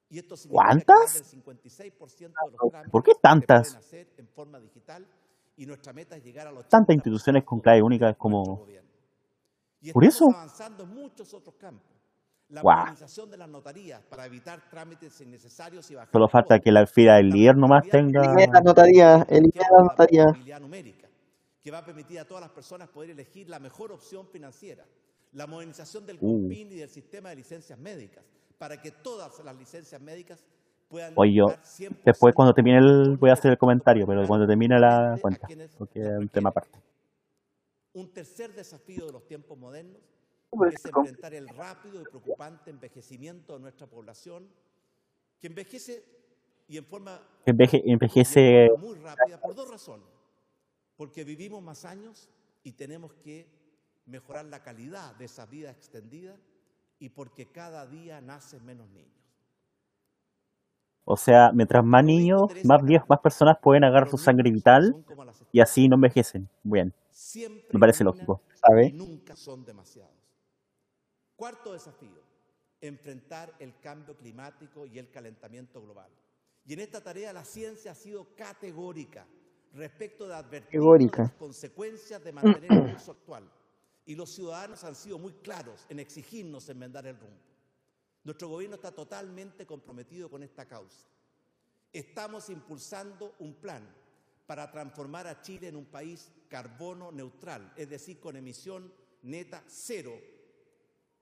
Y 0.10 0.20
esto 0.20 0.36
¿Cuántas? 0.50 1.00
más 1.00 1.14
del 1.14 1.24
56% 1.24 2.20
de 2.20 2.52
los 2.52 2.92
¿Por 2.92 3.02
qué 3.02 3.14
tantas? 3.22 3.76
hacer 3.76 4.10
en 4.18 4.28
forma 4.28 4.60
digital 4.60 5.08
y 5.56 5.66
nuestra 5.66 5.94
meta 5.94 6.18
es 6.18 6.24
llegar 6.26 6.48
a 6.48 6.52
los 6.52 6.68
Tantas 6.68 6.94
instituciones 6.96 7.46
con 7.46 7.62
clave 7.62 7.82
única 7.82 8.10
es 8.10 8.18
como- 8.18 8.66
Y 9.82 9.92
¿Por 9.92 10.04
estamos 10.04 10.32
eso? 10.32 10.38
avanzando 10.38 10.84
en 10.84 10.90
muchos 10.90 11.34
otros 11.34 11.56
campos. 11.56 11.98
La 12.50 12.62
de 12.62 13.38
las 13.38 13.50
notarías 13.50 14.02
para 14.04 14.26
evitar 14.26 14.70
trámites 14.70 15.20
innecesarios 15.20 15.92
y 15.92 15.96
bajar 15.96 16.10
Solo 16.14 16.30
falta 16.30 16.60
que 16.60 16.72
la 16.72 16.88
fila 16.88 17.16
del 17.16 17.30
líder 17.30 17.58
nomás 17.58 17.84
tenga. 17.90 18.22
La 18.22 18.62
notaría, 18.62 19.26
elimina 19.30 19.66
la 19.70 19.84
notaría. 19.84 20.24
portabilidad 20.24 20.62
numérica, 20.62 21.10
que 21.62 21.72
va 21.72 21.80
a 21.80 21.86
permitir 21.86 22.20
a 22.20 22.26
todas 22.26 22.42
las 22.42 22.52
personas 22.52 22.88
poder 22.88 23.10
elegir 23.10 23.50
la 23.50 23.60
mejor 23.60 23.92
opción 23.92 24.26
financiera. 24.28 24.86
La 25.34 25.46
modernización 25.46 26.06
del 26.06 26.18
Uh. 26.22 26.44
CUPIN 26.44 26.72
y 26.72 26.76
del 26.76 26.90
sistema 26.90 27.30
de 27.30 27.36
licencias 27.36 27.78
médicas, 27.78 28.24
para 28.58 28.82
que 28.82 28.92
todas 28.92 29.44
las 29.44 29.56
licencias 29.58 30.02
médicas 30.02 30.42
puedan 30.88 31.12
Oye, 31.18 31.34
yo 31.34 31.48
estar 31.50 31.62
100% 31.66 32.04
después 32.06 32.34
cuando 32.34 32.54
termine 32.54 32.78
el 32.78 33.18
voy 33.18 33.30
a 33.30 33.34
hacer 33.34 33.52
el 33.52 33.58
comentario, 33.58 34.06
pero 34.08 34.26
cuando 34.26 34.48
termine 34.48 34.80
la 34.80 35.18
cuenta, 35.22 35.48
porque 35.78 36.00
es 36.00 36.18
un 36.18 36.30
tema 36.30 36.50
aparte. 36.52 36.80
Un 37.98 38.14
tercer 38.14 38.54
desafío 38.54 39.08
de 39.08 39.12
los 39.12 39.26
tiempos 39.26 39.58
modernos 39.58 40.04
es 40.72 40.86
enfrentar 40.86 41.34
el 41.34 41.48
rápido 41.50 42.00
y 42.00 42.04
preocupante 42.06 42.70
envejecimiento 42.70 43.54
de 43.54 43.60
nuestra 43.60 43.88
población, 43.88 44.48
que 45.40 45.48
envejece 45.48 46.06
y 46.68 46.78
en 46.78 46.86
forma 46.86 47.20
Enveje- 47.48 47.82
envejece 47.86 48.70
muy 48.78 48.96
rápida 49.00 49.42
por 49.42 49.56
dos 49.56 49.72
razones. 49.72 50.06
Porque 50.96 51.24
vivimos 51.24 51.64
más 51.64 51.86
años 51.86 52.30
y 52.64 52.74
tenemos 52.74 53.14
que 53.14 53.48
mejorar 54.06 54.46
la 54.46 54.62
calidad 54.62 55.16
de 55.16 55.26
esa 55.26 55.48
vida 55.48 55.72
extendida 55.72 56.38
y 57.00 57.10
porque 57.10 57.48
cada 57.48 57.88
día 57.88 58.22
nacen 58.22 58.64
menos 58.64 58.88
niños. 58.92 59.18
O 61.04 61.18
sea, 61.18 61.52
mientras 61.52 61.84
más 61.84 62.04
niños, 62.04 62.52
más 62.64 62.84
viejos, 62.84 63.10
más 63.10 63.22
personas 63.22 63.58
pueden 63.60 63.84
agarrar 63.86 64.08
su 64.08 64.18
sangre 64.20 64.52
vital 64.52 65.04
y 65.52 65.62
así 65.62 65.88
no 65.88 65.96
envejecen. 65.96 66.48
Bien, 66.64 66.94
Siempre 67.18 67.70
me 67.74 67.80
parece 67.80 68.04
lógico. 68.04 68.44
¿Sabe? 68.54 68.92
nunca 68.92 69.36
son 69.36 69.66
demasiados. 69.66 70.14
Cuarto 71.36 71.74
desafío, 71.74 72.22
enfrentar 72.80 73.56
el 73.58 73.80
cambio 73.80 74.16
climático 74.16 74.86
y 74.86 75.00
el 75.00 75.10
calentamiento 75.10 75.82
global. 75.82 76.12
Y 76.64 76.74
en 76.74 76.82
esta 76.82 77.02
tarea 77.02 77.34
la 77.34 77.44
ciencia 77.44 77.94
ha 77.94 77.96
sido 77.96 78.36
categórica. 78.36 79.26
respecto 79.74 80.28
de 80.28 80.36
advertir 80.36 80.80
las 80.80 81.34
consecuencias 81.34 82.24
de 82.24 82.32
mantener 82.32 82.72
el 82.72 82.92
curso 82.92 83.14
actual. 83.14 83.52
Y 84.06 84.14
los 84.14 84.30
ciudadanos 84.30 84.84
han 84.84 84.96
sido 84.96 85.18
muy 85.18 85.34
claros 85.34 85.88
en 85.90 86.00
exigirnos 86.00 86.70
enmendar 86.70 87.08
el 87.08 87.18
rumbo. 87.20 87.42
Nuestro 88.24 88.48
gobierno 88.48 88.76
está 88.76 88.92
totalmente 88.92 89.66
comprometido 89.66 90.30
con 90.30 90.44
esta 90.44 90.68
causa. 90.68 91.08
Estamos 91.92 92.48
impulsando 92.52 93.34
un 93.40 93.56
plan 93.56 93.84
para 94.46 94.70
transformar 94.70 95.26
a 95.26 95.42
Chile 95.42 95.68
en 95.68 95.76
un 95.76 95.86
país 95.86 96.32
carbono 96.48 97.12
neutral, 97.12 97.74
es 97.76 97.90
decir, 97.90 98.20
con 98.20 98.36
emisión 98.36 98.92
neta 99.24 99.64
cero 99.68 100.14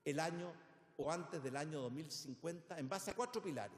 el 0.03 0.19
año 0.19 0.53
o 0.97 1.11
antes 1.11 1.43
del 1.43 1.57
año 1.57 1.81
2050, 1.81 2.79
en 2.79 2.87
base 2.87 3.11
a 3.11 3.15
cuatro 3.15 3.41
pilares. 3.41 3.77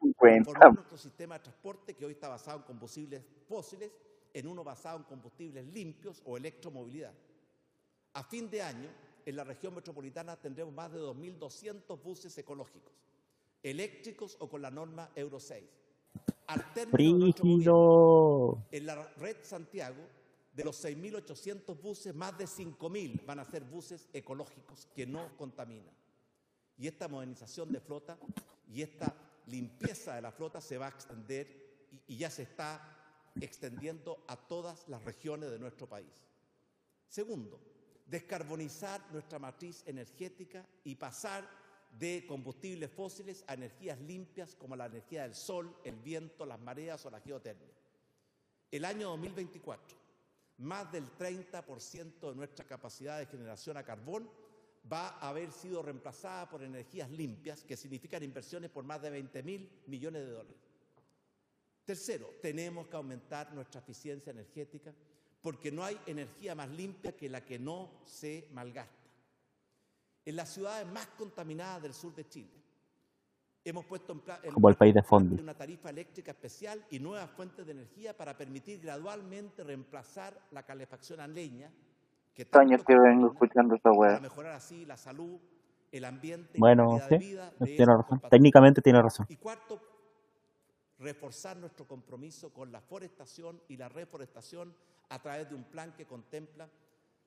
50. 0.00 0.18
Transformar 0.18 0.74
nuestro 0.74 0.98
sistema 0.98 1.36
de 1.36 1.44
transporte, 1.44 1.94
que 1.94 2.04
hoy 2.04 2.12
está 2.12 2.28
basado 2.28 2.58
en 2.58 2.64
combustibles 2.64 3.22
fósiles, 3.48 3.90
en 4.32 4.46
uno 4.46 4.64
basado 4.64 4.98
en 4.98 5.04
combustibles 5.04 5.64
limpios 5.66 6.20
o 6.24 6.36
electromovilidad. 6.36 7.14
A 8.14 8.24
fin 8.24 8.50
de 8.50 8.62
año, 8.62 8.88
en 9.24 9.36
la 9.36 9.44
región 9.44 9.74
metropolitana 9.74 10.36
tendremos 10.36 10.74
más 10.74 10.92
de 10.92 11.00
2.200 11.00 12.02
buses 12.02 12.36
ecológicos, 12.38 12.92
eléctricos 13.62 14.36
o 14.40 14.48
con 14.48 14.62
la 14.62 14.70
norma 14.70 15.10
Euro 15.14 15.38
6. 15.40 15.64
Al 16.48 16.72
término 16.72 17.12
de 17.14 17.24
nuestro 17.24 17.44
gobierno, 17.44 18.56
Brígido. 18.56 18.66
en 18.70 18.86
la 18.86 19.08
red 19.18 19.36
Santiago, 19.42 20.02
de 20.56 20.64
los 20.64 20.82
6.800 20.82 21.78
buses, 21.82 22.14
más 22.14 22.36
de 22.38 22.46
5.000 22.46 23.26
van 23.26 23.40
a 23.40 23.44
ser 23.44 23.62
buses 23.62 24.08
ecológicos 24.14 24.88
que 24.94 25.06
no 25.06 25.36
contaminan. 25.36 25.94
Y 26.78 26.86
esta 26.86 27.08
modernización 27.08 27.70
de 27.70 27.78
flota 27.78 28.18
y 28.66 28.80
esta 28.80 29.14
limpieza 29.48 30.14
de 30.14 30.22
la 30.22 30.32
flota 30.32 30.62
se 30.62 30.78
va 30.78 30.86
a 30.86 30.90
extender 30.90 31.86
y, 31.92 32.14
y 32.14 32.16
ya 32.16 32.30
se 32.30 32.44
está 32.44 33.34
extendiendo 33.38 34.24
a 34.28 34.36
todas 34.36 34.88
las 34.88 35.04
regiones 35.04 35.50
de 35.50 35.58
nuestro 35.58 35.86
país. 35.86 36.24
Segundo, 37.06 37.60
descarbonizar 38.06 39.12
nuestra 39.12 39.38
matriz 39.38 39.82
energética 39.84 40.66
y 40.84 40.94
pasar 40.94 41.46
de 41.98 42.24
combustibles 42.26 42.90
fósiles 42.90 43.44
a 43.46 43.54
energías 43.54 44.00
limpias 44.00 44.54
como 44.54 44.74
la 44.74 44.86
energía 44.86 45.24
del 45.24 45.34
sol, 45.34 45.76
el 45.84 45.96
viento, 45.96 46.46
las 46.46 46.60
mareas 46.60 47.04
o 47.04 47.10
la 47.10 47.20
geotermia. 47.20 47.74
El 48.70 48.86
año 48.86 49.10
2024, 49.10 50.05
más 50.58 50.90
del 50.90 51.10
30% 51.16 52.30
de 52.30 52.34
nuestra 52.34 52.64
capacidad 52.64 53.18
de 53.18 53.26
generación 53.26 53.76
a 53.76 53.84
carbón 53.84 54.30
va 54.90 55.08
a 55.08 55.28
haber 55.28 55.52
sido 55.52 55.82
reemplazada 55.82 56.48
por 56.48 56.62
energías 56.62 57.10
limpias, 57.10 57.64
que 57.64 57.76
significan 57.76 58.22
inversiones 58.22 58.70
por 58.70 58.84
más 58.84 59.02
de 59.02 59.10
20 59.10 59.42
mil 59.42 59.68
millones 59.86 60.24
de 60.24 60.30
dólares. 60.30 60.60
Tercero, 61.84 62.30
tenemos 62.40 62.88
que 62.88 62.96
aumentar 62.96 63.52
nuestra 63.52 63.80
eficiencia 63.80 64.30
energética 64.30 64.94
porque 65.40 65.70
no 65.70 65.84
hay 65.84 66.00
energía 66.06 66.54
más 66.54 66.68
limpia 66.70 67.16
que 67.16 67.28
la 67.28 67.44
que 67.44 67.58
no 67.58 68.02
se 68.04 68.48
malgasta. 68.52 69.10
En 70.24 70.34
las 70.34 70.52
ciudades 70.52 70.86
más 70.88 71.06
contaminadas 71.18 71.82
del 71.82 71.94
sur 71.94 72.14
de 72.14 72.28
Chile, 72.28 72.50
hemos 73.70 73.84
puesto 73.84 74.12
en, 74.12 74.22
en 74.44 74.52
Como 74.52 74.68
el 74.68 74.76
país 74.76 74.94
de 74.94 75.02
Fondi. 75.02 75.40
una 75.40 75.54
tarifa 75.54 75.90
eléctrica 75.90 76.30
especial 76.30 76.84
y 76.90 76.98
nuevas 77.00 77.30
fuentes 77.30 77.66
de 77.66 77.72
energía 77.72 78.16
para 78.16 78.36
permitir 78.36 78.80
gradualmente 78.80 79.64
reemplazar 79.64 80.40
la 80.52 80.62
calefacción 80.64 81.20
a 81.20 81.26
leña, 81.26 81.70
que 82.34 82.42
Estos 82.42 82.60
años 82.60 82.84
que 82.84 82.96
vengo 82.96 83.32
escuchando 83.32 83.74
esta 83.74 83.90
para 83.90 84.00
weá. 84.00 84.20
mejorar 84.20 84.52
así 84.52 84.84
la 84.86 84.96
salud, 84.96 85.38
el 85.90 86.04
ambiente 86.04 86.58
y 86.58 86.60
Bueno, 86.60 86.98
la 86.98 87.08
calidad 87.08 87.08
sí, 87.08 87.14
de 87.14 87.18
vida 87.18 87.54
de 87.58 87.76
tiene 87.76 87.96
razón. 87.96 88.22
Técnicamente 88.30 88.80
tiene 88.82 89.02
razón. 89.02 89.26
Y 89.28 89.36
cuarto, 89.36 89.80
reforzar 90.98 91.56
nuestro 91.56 91.86
compromiso 91.86 92.52
con 92.52 92.70
la 92.70 92.80
forestación 92.80 93.60
y 93.68 93.76
la 93.76 93.88
reforestación 93.88 94.74
a 95.08 95.20
través 95.20 95.48
de 95.48 95.54
un 95.54 95.64
plan 95.64 95.92
que 95.96 96.06
contempla 96.06 96.68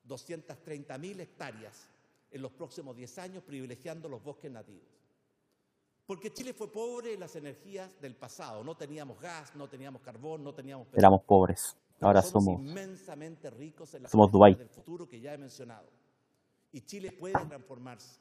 230.000 0.08 1.20
hectáreas 1.20 1.88
en 2.30 2.42
los 2.42 2.52
próximos 2.52 2.96
10 2.96 3.18
años, 3.18 3.42
privilegiando 3.42 4.08
los 4.08 4.22
bosques 4.22 4.50
nativos. 4.50 4.99
Porque 6.10 6.32
Chile 6.32 6.52
fue 6.52 6.72
pobre 6.72 7.14
en 7.14 7.20
las 7.20 7.36
energías 7.36 8.00
del 8.00 8.16
pasado. 8.16 8.64
No 8.64 8.76
teníamos 8.76 9.20
gas, 9.20 9.54
no 9.54 9.68
teníamos 9.68 10.02
carbón, 10.02 10.42
no 10.42 10.52
teníamos 10.52 10.88
petróleo. 10.88 11.02
Éramos 11.02 11.22
pobres. 11.22 11.76
Ahora 12.00 12.20
somos, 12.20 12.46
somos. 12.46 12.68
inmensamente 12.68 13.48
ricos 13.48 13.94
en 13.94 14.02
las 14.02 14.10
somos 14.10 14.32
Dubái. 14.32 14.56
del 14.56 14.68
futuro 14.68 15.08
que 15.08 15.20
ya 15.20 15.34
he 15.34 15.38
mencionado. 15.38 15.88
Y 16.72 16.80
Chile 16.80 17.12
puede 17.12 17.34
transformarse 17.34 18.18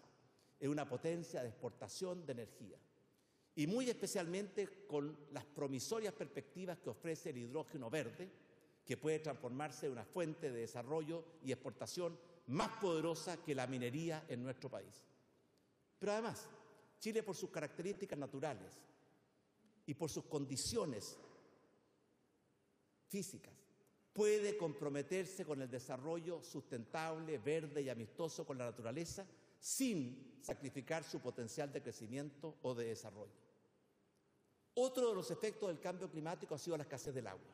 en 0.60 0.70
una 0.70 0.88
potencia 0.88 1.42
de 1.42 1.50
exportación 1.50 2.28
de 2.28 2.34
energía. 2.34 2.78
Y 3.56 3.66
muy 3.66 3.90
especialmente 3.90 4.86
con 4.86 5.18
las 5.32 5.46
promisorias 5.46 6.14
perspectivas 6.14 6.78
que 6.78 6.92
ofrece 6.92 7.32
el 7.32 7.38
hidrógeno 7.38 7.90
verde, 7.90 8.30
que 8.86 8.98
puede 8.98 9.18
transformarse 9.18 9.88
en 9.88 9.94
una 9.94 10.06
fuente 10.06 10.52
de 10.52 10.60
desarrollo 10.60 11.24
y 11.42 11.52
exportación 11.52 12.20
más 12.46 12.70
poderosa 12.80 13.38
que 13.38 13.56
la 13.56 13.66
minería 13.66 14.26
en 14.28 14.44
nuestro 14.44 14.70
país. 14.70 15.04
Pero 15.98 16.12
además, 16.12 16.48
Chile 17.00 17.24
por 17.24 17.36
sus 17.36 17.50
características 17.50 18.20
naturales 18.20 18.78
y 19.86 19.94
por 19.94 20.10
sus 20.10 20.26
condiciones 20.26 21.18
físicas, 23.08 23.54
puede 24.14 24.58
comprometerse 24.58 25.46
con 25.46 25.62
el 25.62 25.70
desarrollo 25.70 26.44
sustentable, 26.44 27.38
verde 27.38 27.82
y 27.82 27.90
amistoso 27.90 28.46
con 28.46 28.58
la 28.58 28.66
naturaleza 28.66 29.26
sin 29.60 30.38
sacrificar 30.42 31.04
su 31.04 31.20
potencial 31.20 31.72
de 31.72 31.82
crecimiento 31.82 32.58
o 32.62 32.76
de 32.76 32.86
desarrollo. 32.86 33.34
Otro 34.76 35.10
de 35.10 35.16
los 35.16 35.32
efectos 35.32 35.70
del 35.70 35.80
cambio 35.80 36.10
climático 36.10 36.56
ha 36.56 36.60
sido 36.60 36.78
la 36.78 36.84
escasez 36.84 37.14
del 37.14 37.28
agua. 37.28 37.54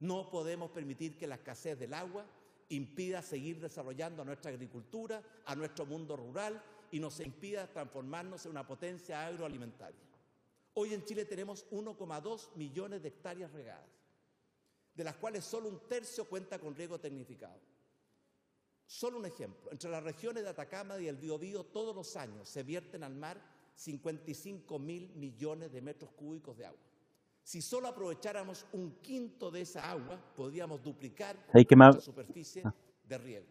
No 0.00 0.30
podemos 0.30 0.70
permitir 0.70 1.18
que 1.18 1.26
la 1.26 1.34
escasez 1.36 1.78
del 1.78 1.94
agua 1.94 2.24
impida 2.68 3.22
seguir 3.22 3.60
desarrollando 3.60 4.22
a 4.22 4.24
nuestra 4.24 4.50
agricultura, 4.50 5.22
a 5.44 5.56
nuestro 5.56 5.84
mundo 5.86 6.16
rural 6.16 6.62
y 6.90 7.00
nos 7.00 7.20
impida 7.20 7.66
transformarnos 7.66 8.44
en 8.44 8.52
una 8.52 8.66
potencia 8.66 9.26
agroalimentaria. 9.26 10.00
Hoy 10.74 10.94
en 10.94 11.04
Chile 11.04 11.24
tenemos 11.24 11.68
1,2 11.70 12.54
millones 12.56 13.02
de 13.02 13.08
hectáreas 13.08 13.52
regadas, 13.52 13.88
de 14.94 15.04
las 15.04 15.16
cuales 15.16 15.44
solo 15.44 15.68
un 15.68 15.80
tercio 15.88 16.24
cuenta 16.24 16.58
con 16.58 16.74
riego 16.74 16.98
tecnificado. 16.98 17.60
Solo 18.86 19.18
un 19.18 19.26
ejemplo, 19.26 19.70
entre 19.70 19.90
las 19.90 20.02
regiones 20.02 20.42
de 20.42 20.50
Atacama 20.50 20.98
y 20.98 21.06
el 21.06 21.16
Biobío 21.16 21.64
todos 21.64 21.94
los 21.94 22.16
años 22.16 22.48
se 22.48 22.62
vierten 22.62 23.04
al 23.04 23.14
mar 23.14 23.40
55 23.74 24.78
mil 24.78 25.10
millones 25.14 25.72
de 25.72 25.80
metros 25.80 26.10
cúbicos 26.12 26.56
de 26.56 26.66
agua. 26.66 26.80
Si 27.42 27.62
solo 27.62 27.88
aprovecháramos 27.88 28.66
un 28.72 28.96
quinto 29.00 29.50
de 29.50 29.62
esa 29.62 29.90
agua, 29.90 30.20
podríamos 30.36 30.82
duplicar 30.82 31.36
¿Sabéis 31.46 31.66
qué 31.66 31.76
me, 31.76 31.84
nuestra 31.84 32.04
superficie 32.04 32.62
de 33.04 33.18
riego. 33.18 33.46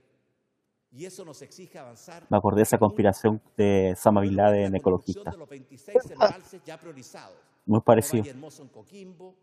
Y 0.91 1.05
eso 1.05 1.23
nos 1.23 1.41
exige 1.41 1.77
avanzar. 1.77 2.25
me 2.29 2.37
acordé 2.37 2.57
de 2.57 2.63
esa 2.63 2.79
conspiración 2.79 3.41
de 3.55 3.95
Sama 3.95 4.21
Bin 4.21 4.35
Laden 4.35 4.75
ecologista? 4.75 5.29
de 5.29 5.37
los 5.37 5.47
26 5.47 6.11
embalses 6.11 6.63
ya 6.63 6.79
priorizados, 6.79 7.37
Muy 7.65 7.77
como 7.77 7.83
parecido. 7.85 8.23
Valle 8.23 8.31
Hermoso 8.31 8.63
en 8.63 8.69
Coquimbo, 8.69 9.35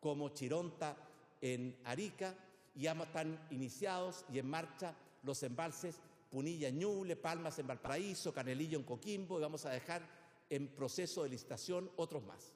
como 0.00 0.28
Chironta 0.30 0.96
en 1.40 1.76
Arica, 1.84 2.34
y 2.74 2.82
ya 2.82 2.92
están 2.92 3.38
iniciados 3.50 4.24
y 4.32 4.38
en 4.38 4.48
marcha 4.48 4.94
los 5.22 5.42
embalses 5.42 6.00
Punilla 6.30 6.68
en 6.68 6.78
Ñuble, 6.78 7.16
Palmas 7.16 7.58
en 7.58 7.66
Valparaíso, 7.66 8.32
Canelillo 8.32 8.78
en 8.78 8.84
Coquimbo, 8.84 9.38
y 9.38 9.42
vamos 9.42 9.66
a 9.66 9.70
dejar 9.70 10.02
en 10.48 10.68
proceso 10.68 11.22
de 11.22 11.28
licitación 11.28 11.90
otros 11.96 12.22
más. 12.24 12.54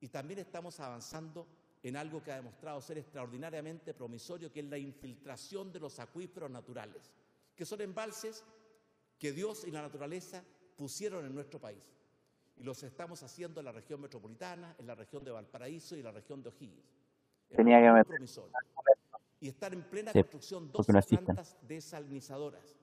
Y 0.00 0.08
también 0.08 0.40
estamos 0.40 0.80
avanzando 0.80 1.46
en 1.84 1.96
algo 1.96 2.22
que 2.22 2.32
ha 2.32 2.36
demostrado 2.36 2.80
ser 2.80 2.98
extraordinariamente 2.98 3.94
promisorio, 3.94 4.50
que 4.50 4.60
es 4.60 4.66
la 4.66 4.78
infiltración 4.78 5.72
de 5.72 5.80
los 5.80 6.00
acuíferos 6.00 6.50
naturales, 6.50 7.12
que 7.54 7.64
son 7.64 7.80
embalses 7.80 8.44
que 9.18 9.32
Dios 9.32 9.64
y 9.64 9.70
la 9.70 9.82
naturaleza 9.82 10.42
pusieron 10.76 11.24
en 11.24 11.34
nuestro 11.34 11.60
país. 11.60 11.82
Y 12.56 12.62
los 12.62 12.82
estamos 12.82 13.22
haciendo 13.22 13.60
en 13.60 13.66
la 13.66 13.72
región 13.72 14.00
metropolitana, 14.00 14.76
en 14.78 14.86
la 14.86 14.94
región 14.94 15.24
de 15.24 15.30
Valparaíso 15.30 15.96
y 15.96 16.00
en 16.00 16.04
la 16.04 16.12
región 16.12 16.42
de 16.42 16.50
O'Higgins. 16.50 16.94
Tenía 17.48 17.80
que 17.80 18.04
promisorio. 18.04 18.52
Y 19.40 19.48
están 19.48 19.74
en 19.74 19.82
plena 19.82 20.12
Sí, 20.12 20.20
construcción 20.20 20.70
dos 20.72 20.88
no 20.88 21.00
plantas 21.00 21.56
desalinizadoras 21.62 22.76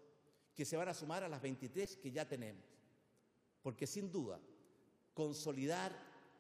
que 0.54 0.66
se 0.66 0.78
van 0.78 0.90
a 0.90 0.94
sumar 0.94 1.24
a 1.24 1.30
las 1.30 1.42
23 1.42 1.98
que 1.98 2.12
ya 2.12 2.28
tenemos. 2.28 2.64
Porque 3.62 3.88
sin 3.88 4.12
duda, 4.12 4.40
consolidar 5.14 5.92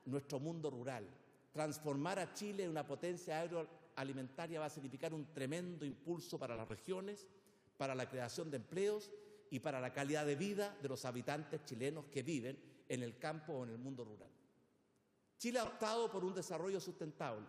nuestro 0.05 0.39
mundo 0.39 0.69
rural, 0.69 1.07
transformar 1.51 2.19
a 2.19 2.33
Chile 2.33 2.63
en 2.63 2.69
una 2.69 2.85
potencia 2.85 3.39
agroalimentaria 3.41 4.59
va 4.59 4.65
a 4.65 4.69
significar 4.69 5.13
un 5.13 5.33
tremendo 5.33 5.85
impulso 5.85 6.37
para 6.37 6.55
las 6.55 6.67
regiones, 6.67 7.27
para 7.81 7.95
la 7.95 8.07
creación 8.07 8.51
de 8.51 8.57
empleos 8.57 9.09
y 9.49 9.59
para 9.59 9.81
la 9.81 9.91
calidad 9.91 10.23
de 10.23 10.35
vida 10.35 10.77
de 10.83 10.87
los 10.87 11.03
habitantes 11.03 11.65
chilenos 11.65 12.05
que 12.11 12.21
viven 12.21 12.55
en 12.87 13.01
el 13.01 13.17
campo 13.17 13.53
o 13.53 13.63
en 13.63 13.71
el 13.71 13.79
mundo 13.79 14.05
rural. 14.05 14.29
Chile 15.39 15.57
ha 15.57 15.63
optado 15.63 16.11
por 16.11 16.23
un 16.23 16.35
desarrollo 16.35 16.79
sustentable, 16.79 17.47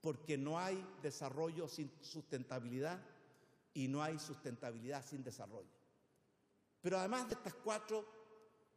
porque 0.00 0.38
no 0.38 0.58
hay 0.58 0.82
desarrollo 1.02 1.68
sin 1.68 1.92
sustentabilidad 2.00 2.98
y 3.74 3.88
no 3.88 4.02
hay 4.02 4.18
sustentabilidad 4.18 5.04
sin 5.04 5.22
desarrollo. 5.22 5.68
Pero 6.80 6.98
además 6.98 7.28
de 7.28 7.34
estas 7.34 7.52
cuatro 7.56 8.08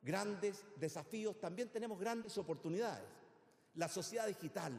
grandes 0.01 0.65
desafíos, 0.75 1.39
también 1.39 1.69
tenemos 1.69 1.97
grandes 1.97 2.37
oportunidades. 2.37 3.07
La 3.75 3.87
sociedad 3.87 4.27
digital, 4.27 4.73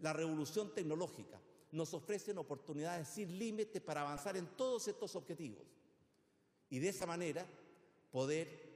La 0.00 0.12
revolución 0.12 0.74
tecnológica 0.74 1.40
nos 1.72 1.92
ofrece 1.94 2.32
oportunidades 2.36 3.08
sin 3.08 3.38
límites 3.38 3.82
para 3.82 4.02
avanzar 4.02 4.36
en 4.36 4.46
todos 4.56 4.88
estos 4.88 5.14
objetivos 5.16 5.66
y 6.70 6.78
de 6.78 6.88
esa 6.88 7.06
manera 7.06 7.46
poder 8.10 8.68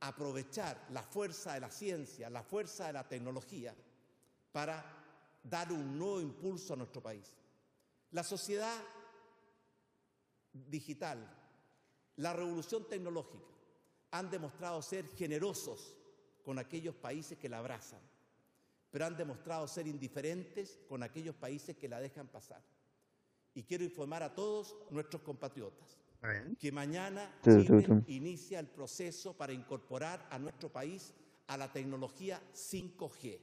aprovechar 0.00 0.86
la 0.90 1.02
fuerza 1.02 1.54
de 1.54 1.60
la 1.60 1.70
ciencia, 1.70 2.28
la 2.28 2.42
fuerza 2.42 2.86
de 2.86 2.92
la 2.92 3.08
tecnología 3.08 3.74
para 4.52 4.84
dar 5.42 5.72
un 5.72 5.98
nuevo 5.98 6.20
impulso 6.20 6.74
a 6.74 6.76
nuestro 6.76 7.02
país. 7.02 7.34
La 8.10 8.22
sociedad 8.22 8.82
digital, 10.52 11.18
la 12.16 12.32
revolución 12.32 12.88
tecnológica 12.88 13.44
han 14.12 14.30
demostrado 14.30 14.80
ser 14.82 15.08
generosos 15.08 15.96
con 16.44 16.58
aquellos 16.58 16.94
países 16.94 17.38
que 17.38 17.48
la 17.48 17.58
abrazan, 17.58 18.00
pero 18.94 19.06
han 19.06 19.16
demostrado 19.16 19.66
ser 19.66 19.88
indiferentes 19.88 20.78
con 20.88 21.02
aquellos 21.02 21.34
países 21.34 21.76
que 21.76 21.88
la 21.88 21.98
dejan 21.98 22.28
pasar. 22.28 22.62
Y 23.52 23.64
quiero 23.64 23.82
informar 23.82 24.22
a 24.22 24.32
todos 24.32 24.72
nuestros 24.88 25.20
compatriotas 25.20 25.98
que 26.60 26.70
mañana 26.70 27.28
inicia 28.06 28.60
el 28.60 28.68
proceso 28.68 29.36
para 29.36 29.52
incorporar 29.52 30.24
a 30.30 30.38
nuestro 30.38 30.68
país 30.68 31.12
a 31.48 31.56
la 31.56 31.72
tecnología 31.72 32.40
5G. 32.52 33.40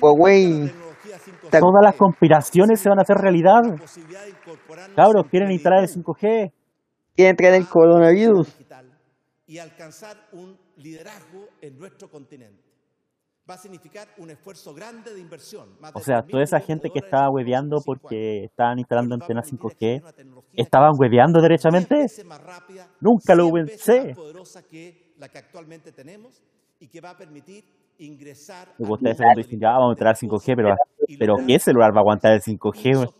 Huawei. 0.00 0.72
Todas 1.50 1.84
las 1.84 1.96
conspiraciones 1.96 2.80
se 2.80 2.88
van 2.88 2.98
a 2.98 3.02
hacer 3.02 3.18
realidad. 3.18 3.60
Cabros, 4.96 5.26
quieren 5.30 5.50
instalar 5.50 5.82
el 5.82 5.90
5G. 5.90 6.50
Quieren 7.14 7.36
traer 7.36 7.54
el 7.56 7.68
coronavirus. 7.68 8.56
Y 9.46 9.58
alcanzar 9.58 10.16
un 10.32 10.67
liderazgo 10.78 11.48
en 11.60 11.78
nuestro 11.78 12.08
continente 12.08 12.68
va 13.48 13.54
a 13.54 13.58
significar 13.58 14.08
un 14.18 14.30
esfuerzo 14.30 14.74
grande 14.74 15.14
de 15.14 15.20
inversión. 15.20 15.70
o 15.94 16.00
sea, 16.00 16.22
toda 16.22 16.42
esa 16.42 16.60
gente 16.60 16.90
que 16.90 16.98
estaba 16.98 17.30
hueveando 17.30 17.80
porque 17.84 18.44
estaban 18.44 18.78
instalando 18.78 19.14
antenas 19.14 19.50
5G, 19.50 20.02
¿estaban 20.52 20.92
hueveando 20.98 21.40
derechamente? 21.40 22.06
Nunca 23.00 23.34
lo 23.34 23.50
pensé. 23.50 24.14
que 24.70 25.14
la 25.16 25.28
que 25.28 25.38
actualmente 25.38 25.92
tenemos 25.92 26.42
y 26.78 26.88
que 26.88 27.00
va 27.00 27.10
a 27.10 27.16
permitir 27.16 27.64
ingresar 27.98 28.68
a 28.68 28.92
ustedes 28.92 29.18
dicen, 29.36 29.58
ya 29.58 29.70
vamos 29.70 29.90
a 29.90 29.92
entrar 29.92 30.14
5G, 30.14 30.54
pero, 30.54 30.76
pero 31.18 31.36
¿qué 31.46 31.58
celular 31.58 31.92
va 31.92 31.98
a 31.98 32.00
aguantar 32.00 32.32
el 32.34 32.42
5G? 32.42 33.12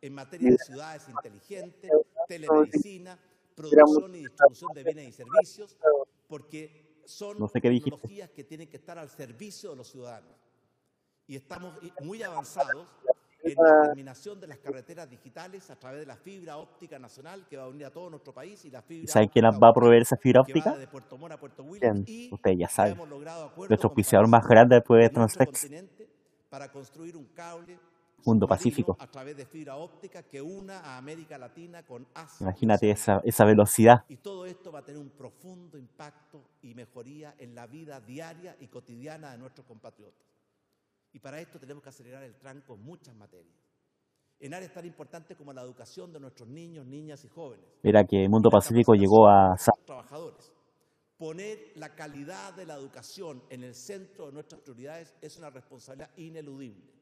en 0.00 0.14
materia 0.14 0.50
de 0.52 0.58
ciudades 0.58 1.08
inteligentes, 1.08 1.90
telemedicina, 2.28 3.18
producción 3.54 4.14
y 4.14 4.18
distribución 4.18 4.72
de 4.72 4.84
bienes 4.84 5.08
y 5.08 5.12
servicios, 5.12 5.76
porque 6.28 7.02
son 7.04 7.38
no 7.38 7.48
sé 7.48 7.60
qué 7.60 7.70
tecnologías 7.70 8.30
que 8.30 8.44
tienen 8.44 8.68
que 8.68 8.76
estar 8.76 8.98
al 8.98 9.08
servicio 9.08 9.70
de 9.70 9.76
los 9.76 9.88
ciudadanos. 9.90 10.36
Y 11.26 11.36
estamos 11.36 11.74
muy 12.00 12.22
avanzados 12.22 12.86
en 13.42 13.54
la 13.56 13.82
terminación 13.82 14.40
de 14.40 14.46
las 14.46 14.58
carreteras 14.58 15.08
digitales 15.08 15.70
a 15.70 15.76
través 15.78 16.00
de 16.00 16.06
la 16.06 16.16
fibra 16.16 16.56
óptica 16.56 16.98
nacional 16.98 17.46
que 17.48 17.56
va 17.56 17.64
a 17.64 17.68
unir 17.68 17.86
a 17.86 17.90
todo 17.90 18.10
nuestro 18.10 18.32
país 18.32 18.64
y 18.64 18.70
la 18.70 18.82
fibra 18.82 19.10
¿Saben 19.10 19.28
quién 19.28 19.44
va 19.44 19.68
a 19.68 19.72
proveer 19.72 20.02
esa 20.02 20.16
fibra 20.16 20.42
óptica? 20.42 20.76
De 20.76 20.86
Puerto 20.86 21.16
Mora 21.16 21.36
a 21.36 21.38
Puerto 21.38 21.62
Ustedes 21.62 22.58
ya 22.58 22.68
saben. 22.68 22.96
Nuestro 22.96 23.88
auspiciador 23.88 24.28
más 24.28 24.46
grande 24.46 24.76
después 24.76 25.02
de 25.02 25.10
Transfex. 25.10 25.68
Para 26.48 26.70
construir 26.72 27.16
un 27.16 27.26
cable 27.26 27.78
mundo 28.24 28.46
pacífico. 28.46 28.96
A 28.98 29.06
través 29.06 29.36
de 29.36 29.46
fibra 29.46 29.76
óptica 29.76 30.22
que 30.22 30.40
una 30.40 30.80
a 30.80 30.98
América 30.98 31.38
Latina 31.38 31.82
con 31.84 32.06
Asia. 32.14 32.44
Imagínate 32.44 32.90
esa, 32.90 33.20
esa 33.24 33.44
velocidad. 33.44 34.04
Y 34.08 34.16
todo 34.16 34.46
esto 34.46 34.72
va 34.72 34.80
a 34.80 34.84
tener 34.84 35.00
un 35.00 35.10
profundo 35.10 35.78
impacto 35.78 36.42
y 36.62 36.74
mejoría 36.74 37.34
en 37.38 37.54
la 37.54 37.66
vida 37.66 38.00
diaria 38.00 38.56
y 38.60 38.68
cotidiana 38.68 39.32
de 39.32 39.38
nuestros 39.38 39.66
compatriotas. 39.66 40.26
Y 41.12 41.20
para 41.20 41.40
esto 41.40 41.58
tenemos 41.58 41.82
que 41.82 41.88
acelerar 41.88 42.22
el 42.22 42.36
tranco 42.36 42.74
en 42.74 42.82
muchas 42.82 43.14
materias. 43.14 43.56
En 44.40 44.54
áreas 44.54 44.72
tan 44.72 44.86
importantes 44.86 45.36
como 45.36 45.52
la 45.52 45.62
educación 45.62 46.12
de 46.12 46.20
nuestros 46.20 46.48
niños, 46.48 46.86
niñas 46.86 47.24
y 47.24 47.28
jóvenes. 47.28 47.66
Mira 47.82 48.04
que 48.04 48.22
el 48.22 48.30
Mundo 48.30 48.50
Pacífico 48.50 48.94
llegó 48.94 49.28
a... 49.28 49.56
Trabajadores. 49.84 50.52
Poner 51.16 51.72
la 51.74 51.96
calidad 51.96 52.54
de 52.54 52.64
la 52.64 52.74
educación 52.74 53.42
en 53.50 53.64
el 53.64 53.74
centro 53.74 54.26
de 54.26 54.32
nuestras 54.32 54.60
prioridades 54.60 55.12
es 55.20 55.36
una 55.38 55.50
responsabilidad 55.50 56.10
ineludible 56.16 56.97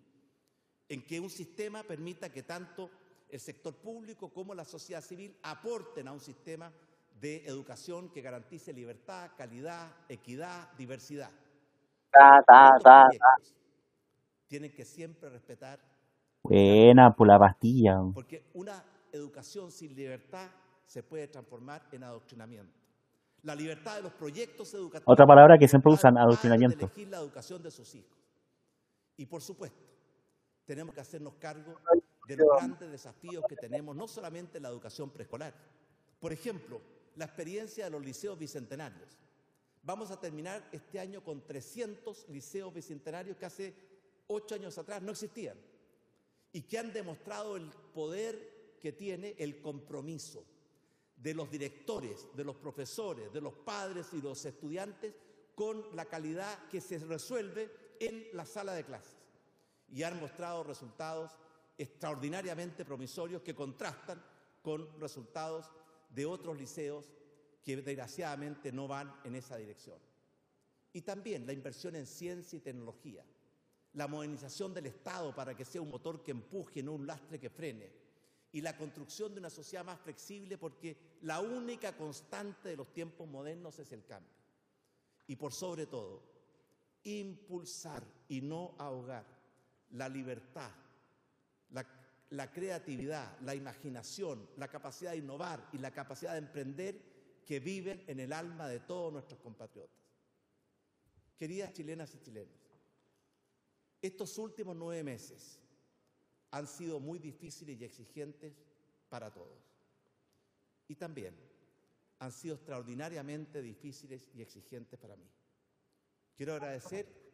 en 0.89 1.05
que 1.05 1.21
un 1.21 1.31
sistema 1.31 1.83
permita 1.83 2.31
que 2.31 2.43
tanto 2.43 2.91
el 3.29 3.41
sector 3.41 3.75
público 3.75 4.29
como 4.29 4.55
la 4.55 4.65
sociedad 4.65 5.01
civil 5.01 5.37
aporten 5.43 6.09
a 6.09 6.13
un 6.13 6.21
sistema 6.21 6.73
de 7.21 7.45
educación 7.47 8.11
que 8.11 8.21
garantice 8.21 8.73
libertad, 8.73 9.31
calidad, 9.37 9.91
equidad, 10.09 10.71
diversidad. 10.77 11.31
Tienen 14.47 14.73
que 14.73 14.85
siempre 14.85 15.29
respetar. 15.29 15.81
Buena 16.43 17.15
por 17.15 17.27
la 17.27 17.39
pastilla. 17.39 17.97
Porque 18.15 18.45
una 18.55 18.85
educación 19.13 19.73
sin 19.73 19.95
libertad 19.95 20.49
se 20.85 21.03
puede 21.03 21.27
transformar 21.27 21.83
en 21.91 22.05
adoctrinamiento. 22.05 22.79
La 23.43 23.55
libertad 23.55 23.97
de 23.97 24.03
los 24.03 24.13
proyectos 24.13 24.73
educativos. 24.75 25.13
Otra 25.13 25.27
palabra 25.27 25.59
que 25.59 25.67
siempre 25.67 25.93
usan, 25.93 26.17
adoctrinamiento. 26.17 26.87
elegir 26.87 27.09
la 27.09 27.19
educación 27.19 27.63
de 27.63 27.71
sus 27.71 27.95
hijos. 27.95 28.17
Y 29.17 29.27
por 29.27 29.41
supuesto, 29.41 29.96
tenemos 30.67 30.95
que 30.95 31.01
hacernos 31.01 31.35
cargo 31.37 31.79
de 32.27 32.37
los 32.37 32.49
grandes 32.49 32.91
desafíos 32.91 33.45
que 33.49 33.57
tenemos, 33.57 33.95
no 33.95 34.09
solamente 34.09 34.59
en 34.59 34.65
la 34.65 34.69
educación 34.69 35.11
preescolar. 35.11 35.55
Por 36.19 36.33
ejemplo, 36.33 36.81
la 37.15 37.25
experiencia 37.25 37.85
de 37.85 37.91
los 37.91 38.05
liceos 38.05 38.39
bicentenarios. 38.39 39.17
Vamos 39.83 40.11
a 40.11 40.19
terminar 40.19 40.69
este 40.73 40.99
año 40.99 41.23
con 41.23 41.47
300 41.47 42.29
liceos 42.31 42.75
bicentenarios 42.75 43.37
que 43.37 43.47
hace 43.47 43.75
ocho 44.27 44.57
años 44.57 44.77
atrás 44.77 45.01
no 45.01 45.13
existían 45.13 45.57
y 46.53 46.63
que 46.63 46.79
han 46.79 46.93
demostrado 46.93 47.57
el 47.57 47.71
poder 47.95 48.79
que 48.83 48.93
tiene 48.93 49.37
el 49.39 49.61
compromiso 49.61 50.45
de 51.17 51.33
los 51.33 51.49
directores, 51.49 52.27
de 52.35 52.45
los 52.45 52.57
profesores, 52.57 53.33
de 53.33 53.41
los 53.41 53.55
padres 53.55 54.09
y 54.13 54.21
los 54.21 54.45
estudiantes 54.45 55.15
con 55.55 55.85
la 55.95 56.07
calidad 56.07 56.69
que 56.69 56.81
se 56.81 56.99
resuelve 56.99 57.71
en 58.01 58.27
la 58.33 58.45
sala 58.45 58.75
de 58.75 58.85
clases 58.85 59.16
y 59.89 60.03
han 60.03 60.19
mostrado 60.21 60.65
resultados 60.65 61.33
extraordinariamente 61.79 62.85
promisorios 62.85 63.43
que 63.43 63.55
contrastan 63.55 64.23
con 64.63 64.89
resultados 65.01 65.71
de 66.11 66.27
otros 66.27 66.59
liceos 66.59 67.13
que 67.63 67.77
desgraciadamente 67.77 68.73
no 68.73 68.89
van 68.89 69.15
en 69.25 69.35
esa 69.35 69.57
dirección. 69.57 69.99
Y 70.93 71.03
también 71.03 71.47
la 71.47 71.53
inversión 71.53 71.95
en 71.97 72.07
ciencia 72.07 72.57
y 72.57 72.61
tecnología, 72.61 73.25
la 73.93 74.09
modernización 74.09 74.73
del 74.73 74.87
Estado 74.87 75.35
para 75.35 75.55
que 75.55 75.65
sea 75.65 75.83
un 75.83 75.91
motor 75.91 76.23
que 76.23 76.31
empuje, 76.31 76.83
no 76.83 76.95
un 76.95 77.07
lastre 77.07 77.39
que 77.39 77.51
frene, 77.51 77.93
y 78.53 78.63
la 78.63 78.77
construcción 78.77 79.35
de 79.35 79.41
una 79.41 79.51
sociedad 79.51 79.85
más 79.85 80.01
flexible 80.01 80.57
porque 80.57 81.19
la 81.23 81.41
única 81.41 81.97
constante 81.97 82.71
de 82.71 82.77
los 82.77 82.93
tiempos 82.93 83.29
modernos 83.29 83.79
es 83.79 83.93
el 83.93 84.05
cambio. 84.05 84.33
Y 85.27 85.37
por 85.37 85.53
sobre 85.53 85.87
todo, 85.87 86.23
impulsar 87.05 88.03
y 88.29 88.41
no 88.41 88.75
ahogar 88.79 89.36
la 89.91 90.09
libertad, 90.09 90.71
la, 92.31 92.53
creatividad, 92.53 93.39
la 93.41 93.55
imaginación, 93.55 94.49
la 94.57 94.69
capacidad 94.69 95.13
de 95.13 95.19
innovar 95.19 95.69
y 95.73 95.79
la 95.79 95.93
capacidad 95.93 96.33
de 96.33 96.39
emprender 96.39 97.43
que 97.45 97.61
viven 97.61 98.05
en 98.07 98.21
el 98.21 98.33
alma 98.33 98.69
de 98.69 98.81
todos 98.81 99.13
nuestros 99.13 99.41
compatriotas. 99.41 99.97
Queridas 101.39 101.73
chilenas 101.73 102.15
y 102.15 102.19
chilenos, 102.19 102.57
estos 104.03 104.37
últimos 104.39 104.77
nueve 104.77 105.03
meses 105.03 105.61
han 106.51 106.67
sido 106.67 107.01
muy 107.01 107.19
difíciles 107.19 107.79
y 107.81 107.85
exigentes 107.85 108.55
para 109.09 109.33
todos. 109.33 109.63
Y 110.89 110.95
también 110.97 111.37
han 112.19 112.33
sido 112.33 112.55
extraordinariamente 112.55 113.61
difíciles 113.61 114.31
y 114.35 114.43
exigentes 114.43 114.99
para 114.99 115.17
mí. 115.17 115.29
Quiero 116.37 116.55
agradecer 116.55 117.26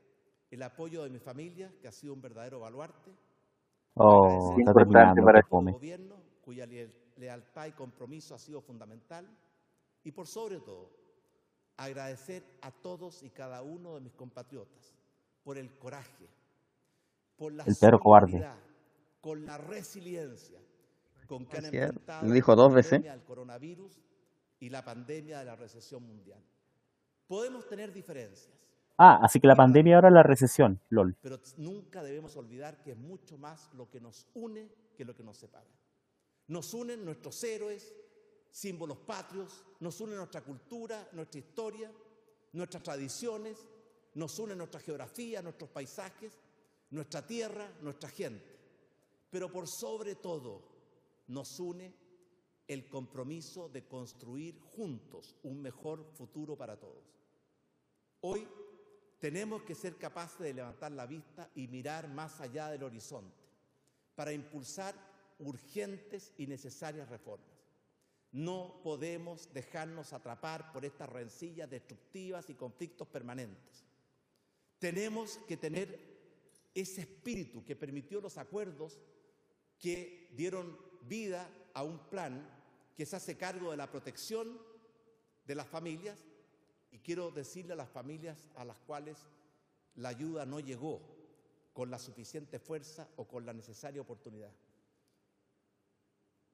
el 0.52 0.62
apoyo 0.62 1.02
de 1.02 1.10
mi 1.10 1.18
familia, 1.18 1.72
que 1.80 1.88
ha 1.88 1.92
sido 1.92 2.12
un 2.12 2.20
verdadero 2.20 2.60
baluarte. 2.60 3.10
Oh, 3.94 4.54
está 4.58 4.74
terminando 4.74 5.24
para 5.24 5.40
el 5.40 5.72
gobierno, 5.72 6.16
cuya 6.42 6.66
lealtad 7.16 7.66
y 7.66 7.72
compromiso 7.72 8.34
ha 8.34 8.38
sido 8.38 8.60
fundamental. 8.60 9.26
Y 10.04 10.12
por 10.12 10.26
sobre 10.26 10.60
todo, 10.60 10.90
agradecer 11.78 12.44
a 12.60 12.70
todos 12.70 13.22
y 13.22 13.30
cada 13.30 13.62
uno 13.62 13.94
de 13.94 14.02
mis 14.02 14.14
compatriotas 14.14 14.94
por 15.42 15.56
el 15.56 15.76
coraje, 15.78 16.28
por 17.36 17.52
la 17.52 17.64
solidaridad, 17.64 18.56
con 19.20 19.46
la 19.46 19.56
resiliencia 19.56 20.58
con 21.26 21.46
que 21.46 21.56
han 21.56 21.64
enfrentado 21.64 22.30
dijo 22.30 22.54
dos 22.54 22.74
veces. 22.74 22.92
la 22.92 22.98
pandemia 22.98 23.26
coronavirus 23.26 24.00
y 24.60 24.68
la 24.68 24.84
pandemia 24.84 25.38
de 25.38 25.44
la 25.46 25.56
recesión 25.56 26.02
mundial. 26.06 26.42
Podemos 27.26 27.66
tener 27.66 27.90
diferencias, 27.90 28.61
Ah, 29.04 29.18
así 29.20 29.40
que 29.40 29.48
la 29.48 29.56
pandemia 29.56 29.96
ahora 29.96 30.10
es 30.10 30.14
la 30.14 30.22
recesión, 30.22 30.80
LOL. 30.90 31.16
Pero 31.20 31.40
nunca 31.56 32.04
debemos 32.04 32.36
olvidar 32.36 32.84
que 32.84 32.92
es 32.92 32.96
mucho 32.96 33.36
más 33.36 33.68
lo 33.74 33.90
que 33.90 34.00
nos 34.00 34.28
une 34.34 34.70
que 34.96 35.04
lo 35.04 35.16
que 35.16 35.24
nos 35.24 35.38
separa. 35.38 35.66
Nos 36.46 36.72
unen 36.72 37.04
nuestros 37.04 37.42
héroes, 37.42 37.92
símbolos 38.52 38.98
patrios, 38.98 39.64
nos 39.80 40.00
une 40.00 40.14
nuestra 40.14 40.42
cultura, 40.42 41.08
nuestra 41.14 41.40
historia, 41.40 41.90
nuestras 42.52 42.84
tradiciones, 42.84 43.66
Nos 44.14 44.38
une 44.38 44.54
nuestra 44.54 44.78
geografía, 44.78 45.42
nuestros 45.42 45.70
paisajes, 45.70 46.38
nuestra 46.90 47.26
tierra, 47.26 47.66
nuestra 47.80 48.08
gente. 48.08 48.44
Pero 49.30 49.50
por 49.50 49.66
sobre 49.66 50.16
todo 50.16 50.60
nos 51.28 51.58
une 51.58 51.92
el 52.68 52.88
compromiso 52.88 53.68
de 53.68 53.88
construir 53.88 54.60
juntos 54.60 55.34
un 55.42 55.60
mejor 55.60 56.04
futuro 56.12 56.56
para 56.56 56.78
todos. 56.78 57.18
Hoy 58.20 58.46
tenemos 59.22 59.62
que 59.62 59.76
ser 59.76 59.98
capaces 59.98 60.40
de 60.40 60.52
levantar 60.52 60.90
la 60.90 61.06
vista 61.06 61.48
y 61.54 61.68
mirar 61.68 62.08
más 62.08 62.40
allá 62.40 62.70
del 62.70 62.82
horizonte 62.82 63.36
para 64.16 64.32
impulsar 64.32 64.96
urgentes 65.38 66.32
y 66.38 66.48
necesarias 66.48 67.08
reformas. 67.08 67.46
No 68.32 68.80
podemos 68.82 69.48
dejarnos 69.54 70.12
atrapar 70.12 70.72
por 70.72 70.84
estas 70.84 71.08
rencillas 71.08 71.70
destructivas 71.70 72.50
y 72.50 72.54
conflictos 72.54 73.06
permanentes. 73.06 73.84
Tenemos 74.80 75.38
que 75.46 75.56
tener 75.56 76.00
ese 76.74 77.02
espíritu 77.02 77.64
que 77.64 77.76
permitió 77.76 78.20
los 78.20 78.38
acuerdos 78.38 78.98
que 79.78 80.32
dieron 80.32 80.76
vida 81.02 81.48
a 81.74 81.84
un 81.84 82.00
plan 82.10 82.44
que 82.96 83.06
se 83.06 83.14
hace 83.14 83.36
cargo 83.36 83.70
de 83.70 83.76
la 83.76 83.88
protección 83.88 84.60
de 85.46 85.54
las 85.54 85.68
familias 85.68 86.18
y 86.92 86.98
quiero 86.98 87.30
decirle 87.30 87.72
a 87.72 87.76
las 87.76 87.88
familias 87.88 88.48
a 88.54 88.64
las 88.64 88.76
cuales 88.78 89.18
la 89.96 90.10
ayuda 90.10 90.46
no 90.46 90.60
llegó 90.60 91.00
con 91.72 91.90
la 91.90 91.98
suficiente 91.98 92.58
fuerza 92.58 93.08
o 93.16 93.26
con 93.26 93.44
la 93.44 93.52
necesaria 93.52 94.00
oportunidad. 94.00 94.52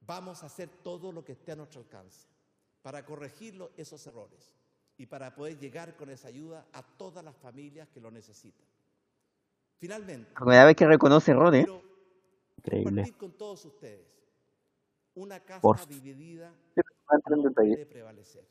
Vamos 0.00 0.42
a 0.42 0.46
hacer 0.46 0.68
todo 0.82 1.12
lo 1.12 1.24
que 1.24 1.32
esté 1.32 1.52
a 1.52 1.56
nuestro 1.56 1.80
alcance 1.80 2.28
para 2.82 3.04
corregir 3.04 3.60
esos 3.76 4.06
errores 4.06 4.54
y 4.96 5.06
para 5.06 5.34
poder 5.34 5.58
llegar 5.58 5.96
con 5.96 6.08
esa 6.10 6.28
ayuda 6.28 6.66
a 6.72 6.82
todas 6.82 7.24
las 7.24 7.36
familias 7.36 7.88
que 7.88 8.00
lo 8.00 8.10
necesitan. 8.10 8.66
Finalmente, 9.78 10.32
Primera 10.34 10.64
vez 10.64 10.76
que 10.76 10.86
reconoce 10.86 11.32
errores. 11.32 11.64
quiero 11.64 11.82
Increíble. 12.56 12.84
compartir 12.90 13.16
con 13.16 13.32
todos 13.32 13.64
ustedes 13.64 14.06
una 15.14 15.40
casa 15.40 15.60
Por- 15.60 15.86
dividida 15.86 16.52
puede 17.54 17.86
prevalecer. 17.86 18.46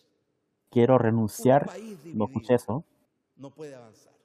Quiero 0.69 0.95
Un 0.95 0.99
renunciar. 0.99 1.69
No 2.13 2.25
escuché 2.25 2.55
eso. 2.55 2.83
no 3.35 3.51
puede 3.51 3.75
avanzar. 3.75 4.15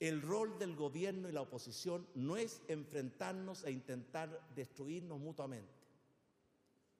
El 0.00 0.22
rol 0.22 0.58
del 0.58 0.76
gobierno 0.76 1.28
y 1.28 1.32
la 1.32 1.42
oposición 1.42 2.06
no 2.14 2.36
es 2.36 2.62
enfrentarnos 2.68 3.64
e 3.64 3.72
intentar 3.72 4.40
destruirnos 4.54 5.18
mutuamente. 5.18 5.72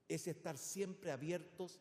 Es 0.08 0.26
estar 0.26 0.58
siempre 0.58 1.12
abiertos 1.12 1.80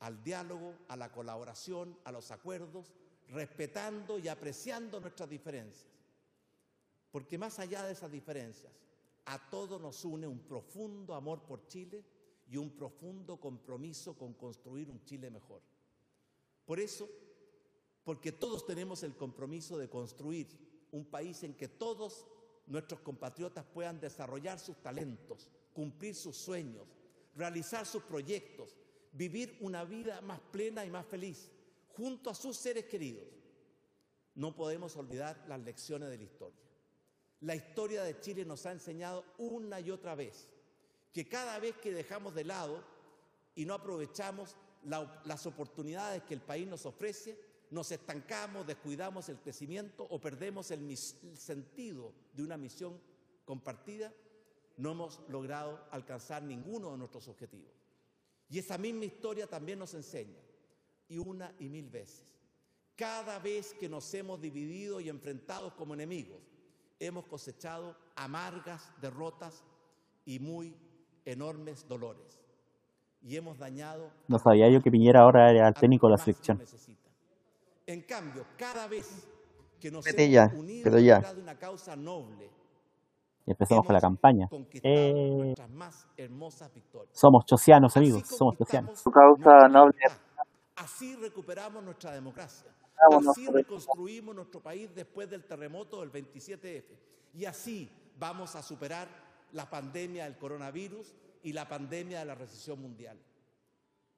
al 0.00 0.22
diálogo, 0.24 0.74
a 0.88 0.96
la 0.96 1.12
colaboración, 1.12 1.96
a 2.04 2.12
los 2.12 2.30
acuerdos, 2.30 2.92
respetando 3.28 4.18
y 4.18 4.28
apreciando 4.28 5.00
nuestras 5.00 5.28
diferencias. 5.28 5.92
Porque 7.10 7.38
más 7.38 7.58
allá 7.58 7.84
de 7.84 7.92
esas 7.92 8.10
diferencias, 8.10 8.72
a 9.26 9.38
todos 9.50 9.80
nos 9.80 10.04
une 10.04 10.26
un 10.26 10.40
profundo 10.40 11.14
amor 11.14 11.42
por 11.42 11.66
Chile 11.66 12.04
y 12.48 12.56
un 12.56 12.70
profundo 12.70 13.38
compromiso 13.38 14.16
con 14.16 14.34
construir 14.34 14.90
un 14.90 15.02
Chile 15.04 15.30
mejor. 15.30 15.60
Por 16.66 16.80
eso, 16.80 17.08
porque 18.04 18.32
todos 18.32 18.66
tenemos 18.66 19.02
el 19.02 19.16
compromiso 19.16 19.78
de 19.78 19.88
construir 19.88 20.48
un 20.90 21.06
país 21.06 21.42
en 21.44 21.54
que 21.54 21.68
todos 21.68 22.26
nuestros 22.66 23.00
compatriotas 23.00 23.64
puedan 23.64 24.00
desarrollar 24.00 24.58
sus 24.58 24.82
talentos, 24.82 25.48
cumplir 25.72 26.14
sus 26.14 26.36
sueños, 26.36 26.86
realizar 27.34 27.86
sus 27.86 28.02
proyectos, 28.02 28.76
vivir 29.12 29.56
una 29.60 29.84
vida 29.84 30.20
más 30.20 30.40
plena 30.40 30.84
y 30.84 30.90
más 30.90 31.06
feliz, 31.06 31.50
junto 31.88 32.30
a 32.30 32.34
sus 32.34 32.56
seres 32.56 32.86
queridos. 32.86 33.28
No 34.34 34.54
podemos 34.54 34.96
olvidar 34.96 35.44
las 35.48 35.60
lecciones 35.60 36.10
de 36.10 36.18
la 36.18 36.24
historia. 36.24 36.60
La 37.40 37.54
historia 37.54 38.02
de 38.02 38.20
Chile 38.20 38.44
nos 38.44 38.66
ha 38.66 38.72
enseñado 38.72 39.24
una 39.38 39.80
y 39.80 39.90
otra 39.90 40.14
vez 40.14 40.48
que 41.12 41.28
cada 41.28 41.58
vez 41.58 41.76
que 41.78 41.92
dejamos 41.92 42.34
de 42.34 42.44
lado 42.44 42.84
y 43.54 43.64
no 43.64 43.74
aprovechamos 43.74 44.56
la- 44.86 45.22
las 45.24 45.46
oportunidades 45.46 46.22
que 46.22 46.34
el 46.34 46.40
país 46.40 46.66
nos 46.66 46.86
ofrece, 46.86 47.38
nos 47.70 47.90
estancamos, 47.90 48.66
descuidamos 48.66 49.28
el 49.28 49.38
crecimiento 49.38 50.06
o 50.08 50.20
perdemos 50.20 50.70
el, 50.70 50.96
sentido 50.96 52.12
de 52.32 52.42
una 52.42 52.56
misión 52.56 53.00
compartida, 53.44 54.12
no 54.76 54.92
hemos 54.92 55.20
logrado 55.28 55.86
alcanzar 55.90 56.42
ninguno 56.42 56.92
de 56.92 56.98
nuestros 56.98 57.28
objetivos. 57.28 57.72
Y 58.48 58.58
esa 58.58 58.78
misma 58.78 59.04
historia 59.04 59.46
también 59.46 59.78
nos 59.78 59.94
enseña, 59.94 60.38
y 61.08 61.18
una 61.18 61.54
y 61.58 61.68
mil 61.68 61.88
veces, 61.88 62.36
cada 62.94 63.38
vez 63.38 63.74
que 63.74 63.88
nos 63.88 64.12
hemos 64.14 64.40
dividido 64.40 65.00
y 65.00 65.08
enfrentado 65.08 65.74
como 65.76 65.94
enemigos, 65.94 66.40
hemos 66.98 67.26
cosechado 67.26 67.96
amargas 68.14 68.92
derrotas 69.00 69.64
y 70.24 70.38
muy 70.38 70.74
enormes 71.24 71.86
dolores. 71.88 72.45
Y 73.26 73.36
hemos 73.36 73.58
dañado 73.58 74.08
No 74.28 74.38
sabía 74.38 74.70
yo 74.70 74.80
que 74.80 74.90
Piñera 74.90 75.22
ahora 75.22 75.50
era 75.50 75.66
el 75.66 75.74
técnico 75.74 76.06
de 76.06 76.12
la 76.12 76.18
selección. 76.18 76.62
En 77.84 78.02
cambio, 78.02 78.44
cada 78.56 78.86
vez 78.86 79.26
que 79.80 79.90
nos 79.90 80.04
Vete 80.04 80.30
ya, 80.30 80.48
pero 80.84 80.98
ya. 81.00 81.22
una 81.36 81.58
causa 81.58 81.96
noble, 81.96 82.48
Y 83.44 83.50
empezamos 83.50 83.84
con 83.84 83.94
la 83.94 84.00
campaña. 84.00 84.48
Eh, 84.82 85.54
somos 87.10 87.44
chocianos, 87.46 87.96
amigos. 87.96 88.28
Somos 88.28 88.56
chocianos. 88.58 89.00
Su 89.00 89.10
causa 89.10 89.68
noble. 89.68 89.98
Así 90.76 91.16
recuperamos 91.16 91.82
nuestra 91.82 92.12
democracia. 92.12 92.70
Así 93.10 93.48
reconstruimos 93.48 94.36
nuestro 94.36 94.60
país 94.60 94.94
después 94.94 95.28
del 95.28 95.44
terremoto 95.44 96.00
del 96.00 96.12
27F. 96.12 96.84
Y 97.34 97.44
así 97.44 97.90
vamos 98.18 98.54
a 98.54 98.62
superar 98.62 99.08
la 99.52 99.68
pandemia 99.68 100.24
del 100.24 100.38
coronavirus 100.38 101.12
y 101.42 101.52
la 101.52 101.68
pandemia 101.68 102.20
de 102.20 102.24
la 102.24 102.34
recesión 102.34 102.80
mundial. 102.80 103.18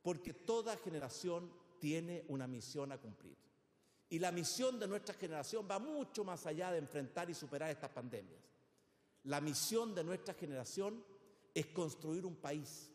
Porque 0.02 0.32
toda 0.32 0.76
generación 0.76 1.52
tiene 1.78 2.24
una 2.28 2.46
misión 2.46 2.92
a 2.92 2.98
cumplir. 2.98 3.36
Y 4.10 4.18
la 4.18 4.32
misión 4.32 4.78
de 4.78 4.88
nuestra 4.88 5.14
generación 5.14 5.68
va 5.70 5.78
mucho 5.78 6.24
más 6.24 6.46
allá 6.46 6.72
de 6.72 6.78
enfrentar 6.78 7.28
y 7.28 7.34
superar 7.34 7.70
estas 7.70 7.90
pandemias. 7.90 8.40
La 9.24 9.40
misión 9.40 9.94
de 9.94 10.04
nuestra 10.04 10.32
generación 10.34 11.04
es 11.54 11.66
construir 11.66 12.24
un 12.24 12.36
país 12.36 12.90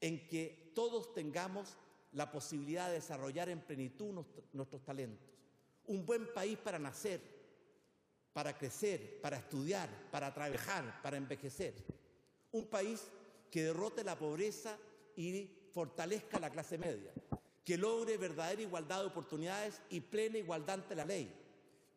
en 0.00 0.26
que 0.26 0.72
todos 0.74 1.12
tengamos 1.12 1.76
la 2.12 2.30
posibilidad 2.30 2.88
de 2.88 2.94
desarrollar 2.94 3.48
en 3.48 3.60
plenitud 3.60 4.12
nuestro- 4.12 4.44
nuestros 4.52 4.82
talentos. 4.84 5.28
Un 5.86 6.06
buen 6.06 6.32
país 6.32 6.58
para 6.58 6.78
nacer, 6.78 7.20
para 8.32 8.56
crecer, 8.56 9.20
para 9.20 9.36
estudiar, 9.38 9.88
para 10.10 10.32
trabajar, 10.32 11.02
para 11.02 11.16
envejecer. 11.16 11.74
Un 12.52 12.66
país 12.66 13.10
que 13.50 13.64
derrote 13.64 14.04
la 14.04 14.16
pobreza 14.16 14.76
y 15.16 15.50
fortalezca 15.72 16.38
la 16.38 16.50
clase 16.50 16.78
media, 16.78 17.12
que 17.64 17.76
logre 17.76 18.16
verdadera 18.16 18.62
igualdad 18.62 19.00
de 19.00 19.06
oportunidades 19.06 19.80
y 19.90 20.00
plena 20.00 20.38
igualdad 20.38 20.76
ante 20.80 20.94
la 20.94 21.04
ley, 21.04 21.32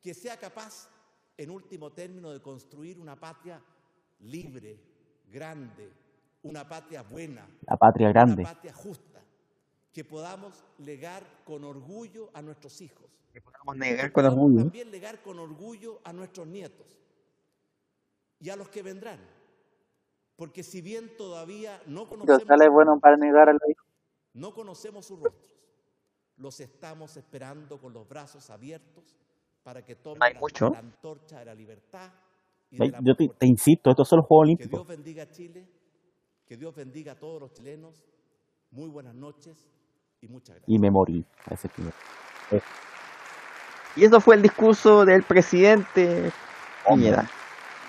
que 0.01 0.13
sea 0.13 0.37
capaz, 0.37 0.89
en 1.37 1.49
último 1.49 1.91
término, 1.91 2.31
de 2.31 2.41
construir 2.41 2.99
una 2.99 3.19
patria 3.19 3.61
libre, 4.19 4.79
grande, 5.29 5.91
una 6.43 6.67
patria 6.67 7.01
buena, 7.01 7.47
La 7.67 7.77
patria 7.77 8.09
grande. 8.09 8.41
una 8.43 8.53
patria 8.53 8.73
justa, 8.73 9.21
que 9.91 10.03
podamos 10.03 10.63
legar 10.79 11.23
con 11.45 11.63
orgullo 11.63 12.29
a 12.33 12.41
nuestros 12.41 12.79
hijos. 12.81 13.09
Que 13.33 13.41
podamos 13.41 13.75
negar 13.75 14.07
que 14.07 14.13
con 14.13 14.23
podamos 14.23 14.43
orgullo. 14.43 14.63
También 14.63 14.91
legar 14.91 15.21
con 15.21 15.39
orgullo 15.39 16.01
a 16.03 16.13
nuestros 16.13 16.47
nietos 16.47 16.97
y 18.39 18.49
a 18.49 18.55
los 18.55 18.69
que 18.69 18.83
vendrán. 18.83 19.19
Porque 20.35 20.63
si 20.63 20.81
bien 20.81 21.15
todavía 21.17 21.81
no 21.85 22.07
conocemos, 22.07 22.41
es 22.41 22.69
bueno 22.69 22.99
para 22.99 23.17
negar 23.17 23.49
a 23.49 23.53
la 23.53 23.59
no 24.33 24.53
conocemos 24.53 25.05
sus 25.05 25.21
rostros, 25.21 25.55
los 26.37 26.59
estamos 26.59 27.15
esperando 27.15 27.79
con 27.79 27.93
los 27.93 28.07
brazos 28.07 28.49
abiertos 28.49 29.15
para 29.63 29.83
que 29.83 29.95
tomen 29.95 30.21
hay 30.21 30.33
la, 30.33 30.39
mucho. 30.39 30.69
la 30.71 30.79
antorcha 30.79 31.39
de 31.39 31.45
la 31.45 31.55
libertad 31.55 32.11
y 32.69 32.77
de 32.77 32.89
la 32.89 32.99
Yo 33.01 33.15
te, 33.15 33.29
te 33.29 33.45
insisto, 33.45 33.89
estos 33.89 34.09
son 34.09 34.17
los 34.17 34.27
Juegos 34.27 34.43
Que 34.43 34.47
Olímpicos. 34.47 34.71
Dios 34.71 34.87
bendiga 34.87 35.23
a 35.23 35.31
Chile, 35.31 35.65
que 36.45 36.57
Dios 36.57 36.75
bendiga 36.75 37.13
a 37.13 37.15
todos 37.15 37.41
los 37.41 37.53
chilenos. 37.53 38.03
Muy 38.71 38.89
buenas 38.89 39.15
noches 39.15 39.69
y 40.19 40.27
muchas 40.27 40.57
gracias. 40.57 40.69
Y 40.69 40.77
me 40.77 40.91
morí. 40.91 41.25
Ese 41.49 41.69
primero. 41.69 41.95
Y 43.95 44.03
eso 44.03 44.19
fue 44.19 44.35
el 44.35 44.41
discurso 44.41 45.05
del 45.05 45.23
presidente 45.23 46.31
Piñera. 46.85 47.29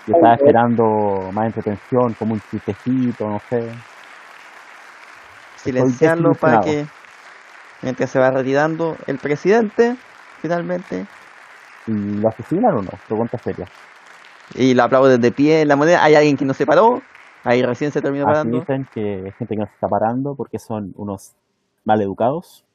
Yo 0.07 0.13
estaba 0.15 0.35
esperando 0.35 1.29
más 1.33 1.47
entretención, 1.47 2.13
como 2.13 2.33
un 2.33 2.41
chistecito, 2.49 3.29
no 3.29 3.41
sé. 3.49 3.69
Silenciarlo 5.57 6.33
para 6.33 6.61
que, 6.61 6.85
mientras 7.81 8.09
se 8.09 8.19
va 8.19 8.31
retirando 8.31 8.95
el 9.05 9.17
presidente, 9.17 9.97
finalmente, 10.41 11.05
¿Y 11.87 11.91
lo 11.91 12.27
asesinan 12.29 12.73
o 12.75 12.81
no? 12.81 12.89
Pregunta 13.07 13.37
seria. 13.37 13.65
y 14.55 14.73
lo 14.73 14.83
aplauden 14.83 15.21
de 15.21 15.31
pie 15.31 15.61
en 15.61 15.67
la 15.67 15.75
moneda. 15.75 16.03
Hay 16.03 16.15
alguien 16.15 16.37
que 16.37 16.45
no 16.45 16.53
se 16.53 16.65
paró, 16.65 17.01
ahí 17.43 17.61
recién 17.63 17.91
se 17.91 18.01
terminó 18.01 18.25
Así 18.25 18.33
parando. 18.33 18.59
dicen 18.59 18.87
que 18.93 19.23
hay 19.25 19.31
gente 19.33 19.55
que 19.55 19.61
no 19.61 19.67
se 19.67 19.73
está 19.73 19.87
parando 19.87 20.35
porque 20.35 20.59
son 20.59 20.93
unos 20.97 21.35
mal 21.85 22.01
educados. 22.01 22.65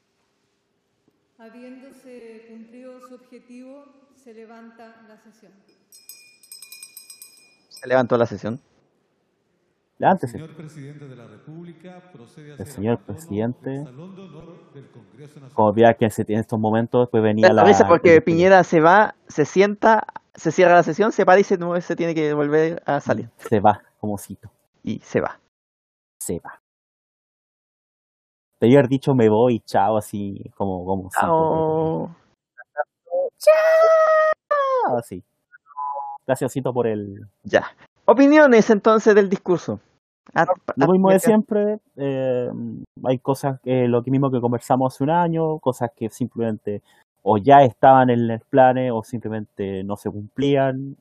Habiéndose 1.38 2.46
cumplido 2.48 3.00
su 3.00 3.14
objetivo 3.14 3.84
se 4.14 4.32
levanta 4.34 5.02
la 5.08 5.16
sesión. 5.18 5.52
Se 7.82 7.88
levantó 7.88 8.16
la 8.16 8.26
sesión. 8.26 8.60
Levántese. 9.98 10.34
Señor 10.34 10.54
presidente 10.54 11.08
de 11.08 11.16
la 11.16 11.26
República, 11.26 12.00
procede 12.12 12.52
a 12.52 12.54
El 12.56 12.64
señor 12.66 13.00
presidente. 13.00 13.84
Como 15.52 15.72
veía 15.72 15.94
que 15.94 16.08
se- 16.08 16.22
en 16.28 16.38
estos 16.38 16.60
momentos 16.60 17.02
después 17.02 17.24
venía 17.24 17.48
la... 17.52 17.62
da 17.62 17.68
risa 17.68 17.88
porque 17.88 18.20
Piñera 18.20 18.62
se 18.62 18.78
va, 18.80 19.16
se 19.26 19.44
sienta, 19.44 20.06
se 20.32 20.52
cierra 20.52 20.74
la 20.74 20.84
sesión, 20.84 21.10
se 21.10 21.26
para 21.26 21.40
y 21.40 21.44
se, 21.44 21.58
no, 21.58 21.78
se 21.80 21.96
tiene 21.96 22.14
que 22.14 22.32
volver 22.34 22.80
a 22.86 23.00
salir. 23.00 23.28
Se 23.38 23.58
va, 23.58 23.82
como 23.98 24.16
cito. 24.16 24.48
Y 24.84 25.00
se 25.00 25.20
va. 25.20 25.40
Se 26.20 26.38
va. 26.38 26.60
Debería 28.60 28.78
haber 28.78 28.90
dicho 28.90 29.12
me 29.16 29.28
voy, 29.28 29.58
chao, 29.66 29.96
así 29.96 30.52
como... 30.54 30.84
como 30.84 31.10
cito, 31.10 31.26
Chao. 31.26 32.16
Chao, 33.38 34.96
así. 34.98 35.24
Gracias, 36.26 36.52
Cito, 36.52 36.72
por 36.72 36.86
el... 36.86 37.26
Ya. 37.42 37.66
Opiniones 38.04 38.70
entonces 38.70 39.14
del 39.14 39.28
discurso. 39.28 39.80
Ah, 40.34 40.46
Lo 40.76 40.86
ah, 40.86 40.92
mismo 40.92 41.10
de 41.10 41.18
siempre, 41.18 41.78
eh, 41.96 42.50
hay 43.04 43.18
cosas, 43.18 43.60
que 43.60 43.88
lo 43.88 44.02
mismo 44.02 44.30
que 44.30 44.40
conversamos 44.40 44.94
hace 44.94 45.04
un 45.04 45.10
año, 45.10 45.58
cosas 45.58 45.90
que 45.96 46.08
simplemente 46.08 46.82
o 47.22 47.38
ya 47.38 47.62
estaban 47.62 48.10
en 48.10 48.30
el 48.30 48.40
planes 48.40 48.90
o 48.92 49.02
simplemente 49.02 49.84
no 49.84 49.96
se 49.96 50.10
cumplían. 50.10 50.96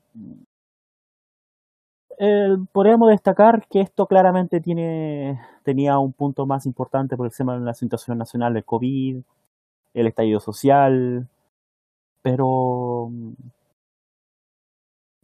Eh, 2.18 2.56
podríamos 2.72 3.08
destacar 3.08 3.66
que 3.68 3.80
esto 3.80 4.06
claramente 4.06 4.60
tiene, 4.60 5.40
tenía 5.64 5.98
un 5.98 6.12
punto 6.12 6.46
más 6.46 6.66
importante 6.66 7.16
por 7.16 7.26
el 7.26 7.32
tema 7.32 7.58
de 7.58 7.64
la 7.64 7.74
situación 7.74 8.18
nacional 8.18 8.54
del 8.54 8.64
COVID, 8.64 9.22
el 9.94 10.06
estallido 10.06 10.40
social, 10.40 11.26
pero 12.22 13.10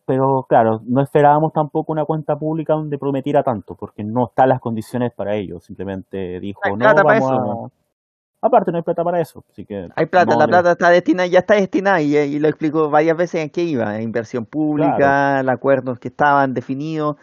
pero 0.09 0.47
claro, 0.49 0.81
no 0.87 1.03
esperábamos 1.03 1.53
tampoco 1.53 1.93
una 1.93 2.07
cuenta 2.07 2.35
pública 2.35 2.73
donde 2.73 2.97
prometiera 2.97 3.43
tanto, 3.43 3.75
porque 3.75 4.03
no 4.03 4.29
están 4.29 4.49
las 4.49 4.59
condiciones 4.59 5.13
para 5.13 5.37
ello. 5.37 5.61
Simplemente 5.61 6.41
dijo, 6.41 6.63
No 6.65 6.71
no, 6.71 6.79
plata 6.79 7.03
para 7.03 7.21
vamos 7.21 7.71
a... 7.71 8.47
Aparte, 8.47 8.71
no 8.73 8.79
hay 8.79 8.83
plata 8.85 9.05
para 9.05 9.21
eso. 9.21 9.45
Así 9.51 9.67
que 9.67 9.87
Hay 9.95 10.07
plata, 10.07 10.35
vamos 10.35 10.39
la 10.39 10.49
plata 10.49 10.73
está 10.73 10.89
destinada, 10.89 11.27
ya 11.27 11.41
está 11.41 11.57
destinada 11.57 12.01
y, 12.01 12.17
y 12.17 12.39
lo 12.39 12.49
explicó 12.49 12.89
varias 12.89 13.19
veces 13.19 13.43
en 13.43 13.51
qué 13.51 13.65
iba, 13.65 14.01
inversión 14.01 14.47
pública, 14.47 15.41
el 15.41 15.49
acuerdos 15.51 15.99
que 15.99 16.09
estaban 16.09 16.55
definidos, 16.55 17.17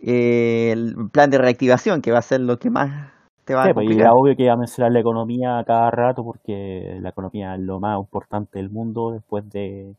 eh, 0.00 0.70
el 0.70 0.94
plan 1.10 1.30
de 1.30 1.38
reactivación 1.38 2.02
que 2.02 2.12
va 2.12 2.18
a 2.18 2.22
ser 2.22 2.40
lo 2.42 2.56
que 2.60 2.70
más 2.70 3.10
te 3.44 3.54
va 3.56 3.64
Sí, 3.64 3.70
a 3.70 3.74
pues, 3.74 3.86
y 3.88 3.88
complicar. 3.88 4.02
era 4.02 4.12
obvio 4.14 4.36
que 4.36 4.44
iba 4.44 4.52
a 4.52 4.56
mencionar 4.56 4.92
la 4.92 5.00
economía 5.00 5.58
a 5.58 5.64
cada 5.64 5.90
rato, 5.90 6.22
porque 6.24 6.98
la 7.00 7.08
economía 7.10 7.54
es 7.56 7.60
lo 7.62 7.80
más 7.80 7.98
importante 7.98 8.58
del 8.60 8.70
mundo 8.70 9.10
después 9.10 9.48
de 9.50 9.96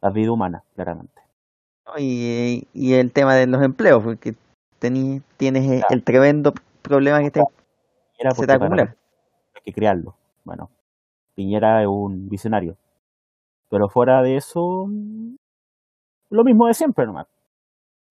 la 0.00 0.10
vida 0.10 0.30
humana, 0.32 0.62
claramente. 0.76 1.20
Y, 1.98 2.66
y 2.72 2.94
el 2.94 3.12
tema 3.12 3.34
de 3.34 3.46
los 3.46 3.62
empleos, 3.62 4.02
porque 4.02 4.34
tení- 4.80 5.22
tienes 5.36 5.64
eh, 5.64 5.78
Claro. 5.80 5.86
el 5.94 6.02
tremendo 6.04 6.54
problema 6.80 7.20
que 7.20 7.30
te, 7.30 7.42
Piñera 8.16 8.34
se 8.34 8.46
te 8.46 8.52
acumula. 8.52 8.96
hay 9.54 9.62
que 9.64 9.72
crearlo. 9.72 10.14
Bueno, 10.44 10.70
Piñera 11.34 11.82
es 11.82 11.88
un 11.88 12.28
visionario. 12.28 12.76
Pero 13.68 13.88
fuera 13.88 14.22
de 14.22 14.36
eso, 14.36 14.88
lo 16.30 16.44
mismo 16.44 16.66
de 16.66 16.74
siempre 16.74 17.06
nomás. 17.06 17.26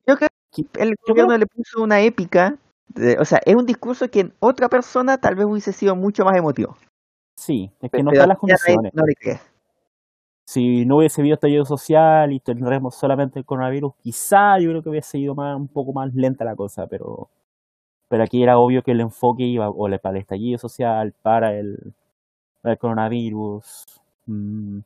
Yo 0.07 0.17
creo 0.17 0.29
que 0.51 0.65
el 0.81 0.95
gobierno 1.07 1.37
le 1.37 1.45
puso 1.47 1.81
una 1.81 2.01
épica, 2.01 2.57
de- 2.89 3.17
o 3.19 3.25
sea, 3.25 3.39
es 3.45 3.55
un 3.55 3.65
discurso 3.65 4.09
que 4.09 4.21
en 4.21 4.33
otra 4.39 4.69
persona 4.69 5.17
tal 5.19 5.35
vez 5.35 5.45
hubiese 5.45 5.71
sido 5.73 5.95
mucho 5.95 6.25
más 6.25 6.35
emotivo. 6.35 6.75
Sí, 7.37 7.71
es 7.81 7.89
que 7.91 8.03
no 8.03 8.11
están 8.11 8.29
las 8.29 8.37
condiciones. 8.37 8.93
no 8.93 9.03
le 9.05 9.15
crees. 9.15 9.39
Si 10.51 10.85
no 10.85 10.97
hubiese 10.97 11.21
habido 11.21 11.35
estallido 11.35 11.63
social 11.63 12.33
y 12.33 12.41
tendremos 12.41 12.95
solamente 12.95 13.39
el 13.39 13.45
coronavirus, 13.45 13.93
quizá 14.03 14.59
yo 14.59 14.69
creo 14.71 14.83
que 14.83 14.89
hubiese 14.89 15.17
ido 15.17 15.33
más, 15.33 15.55
un 15.55 15.69
poco 15.69 15.93
más 15.93 16.13
lenta 16.13 16.43
la 16.43 16.57
cosa, 16.57 16.87
pero, 16.87 17.29
pero 18.09 18.21
aquí 18.23 18.43
era 18.43 18.57
obvio 18.59 18.83
que 18.83 18.91
el 18.91 18.99
enfoque 18.99 19.43
iba 19.43 19.69
o 19.69 19.87
para 20.01 20.17
el 20.17 20.21
estallido 20.21 20.57
social, 20.57 21.13
para 21.21 21.57
el, 21.57 21.93
para 22.61 22.73
el 22.73 22.79
coronavirus. 22.79 23.85
Mm, 24.25 24.79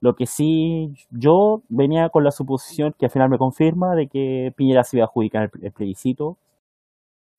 Lo 0.00 0.14
que 0.14 0.26
sí, 0.26 0.94
yo 1.10 1.62
venía 1.68 2.08
con 2.10 2.22
la 2.22 2.30
suposición 2.30 2.94
que 2.96 3.06
al 3.06 3.10
final 3.10 3.28
me 3.28 3.38
confirma 3.38 3.96
de 3.96 4.06
que 4.06 4.52
Piñera 4.54 4.84
se 4.84 4.98
iba 4.98 5.04
a 5.04 5.08
adjudicar 5.08 5.50
el, 5.52 5.64
el 5.64 5.72
plebiscito. 5.72 6.36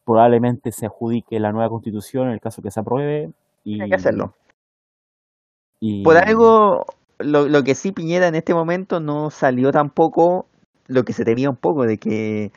Probablemente 0.04 0.74
se 0.74 0.86
adjudique 0.86 1.40
la 1.40 1.54
nueva 1.54 1.70
constitución 1.70 2.28
en 2.28 2.34
el 2.34 2.42
caso 2.42 2.62
que 2.62 2.72
se 2.72 2.82
apruebe. 2.82 3.32
Y, 3.64 3.80
Hay 3.80 3.88
que 3.88 3.96
hacerlo. 3.96 4.34
y- 5.80 6.04
Por 6.04 6.18
algo, 6.18 6.86
lo, 7.24 7.48
lo 7.48 7.64
que 7.64 7.76
sí 7.76 7.92
Piñera 7.92 8.28
en 8.28 8.36
este 8.36 8.54
momento 8.54 9.00
no 9.00 9.30
salió 9.30 9.72
tampoco 9.72 10.48
lo 10.88 11.04
que 11.04 11.14
se 11.14 11.26
temía 11.26 11.50
un 11.50 11.56
poco 11.56 11.86
de 11.86 11.98
que 11.98 12.52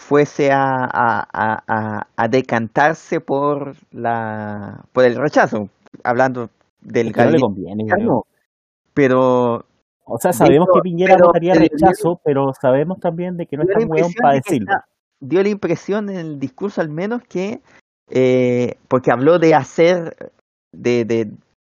fuese 0.00 0.50
a, 0.50 0.84
a, 0.84 1.28
a, 1.32 2.06
a- 2.16 2.28
decantarse 2.28 3.20
por 3.20 3.76
la 3.92 4.84
por 4.92 5.04
el 5.04 5.16
rechazo, 5.16 5.68
hablando 6.02 6.50
del 6.80 7.08
es 7.08 7.12
que 7.14 7.24
no 7.24 7.30
le 7.30 7.40
conviene, 7.40 7.82
interno. 7.82 8.24
Pero 8.94 9.64
O 10.04 10.18
sea, 10.18 10.32
sabemos 10.32 10.68
hecho, 10.68 10.74
que 10.74 10.80
Piñera 10.82 11.14
pero 11.14 11.26
votaría 11.26 11.54
rechazo, 11.54 12.20
pero 12.24 12.52
sabemos 12.60 12.98
también 12.98 13.36
de 13.36 13.46
que 13.46 13.56
no 13.56 13.62
es 13.62 13.68
dio 13.68 13.74
la 13.74 13.80
tan 13.80 13.90
weón 13.90 14.06
impresión 14.06 14.22
para 14.22 14.34
decirlo. 14.34 14.72
está- 14.72 14.84
dio 15.20 15.42
la 15.42 15.48
impresión 15.50 16.08
en 16.08 16.16
el 16.16 16.38
discurso 16.40 16.80
al 16.80 16.88
menos 16.88 17.22
que 17.28 17.60
eh, 18.10 18.76
porque 18.88 19.12
habló 19.12 19.38
de 19.38 19.54
hacer 19.54 20.32
de, 20.72 21.04
de, 21.04 21.30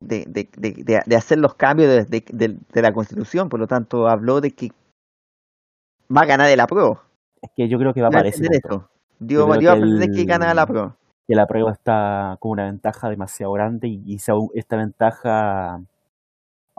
de, 0.00 0.24
de, 0.26 0.48
de- 0.56 1.02
de- 1.06 1.16
hacer 1.16 1.38
los 1.38 1.54
cambios 1.54 1.88
de, 1.90 2.04
de- 2.04 2.24
de- 2.32 2.58
de 2.72 2.82
la 2.82 2.92
constitución, 2.92 3.48
por 3.48 3.60
lo 3.60 3.66
tanto 3.66 4.08
habló 4.08 4.40
de 4.40 4.50
que 4.50 4.72
va 6.14 6.22
a 6.22 6.26
ganar 6.26 6.48
el 6.50 6.60
apruebo. 6.60 7.00
Es 7.40 7.50
que 7.54 7.68
yo 7.68 7.78
creo 7.78 7.94
que 7.94 8.02
va 8.02 8.08
a 8.08 8.10
punto. 8.10 8.52
eso. 8.52 8.90
Dio, 9.18 9.40
Yo 9.40 9.46
a 9.70 9.74
que 9.74 9.80
que 10.12 10.24
gana 10.24 10.50
el 10.52 10.58
apruebo. 10.58 10.96
Que 11.26 11.34
la 11.36 11.46
prueba 11.46 11.70
está 11.70 12.36
con 12.40 12.52
una 12.52 12.64
ventaja 12.64 13.08
demasiado 13.08 13.52
grande 13.52 13.88
y, 13.88 14.18
esta 14.54 14.76
ventaja 14.76 15.80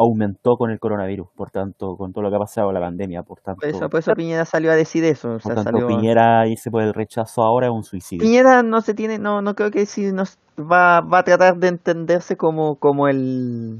aumentó 0.01 0.55
con 0.57 0.71
el 0.71 0.79
coronavirus, 0.79 1.27
por 1.35 1.51
tanto, 1.51 1.95
con 1.97 2.11
todo 2.13 2.23
lo 2.23 2.29
que 2.29 2.35
ha 2.35 2.39
pasado 2.39 2.71
la 2.71 2.79
pandemia, 2.79 3.23
por 3.23 3.39
tanto, 3.41 3.61
Por 3.61 3.69
eso, 3.69 3.89
por 3.89 3.99
eso 3.99 4.13
Piñera 4.13 4.45
salió 4.45 4.71
a 4.71 4.75
decir 4.75 5.03
eso. 5.03 5.29
o 5.29 5.31
por 5.33 5.41
sea, 5.41 5.55
tanto 5.55 5.71
salió- 5.71 5.87
Piñera 5.87 6.47
irse 6.47 6.69
por 6.71 6.81
el 6.81 6.93
rechazo 6.93 7.41
ahora 7.43 7.67
es 7.67 7.73
un 7.73 7.83
suicidio. 7.83 8.23
Piñera 8.25 8.63
no 8.63 8.81
se 8.81 8.93
tiene, 8.93 9.19
no, 9.19 9.41
no 9.41 9.55
creo 9.55 9.71
que 9.71 9.85
si 9.85 10.11
nos 10.11 10.37
va, 10.59 11.01
va 11.01 11.19
a 11.19 11.23
tratar 11.23 11.57
de 11.57 11.67
entenderse 11.69 12.35
como, 12.37 12.75
como 12.75 13.07
el 13.07 13.79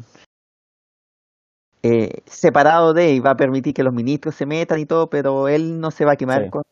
eh, 1.84 2.22
separado 2.26 2.94
de 2.94 3.12
y 3.14 3.20
va 3.20 3.32
a 3.32 3.36
permitir 3.36 3.74
que 3.74 3.84
los 3.84 3.94
ministros 3.94 4.36
se 4.36 4.46
metan 4.46 4.80
y 4.80 4.86
todo, 4.86 5.08
pero 5.10 5.48
él 5.48 5.80
no 5.80 5.90
se 5.92 6.06
va 6.06 6.14
a 6.14 6.16
quemar 6.16 6.44
Sí. 6.46 6.50
con 6.52 6.64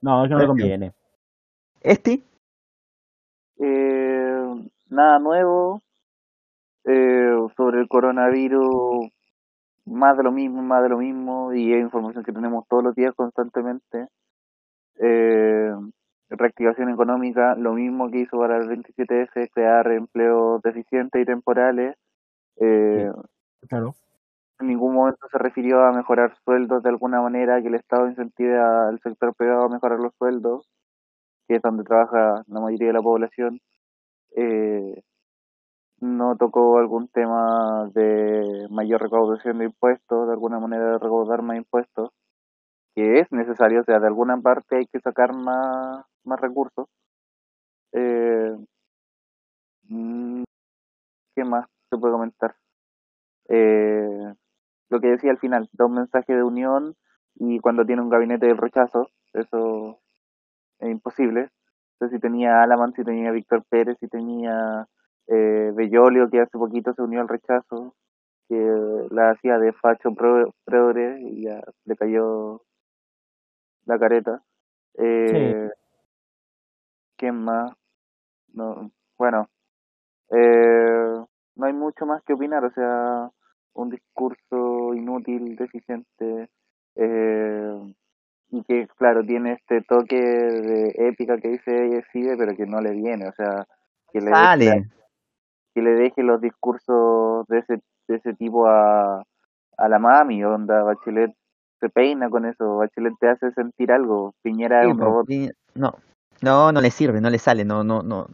No, 0.00 0.22
es 0.24 0.28
que 0.28 0.34
no 0.34 0.40
le 0.40 0.46
conviene. 0.46 0.92
este. 1.82 2.22
Eh, 3.60 4.68
nada 4.88 5.18
nuevo 5.18 5.82
eh, 6.88 7.36
sobre 7.56 7.80
el 7.80 7.88
coronavirus, 7.88 9.10
más 9.86 10.16
de 10.16 10.22
lo 10.22 10.32
mismo, 10.32 10.62
más 10.62 10.82
de 10.82 10.88
lo 10.88 10.98
mismo, 10.98 11.52
y 11.52 11.72
es 11.74 11.80
información 11.80 12.24
que 12.24 12.32
tenemos 12.32 12.66
todos 12.68 12.82
los 12.84 12.94
días 12.94 13.14
constantemente. 13.14 14.08
Eh, 15.00 15.70
reactivación 16.30 16.90
económica, 16.90 17.54
lo 17.56 17.74
mismo 17.74 18.10
que 18.10 18.20
hizo 18.20 18.38
para 18.38 18.58
el 18.58 18.68
27F, 18.68 19.48
crear 19.52 19.90
empleos 19.92 20.62
deficientes 20.62 21.22
y 21.22 21.24
temporales. 21.24 21.96
Eh, 22.60 23.10
Claro. 23.68 23.94
en 24.60 24.68
ningún 24.68 24.94
momento 24.94 25.26
se 25.30 25.38
refirió 25.38 25.82
a 25.82 25.92
mejorar 25.92 26.34
sueldos 26.44 26.82
de 26.82 26.88
alguna 26.90 27.20
manera, 27.20 27.60
que 27.60 27.68
el 27.68 27.74
Estado 27.74 28.08
incentive 28.08 28.58
al 28.58 28.98
sector 29.00 29.34
privado 29.34 29.64
a 29.64 29.68
mejorar 29.68 29.98
los 30.00 30.14
sueldos, 30.16 30.68
que 31.46 31.56
es 31.56 31.62
donde 31.62 31.84
trabaja 31.84 32.42
la 32.46 32.60
mayoría 32.60 32.88
de 32.88 32.92
la 32.94 33.02
población. 33.02 33.60
Eh, 34.36 35.02
no 36.00 36.36
tocó 36.36 36.78
algún 36.78 37.08
tema 37.08 37.90
de 37.94 38.66
mayor 38.70 39.02
recaudación 39.02 39.58
de 39.58 39.66
impuestos, 39.66 40.26
de 40.26 40.32
alguna 40.32 40.58
manera 40.60 40.92
de 40.92 40.98
recaudar 40.98 41.42
más 41.42 41.56
impuestos, 41.56 42.10
que 42.94 43.20
es 43.20 43.30
necesario, 43.32 43.80
o 43.80 43.84
sea, 43.84 43.98
de 44.00 44.06
alguna 44.06 44.36
parte 44.40 44.76
hay 44.76 44.86
que 44.86 45.00
sacar 45.00 45.34
más, 45.34 46.04
más 46.24 46.40
recursos. 46.40 46.86
Eh, 47.92 48.56
mm, 49.88 50.42
¿Qué 51.34 51.44
más 51.44 51.66
se 51.90 51.98
puede 51.98 52.12
comentar? 52.12 52.54
Eh, 53.48 54.34
lo 54.90 55.00
que 55.00 55.08
decía 55.08 55.30
al 55.30 55.38
final, 55.38 55.68
da 55.72 55.86
un 55.86 55.94
mensaje 55.94 56.34
de 56.34 56.42
unión 56.42 56.94
y 57.34 57.60
cuando 57.60 57.84
tiene 57.84 58.02
un 58.02 58.08
gabinete 58.08 58.46
del 58.46 58.56
rechazo, 58.56 59.08
eso 59.32 60.00
es 60.80 60.90
imposible. 60.90 61.50
Sé 61.98 62.08
si 62.10 62.18
tenía 62.18 62.62
Alaman, 62.62 62.92
si 62.94 63.04
tenía 63.04 63.32
Víctor 63.32 63.64
Pérez, 63.68 63.96
si 64.00 64.08
tenía 64.08 64.86
eh, 65.28 65.72
Bellolio, 65.74 66.30
que 66.30 66.40
hace 66.40 66.58
poquito 66.58 66.94
se 66.94 67.02
unió 67.02 67.20
al 67.20 67.28
rechazo, 67.28 67.94
que 68.48 68.56
la 69.10 69.30
hacía 69.32 69.58
de 69.58 69.72
facho 69.72 70.12
pro- 70.14 70.54
progre 70.64 71.20
y 71.22 71.44
ya 71.44 71.62
le 71.84 71.96
cayó 71.96 72.62
la 73.86 73.98
careta. 73.98 74.42
Eh, 74.98 75.70
¿Quién 77.16 77.36
más? 77.44 77.72
No, 78.54 78.90
bueno, 79.18 79.48
eh, 80.30 81.14
no 81.56 81.66
hay 81.66 81.72
mucho 81.72 82.06
más 82.06 82.22
que 82.24 82.34
opinar, 82.34 82.64
o 82.64 82.70
sea, 82.72 83.30
un 83.74 83.90
discurso 83.90 84.94
inútil, 84.94 85.56
deficiente, 85.56 86.48
eh, 86.96 87.94
y 88.50 88.62
que, 88.64 88.88
claro, 88.96 89.24
tiene 89.24 89.52
este 89.54 89.82
toque 89.82 90.16
de 90.16 90.94
épica 91.08 91.38
que 91.38 91.48
dice 91.50 91.86
ella 91.86 92.02
pero 92.38 92.56
que 92.56 92.66
no 92.66 92.80
le 92.80 92.92
viene, 92.92 93.28
o 93.28 93.32
sea, 93.32 93.66
que 94.12 94.20
le, 94.20 94.30
Sale. 94.30 94.86
Que 95.78 95.82
le 95.82 95.94
deje 95.94 96.22
los 96.24 96.40
discursos 96.40 97.46
de 97.46 97.58
ese, 97.58 97.80
de 98.08 98.16
ese 98.16 98.34
tipo 98.34 98.66
a, 98.66 99.22
a 99.76 99.88
la 99.88 99.98
mami, 99.98 100.42
onda, 100.42 100.82
Bachelet 100.82 101.32
se 101.78 101.88
peina 101.88 102.28
con 102.28 102.46
eso, 102.46 102.78
Bachelet 102.78 103.14
te 103.20 103.28
hace 103.28 103.52
sentir 103.52 103.92
algo, 103.92 104.34
Piñera 104.42 104.80
es 104.80 104.86
Sí, 104.86 104.92
un 104.92 104.98
po, 104.98 105.04
robot. 105.04 105.28
No, 105.76 105.94
no, 106.42 106.72
no 106.72 106.80
le 106.80 106.90
sirve, 106.90 107.20
no 107.20 107.30
le 107.30 107.38
sale, 107.38 107.64
no, 107.64 107.84
no, 107.84 108.02
no. 108.02 108.26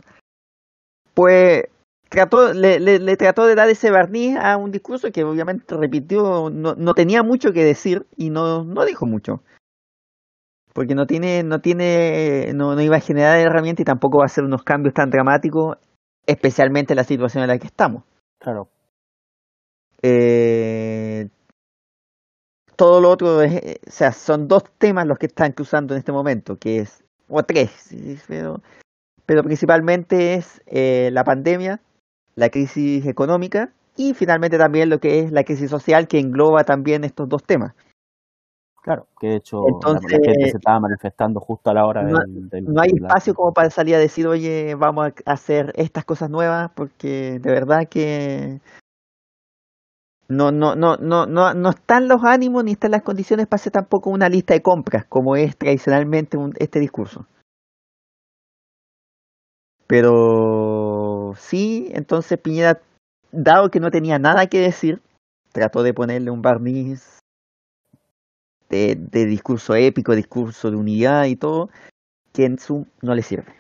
Pues 1.13 1.65
trató, 2.09 2.55
le, 2.55 2.81
le, 2.81 2.99
le 2.99 3.17
trató 3.19 3.45
de 3.45 3.55
dar 3.55 3.69
ese 3.69 3.91
barniz 3.91 4.39
a 4.39 4.57
un 4.57 4.71
discurso 4.71 5.13
que 5.13 5.23
obviamente 5.23 5.77
repitió, 5.77 6.49
no, 6.49 6.75
no 6.75 6.95
tenía 6.95 7.23
mucho 7.23 7.53
que 7.53 7.63
decir 7.63 8.07
y 8.17 8.31
no, 8.31 8.65
no 8.65 8.87
dijo 8.87 9.05
mucho. 9.05 9.43
Porque 10.73 10.95
no 10.95 11.07
tiene, 11.07 11.43
no 11.43 11.61
tiene, 11.61 12.53
no, 12.55 12.75
no 12.75 12.81
iba 12.81 12.97
a 12.97 13.01
generar 13.01 13.39
herramientas 13.39 13.83
y 13.83 13.85
tampoco 13.85 14.19
va 14.19 14.25
a 14.25 14.27
hacer 14.27 14.45
unos 14.45 14.65
cambios 14.65 14.95
tan 14.95 15.11
dramáticos, 15.11 15.77
especialmente 16.27 16.93
en 16.93 16.97
la 16.97 17.05
situación 17.05 17.43
en 17.43 17.49
la 17.49 17.59
que 17.59 17.67
estamos. 17.67 18.05
Claro. 18.39 18.69
Eh, 20.03 21.29
todo 22.77 23.01
lo 23.01 23.11
otro 23.11 23.43
es, 23.43 23.79
o 23.87 23.91
sea, 23.91 24.13
son 24.13 24.49
dos 24.49 24.65
temas 24.79 25.07
los 25.07 25.19
que 25.19 25.27
están 25.27 25.53
cruzando 25.53 25.95
en 25.95 25.99
este 25.99 26.13
momento, 26.13 26.57
que 26.57 26.81
es, 26.81 27.05
o 27.29 27.43
tres, 27.43 27.91
pero, 28.29 28.61
pero 29.27 29.43
principalmente 29.43 30.35
es 30.35 30.61
eh, 30.67 31.11
la 31.13 31.25
pandemia, 31.25 31.81
la 32.35 32.51
crisis 32.51 33.07
económica 33.07 33.73
y 33.97 34.15
finalmente 34.15 34.59
también 34.59 34.91
lo 34.91 34.99
que 34.99 35.21
es 35.21 35.33
la 35.33 35.45
crisis 35.45 35.71
social 35.71 36.09
que 36.09 36.19
engloba 36.19 36.65
también 36.65 37.05
estos 37.05 37.29
dos 37.29 37.43
temas. 37.45 37.75
Claro, 38.85 39.07
que 39.19 39.29
de 39.29 39.37
hecho 39.37 39.63
la- 39.63 39.69
Entonces, 39.71 40.13
la, 40.13 40.19
gente 40.27 40.51
se 40.51 40.57
estaba 40.59 40.79
manifestando 40.79 41.41
justo 41.41 41.71
a 41.71 41.75
la 41.75 41.87
hora 41.87 42.03
no- 42.03 42.19
del, 42.19 42.51
del- 42.51 42.65
No 42.67 42.83
hay 42.83 42.91
espacio 42.95 43.35
como 43.35 43.55
para 43.55 43.71
salir 43.71 43.95
a 43.95 43.99
decir, 43.99 44.27
oye, 44.27 44.75
vamos 44.75 45.15
a 45.25 45.33
hacer 45.33 45.73
estas 45.77 46.05
cosas 46.05 46.29
nuevas, 46.29 46.71
porque 46.75 47.39
de 47.41 47.51
verdad 47.51 47.89
que 47.89 48.61
no, 50.29 50.53
no, 50.53 50.77
no, 50.77 50.99
no, 50.99 51.25
no, 51.25 51.55
no 51.55 51.71
están 51.71 52.09
los 52.09 52.25
ánimos 52.25 52.63
ni 52.63 52.73
están 52.73 52.91
las 52.91 53.01
condiciones 53.03 53.47
para 53.47 53.57
hacer 53.57 53.73
tampoco 53.73 54.11
una 54.11 54.29
lista 54.29 54.53
de 54.53 54.61
compras, 54.61 55.07
como 55.07 55.35
es 55.35 55.57
tradicionalmente 55.57 56.37
un- 56.37 56.53
este 56.59 56.79
discurso. 56.79 57.27
Pero 59.87 61.33
sí, 61.39 61.89
entonces 61.95 62.39
Piñera, 62.39 62.83
dado 63.33 63.71
que 63.71 63.81
no 63.81 63.91
tenía 63.91 64.19
nada 64.19 64.47
que 64.47 64.61
decir, 64.61 65.01
trató 65.53 65.83
de 65.83 65.95
ponerle 65.95 66.31
un 66.31 66.43
barniz 66.43 67.21
de, 68.75 68.97
de 68.97 69.27
discurso 69.27 69.75
épico, 69.75 70.15
discurso 70.15 70.71
de 70.71 70.77
unidad 70.77 71.25
y 71.27 71.37
todo, 71.37 71.71
que 72.33 72.45
en 72.45 72.59
Zoom 72.59 72.85
no 73.03 73.15
le 73.15 73.23
sirve. 73.23 73.53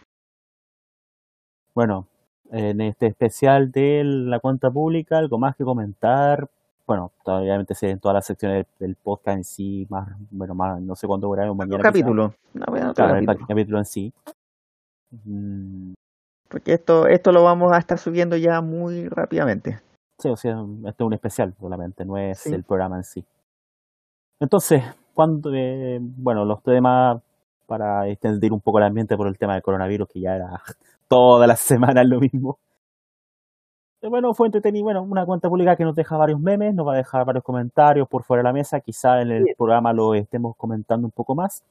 Bueno, 1.74 2.06
en 2.50 2.80
este 2.80 3.06
especial 3.06 3.72
de 3.72 4.02
la 4.04 4.38
cuenta 4.40 4.70
pública, 4.70 5.18
algo 5.18 5.38
más 5.38 5.56
que 5.56 5.64
comentar. 5.64 6.48
Bueno, 6.86 7.12
obviamente 7.24 7.74
se 7.74 7.90
en 7.90 7.98
todas 7.98 8.14
las 8.14 8.26
secciones 8.26 8.66
del, 8.78 8.88
del 8.88 8.96
podcast 8.96 9.38
en 9.38 9.44
sí, 9.44 9.86
más, 9.88 10.08
bueno, 10.30 10.54
más, 10.54 10.80
no 10.82 10.94
sé 10.94 11.06
cuándo 11.06 11.30
grabemos 11.30 11.66
Un 11.66 11.80
capítulo. 11.80 12.34
No, 12.52 12.66
bueno, 12.68 12.90
otro 12.90 13.04
Claro, 13.06 13.18
el 13.18 13.26
capítulo. 13.26 13.48
capítulo 13.48 13.78
en 13.78 13.84
sí. 13.86 14.12
Mm, 15.24 15.92
Porque 16.48 16.74
esto, 16.74 17.06
esto 17.06 17.32
lo 17.32 17.42
vamos 17.42 17.72
a 17.72 17.78
estar 17.78 17.98
subiendo 17.98 18.36
ya 18.36 18.60
muy 18.60 19.08
rápidamente. 19.08 19.80
Sí, 20.20 20.28
o 20.28 20.36
sea, 20.36 20.52
esto 20.86 21.04
es 21.04 21.06
un 21.06 21.14
especial 21.14 21.54
solamente, 21.58 22.04
no 22.04 22.18
es 22.18 22.38
Sí. 22.38 22.52
el 22.52 22.62
programa 22.64 22.96
en 22.98 23.04
sí. 23.04 23.24
Entonces, 24.40 24.82
cuando, 25.14 25.50
eh, 25.54 25.98
bueno, 26.00 26.44
los 26.44 26.62
temas 26.62 27.20
para 27.66 28.08
extender 28.08 28.52
un 28.52 28.60
poco 28.60 28.78
el 28.78 28.84
ambiente 28.84 29.16
por 29.16 29.26
el 29.26 29.38
tema 29.38 29.54
del 29.54 29.62
coronavirus, 29.62 30.08
que 30.08 30.20
ya 30.20 30.36
era 30.36 30.60
todas 31.08 31.48
las 31.48 31.60
semanas 31.60 32.06
lo 32.06 32.20
mismo. 32.20 32.58
Eh, 34.02 34.08
Bueno, 34.08 34.34
fue 34.34 34.46
entretenido, 34.48 34.84
bueno, 34.84 35.02
una 35.02 35.24
cuenta 35.24 35.48
pública 35.48 35.76
que 35.76 35.84
nos 35.84 35.94
deja 35.96 36.16
varios 36.16 36.40
memes, 36.40 36.74
nos 36.74 36.86
va 36.86 36.92
a 36.94 36.96
dejar 36.98 37.24
varios 37.24 37.42
comentarios 37.44 38.06
por 38.08 38.22
fuera 38.24 38.42
de 38.42 38.48
la 38.48 38.52
mesa, 38.52 38.80
quizá 38.80 39.20
en 39.22 39.30
el 39.30 39.44
programa 39.56 39.92
lo 39.92 40.14
estemos 40.14 40.54
comentando 40.56 41.06
un 41.06 41.12
poco 41.12 41.34
más. 41.34 41.62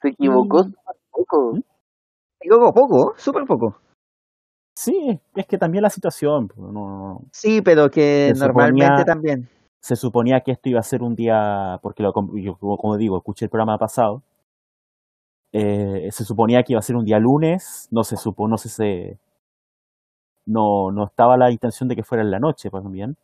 Se 0.00 0.08
equivocó 0.10 0.64
Mm. 0.64 0.72
poco. 1.10 1.52
¿Mm? 1.54 1.60
Digo 2.42 2.72
poco, 2.74 3.14
súper 3.16 3.44
poco. 3.46 3.76
Sí, 4.76 5.18
es 5.34 5.46
que 5.46 5.56
también 5.56 5.82
la 5.82 5.90
situación, 5.90 6.48
pues, 6.48 6.58
no, 6.72 7.22
Sí, 7.32 7.62
pero 7.62 7.88
que 7.90 8.32
Se 8.34 8.40
normalmente 8.46 8.84
suponía- 8.86 9.04
también. 9.04 9.48
Se 9.84 9.96
suponía 9.96 10.40
que 10.40 10.52
esto 10.52 10.70
iba 10.70 10.80
a 10.80 10.82
ser 10.82 11.02
un 11.02 11.14
día, 11.14 11.78
porque 11.82 12.02
lo, 12.02 12.14
como 12.14 12.96
digo, 12.96 13.18
escuché 13.18 13.44
el 13.44 13.50
programa 13.50 13.76
pasado, 13.76 14.22
eh, 15.52 16.08
se 16.10 16.24
suponía 16.24 16.62
que 16.62 16.72
iba 16.72 16.78
a 16.78 16.82
ser 16.82 16.96
un 16.96 17.04
día 17.04 17.18
lunes, 17.18 17.86
no 17.90 18.02
se 18.02 18.16
supo, 18.16 18.48
no 18.48 18.56
sé 18.56 18.70
se, 18.70 19.18
no, 20.46 20.90
no 20.90 21.04
estaba 21.04 21.36
la 21.36 21.50
intención 21.50 21.86
de 21.90 21.96
que 21.96 22.02
fuera 22.02 22.24
en 22.24 22.30
la 22.30 22.38
noche, 22.38 22.70
pues 22.70 22.82
bien. 22.90 23.18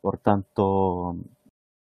Por 0.00 0.18
tanto, 0.18 1.14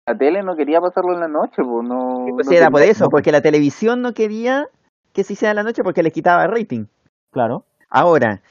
La 0.07 0.17
tele 0.17 0.41
no 0.41 0.55
quería 0.55 0.79
pasarlo 0.79 1.13
en 1.13 1.19
la 1.19 1.27
noche, 1.27 1.61
pues 1.61 1.85
no. 1.85 2.27
Pues 2.33 2.47
no 2.47 2.53
era 2.53 2.71
por 2.71 2.81
eso, 2.81 3.09
porque 3.09 3.33
la 3.33 3.41
televisión 3.41 4.01
no 4.01 4.13
quería 4.13 4.69
que 5.11 5.25
se 5.25 5.33
hiciera 5.33 5.51
en 5.51 5.57
la 5.57 5.63
noche 5.63 5.83
porque 5.83 6.01
le 6.01 6.11
quitaba 6.11 6.47
rating. 6.47 6.85
claro, 7.29 7.65
Ahora, 7.89 8.41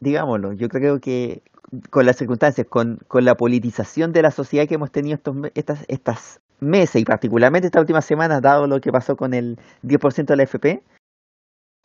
digámoslo, 0.00 0.52
yo 0.54 0.68
creo 0.68 0.98
que 0.98 1.42
con 1.90 2.06
las 2.06 2.16
circunstancias, 2.16 2.66
con, 2.66 2.98
con 3.08 3.24
la 3.24 3.36
politización 3.36 4.12
de 4.12 4.22
la 4.22 4.30
sociedad 4.30 4.66
que 4.66 4.74
hemos 4.74 4.90
tenido 4.90 5.16
estos, 5.16 5.36
estas, 5.54 5.84
estas 5.88 6.40
meses 6.60 7.00
y 7.00 7.04
particularmente 7.04 7.66
esta 7.66 7.80
última 7.80 8.00
semana, 8.00 8.40
dado 8.40 8.66
lo 8.66 8.80
que 8.80 8.92
pasó 8.92 9.16
con 9.16 9.34
el 9.34 9.58
10% 9.82 10.26
de 10.26 10.36
la 10.36 10.42
FP, 10.44 10.82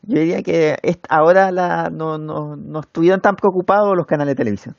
yo 0.05 0.19
diría 0.19 0.43
que 0.43 0.77
ahora 1.09 1.51
la, 1.51 1.89
no, 1.89 2.17
no, 2.17 2.55
no 2.55 2.79
estuvieron 2.81 3.21
tan 3.21 3.35
preocupados 3.35 3.95
los 3.95 4.05
canales 4.05 4.33
de 4.33 4.37
televisión. 4.43 4.75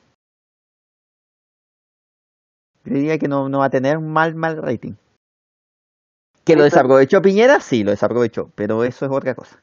Yo 2.83 2.93
diría 2.93 3.17
que 3.17 3.27
no, 3.27 3.49
no 3.49 3.59
va 3.59 3.65
a 3.65 3.69
tener 3.71 3.97
un 3.97 4.11
mal, 4.13 4.35
mal 4.35 4.61
rating. 4.61 4.93
Que 6.43 6.55
lo 6.55 6.63
desaprovechó 6.63 7.23
Piñera, 7.23 7.59
sí, 7.59 7.83
lo 7.83 7.89
desaprovechó, 7.89 8.51
pero 8.53 8.83
eso 8.83 9.05
es 9.05 9.11
otra 9.11 9.33
cosa. 9.33 9.59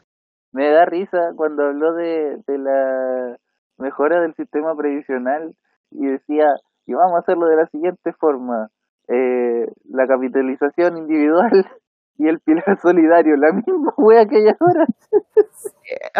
Me 0.51 0.69
da 0.69 0.85
risa 0.85 1.33
cuando 1.37 1.63
habló 1.65 1.95
de, 1.95 2.39
de 2.45 2.59
la 2.59 3.39
mejora 3.83 4.21
del 4.23 4.35
sistema 4.35 4.75
previsional 4.75 5.55
y 5.91 6.07
decía, 6.07 6.47
y 6.87 6.95
vamos 6.95 7.17
a 7.17 7.19
hacerlo 7.21 7.47
de 7.47 7.57
la 7.57 7.67
siguiente 7.67 8.13
forma, 8.15 8.71
eh, 9.09 9.67
la 9.91 10.07
capitalización 10.07 10.97
individual 10.97 11.51
y 12.19 12.29
el 12.29 12.41
pilar 12.41 12.79
solidario, 12.81 13.37
la 13.37 13.53
misma 13.53 13.93
wea 13.99 14.25
que 14.27 14.39
ella 14.39 14.57
ahora. 14.61 14.87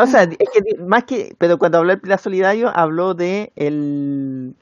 O 0.03 0.07
sea, 0.07 0.23
es 0.25 0.51
que 0.51 0.83
más 0.83 1.05
que, 1.05 1.35
pero 1.39 1.57
cuando 1.59 1.79
habló 1.79 1.91
del 1.91 2.01
pilar 2.01 2.19
solidario, 2.19 2.69
habló 2.75 3.15
de 3.15 3.53
el 3.57 4.55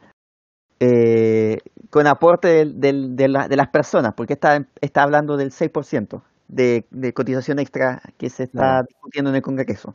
eh, 0.81 1.59
con 1.91 2.07
aporte 2.07 2.49
del, 2.49 2.81
del- 2.81 3.17
de, 3.17 3.29
la- 3.29 3.49
de 3.49 3.57
las 3.57 3.69
personas, 3.69 4.15
porque 4.15 4.35
está, 4.35 4.65
está 4.81 5.03
hablando 5.03 5.37
del 5.37 5.51
6% 5.51 6.23
de, 6.49 6.87
de 6.91 7.13
cotización 7.13 7.59
extra 7.59 8.01
que 8.17 8.31
se 8.31 8.45
está 8.45 8.83
discutiendo 8.83 9.31
en 9.31 9.37
el 9.37 9.43
Congreso, 9.43 9.95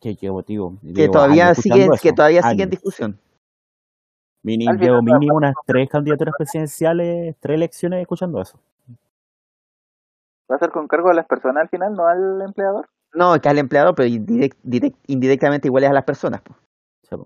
que 0.00 0.14
llevo, 0.14 0.42
digo, 0.42 0.76
que 0.80 0.92
llevo 0.92 1.12
todavía 1.12 1.54
sigue, 1.54 1.88
que 2.00 2.12
todavía 2.12 2.42
sigue 2.42 2.62
en 2.62 2.70
discusión. 2.70 3.18
Llevo 4.42 4.96
no- 4.96 5.02
mínimo 5.02 5.36
unas 5.36 5.54
tres 5.66 5.88
candidaturas 5.90 6.34
presidenciales, 6.36 7.36
tres 7.40 7.54
elecciones 7.56 8.00
escuchando 8.00 8.40
eso. 8.40 8.58
¿Va 10.50 10.56
a 10.56 10.58
ser 10.58 10.70
con 10.70 10.88
cargo 10.88 11.10
a 11.10 11.14
las 11.14 11.26
personas 11.26 11.62
al 11.62 11.68
final, 11.68 11.92
no 11.94 12.06
al 12.06 12.40
empleador? 12.42 12.88
No, 13.12 13.38
que 13.40 13.48
al 13.48 13.58
empleador, 13.58 13.94
pero 13.94 14.08
indirect- 14.08 14.56
direct- 14.64 14.96
indirectamente 15.06 15.68
igual 15.68 15.84
es 15.84 15.90
a 15.90 15.94
las 15.94 16.04
personas. 16.04 16.40
sea, 17.06 17.18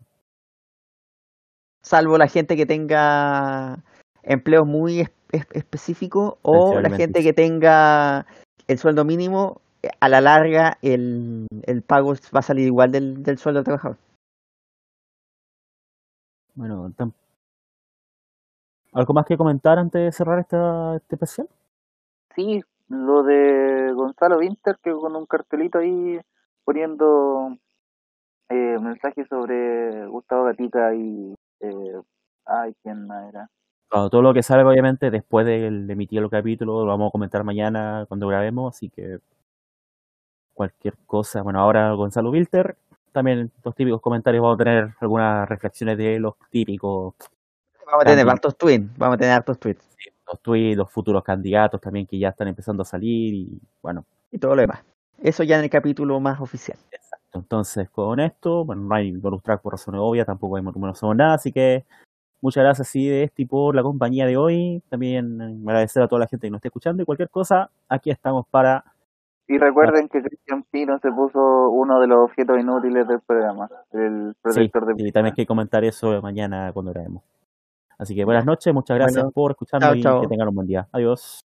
Salvo 1.83 2.19
la 2.19 2.27
gente 2.29 2.57
que 2.57 2.67
tenga 2.67 3.79
empleos 4.23 4.67
muy 4.67 5.01
es- 5.01 5.13
es- 5.33 5.47
específicos 5.53 6.35
o 6.43 6.81
la 6.81 6.89
gente 6.97 7.23
que 7.23 7.33
tenga 7.35 8.27
el 8.67 8.79
sueldo 8.79 9.05
mínimo, 9.05 9.61
a 10.01 10.09
la 10.09 10.21
larga 10.21 10.79
el, 10.83 11.47
el 11.63 11.83
pago 11.83 12.15
va 12.35 12.41
a 12.41 12.43
salir 12.43 12.67
igual 12.67 12.93
del, 12.93 13.23
del 13.23 13.39
sueldo 13.39 13.59
del 13.59 13.65
trabajador. 13.65 13.99
Bueno, 16.55 16.93
¿algo 18.93 19.15
más 19.15 19.27
que 19.27 19.37
comentar 19.37 19.79
antes 19.79 20.01
de 20.01 20.13
cerrar 20.13 20.39
esta, 20.39 20.97
este 20.97 21.17
especial? 21.17 21.49
Sí, 22.37 22.63
lo 22.89 23.23
de 23.23 23.93
Gonzalo 23.93 24.39
Winter, 24.39 24.79
que 24.83 24.93
con 24.93 25.17
un 25.17 25.27
cartelito 25.27 25.79
ahí 25.79 26.21
poniendo 26.65 27.57
eh, 28.49 28.79
mensajes 28.81 29.27
sobre 29.29 30.07
Gustavo 30.07 30.45
Gatica 30.45 30.95
y... 30.95 31.35
Eh, 31.61 32.01
ay, 32.47 32.75
¿quién 32.83 33.07
más 33.07 33.29
era? 33.29 33.51
Claro, 33.89 34.11
todo 34.11 34.23
lo 34.23 34.35
que 34.35 34.43
salga, 34.43 34.69
obviamente, 34.69 35.11
después 35.11 35.47
de, 35.47 35.71
de 35.71 35.93
emitir 35.93 36.21
el 36.21 36.31
capítulo, 36.31 36.85
lo 36.85 36.87
vamos 36.87 37.09
a 37.09 37.13
comentar 37.13 37.43
mañana 37.43 38.05
cuando 38.09 38.29
grabemos, 38.29 38.75
así 38.75 38.91
que 38.91 39.19
cualquier 40.55 40.95
cosa. 41.07 41.43
Bueno, 41.43 41.61
ahora 41.61 41.93
Gonzalo 41.93 42.31
Wilter, 42.31 42.77
también 43.13 43.51
los 43.63 43.75
típicos 43.75 44.01
comentarios, 44.01 44.43
vamos 44.43 44.61
a 44.61 44.65
tener 44.65 44.95
algunas 45.01 45.49
reflexiones 45.49 45.99
de 45.99 46.19
los 46.19 46.35
típicos 46.51 47.15
Vamos 47.87 48.07
a 48.07 48.09
tener 48.09 48.29
hartos 48.29 48.57
tweets, 48.57 48.97
vamos 48.97 49.17
a 49.17 49.19
tener 49.19 49.35
hartos 49.35 49.59
tweets 49.59 49.95
los 50.27 50.41
tweets, 50.41 50.77
los 50.77 50.91
futuros 50.91 51.23
candidatos 51.23 51.81
también 51.81 52.07
que 52.07 52.19
ya 52.19 52.31
están 52.31 52.49
empezando 52.49 52.83
a 52.83 52.87
salir 52.87 53.35
y 53.35 53.61
bueno, 53.83 54.05
y 54.31 54.39
todo 54.39 54.55
lo 54.55 54.63
demás. 54.63 54.83
Eso 55.23 55.43
ya 55.43 55.59
en 55.59 55.65
el 55.65 55.71
capítulo 55.71 56.19
más 56.21 56.41
oficial. 56.41 56.79
exacto. 56.91 57.39
Entonces 57.39 57.89
con 57.91 58.21
esto, 58.21 58.65
bueno, 58.65 58.83
no 58.83 58.95
hay 58.95 59.13
bonus 59.13 59.43
track 59.43 59.63
por 59.63 59.75
razones 59.75 60.01
obvias, 60.03 60.27
tampoco 60.27 60.57
hay 60.57 60.63
no 60.63 60.95
somos 60.95 61.17
nada, 61.17 61.35
así 61.35 61.53
que 61.53 61.85
muchas 62.41 62.63
gracias 62.63 62.89
sí 62.89 63.07
de 63.09 63.25
este 63.25 63.47
por 63.47 63.75
la 63.75 63.83
compañía 63.83 64.27
de 64.27 64.37
hoy. 64.37 64.83
También 64.89 65.63
agradecer 65.67 66.03
a 66.03 66.09
toda 66.09 66.21
la 66.21 66.27
gente 66.27 66.47
que 66.47 66.51
nos 66.51 66.59
esté 66.59 66.69
escuchando 66.69 67.03
y 67.03 67.07
cualquier 67.07 67.31
cosa, 67.31 67.71
aquí 67.89 68.11
estamos 68.11 68.47
para 68.51 68.85
Y 69.47 69.59
recuerden 69.59 70.09
que 70.09 70.23
Cristian 70.23 70.65
Pino 70.71 70.99
se 71.01 71.11
puso 71.13 71.69
uno 71.71 72.01
de 72.01 72.07
los 72.07 72.19
objetos 72.31 72.59
inútiles 72.59 73.07
del 73.07 73.21
programa, 73.21 73.69
el 73.93 74.33
Sí, 74.35 74.39
protector 74.43 74.87
de 74.87 74.95
y 75.09 75.13
también 75.13 75.33
hay 75.33 75.37
que 75.37 75.47
comentar 75.47 75.85
eso 75.85 76.21
mañana 76.23 76.73
cuando 76.73 76.93
grabemos. 76.93 77.23
Así 77.99 78.15
que 78.15 78.25
buenas 78.25 78.47
noches, 78.47 78.73
muchas 78.73 78.97
gracias 78.97 79.23
Bueno, 79.23 79.31
por 79.33 79.51
escucharnos 79.53 79.91
chao, 79.91 79.97
y 79.97 80.03
chao. 80.03 80.21
que 80.23 80.29
tengan 80.29 80.49
un 80.49 80.55
buen 80.55 80.67
día. 80.67 80.89
Adiós. 80.93 81.45